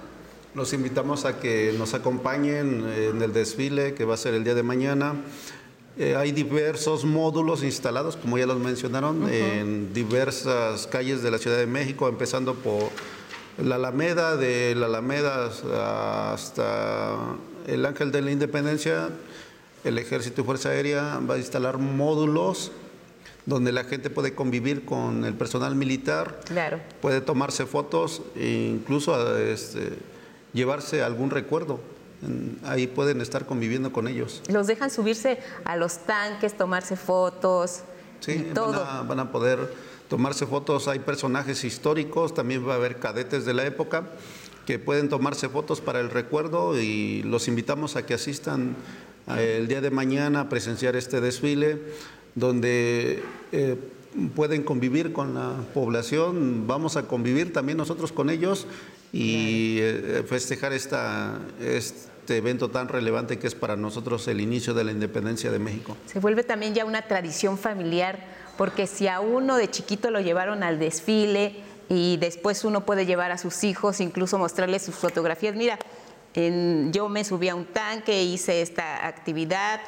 Los 0.54 0.74
invitamos 0.74 1.24
a 1.24 1.40
que 1.40 1.74
nos 1.78 1.94
acompañen 1.94 2.86
en 2.86 3.22
el 3.22 3.32
desfile 3.32 3.94
que 3.94 4.04
va 4.04 4.14
a 4.14 4.18
ser 4.18 4.34
el 4.34 4.44
día 4.44 4.54
de 4.54 4.62
mañana. 4.62 5.14
Eh, 5.96 6.14
hay 6.14 6.32
diversos 6.32 7.06
módulos 7.06 7.62
instalados, 7.62 8.18
como 8.18 8.36
ya 8.36 8.44
los 8.44 8.58
mencionaron, 8.58 9.30
en 9.32 9.94
diversas 9.94 10.86
calles 10.86 11.22
de 11.22 11.30
la 11.30 11.38
Ciudad 11.38 11.56
de 11.56 11.66
México, 11.66 12.06
empezando 12.06 12.54
por 12.54 12.90
la 13.58 13.76
Alameda, 13.76 14.36
de 14.36 14.74
la 14.74 14.86
Alameda 14.86 15.50
hasta 16.32 17.16
el 17.66 17.84
Ángel 17.86 18.12
de 18.12 18.22
la 18.22 18.30
Independencia. 18.30 19.10
El 19.84 19.98
Ejército 19.98 20.42
y 20.42 20.44
Fuerza 20.44 20.70
Aérea 20.70 21.20
va 21.28 21.34
a 21.34 21.38
instalar 21.38 21.78
módulos 21.78 22.72
donde 23.46 23.72
la 23.72 23.84
gente 23.84 24.10
puede 24.10 24.34
convivir 24.34 24.84
con 24.84 25.24
el 25.24 25.34
personal 25.34 25.74
militar, 25.74 26.40
claro. 26.44 26.80
puede 27.00 27.20
tomarse 27.20 27.66
fotos 27.66 28.22
e 28.36 28.72
incluso 28.72 29.36
este, 29.36 29.98
llevarse 30.52 31.02
algún 31.02 31.30
recuerdo 31.30 31.80
ahí 32.64 32.86
pueden 32.86 33.20
estar 33.20 33.46
conviviendo 33.46 33.92
con 33.92 34.08
ellos. 34.08 34.42
Los 34.48 34.66
dejan 34.66 34.90
subirse 34.90 35.38
a 35.64 35.76
los 35.76 35.98
tanques, 35.98 36.56
tomarse 36.56 36.96
fotos. 36.96 37.80
Sí, 38.20 38.50
todo. 38.54 38.72
Van, 39.06 39.18
a, 39.18 39.32
poder 39.32 39.58
tomarse 40.12 40.44
fotos. 40.44 40.88
Hay 40.88 40.98
personajes 40.98 41.64
históricos, 41.64 42.34
también 42.34 42.68
va 42.68 42.74
a 42.74 42.76
haber 42.76 42.98
cadetes 42.98 43.46
de 43.46 43.54
la 43.54 43.64
época 43.64 44.10
que 44.66 44.78
pueden 44.78 45.08
tomarse 45.08 45.48
fotos 45.48 45.80
para 45.80 46.00
el 46.00 46.10
recuerdo 46.10 46.78
y 46.78 47.22
los 47.22 47.48
invitamos 47.48 47.96
a 47.96 48.04
que 48.04 48.12
asistan 48.12 48.76
el 49.38 49.68
día 49.68 49.80
de 49.80 49.90
mañana 49.90 50.40
a 50.40 50.48
presenciar 50.50 50.96
este 50.96 51.22
desfile 51.22 51.78
donde 52.34 53.22
eh, 53.52 53.76
pueden 54.36 54.64
convivir 54.64 55.14
con 55.14 55.32
la 55.32 55.54
población, 55.72 56.66
vamos 56.66 56.98
a 56.98 57.08
convivir 57.08 57.54
también 57.54 57.78
nosotros 57.78 58.12
con 58.12 58.28
ellos 58.28 58.66
y 59.14 59.78
eh, 59.80 60.24
festejar 60.26 60.74
esta, 60.74 61.38
este 61.58 62.36
evento 62.36 62.68
tan 62.68 62.88
relevante 62.88 63.38
que 63.38 63.46
es 63.46 63.54
para 63.54 63.76
nosotros 63.76 64.28
el 64.28 64.42
inicio 64.42 64.74
de 64.74 64.84
la 64.84 64.92
independencia 64.92 65.50
de 65.50 65.58
México. 65.58 65.96
Se 66.04 66.20
vuelve 66.20 66.44
también 66.44 66.74
ya 66.74 66.84
una 66.84 67.02
tradición 67.02 67.56
familiar, 67.56 68.41
porque 68.62 68.86
si 68.86 69.08
a 69.08 69.18
uno 69.18 69.56
de 69.56 69.68
chiquito 69.68 70.12
lo 70.12 70.20
llevaron 70.20 70.62
al 70.62 70.78
desfile 70.78 71.56
y 71.88 72.16
después 72.18 72.64
uno 72.64 72.86
puede 72.86 73.06
llevar 73.06 73.32
a 73.32 73.36
sus 73.36 73.64
hijos, 73.64 74.00
incluso 74.00 74.38
mostrarles 74.38 74.82
sus 74.82 74.94
fotografías, 74.94 75.56
mira, 75.56 75.80
yo 76.92 77.08
me 77.08 77.24
subí 77.24 77.48
a 77.48 77.56
un 77.56 77.64
tanque, 77.64 78.22
hice 78.22 78.62
esta 78.62 79.04
actividad, 79.08 79.80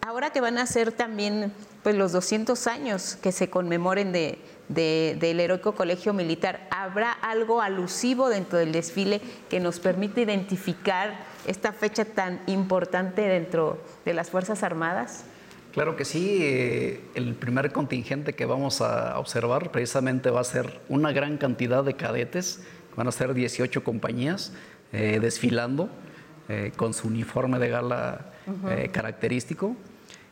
ahora 0.00 0.30
que 0.30 0.40
van 0.40 0.56
a 0.56 0.64
ser 0.64 0.92
también 0.92 1.52
pues, 1.82 1.94
los 1.94 2.12
200 2.12 2.66
años 2.68 3.16
que 3.16 3.32
se 3.32 3.50
conmemoren 3.50 4.12
de, 4.12 4.38
del 4.70 5.38
heroico 5.38 5.74
colegio 5.74 6.14
militar, 6.14 6.66
¿habrá 6.70 7.12
algo 7.12 7.60
alusivo 7.60 8.30
dentro 8.30 8.58
del 8.58 8.72
desfile 8.72 9.20
que 9.50 9.60
nos 9.60 9.78
permite 9.78 10.22
identificar 10.22 11.18
esta 11.46 11.74
fecha 11.74 12.06
tan 12.06 12.40
importante 12.46 13.20
dentro 13.20 13.78
de 14.06 14.14
las 14.14 14.30
Fuerzas 14.30 14.62
Armadas? 14.62 15.26
Claro 15.72 15.96
que 15.96 16.04
sí, 16.04 16.38
eh, 16.42 17.00
el 17.14 17.34
primer 17.34 17.72
contingente 17.72 18.34
que 18.34 18.44
vamos 18.44 18.82
a 18.82 19.18
observar 19.18 19.72
precisamente 19.72 20.28
va 20.28 20.40
a 20.40 20.44
ser 20.44 20.82
una 20.90 21.12
gran 21.12 21.38
cantidad 21.38 21.82
de 21.82 21.94
cadetes, 21.94 22.62
van 22.94 23.08
a 23.08 23.12
ser 23.12 23.32
18 23.32 23.82
compañías 23.82 24.52
eh, 24.92 25.18
desfilando 25.18 25.88
eh, 26.50 26.72
con 26.76 26.92
su 26.92 27.08
uniforme 27.08 27.58
de 27.58 27.70
gala 27.70 28.26
característico. 28.92 29.76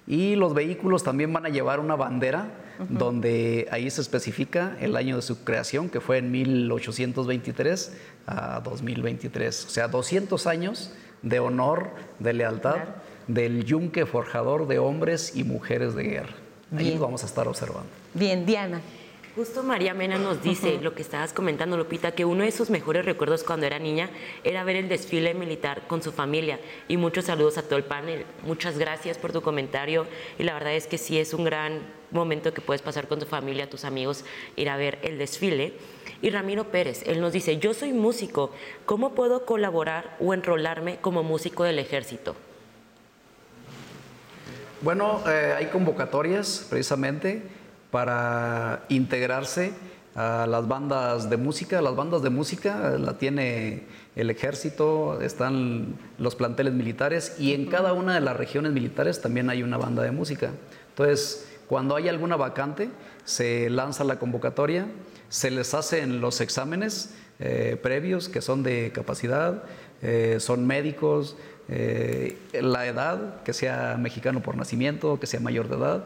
Y 0.07 0.35
los 0.35 0.53
vehículos 0.53 1.05
también 1.05 1.33
van 1.33 1.47
a 1.47 1.49
llevar 1.49 1.81
una 1.81 1.95
bandera 1.95 2.49
donde 2.89 3.69
ahí 3.71 3.89
se 3.89 4.01
especifica 4.01 4.77
el 4.81 4.97
año 4.97 5.17
de 5.17 5.23
su 5.23 5.45
creación, 5.45 5.89
que 5.89 6.01
fue 6.01 6.19
en 6.19 6.31
1823 6.33 7.97
a 8.27 8.61
2023. 8.61 9.67
O 9.67 9.69
sea, 9.69 9.89
200 9.89 10.47
años 10.47 10.93
de 11.23 11.39
honor, 11.39 11.91
de 12.19 12.33
lealtad 12.33 12.79
del 13.27 13.65
yunque 13.65 14.07
forjador 14.07 14.67
de 14.67 14.79
hombres 14.79 15.37
y 15.37 15.45
mujeres 15.45 15.95
de 15.95 16.05
guerra. 16.05 16.35
Ahí 16.77 16.97
vamos 16.99 17.23
a 17.23 17.27
estar 17.27 17.49
observando. 17.49 17.89
Bien, 18.15 18.47
Diana. 18.47 18.81
Justo 19.37 19.63
María 19.63 19.95
Mena 19.95 20.19
nos 20.19 20.43
dice 20.43 20.81
lo 20.83 20.93
que 20.93 21.03
estabas 21.03 21.33
comentando, 21.33 21.77
Lupita, 21.77 22.11
que 22.11 22.25
uno 22.25 22.43
de 22.43 22.51
sus 22.51 22.69
mejores 22.69 23.05
recuerdos 23.05 23.45
cuando 23.45 23.65
era 23.65 23.79
niña 23.79 24.11
era 24.43 24.65
ver 24.65 24.75
el 24.75 24.89
desfile 24.89 25.35
militar 25.35 25.87
con 25.87 26.03
su 26.03 26.11
familia. 26.11 26.59
Y 26.89 26.97
muchos 26.97 27.27
saludos 27.27 27.57
a 27.57 27.63
todo 27.63 27.77
el 27.77 27.85
panel. 27.85 28.27
Muchas 28.45 28.77
gracias 28.77 29.19
por 29.19 29.33
tu 29.33 29.41
comentario. 29.41 30.07
Y 30.37 30.43
la 30.43 30.55
verdad 30.55 30.75
es 30.75 30.89
que 30.89 30.99
sí 30.99 31.17
es 31.17 31.33
un 31.33 31.45
gran 31.45 31.81
momento 32.11 32.53
que 32.53 32.61
puedes 32.61 32.83
pasar 32.83 33.07
con 33.07 33.21
tu 33.21 33.27
familia, 33.27 33.71
tus 33.71 33.85
amigos, 33.85 34.25
ir 34.57 34.69
a 34.69 34.77
ver 34.77 34.99
el 35.03 35.17
desfile. 35.17 35.75
Y 36.23 36.31
Ramiro 36.31 36.65
Pérez, 36.73 37.05
él 37.07 37.21
nos 37.21 37.33
dice, 37.33 37.59
yo 37.59 37.73
soy 37.73 37.93
músico, 37.93 38.51
¿cómo 38.85 39.15
puedo 39.15 39.47
colaborar 39.47 40.17
o 40.19 40.35
enrolarme 40.35 40.99
como 41.01 41.23
músico 41.23 41.63
del 41.63 41.79
ejército? 41.79 42.35
Bueno, 44.83 45.21
eh, 45.29 45.55
hay 45.59 45.67
convocatorias 45.67 46.67
precisamente 46.71 47.43
para 47.91 48.87
integrarse 48.89 49.73
a 50.15 50.47
las 50.47 50.67
bandas 50.69 51.29
de 51.29 51.37
música. 51.37 51.83
Las 51.83 51.95
bandas 51.95 52.23
de 52.23 52.31
música 52.31 52.97
la 52.99 53.19
tiene 53.19 53.83
el 54.17 54.31
ejército, 54.31 55.21
están 55.21 55.99
los 56.17 56.35
planteles 56.35 56.73
militares 56.73 57.37
y 57.39 57.53
en 57.53 57.67
cada 57.67 57.93
una 57.93 58.15
de 58.15 58.23
las 58.23 58.35
regiones 58.35 58.73
militares 58.73 59.21
también 59.21 59.51
hay 59.51 59.63
una 59.63 59.77
banda 59.77 60.03
de 60.03 60.13
música. 60.13 60.51
Entonces, 60.89 61.47
Cuando 61.71 61.95
hay 61.95 62.09
alguna 62.09 62.35
vacante, 62.35 62.91
se 63.25 63.71
lanza 63.71 64.03
la 64.03 64.19
convocatoria, 64.19 64.87
se 65.29 65.53
les 65.53 65.73
hacen 65.73 66.21
los 66.21 66.41
exámenes 66.41 67.15
eh, 67.39 67.79
previos 67.81 68.29
que 68.29 68.41
son 68.41 68.65
de 68.65 68.91
capacidad, 68.93 69.63
eh, 70.03 70.39
son 70.41 70.67
médicos, 70.67 71.37
eh, 71.71 72.37
la 72.53 72.87
edad, 72.87 73.43
que 73.45 73.53
sea 73.53 73.97
mexicano 73.99 74.43
por 74.43 74.57
nacimiento, 74.57 75.21
que 75.21 75.27
sea 75.27 75.39
mayor 75.39 75.69
de 75.69 75.77
edad. 75.77 76.05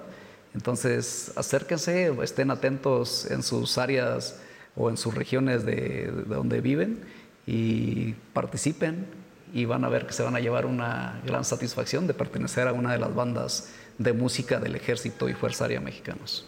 Entonces, 0.55 1.33
acérquense, 1.37 2.13
estén 2.23 2.51
atentos 2.51 3.29
en 3.31 3.43
sus 3.43 3.79
áreas 3.79 4.39
o 4.77 4.91
en 4.91 4.97
sus 4.97 5.15
regiones 5.15 5.65
de, 5.65 6.13
de 6.13 6.35
donde 6.35 6.61
viven 6.61 7.01
y 7.47 8.13
participen 8.35 9.07
y 9.55 9.65
van 9.65 9.85
a 9.85 9.89
ver 9.89 10.07
que 10.07 10.13
se 10.13 10.23
van 10.23 10.37
a 10.37 10.41
llevar 10.41 10.67
una 10.67 11.21
gran 11.25 11.45
satisfacción 11.45 12.07
de 12.07 12.15
pertenecer 12.15 12.69
a 12.69 12.73
una 12.73 12.93
de 12.93 12.99
las 12.99 13.15
bandas 13.15 13.71
de 13.99 14.13
música 14.13 14.61
del 14.61 14.75
Ejército 14.77 15.29
y 15.29 15.33
Fuerza 15.33 15.65
Aérea 15.65 15.81
Mexicanos. 15.81 16.47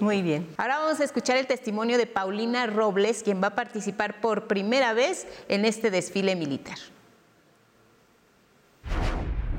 Muy 0.00 0.22
bien. 0.22 0.46
Ahora 0.56 0.78
vamos 0.78 1.00
a 1.00 1.04
escuchar 1.04 1.36
el 1.36 1.46
testimonio 1.46 1.98
de 1.98 2.06
Paulina 2.06 2.66
Robles, 2.66 3.22
quien 3.22 3.40
va 3.42 3.48
a 3.48 3.54
participar 3.54 4.20
por 4.20 4.48
primera 4.48 4.92
vez 4.92 5.26
en 5.48 5.64
este 5.64 5.90
desfile 5.90 6.34
militar. 6.34 6.78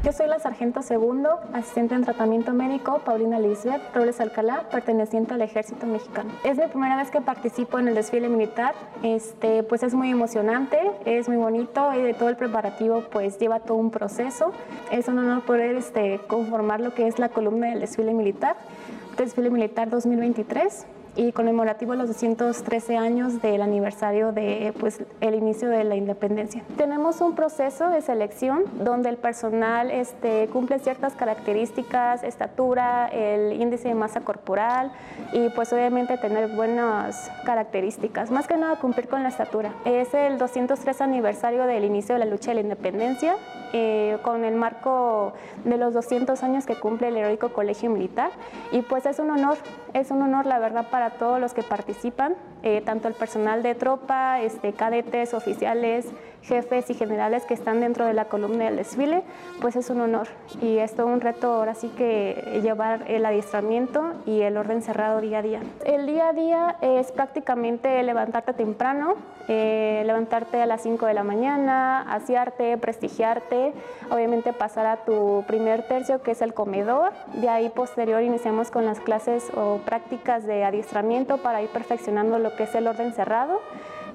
Yo 0.06 0.11
soy 0.11 0.27
la 0.27 0.38
sargento 0.38 0.84
segundo, 0.84 1.40
asistente 1.52 1.95
en 1.95 2.03
tratamiento 2.03 2.53
médico, 2.53 2.99
Paulina 3.03 3.40
Lisbeth 3.40 3.82
Robles 3.91 4.22
Alcalá, 4.22 4.69
perteneciente 4.69 5.34
al 5.34 5.41
Ejército 5.41 5.88
Mexicano. 5.88 6.30
Es 6.44 6.60
mi 6.60 6.68
primera 6.68 6.95
vez 6.95 7.10
que 7.10 7.22
participo 7.22 7.80
en 7.80 7.88
el 7.88 7.95
desfile 7.95 8.30
militar, 8.30 8.76
este, 9.02 9.64
pues 9.64 9.82
es 9.82 9.95
muy 9.95 10.11
emocionante, 10.11 10.77
es 11.06 11.27
muy 11.27 11.38
bonito 11.38 11.91
y 11.91 12.03
de 12.03 12.14
todo 12.14 12.30
el 12.30 12.36
preparativo 12.36 13.02
pues 13.11 13.40
lleva 13.40 13.61
todo 13.61 13.80
un 13.80 13.90
proceso. 13.90 14.52
Es 14.91 15.07
un 15.07 15.18
honor 15.18 15.41
poder 15.41 15.76
este, 15.76 16.19
conformar 16.27 16.82
lo 16.82 16.94
que 16.94 17.07
es 17.07 17.18
la 17.18 17.30
columna 17.30 17.72
del 17.72 17.80
desfile 17.80 18.14
militar, 18.14 18.57
desfile 19.18 19.49
militar 19.49 19.90
2023 19.90 20.86
y 21.15 21.31
conmemorativo 21.31 21.95
los 21.95 22.07
213 22.07 22.97
años 22.97 23.41
del 23.41 23.61
aniversario 23.61 24.31
de 24.31 24.73
pues, 24.79 25.01
el 25.21 25.35
inicio 25.35 25.69
de 25.69 25.83
la 25.83 25.95
independencia. 25.95 26.63
Tenemos 26.77 27.21
un 27.21 27.35
proceso 27.35 27.89
de 27.89 28.01
selección 28.01 28.63
donde 28.83 29.09
el 29.09 29.17
personal 29.17 29.91
este, 29.91 30.47
cumple 30.51 30.79
ciertas 30.79 31.13
características, 31.13 32.23
estatura, 32.23 33.07
el 33.07 33.61
índice 33.61 33.89
de 33.89 33.95
masa 33.95 34.21
corporal 34.21 34.91
y 35.31 35.49
pues 35.49 35.71
obviamente 35.73 36.17
tener 36.17 36.55
buenas 36.55 37.31
características, 37.45 38.31
más 38.31 38.47
que 38.47 38.57
nada 38.57 38.77
cumplir 38.77 39.07
con 39.07 39.23
la 39.23 39.29
estatura. 39.29 39.73
Es 39.85 40.13
el 40.13 40.37
203 40.37 41.01
aniversario 41.01 41.65
del 41.65 41.85
inicio 41.85 42.15
de 42.15 42.19
la 42.19 42.25
lucha 42.25 42.51
de 42.51 42.55
la 42.55 42.61
independencia 42.61 43.35
eh, 43.73 44.17
con 44.21 44.45
el 44.45 44.55
marco 44.55 45.33
de 45.65 45.77
los 45.77 45.93
200 45.93 46.41
años 46.43 46.65
que 46.65 46.75
cumple 46.75 47.09
el 47.09 47.17
heroico 47.17 47.49
colegio 47.49 47.89
militar 47.89 48.31
y 48.71 48.81
pues 48.83 49.05
es 49.05 49.19
un 49.19 49.31
honor, 49.31 49.57
es 49.93 50.11
un 50.11 50.21
honor 50.21 50.45
la 50.45 50.59
verdad 50.59 50.87
para 50.89 51.05
todos 51.11 51.40
los 51.40 51.53
que 51.53 51.64
participan, 51.64 52.36
eh, 52.64 52.82
tanto 52.86 53.07
el 53.07 53.14
personal 53.14 53.64
de 53.64 53.76
tropa, 53.76 54.41
este, 54.41 54.73
cadetes, 54.73 55.34
oficiales, 55.34 56.07
jefes 56.47 56.89
y 56.89 56.93
generales 56.93 57.45
que 57.45 57.53
están 57.53 57.80
dentro 57.80 58.05
de 58.05 58.13
la 58.13 58.26
columna 58.26 58.65
del 58.65 58.77
desfile, 58.77 59.23
pues 59.61 59.76
es 59.76 59.89
un 59.89 60.01
honor. 60.01 60.27
Y 60.61 60.77
es 60.77 60.95
todo 60.95 61.07
un 61.07 61.22
reto 61.22 61.53
ahora 61.53 61.76
sí 61.76 61.89
que 61.89 62.59
llevar 62.61 63.05
el 63.07 63.26
adiestramiento 63.26 64.13
y 64.26 64.41
el 64.41 64.57
orden 64.57 64.81
cerrado 64.81 65.22
día 65.22 65.39
a 65.39 65.41
día. 65.41 65.61
El 65.85 66.05
día 66.05 66.30
a 66.30 66.34
día 66.34 66.77
es 66.81 67.11
prácticamente 67.11 68.01
levantarte 68.03 68.53
temprano, 68.53 69.15
eh, 69.47 70.03
levantarte 70.05 70.61
a 70.61 70.65
las 70.65 70.81
5 70.81 71.05
de 71.05 71.13
la 71.13 71.23
mañana, 71.23 72.01
asearte, 72.01 72.77
prestigiarte, 72.77 73.73
obviamente 74.09 74.53
pasar 74.53 74.85
a 74.85 74.97
tu 74.97 75.43
primer 75.47 75.88
tercio 75.88 76.22
que 76.22 76.31
es 76.31 76.41
el 76.41 76.53
comedor, 76.53 77.11
de 77.34 77.49
ahí 77.49 77.69
posterior 77.69 78.22
iniciamos 78.23 78.72
con 78.72 78.85
las 78.85 78.99
clases 78.99 79.51
o 79.55 79.80
prácticas 79.85 80.45
de 80.45 80.63
adiestramiento 80.63 81.38
para 81.38 81.61
ir 81.61 81.69
perfeccionando 81.69 82.39
lo 82.39 82.55
que 82.55 82.63
es 82.63 82.76
el 82.76 82.88
orden 82.88 83.13
cerrado 83.13 83.59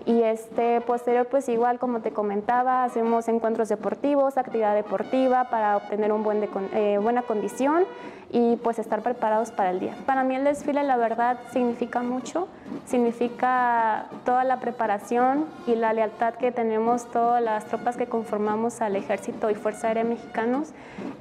y 0.07 0.23
este 0.23 0.81
posterior 0.81 1.27
pues 1.27 1.49
igual 1.49 1.79
como 1.79 2.01
te 2.01 2.11
comentaba 2.11 2.85
hacemos 2.85 3.29
encuentros 3.29 3.69
deportivos, 3.69 4.37
actividad 4.37 4.75
deportiva 4.75 5.51
para 5.51 5.77
obtener 5.77 6.13
un 6.13 6.23
buen 6.23 6.49
eh, 6.73 6.99
buena 7.01 7.23
condición 7.23 7.85
y 8.33 8.57
pues 8.57 8.79
estar 8.79 9.03
preparados 9.03 9.51
para 9.51 9.71
el 9.71 9.81
día. 9.81 9.95
Para 10.07 10.23
mí 10.23 10.37
el 10.37 10.45
desfile 10.45 10.85
la 10.85 10.97
verdad 10.97 11.39
significa 11.53 12.03
mucho, 12.03 12.49
significa 12.87 14.07
toda 14.25 14.45
la 14.45 14.61
preparación 14.61 15.47
y 15.67 15.75
la 15.75 15.93
lealtad 15.93 16.35
que 16.35 16.53
tenemos 16.53 17.11
todas 17.11 17.43
las 17.43 17.65
tropas 17.67 17.97
que 17.97 18.07
conformamos 18.07 18.81
al 18.81 18.97
ejército 18.97 19.51
y 19.51 19.55
Fuerza 19.55 19.89
Aérea 19.89 20.05
Mexicanos. 20.05 20.73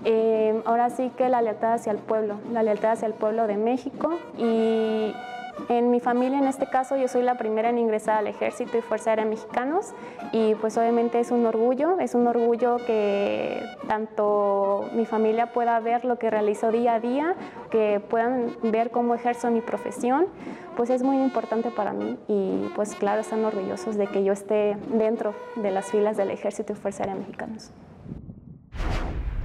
Eh, 0.05 0.61
ahora 0.65 0.89
sí 0.91 1.11
que 1.17 1.29
la 1.29 1.41
lealtad 1.41 1.73
hacia 1.73 1.91
el 1.91 1.97
pueblo, 1.97 2.39
la 2.51 2.63
lealtad 2.63 2.91
hacia 2.91 3.07
el 3.07 3.13
pueblo 3.13 3.47
de 3.47 3.57
México 3.57 4.19
y 4.37 5.13
en 5.67 5.91
mi 5.91 5.99
familia, 5.99 6.37
en 6.39 6.47
este 6.47 6.67
caso, 6.67 6.95
yo 6.95 7.07
soy 7.07 7.23
la 7.23 7.35
primera 7.35 7.69
en 7.69 7.77
ingresar 7.77 8.17
al 8.17 8.27
Ejército 8.27 8.77
y 8.77 8.81
Fuerza 8.81 9.11
Aérea 9.11 9.25
Mexicanos 9.25 9.93
y 10.31 10.55
pues 10.55 10.77
obviamente 10.77 11.19
es 11.19 11.31
un 11.31 11.45
orgullo, 11.45 11.99
es 11.99 12.15
un 12.15 12.27
orgullo 12.27 12.77
que 12.85 13.61
tanto 13.87 14.89
mi 14.93 15.05
familia 15.05 15.53
pueda 15.53 15.79
ver 15.79 16.05
lo 16.05 16.17
que 16.17 16.29
realizo 16.29 16.71
día 16.71 16.95
a 16.95 16.99
día, 16.99 17.35
que 17.69 17.99
puedan 17.99 18.55
ver 18.63 18.91
cómo 18.91 19.15
ejerzo 19.15 19.51
mi 19.51 19.61
profesión, 19.61 20.27
pues 20.75 20.89
es 20.89 21.03
muy 21.03 21.21
importante 21.21 21.71
para 21.71 21.93
mí 21.93 22.17
y 22.27 22.69
pues 22.75 22.95
claro, 22.95 23.21
están 23.21 23.43
orgullosos 23.43 23.97
de 23.97 24.07
que 24.07 24.23
yo 24.23 24.33
esté 24.33 24.77
dentro 24.93 25.33
de 25.55 25.71
las 25.71 25.87
filas 25.91 26.17
del 26.17 26.31
Ejército 26.31 26.73
y 26.73 26.75
Fuerza 26.75 27.03
Aérea 27.03 27.15
Mexicanos. 27.15 27.71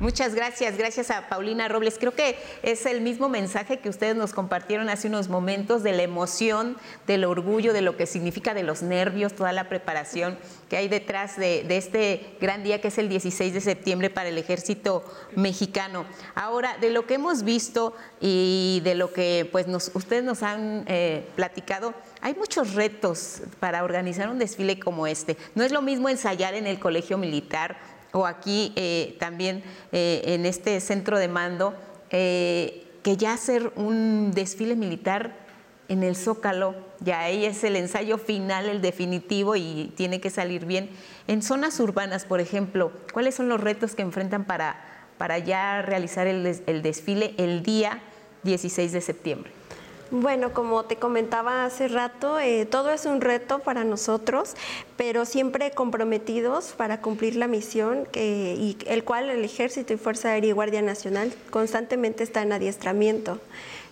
Muchas 0.05 0.35
gracias, 0.35 0.77
gracias 0.77 1.11
a 1.11 1.31
Paulina 1.31 1.67
Robles. 1.67 1.97
Creo 1.99 2.15
que 2.15 2.37
es 2.63 2.85
el 2.85 3.01
mismo 3.01 3.31
mensaje 3.31 3.79
que 3.79 3.89
ustedes 3.89 4.15
nos 4.15 4.35
compartieron 4.35 4.91
hace 4.91 5.09
unos 5.09 5.31
momentos 5.31 5.83
de 5.83 5.93
la 5.93 6.03
emoción, 6.03 6.77
del 7.07 7.25
orgullo, 7.25 7.73
de 7.73 7.81
lo 7.81 7.97
que 7.97 8.05
significa, 8.05 8.53
de 8.53 8.65
los 8.65 8.83
nervios, 8.83 9.33
toda 9.33 9.53
la 9.53 9.71
preparación 9.71 10.37
que 10.69 10.77
hay 10.77 10.89
detrás 10.89 11.39
de, 11.39 11.65
este 11.71 12.37
gran 12.39 12.65
día 12.65 12.83
que 12.83 12.89
es 12.89 12.99
el 12.99 13.09
16 13.09 13.55
de 13.55 13.63
septiembre 13.63 14.11
para 14.11 14.29
el 14.29 14.37
ejército 14.37 15.05
mexicano. 15.37 16.05
Ahora, 16.35 16.77
de 16.77 16.91
lo 16.91 17.07
que 17.07 17.15
hemos 17.15 17.43
visto 17.43 17.95
y 18.21 18.83
de 18.85 18.97
lo 18.97 19.11
que 19.11 19.49
pues 19.51 19.67
ustedes 19.95 20.23
nos 20.23 20.43
han 20.43 20.85
eh, 20.87 21.27
platicado, 21.35 21.95
hay 22.21 22.35
muchos 22.35 22.75
retos 22.75 23.41
para 23.59 23.83
organizar 23.83 24.29
un 24.29 24.39
desfile 24.39 24.79
como 24.79 25.07
este. 25.07 25.39
No 25.55 25.65
es 25.65 25.73
lo 25.73 25.81
mismo 25.81 26.11
ensayar 26.11 26.53
en 26.53 26.67
el 26.67 26.79
colegio 26.79 27.17
militar 27.17 27.94
o 28.15 28.27
aquí 28.27 28.73
eh, 28.77 29.17
también 29.19 29.63
eh, 29.91 30.23
en 30.27 30.47
este 30.47 30.81
centro 30.81 31.19
de 31.19 31.27
mando, 31.27 31.75
eh, 32.11 32.87
que 33.03 33.17
ya 33.17 33.33
hacer 33.33 33.73
un 33.75 34.31
desfile 34.33 34.77
militar 34.77 35.37
en 35.89 36.05
el 36.05 36.15
Zócalo, 36.15 36.77
ya 37.01 37.21
ahí 37.21 37.45
es 37.45 37.65
el 37.65 37.75
ensayo 37.75 38.17
final, 38.17 38.69
el 38.69 38.81
definitivo 38.81 39.57
y 39.57 39.93
tiene 39.97 40.21
que 40.21 40.31
salir 40.31 40.65
bien. 40.65 40.91
En 41.27 41.43
zonas 41.43 41.79
urbanas, 41.81 42.25
por 42.25 42.41
ejemplo, 42.41 42.93
¿cuáles 43.13 43.35
son 43.35 43.49
los 43.49 43.61
retos 43.61 43.97
que 43.97 44.03
enfrentan 44.03 44.45
para, 44.45 44.77
para 45.19 45.39
ya 45.39 45.83
realizar 45.83 46.29
el, 46.29 46.47
el 46.67 46.83
desfile 46.83 47.35
el 47.37 47.65
día 47.65 48.01
16 48.45 48.93
de 48.93 49.01
septiembre? 49.01 49.51
Bueno, 50.11 50.53
como 50.53 50.85
te 50.85 50.97
comentaba 50.97 51.65
hace 51.65 51.89
rato, 51.89 52.39
eh, 52.39 52.67
todo 52.67 52.91
es 52.91 53.07
un 53.07 53.21
reto 53.21 53.61
para 53.61 53.85
nosotros, 53.85 54.55
pero 54.97 55.25
siempre 55.25 55.71
comprometidos 55.73 56.73
para 56.77 57.01
cumplir 57.01 57.37
la 57.37 57.49
misión 57.49 58.07
y 58.15 58.77
el 58.87 59.03
cual 59.03 59.31
el 59.31 59.45
Ejército 59.45 59.93
y 59.93 59.97
Fuerza 59.97 60.29
Aérea 60.29 60.51
y 60.51 60.53
Guardia 60.53 60.83
Nacional 60.83 61.33
constantemente 61.51 62.23
está 62.23 62.43
en 62.43 62.53
adiestramiento. 62.53 63.41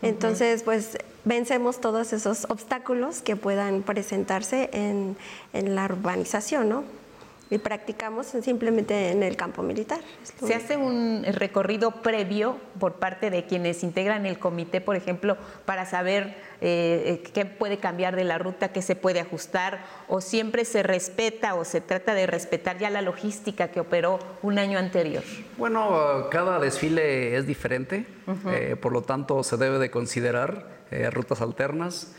Entonces, 0.02 0.62
pues 0.62 0.98
vencemos 1.24 1.80
todos 1.80 2.12
esos 2.12 2.44
obstáculos 2.48 3.22
que 3.22 3.36
puedan 3.36 3.82
presentarse 3.82 4.68
en, 4.72 5.16
en 5.52 5.74
la 5.74 5.86
urbanización, 5.86 6.68
¿no? 6.68 7.01
Y 7.50 7.58
practicamos 7.58 8.26
simplemente 8.26 9.10
en 9.10 9.22
el 9.22 9.36
campo 9.36 9.62
militar. 9.62 10.00
¿Se 10.44 10.54
hace 10.54 10.76
un 10.76 11.24
recorrido 11.32 11.90
previo 12.02 12.56
por 12.80 12.94
parte 12.94 13.30
de 13.30 13.44
quienes 13.44 13.82
integran 13.82 14.26
el 14.26 14.38
comité, 14.38 14.80
por 14.80 14.96
ejemplo, 14.96 15.36
para 15.66 15.84
saber 15.84 16.34
eh, 16.60 17.22
qué 17.34 17.44
puede 17.44 17.78
cambiar 17.78 18.16
de 18.16 18.24
la 18.24 18.38
ruta, 18.38 18.72
qué 18.72 18.80
se 18.80 18.96
puede 18.96 19.20
ajustar, 19.20 19.84
o 20.08 20.20
siempre 20.20 20.64
se 20.64 20.82
respeta 20.82 21.54
o 21.54 21.64
se 21.64 21.80
trata 21.80 22.14
de 22.14 22.26
respetar 22.26 22.78
ya 22.78 22.90
la 22.90 23.02
logística 23.02 23.68
que 23.68 23.80
operó 23.80 24.18
un 24.42 24.58
año 24.58 24.78
anterior? 24.78 25.22
Bueno, 25.58 26.28
cada 26.30 26.58
desfile 26.58 27.36
es 27.36 27.46
diferente, 27.46 28.06
eh, 28.46 28.76
por 28.80 28.92
lo 28.92 29.02
tanto 29.02 29.42
se 29.42 29.56
debe 29.56 29.78
de 29.78 29.90
considerar 29.90 30.82
eh, 30.90 31.10
rutas 31.10 31.40
alternas 31.40 32.14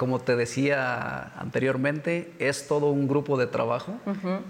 como 0.00 0.18
te 0.18 0.34
decía 0.34 1.30
anteriormente, 1.38 2.32
es 2.38 2.66
todo 2.66 2.86
un 2.86 3.06
grupo 3.06 3.36
de 3.36 3.46
trabajo 3.46 4.00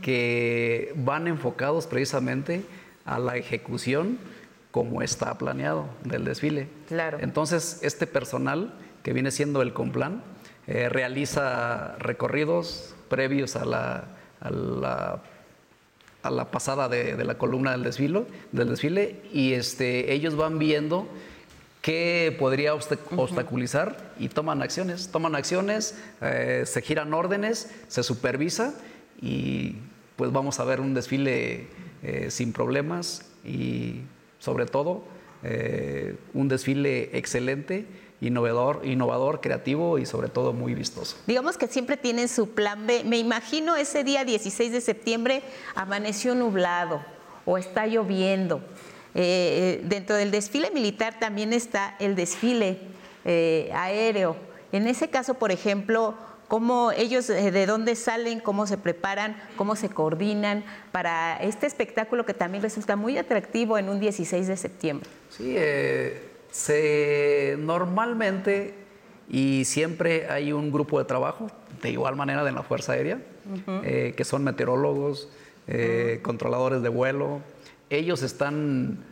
que 0.00 0.92
van 0.94 1.26
enfocados 1.26 1.88
precisamente 1.88 2.62
a 3.04 3.18
la 3.18 3.36
ejecución 3.36 4.18
como 4.70 5.02
está 5.02 5.36
planeado 5.38 5.86
del 6.04 6.24
desfile. 6.24 6.68
Claro. 6.86 7.18
Entonces, 7.20 7.80
este 7.82 8.06
personal 8.06 8.74
que 9.02 9.12
viene 9.12 9.32
siendo 9.32 9.60
el 9.60 9.72
Complan 9.72 10.22
eh, 10.68 10.88
realiza 10.88 11.96
recorridos 11.98 12.94
previos 13.08 13.56
a 13.56 13.64
la, 13.64 14.04
a 14.38 16.30
la, 16.30 16.50
pasada 16.52 16.88
de, 16.88 17.24
la 17.24 17.38
columna 17.38 17.72
del 17.72 17.82
desfile, 17.82 18.24
del 18.52 18.68
desfile 18.68 19.20
y 19.32 19.54
este, 19.54 20.12
ellos 20.12 20.36
van 20.36 20.60
viendo 20.60 21.08
qué 21.82 22.34
podría 22.38 22.74
obstaculizar 22.74 24.12
y 24.18 24.28
toman 24.28 24.62
acciones, 24.62 25.08
toman 25.08 25.34
acciones, 25.34 25.96
eh, 26.20 26.64
se 26.66 26.82
giran 26.82 27.14
órdenes, 27.14 27.70
se 27.88 28.02
supervisa 28.02 28.74
y 29.20 29.76
pues 30.16 30.32
vamos 30.32 30.60
a 30.60 30.64
ver 30.64 30.80
un 30.80 30.94
desfile 30.94 31.68
eh, 32.02 32.30
sin 32.30 32.52
problemas 32.52 33.22
y 33.44 34.00
sobre 34.38 34.66
todo 34.66 35.04
eh, 35.42 36.16
un 36.34 36.48
desfile 36.48 37.16
excelente, 37.16 37.86
innovador, 38.20 38.82
innovador, 38.84 39.40
creativo 39.40 39.98
y 39.98 40.04
sobre 40.04 40.28
todo 40.28 40.52
muy 40.52 40.74
vistoso. 40.74 41.16
Digamos 41.26 41.56
que 41.56 41.66
siempre 41.66 41.96
tienen 41.96 42.28
su 42.28 42.50
plan 42.50 42.86
B. 42.86 43.04
Me 43.04 43.18
imagino 43.18 43.76
ese 43.76 44.04
día 44.04 44.26
16 44.26 44.72
de 44.72 44.80
septiembre 44.82 45.42
amaneció 45.74 46.34
nublado 46.34 47.02
o 47.46 47.56
está 47.56 47.86
lloviendo. 47.86 48.60
Eh, 49.14 49.80
dentro 49.84 50.16
del 50.16 50.30
desfile 50.30 50.70
militar 50.70 51.18
también 51.18 51.52
está 51.52 51.96
el 51.98 52.14
desfile 52.14 52.78
aéreo. 53.72 54.36
En 54.72 54.86
ese 54.86 55.10
caso, 55.10 55.34
por 55.34 55.50
ejemplo, 55.50 56.16
cómo 56.50 56.90
ellos, 56.90 57.30
eh, 57.30 57.52
de 57.52 57.64
dónde 57.64 57.94
salen, 57.94 58.40
cómo 58.40 58.66
se 58.66 58.76
preparan, 58.76 59.40
cómo 59.54 59.76
se 59.76 59.88
coordinan 59.88 60.64
para 60.90 61.36
este 61.36 61.64
espectáculo 61.66 62.26
que 62.26 62.34
también 62.34 62.60
resulta 62.60 62.96
muy 62.96 63.16
atractivo 63.18 63.78
en 63.78 63.88
un 63.88 64.00
16 64.00 64.48
de 64.48 64.56
septiembre. 64.56 65.08
Sí, 65.28 65.54
eh, 65.56 66.28
se, 66.50 67.54
normalmente 67.56 68.74
y 69.28 69.64
siempre 69.64 70.28
hay 70.28 70.52
un 70.52 70.72
grupo 70.72 70.98
de 70.98 71.04
trabajo, 71.04 71.52
de 71.82 71.90
igual 71.92 72.16
manera 72.16 72.42
de 72.42 72.50
la 72.50 72.64
Fuerza 72.64 72.94
Aérea, 72.94 73.22
eh, 73.84 74.14
que 74.16 74.24
son 74.24 74.42
meteorólogos, 74.42 75.28
controladores 76.22 76.82
de 76.82 76.88
vuelo. 76.88 77.42
Ellos 77.90 78.22
están 78.22 79.04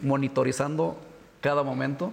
monitorizando 0.00 0.96
cada 1.40 1.62
momento 1.62 2.12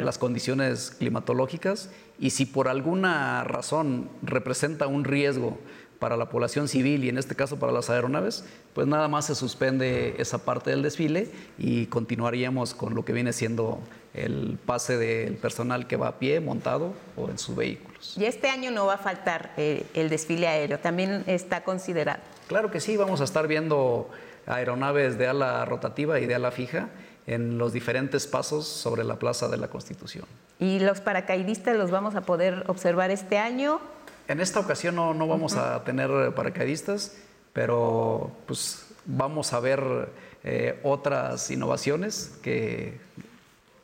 las 0.00 0.18
condiciones 0.18 0.92
climatológicas 0.98 1.90
y 2.18 2.30
si 2.30 2.46
por 2.46 2.68
alguna 2.68 3.44
razón 3.44 4.08
representa 4.22 4.86
un 4.86 5.04
riesgo 5.04 5.58
para 5.98 6.16
la 6.18 6.28
población 6.28 6.68
civil 6.68 7.04
y 7.04 7.08
en 7.08 7.16
este 7.16 7.34
caso 7.34 7.58
para 7.58 7.72
las 7.72 7.88
aeronaves, 7.88 8.44
pues 8.74 8.86
nada 8.86 9.08
más 9.08 9.26
se 9.26 9.34
suspende 9.34 10.16
esa 10.18 10.44
parte 10.44 10.70
del 10.70 10.82
desfile 10.82 11.30
y 11.56 11.86
continuaríamos 11.86 12.74
con 12.74 12.94
lo 12.94 13.06
que 13.06 13.14
viene 13.14 13.32
siendo 13.32 13.80
el 14.12 14.58
pase 14.66 14.98
del 14.98 15.36
personal 15.36 15.86
que 15.86 15.96
va 15.96 16.08
a 16.08 16.18
pie, 16.18 16.40
montado 16.40 16.92
o 17.16 17.30
en 17.30 17.38
sus 17.38 17.56
vehículos. 17.56 18.16
Y 18.18 18.26
este 18.26 18.48
año 18.48 18.70
no 18.70 18.86
va 18.86 18.94
a 18.94 18.98
faltar 18.98 19.52
eh, 19.56 19.86
el 19.94 20.10
desfile 20.10 20.46
aéreo, 20.46 20.78
también 20.78 21.24
está 21.26 21.64
considerado. 21.64 22.20
Claro 22.48 22.70
que 22.70 22.80
sí, 22.80 22.96
vamos 22.98 23.22
a 23.22 23.24
estar 23.24 23.48
viendo 23.48 24.10
aeronaves 24.46 25.18
de 25.18 25.28
ala 25.28 25.64
rotativa 25.64 26.20
y 26.20 26.26
de 26.26 26.34
ala 26.34 26.50
fija 26.50 26.88
en 27.26 27.58
los 27.58 27.72
diferentes 27.72 28.26
pasos 28.26 28.66
sobre 28.66 29.04
la 29.04 29.18
Plaza 29.18 29.48
de 29.48 29.56
la 29.56 29.68
Constitución. 29.68 30.26
¿Y 30.58 30.78
los 30.80 31.00
paracaidistas 31.00 31.76
los 31.76 31.90
vamos 31.90 32.14
a 32.14 32.22
poder 32.22 32.64
observar 32.66 33.10
este 33.10 33.38
año? 33.38 33.80
En 34.28 34.40
esta 34.40 34.60
ocasión 34.60 34.94
no, 34.94 35.14
no 35.14 35.26
vamos 35.26 35.56
a 35.56 35.82
tener 35.84 36.34
paracaidistas, 36.34 37.16
pero 37.52 38.30
pues 38.46 38.86
vamos 39.06 39.52
a 39.52 39.60
ver 39.60 40.08
eh, 40.44 40.78
otras 40.82 41.50
innovaciones 41.50 42.38
que 42.42 43.00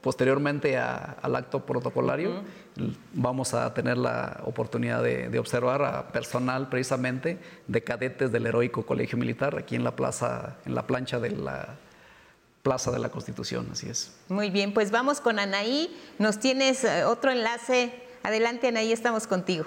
posteriormente 0.01 0.77
al 0.79 1.37
acto 1.37 1.65
protocolario 1.67 2.43
vamos 3.13 3.55
a 3.55 3.73
tener 3.75 3.99
la 3.99 4.41
oportunidad 4.45 5.03
de, 5.03 5.29
de, 5.29 5.39
observar 5.39 5.83
a 5.83 6.09
personal 6.09 6.69
precisamente 6.69 7.39
de 7.67 7.85
cadetes 7.85 8.33
del 8.33 8.47
heroico 8.47 8.87
colegio 8.87 9.19
militar 9.19 9.59
aquí 9.59 9.77
en 9.77 9.85
la 9.85 9.97
plaza, 9.97 10.57
en 10.65 10.75
la 10.75 10.87
plancha 10.87 11.21
de 11.21 11.31
la 11.31 11.77
Plaza 12.63 12.91
de 12.91 12.99
la 12.99 13.09
Constitución, 13.09 13.69
así 13.73 13.89
es. 13.89 14.13
Muy 14.29 14.51
bien, 14.51 14.75
pues 14.75 14.91
vamos 14.91 15.23
con 15.23 15.39
Anaí. 15.39 15.97
Nos 16.19 16.39
tienes 16.39 16.85
eh, 16.85 17.05
otro 17.05 17.31
enlace. 17.31 17.91
Adelante, 18.23 18.69
Anaí, 18.69 18.93
estamos 18.93 19.27
contigo. 19.27 19.65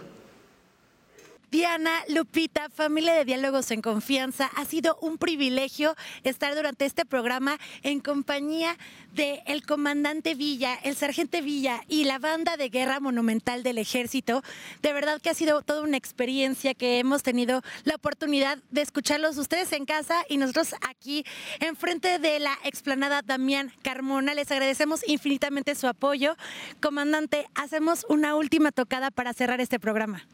Diana, 1.54 2.04
Lupita, 2.08 2.68
familia 2.70 3.14
de 3.14 3.26
Diálogos 3.26 3.70
en 3.70 3.84
Confianza, 3.84 4.50
ha 4.56 4.66
sido 4.66 4.98
un 5.02 5.20
privilegio 5.20 5.96
estar 6.24 6.56
durante 6.56 6.86
este 6.86 7.06
programa 7.06 7.60
en 7.84 8.00
compañía 8.00 8.76
del 9.14 9.40
el 9.46 9.64
comandante 9.64 10.34
Villa, 10.34 10.74
el 10.82 10.96
sargento 10.96 11.40
Villa 11.44 11.84
y 11.88 12.06
la 12.06 12.18
banda 12.18 12.58
de 12.58 12.70
guerra 12.70 13.00
monumental 13.00 13.62
del 13.62 13.78
ejército. 13.78 14.42
De 14.82 14.94
verdad 14.94 15.22
que 15.22 15.30
ha 15.30 15.36
sido 15.36 15.62
toda 15.62 15.84
una 15.84 15.96
experiencia 15.96 16.74
que 16.74 16.98
hemos 16.98 17.22
tenido 17.22 17.62
la 17.84 17.98
oportunidad 17.98 18.58
de 18.72 18.82
escucharlos 18.82 19.38
ustedes 19.38 19.74
en 19.74 19.86
casa 19.86 20.26
y 20.30 20.38
nosotros 20.38 20.74
aquí 20.90 21.24
enfrente 21.60 22.18
de 22.18 22.40
la 22.40 22.58
explanada 22.64 23.22
Damián 23.22 23.72
Carmona. 23.84 24.34
Les 24.34 24.50
agradecemos 24.50 25.08
infinitamente 25.08 25.76
su 25.76 25.86
apoyo. 25.86 26.36
Comandante, 26.82 27.46
hacemos 27.54 28.08
una 28.10 28.36
última 28.36 28.72
tocada 28.72 29.12
para 29.12 29.34
cerrar 29.34 29.62
este 29.62 29.80
programa. 29.80 30.26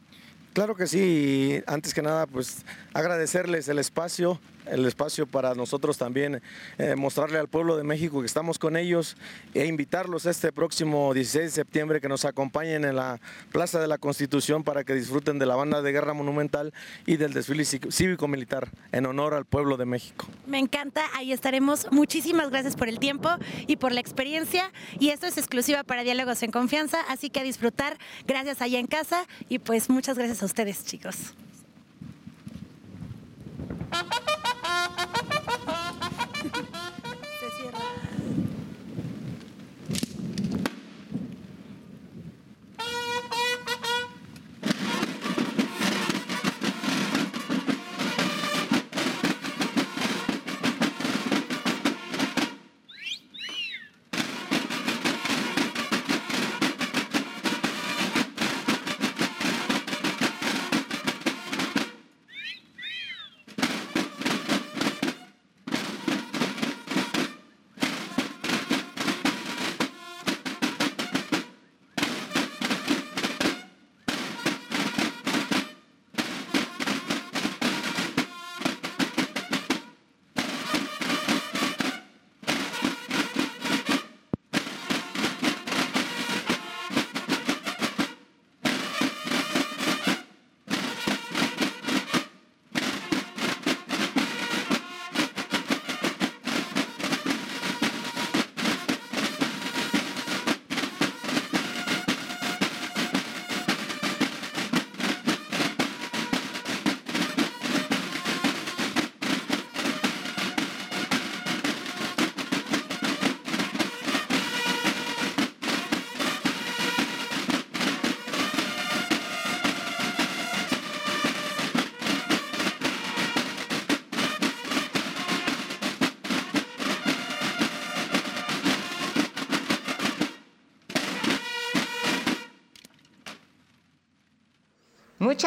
Claro 0.52 0.74
que 0.74 0.86
sí, 0.88 1.62
antes 1.66 1.94
que 1.94 2.02
nada, 2.02 2.26
pues 2.26 2.64
agradecerles 2.92 3.68
el 3.68 3.78
espacio, 3.78 4.40
el 4.66 4.84
espacio 4.86 5.26
para 5.26 5.54
nosotros 5.54 5.98
también 5.98 6.42
eh, 6.78 6.94
mostrarle 6.96 7.38
al 7.38 7.48
pueblo 7.48 7.76
de 7.76 7.84
México 7.84 8.20
que 8.20 8.26
estamos 8.26 8.58
con 8.58 8.76
ellos 8.76 9.16
e 9.54 9.66
invitarlos 9.66 10.26
este 10.26 10.52
próximo 10.52 11.12
16 11.14 11.44
de 11.44 11.50
septiembre 11.50 12.00
que 12.00 12.08
nos 12.08 12.24
acompañen 12.24 12.84
en 12.84 12.96
la 12.96 13.20
Plaza 13.52 13.80
de 13.80 13.88
la 13.88 13.98
Constitución 13.98 14.64
para 14.64 14.84
que 14.84 14.94
disfruten 14.94 15.38
de 15.38 15.46
la 15.46 15.56
banda 15.56 15.82
de 15.82 15.92
guerra 15.92 16.14
monumental 16.14 16.72
y 17.06 17.16
del 17.16 17.32
desfile 17.32 17.64
cívico-militar 17.64 18.68
en 18.92 19.06
honor 19.06 19.34
al 19.34 19.44
pueblo 19.44 19.76
de 19.76 19.86
México. 19.86 20.26
Me 20.46 20.58
encanta, 20.58 21.02
ahí 21.14 21.32
estaremos. 21.32 21.86
Muchísimas 21.90 22.50
gracias 22.50 22.76
por 22.76 22.88
el 22.88 22.98
tiempo 22.98 23.28
y 23.66 23.76
por 23.76 23.92
la 23.92 24.00
experiencia 24.00 24.72
y 24.98 25.10
esto 25.10 25.26
es 25.26 25.38
exclusiva 25.38 25.84
para 25.84 26.02
Diálogos 26.02 26.42
en 26.42 26.50
Confianza, 26.50 27.00
así 27.08 27.30
que 27.30 27.40
a 27.40 27.42
disfrutar. 27.42 27.98
Gracias 28.26 28.62
allá 28.62 28.78
en 28.78 28.86
casa 28.86 29.26
y 29.48 29.58
pues 29.58 29.90
muchas 29.90 30.16
gracias 30.16 30.42
a 30.42 30.46
ustedes 30.46 30.84
chicos. 30.84 31.34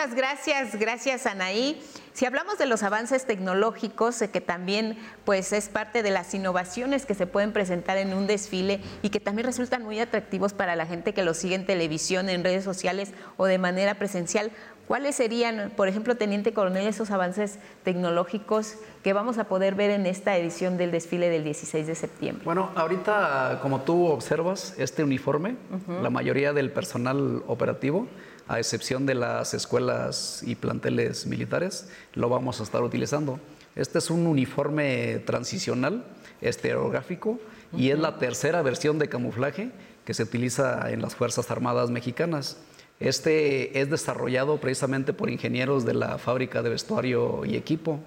Muchas 0.04 0.18
gracias, 0.18 0.76
gracias 0.78 1.26
Anaí. 1.26 1.82
Si 2.12 2.26
hablamos 2.26 2.58
de 2.58 2.66
los 2.66 2.84
avances 2.84 3.26
tecnológicos, 3.26 4.22
que 4.34 4.42
también 4.42 4.98
pues 5.24 5.54
es 5.54 5.70
parte 5.70 6.04
de 6.04 6.12
las 6.12 6.34
innovaciones 6.34 7.06
que 7.06 7.14
se 7.14 7.26
pueden 7.26 7.54
presentar 7.54 7.98
en 7.98 8.14
un 8.14 8.28
desfile 8.28 8.82
y 9.02 9.12
que 9.12 9.22
también 9.22 9.46
resultan 9.46 9.82
muy 9.82 10.02
atractivos 10.02 10.52
para 10.52 10.76
la 10.76 10.86
gente 10.86 11.14
que 11.14 11.24
lo 11.24 11.34
sigue 11.34 11.56
en 11.56 11.66
televisión, 11.66 12.28
en 12.28 12.44
redes 12.44 12.66
sociales 12.66 13.14
o 13.38 13.46
de 13.46 13.58
manera 13.60 13.96
presencial, 13.96 14.52
¿cuáles 14.90 15.16
serían, 15.16 15.72
por 15.74 15.88
ejemplo, 15.88 16.18
Teniente 16.18 16.52
Coronel, 16.52 16.86
esos 16.86 17.10
avances 17.10 17.60
tecnológicos 17.84 18.76
que 19.04 19.14
vamos 19.14 19.38
a 19.38 19.46
poder 19.46 19.74
ver 19.74 19.90
en 19.90 20.06
esta 20.06 20.36
edición 20.36 20.76
del 20.78 20.92
desfile 20.92 21.30
del 21.30 21.46
16 21.46 21.88
de 21.88 21.96
septiembre? 21.96 22.44
Bueno, 22.44 22.72
ahorita, 22.76 23.60
como 23.62 23.84
tú 23.84 24.08
observas, 24.08 24.76
este 24.78 25.02
uniforme, 25.02 25.56
la 26.02 26.10
mayoría 26.10 26.52
del 26.52 26.74
personal 26.74 27.42
operativo, 27.48 28.10
a 28.48 28.60
excepción 28.60 29.06
de 29.06 29.16
las 29.16 29.54
escuelas 29.54 30.44
y 30.46 30.56
planteles 30.56 31.26
militares, 31.26 31.90
lo 32.14 32.30
vamos 32.30 32.60
a 32.60 32.64
estar 32.64 32.84
utilizando. 32.84 33.40
Este 33.76 33.98
es 34.00 34.10
un 34.10 34.28
uniforme 34.28 35.20
transicional, 35.26 36.06
estereográfico, 36.42 37.40
y 37.76 37.90
es 37.90 38.00
la 38.00 38.20
tercera 38.20 38.62
versión 38.62 39.00
de 39.00 39.10
camuflaje 39.10 39.72
que 40.06 40.14
se 40.14 40.24
utiliza 40.24 40.92
en 40.92 41.02
las 41.02 41.16
Fuerzas 41.16 41.50
Armadas 41.50 41.90
Mexicanas. 41.90 42.58
Este 43.00 43.80
es 43.80 43.90
desarrollado 43.90 44.60
precisamente 44.60 45.14
por 45.14 45.30
ingenieros 45.30 45.86
de 45.86 45.94
la 45.94 46.18
fábrica 46.18 46.62
de 46.62 46.70
vestuario 46.70 47.46
y 47.46 47.56
equipo. 47.56 48.00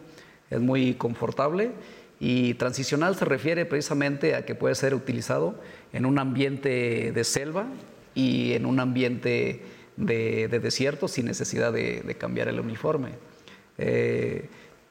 Es 0.50 0.60
muy 0.60 0.94
confortable 0.94 1.72
y 2.20 2.54
transicional 2.54 3.16
se 3.16 3.24
refiere 3.24 3.66
precisamente 3.66 4.34
a 4.34 4.44
que 4.44 4.54
puede 4.54 4.74
ser 4.74 4.94
utilizado 4.94 5.60
en 5.92 6.06
un 6.06 6.18
ambiente 6.18 7.12
de 7.12 7.24
selva 7.24 7.66
y 8.14 8.52
en 8.52 8.64
un 8.64 8.80
ambiente 8.80 9.62
de, 9.96 10.48
desierto 10.48 11.08
sin 11.08 11.26
necesidad 11.26 11.72
de, 11.72 12.16
cambiar 12.18 12.48
el 12.48 12.60
uniforme. 12.60 13.10
Eh, 13.78 14.48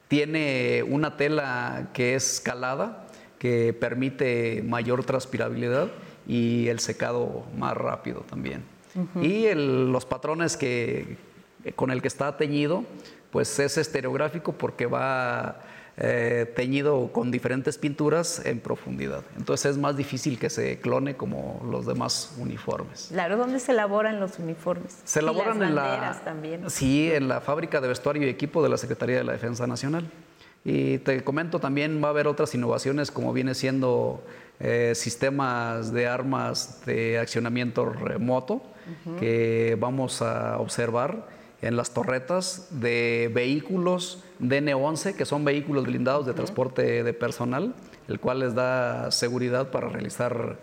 tiene 0.07 0.83
una 0.83 1.17
tela 1.17 1.89
que 1.93 2.15
es 2.15 2.39
calada, 2.39 3.07
que 3.39 3.73
permite 3.73 4.63
mayor 4.65 5.03
transpirabilidad 5.03 5.89
y 6.27 6.67
el 6.67 6.79
secado 6.79 7.45
más 7.57 7.75
rápido 7.75 8.21
también. 8.21 8.63
Y 9.21 9.53
los 9.53 10.05
patrones 10.05 10.55
que, 10.55 11.17
con 11.75 11.91
el 11.91 12.01
que 12.01 12.07
está 12.07 12.37
teñido, 12.37 12.85
pues 13.29 13.59
es 13.59 13.77
estereográfico 13.77 14.53
porque 14.53 14.85
va 14.85 15.61
eh, 15.97 16.51
teñido 16.55 17.09
con 17.13 17.31
diferentes 17.31 17.77
pinturas 17.77 18.45
en 18.45 18.59
profundidad. 18.59 19.23
Entonces 19.37 19.71
es 19.71 19.77
más 19.77 19.95
difícil 19.95 20.37
que 20.37 20.49
se 20.49 20.79
clone 20.79 21.15
como 21.15 21.65
los 21.71 21.85
demás 21.85 22.33
uniformes. 22.37 23.07
Claro, 23.11 23.37
¿dónde 23.37 23.61
se 23.61 23.71
elaboran 23.71 24.19
los 24.19 24.37
uniformes? 24.37 24.99
Se 25.05 25.19
elaboran 25.19 25.63
en 25.63 25.73
la 25.73 26.21
también. 26.25 26.69
Sí, 26.69 27.09
en 27.13 27.29
la 27.29 27.39
fábrica 27.39 27.79
de 27.79 27.87
vestuario 27.87 28.23
y 28.23 28.29
equipo 28.29 28.61
de 28.61 28.67
la 28.67 28.77
Secretaría 28.77 29.17
de 29.17 29.23
la 29.23 29.31
Defensa 29.31 29.67
Nacional. 29.67 30.11
Y 30.65 30.97
te 30.97 31.23
comento 31.23 31.59
también 31.59 32.03
va 32.03 32.07
a 32.07 32.09
haber 32.09 32.27
otras 32.27 32.53
innovaciones 32.55 33.09
como 33.09 33.31
viene 33.31 33.53
siendo 33.53 34.21
eh, 34.59 34.93
sistemas 34.95 35.93
de 35.93 36.07
armas 36.07 36.85
de 36.85 37.19
accionamiento 37.19 37.85
remoto 37.85 38.61
que 39.19 39.77
vamos 39.79 40.21
a 40.21 40.59
observar 40.59 41.27
en 41.65 41.75
las 41.75 41.91
torretas 41.93 42.67
de 42.69 43.31
vehículos 43.33 44.23
DN11, 44.39 45.15
que 45.15 45.25
son 45.25 45.43
vehículos 45.43 45.85
blindados 45.85 46.27
de 46.27 46.33
transporte 46.33 47.03
de 47.03 47.13
personal, 47.13 47.73
el 48.07 48.19
cual 48.19 48.39
les 48.39 48.53
da 48.53 49.09
seguridad 49.11 49.71
para 49.71 49.89
realizar 49.89 50.59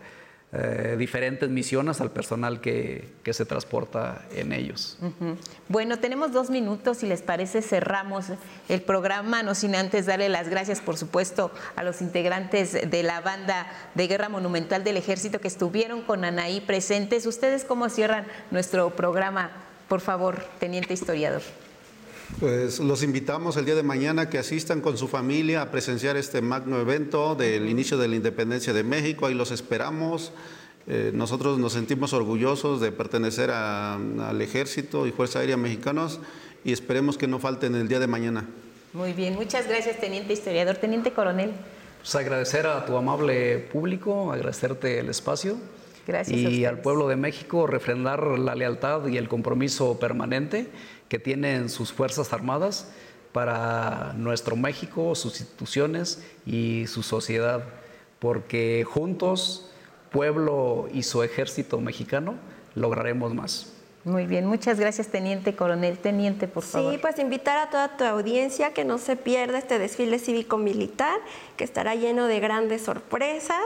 eh, 0.53 0.97
diferentes 0.99 1.49
misiones 1.49 2.01
al 2.01 2.11
personal 2.11 2.61
que, 2.61 3.11
se 3.24 3.47
transporta 3.47 4.27
en 4.33 4.53
ellos. 4.53 4.99
Bueno, 5.69 5.99
tenemos 5.99 6.31
dos 6.31 6.51
minutos, 6.51 6.99
si 6.99 7.07
les 7.07 7.23
parece 7.23 7.62
cerramos 7.62 8.27
el 8.69 8.83
programa, 8.83 9.43
no 9.43 9.55
sin 9.55 9.74
antes 9.74 10.07
darle 10.07 10.29
las 10.29 10.51
gracias, 10.51 10.81
por 10.81 10.99
supuesto, 10.99 11.51
a 11.74 11.83
los 11.83 12.03
integrantes 12.03 12.73
de 12.89 13.03
la 13.03 13.23
banda 13.23 13.66
de 13.95 14.07
Guerra 14.07 14.29
Monumental 14.29 14.85
del 14.85 14.99
Ejército 14.99 15.41
que 15.41 15.49
estuvieron 15.49 16.03
con 16.03 16.24
Anaí 16.24 16.61
presentes. 16.61 17.27
¿Ustedes 17.27 17.65
cómo 17.65 17.89
cierran 17.89 18.27
nuestro 18.51 18.95
programa? 18.95 19.51
Por 19.93 20.01
favor, 20.01 20.43
teniente 20.59 20.94
historiador. 20.94 21.43
Pues 22.40 22.81
los 22.81 23.02
invitamos 23.02 23.59
el 23.59 23.66
día 23.66 23.74
de 23.74 23.82
mañana 23.82 24.31
que 24.31 24.39
asistan 24.39 24.81
con 24.81 24.97
su 24.97 25.06
familia 25.06 25.60
a 25.60 25.70
presenciar 25.70 26.16
este 26.16 26.40
magno 26.40 26.81
evento 26.81 27.35
del 27.35 27.69
inicio 27.69 27.98
de 27.98 28.09
la 28.09 28.16
independencia 28.16 28.73
de 28.73 28.85
México. 28.85 29.27
Ahí 29.27 29.35
los 29.35 29.51
esperamos. 29.51 30.32
Eh, 30.86 31.10
nosotros 31.12 31.59
nos 31.59 31.74
sentimos 31.74 32.14
orgullosos 32.14 32.81
de 32.81 32.90
pertenecer 32.90 33.51
al 33.51 34.40
Ejército 34.40 35.06
y 35.06 35.12
Fuerza 35.12 35.40
Aérea 35.40 35.59
Mexicanos 35.59 36.20
y 36.64 36.73
esperemos 36.73 37.19
que 37.19 37.27
no 37.27 37.39
falten 37.39 37.74
el 37.74 37.86
día 37.86 38.01
de 38.01 38.06
mañana. 38.06 38.48
Muy 38.94 39.12
bien, 39.12 39.35
muchas 39.35 39.69
gracias, 39.69 40.01
teniente 40.01 40.32
historiador. 40.32 40.77
Teniente 40.78 41.12
coronel. 41.12 41.52
Pues 42.01 42.14
agradecer 42.14 42.66
a 42.66 42.86
tu 42.86 42.97
amable 42.97 43.59
público, 43.59 44.32
agradecerte 44.32 45.01
el 45.01 45.10
espacio 45.10 45.59
y 46.27 46.65
al 46.65 46.81
pueblo 46.81 47.09
de 47.09 47.16
México 47.16 47.66
refrendar 47.66 48.39
la 48.39 48.55
lealtad 48.55 49.07
y 49.07 49.16
el 49.16 49.29
compromiso 49.29 49.99
permanente 49.99 50.69
que 51.09 51.19
tienen 51.19 51.69
sus 51.69 51.93
Fuerzas 51.93 52.33
Armadas 52.33 52.93
para 53.33 54.12
nuestro 54.16 54.57
México, 54.57 55.15
sus 55.15 55.41
instituciones 55.41 56.23
y 56.45 56.87
su 56.87 57.03
sociedad, 57.03 57.65
porque 58.19 58.85
juntos, 58.85 59.70
pueblo 60.11 60.89
y 60.93 61.03
su 61.05 61.23
ejército 61.23 61.81
mexicano, 61.81 62.35
lograremos 62.74 63.35
más. 63.35 63.72
Muy 64.05 64.27
bien, 64.27 64.47
muchas 64.47 64.81
gracias, 64.81 65.09
Teniente 65.09 65.55
Coronel. 65.55 65.97
Teniente, 65.97 66.49
por 66.49 66.65
favor. 66.65 66.93
Sí, 66.93 66.99
pues 66.99 67.20
invitar 67.20 67.59
a 67.59 67.70
toda 67.70 67.97
tu 67.97 68.05
audiencia 68.05 68.73
que 68.73 68.85
no 68.85 68.99
se 68.99 69.15
pierda 69.15 69.59
este 69.59 69.79
desfile 69.79 70.19
cívico-militar, 70.19 71.20
que 71.57 71.62
estará 71.62 71.95
lleno 71.95 72.27
de 72.27 72.41
grandes 72.41 72.83
sorpresas 72.83 73.62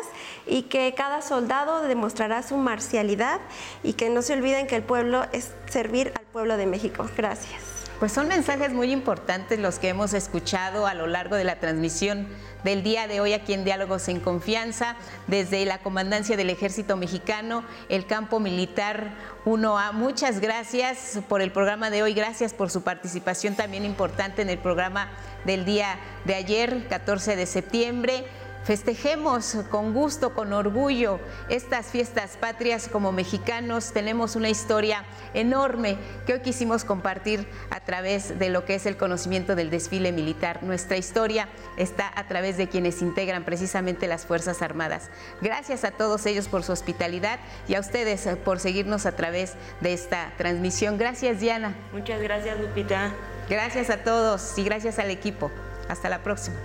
y 0.47 0.63
que 0.63 0.93
cada 0.95 1.23
soldado 1.23 1.83
demostrará 1.83 2.43
su 2.43 2.59
marcialidad 2.59 3.41
y 3.83 3.95
que 3.95 4.11
no 4.11 4.21
se 4.21 4.35
olviden 4.35 4.67
que 4.67 4.77
el 4.77 4.83
pueblo 4.83 5.25
es 5.33 5.53
servir 5.71 6.13
al 6.15 6.25
pueblo 6.27 6.59
de 6.59 6.67
México. 6.67 7.07
Gracias. 7.17 7.63
Pues 7.99 8.13
son 8.13 8.29
mensajes 8.29 8.75
muy 8.75 8.93
importantes 8.93 9.59
los 9.59 9.79
que 9.79 9.89
hemos 9.89 10.13
escuchado 10.13 10.87
a 10.87 10.93
lo 10.93 11.07
largo 11.07 11.35
de 11.37 11.45
la 11.45 11.61
transmisión 11.61 12.29
del 12.67 12.83
día 12.83 13.07
de 13.07 13.21
hoy 13.21 13.33
aquí 13.33 13.53
en 13.53 13.63
Diálogos 13.63 14.09
en 14.09 14.19
Confianza, 14.19 14.97
desde 15.29 15.65
la 15.67 15.79
Comandancia 15.79 16.37
del 16.37 16.51
Ejército 16.51 16.97
Mexicano, 16.97 17.63
el 17.89 18.07
Campo 18.07 18.41
Militar 18.41 19.13
1A. 19.45 19.93
Muchas 19.93 20.41
gracias 20.41 21.21
por 21.29 21.43
el 21.43 21.53
programa 21.53 21.91
de 21.91 22.03
hoy, 22.03 22.13
gracias 22.13 22.53
por 22.53 22.69
su 22.69 22.83
participación 22.83 23.55
también 23.55 23.85
importante 23.85 24.43
en 24.43 24.49
el 24.49 24.59
programa 24.59 25.13
del 25.45 25.65
día 25.65 26.01
de 26.25 26.35
ayer, 26.35 26.89
14 26.89 27.37
de 27.37 27.47
septiembre. 27.47 28.25
Festejemos 28.67 29.57
con 29.71 29.95
gusto, 29.95 30.35
con 30.35 30.53
orgullo 30.53 31.21
estas 31.49 31.87
fiestas 31.87 32.37
patrias 32.37 32.89
como 32.91 33.13
mexicanos. 33.13 33.93
Tenemos 33.93 34.35
una 34.35 34.49
historia 34.49 35.05
enorme 35.35 35.97
que 36.27 36.33
hoy 36.33 36.41
quisimos 36.41 36.83
compartir 36.83 37.47
a 37.71 37.79
través 37.79 38.41
de 38.41 38.51
lo 38.51 38.65
que 38.65 38.75
es 38.75 38.87
el 38.87 38.97
conocimiento 38.97 39.55
del 39.55 39.71
desfile 39.71 40.11
militar. 40.11 40.65
Nuestra 40.65 40.97
historia 40.97 41.49
está 41.77 42.11
a 42.17 42.27
través 42.27 42.57
de 42.57 42.69
quienes 42.69 43.03
integran 43.03 43.45
precisamente 43.45 44.09
las 44.09 44.27
Fuerzas 44.27 44.61
Armadas. 44.63 45.11
Gracias 45.41 45.85
a 45.85 45.93
todos 45.93 46.27
ellos 46.27 46.49
por 46.49 46.65
su 46.65 46.73
hospitalidad 46.73 47.39
y 47.69 47.77
a 47.77 47.81
ustedes 47.81 48.27
por 48.45 48.59
seguirnos 48.59 49.07
a 49.07 49.13
través 49.15 49.55
de 49.81 49.93
esta 49.93 50.33
transmisión. 50.39 50.99
Gracias, 50.99 51.39
Diana. 51.39 51.77
Muchas 51.93 52.21
gracias, 52.21 52.59
Lupita. 52.59 53.13
Gracias 53.49 53.91
a 53.91 53.99
todos 53.99 54.59
y 54.59 54.65
gracias 54.65 54.99
al 54.99 55.13
equipo. 55.13 55.53
Hasta 55.89 56.09
la 56.09 56.25
próxima. 56.25 56.57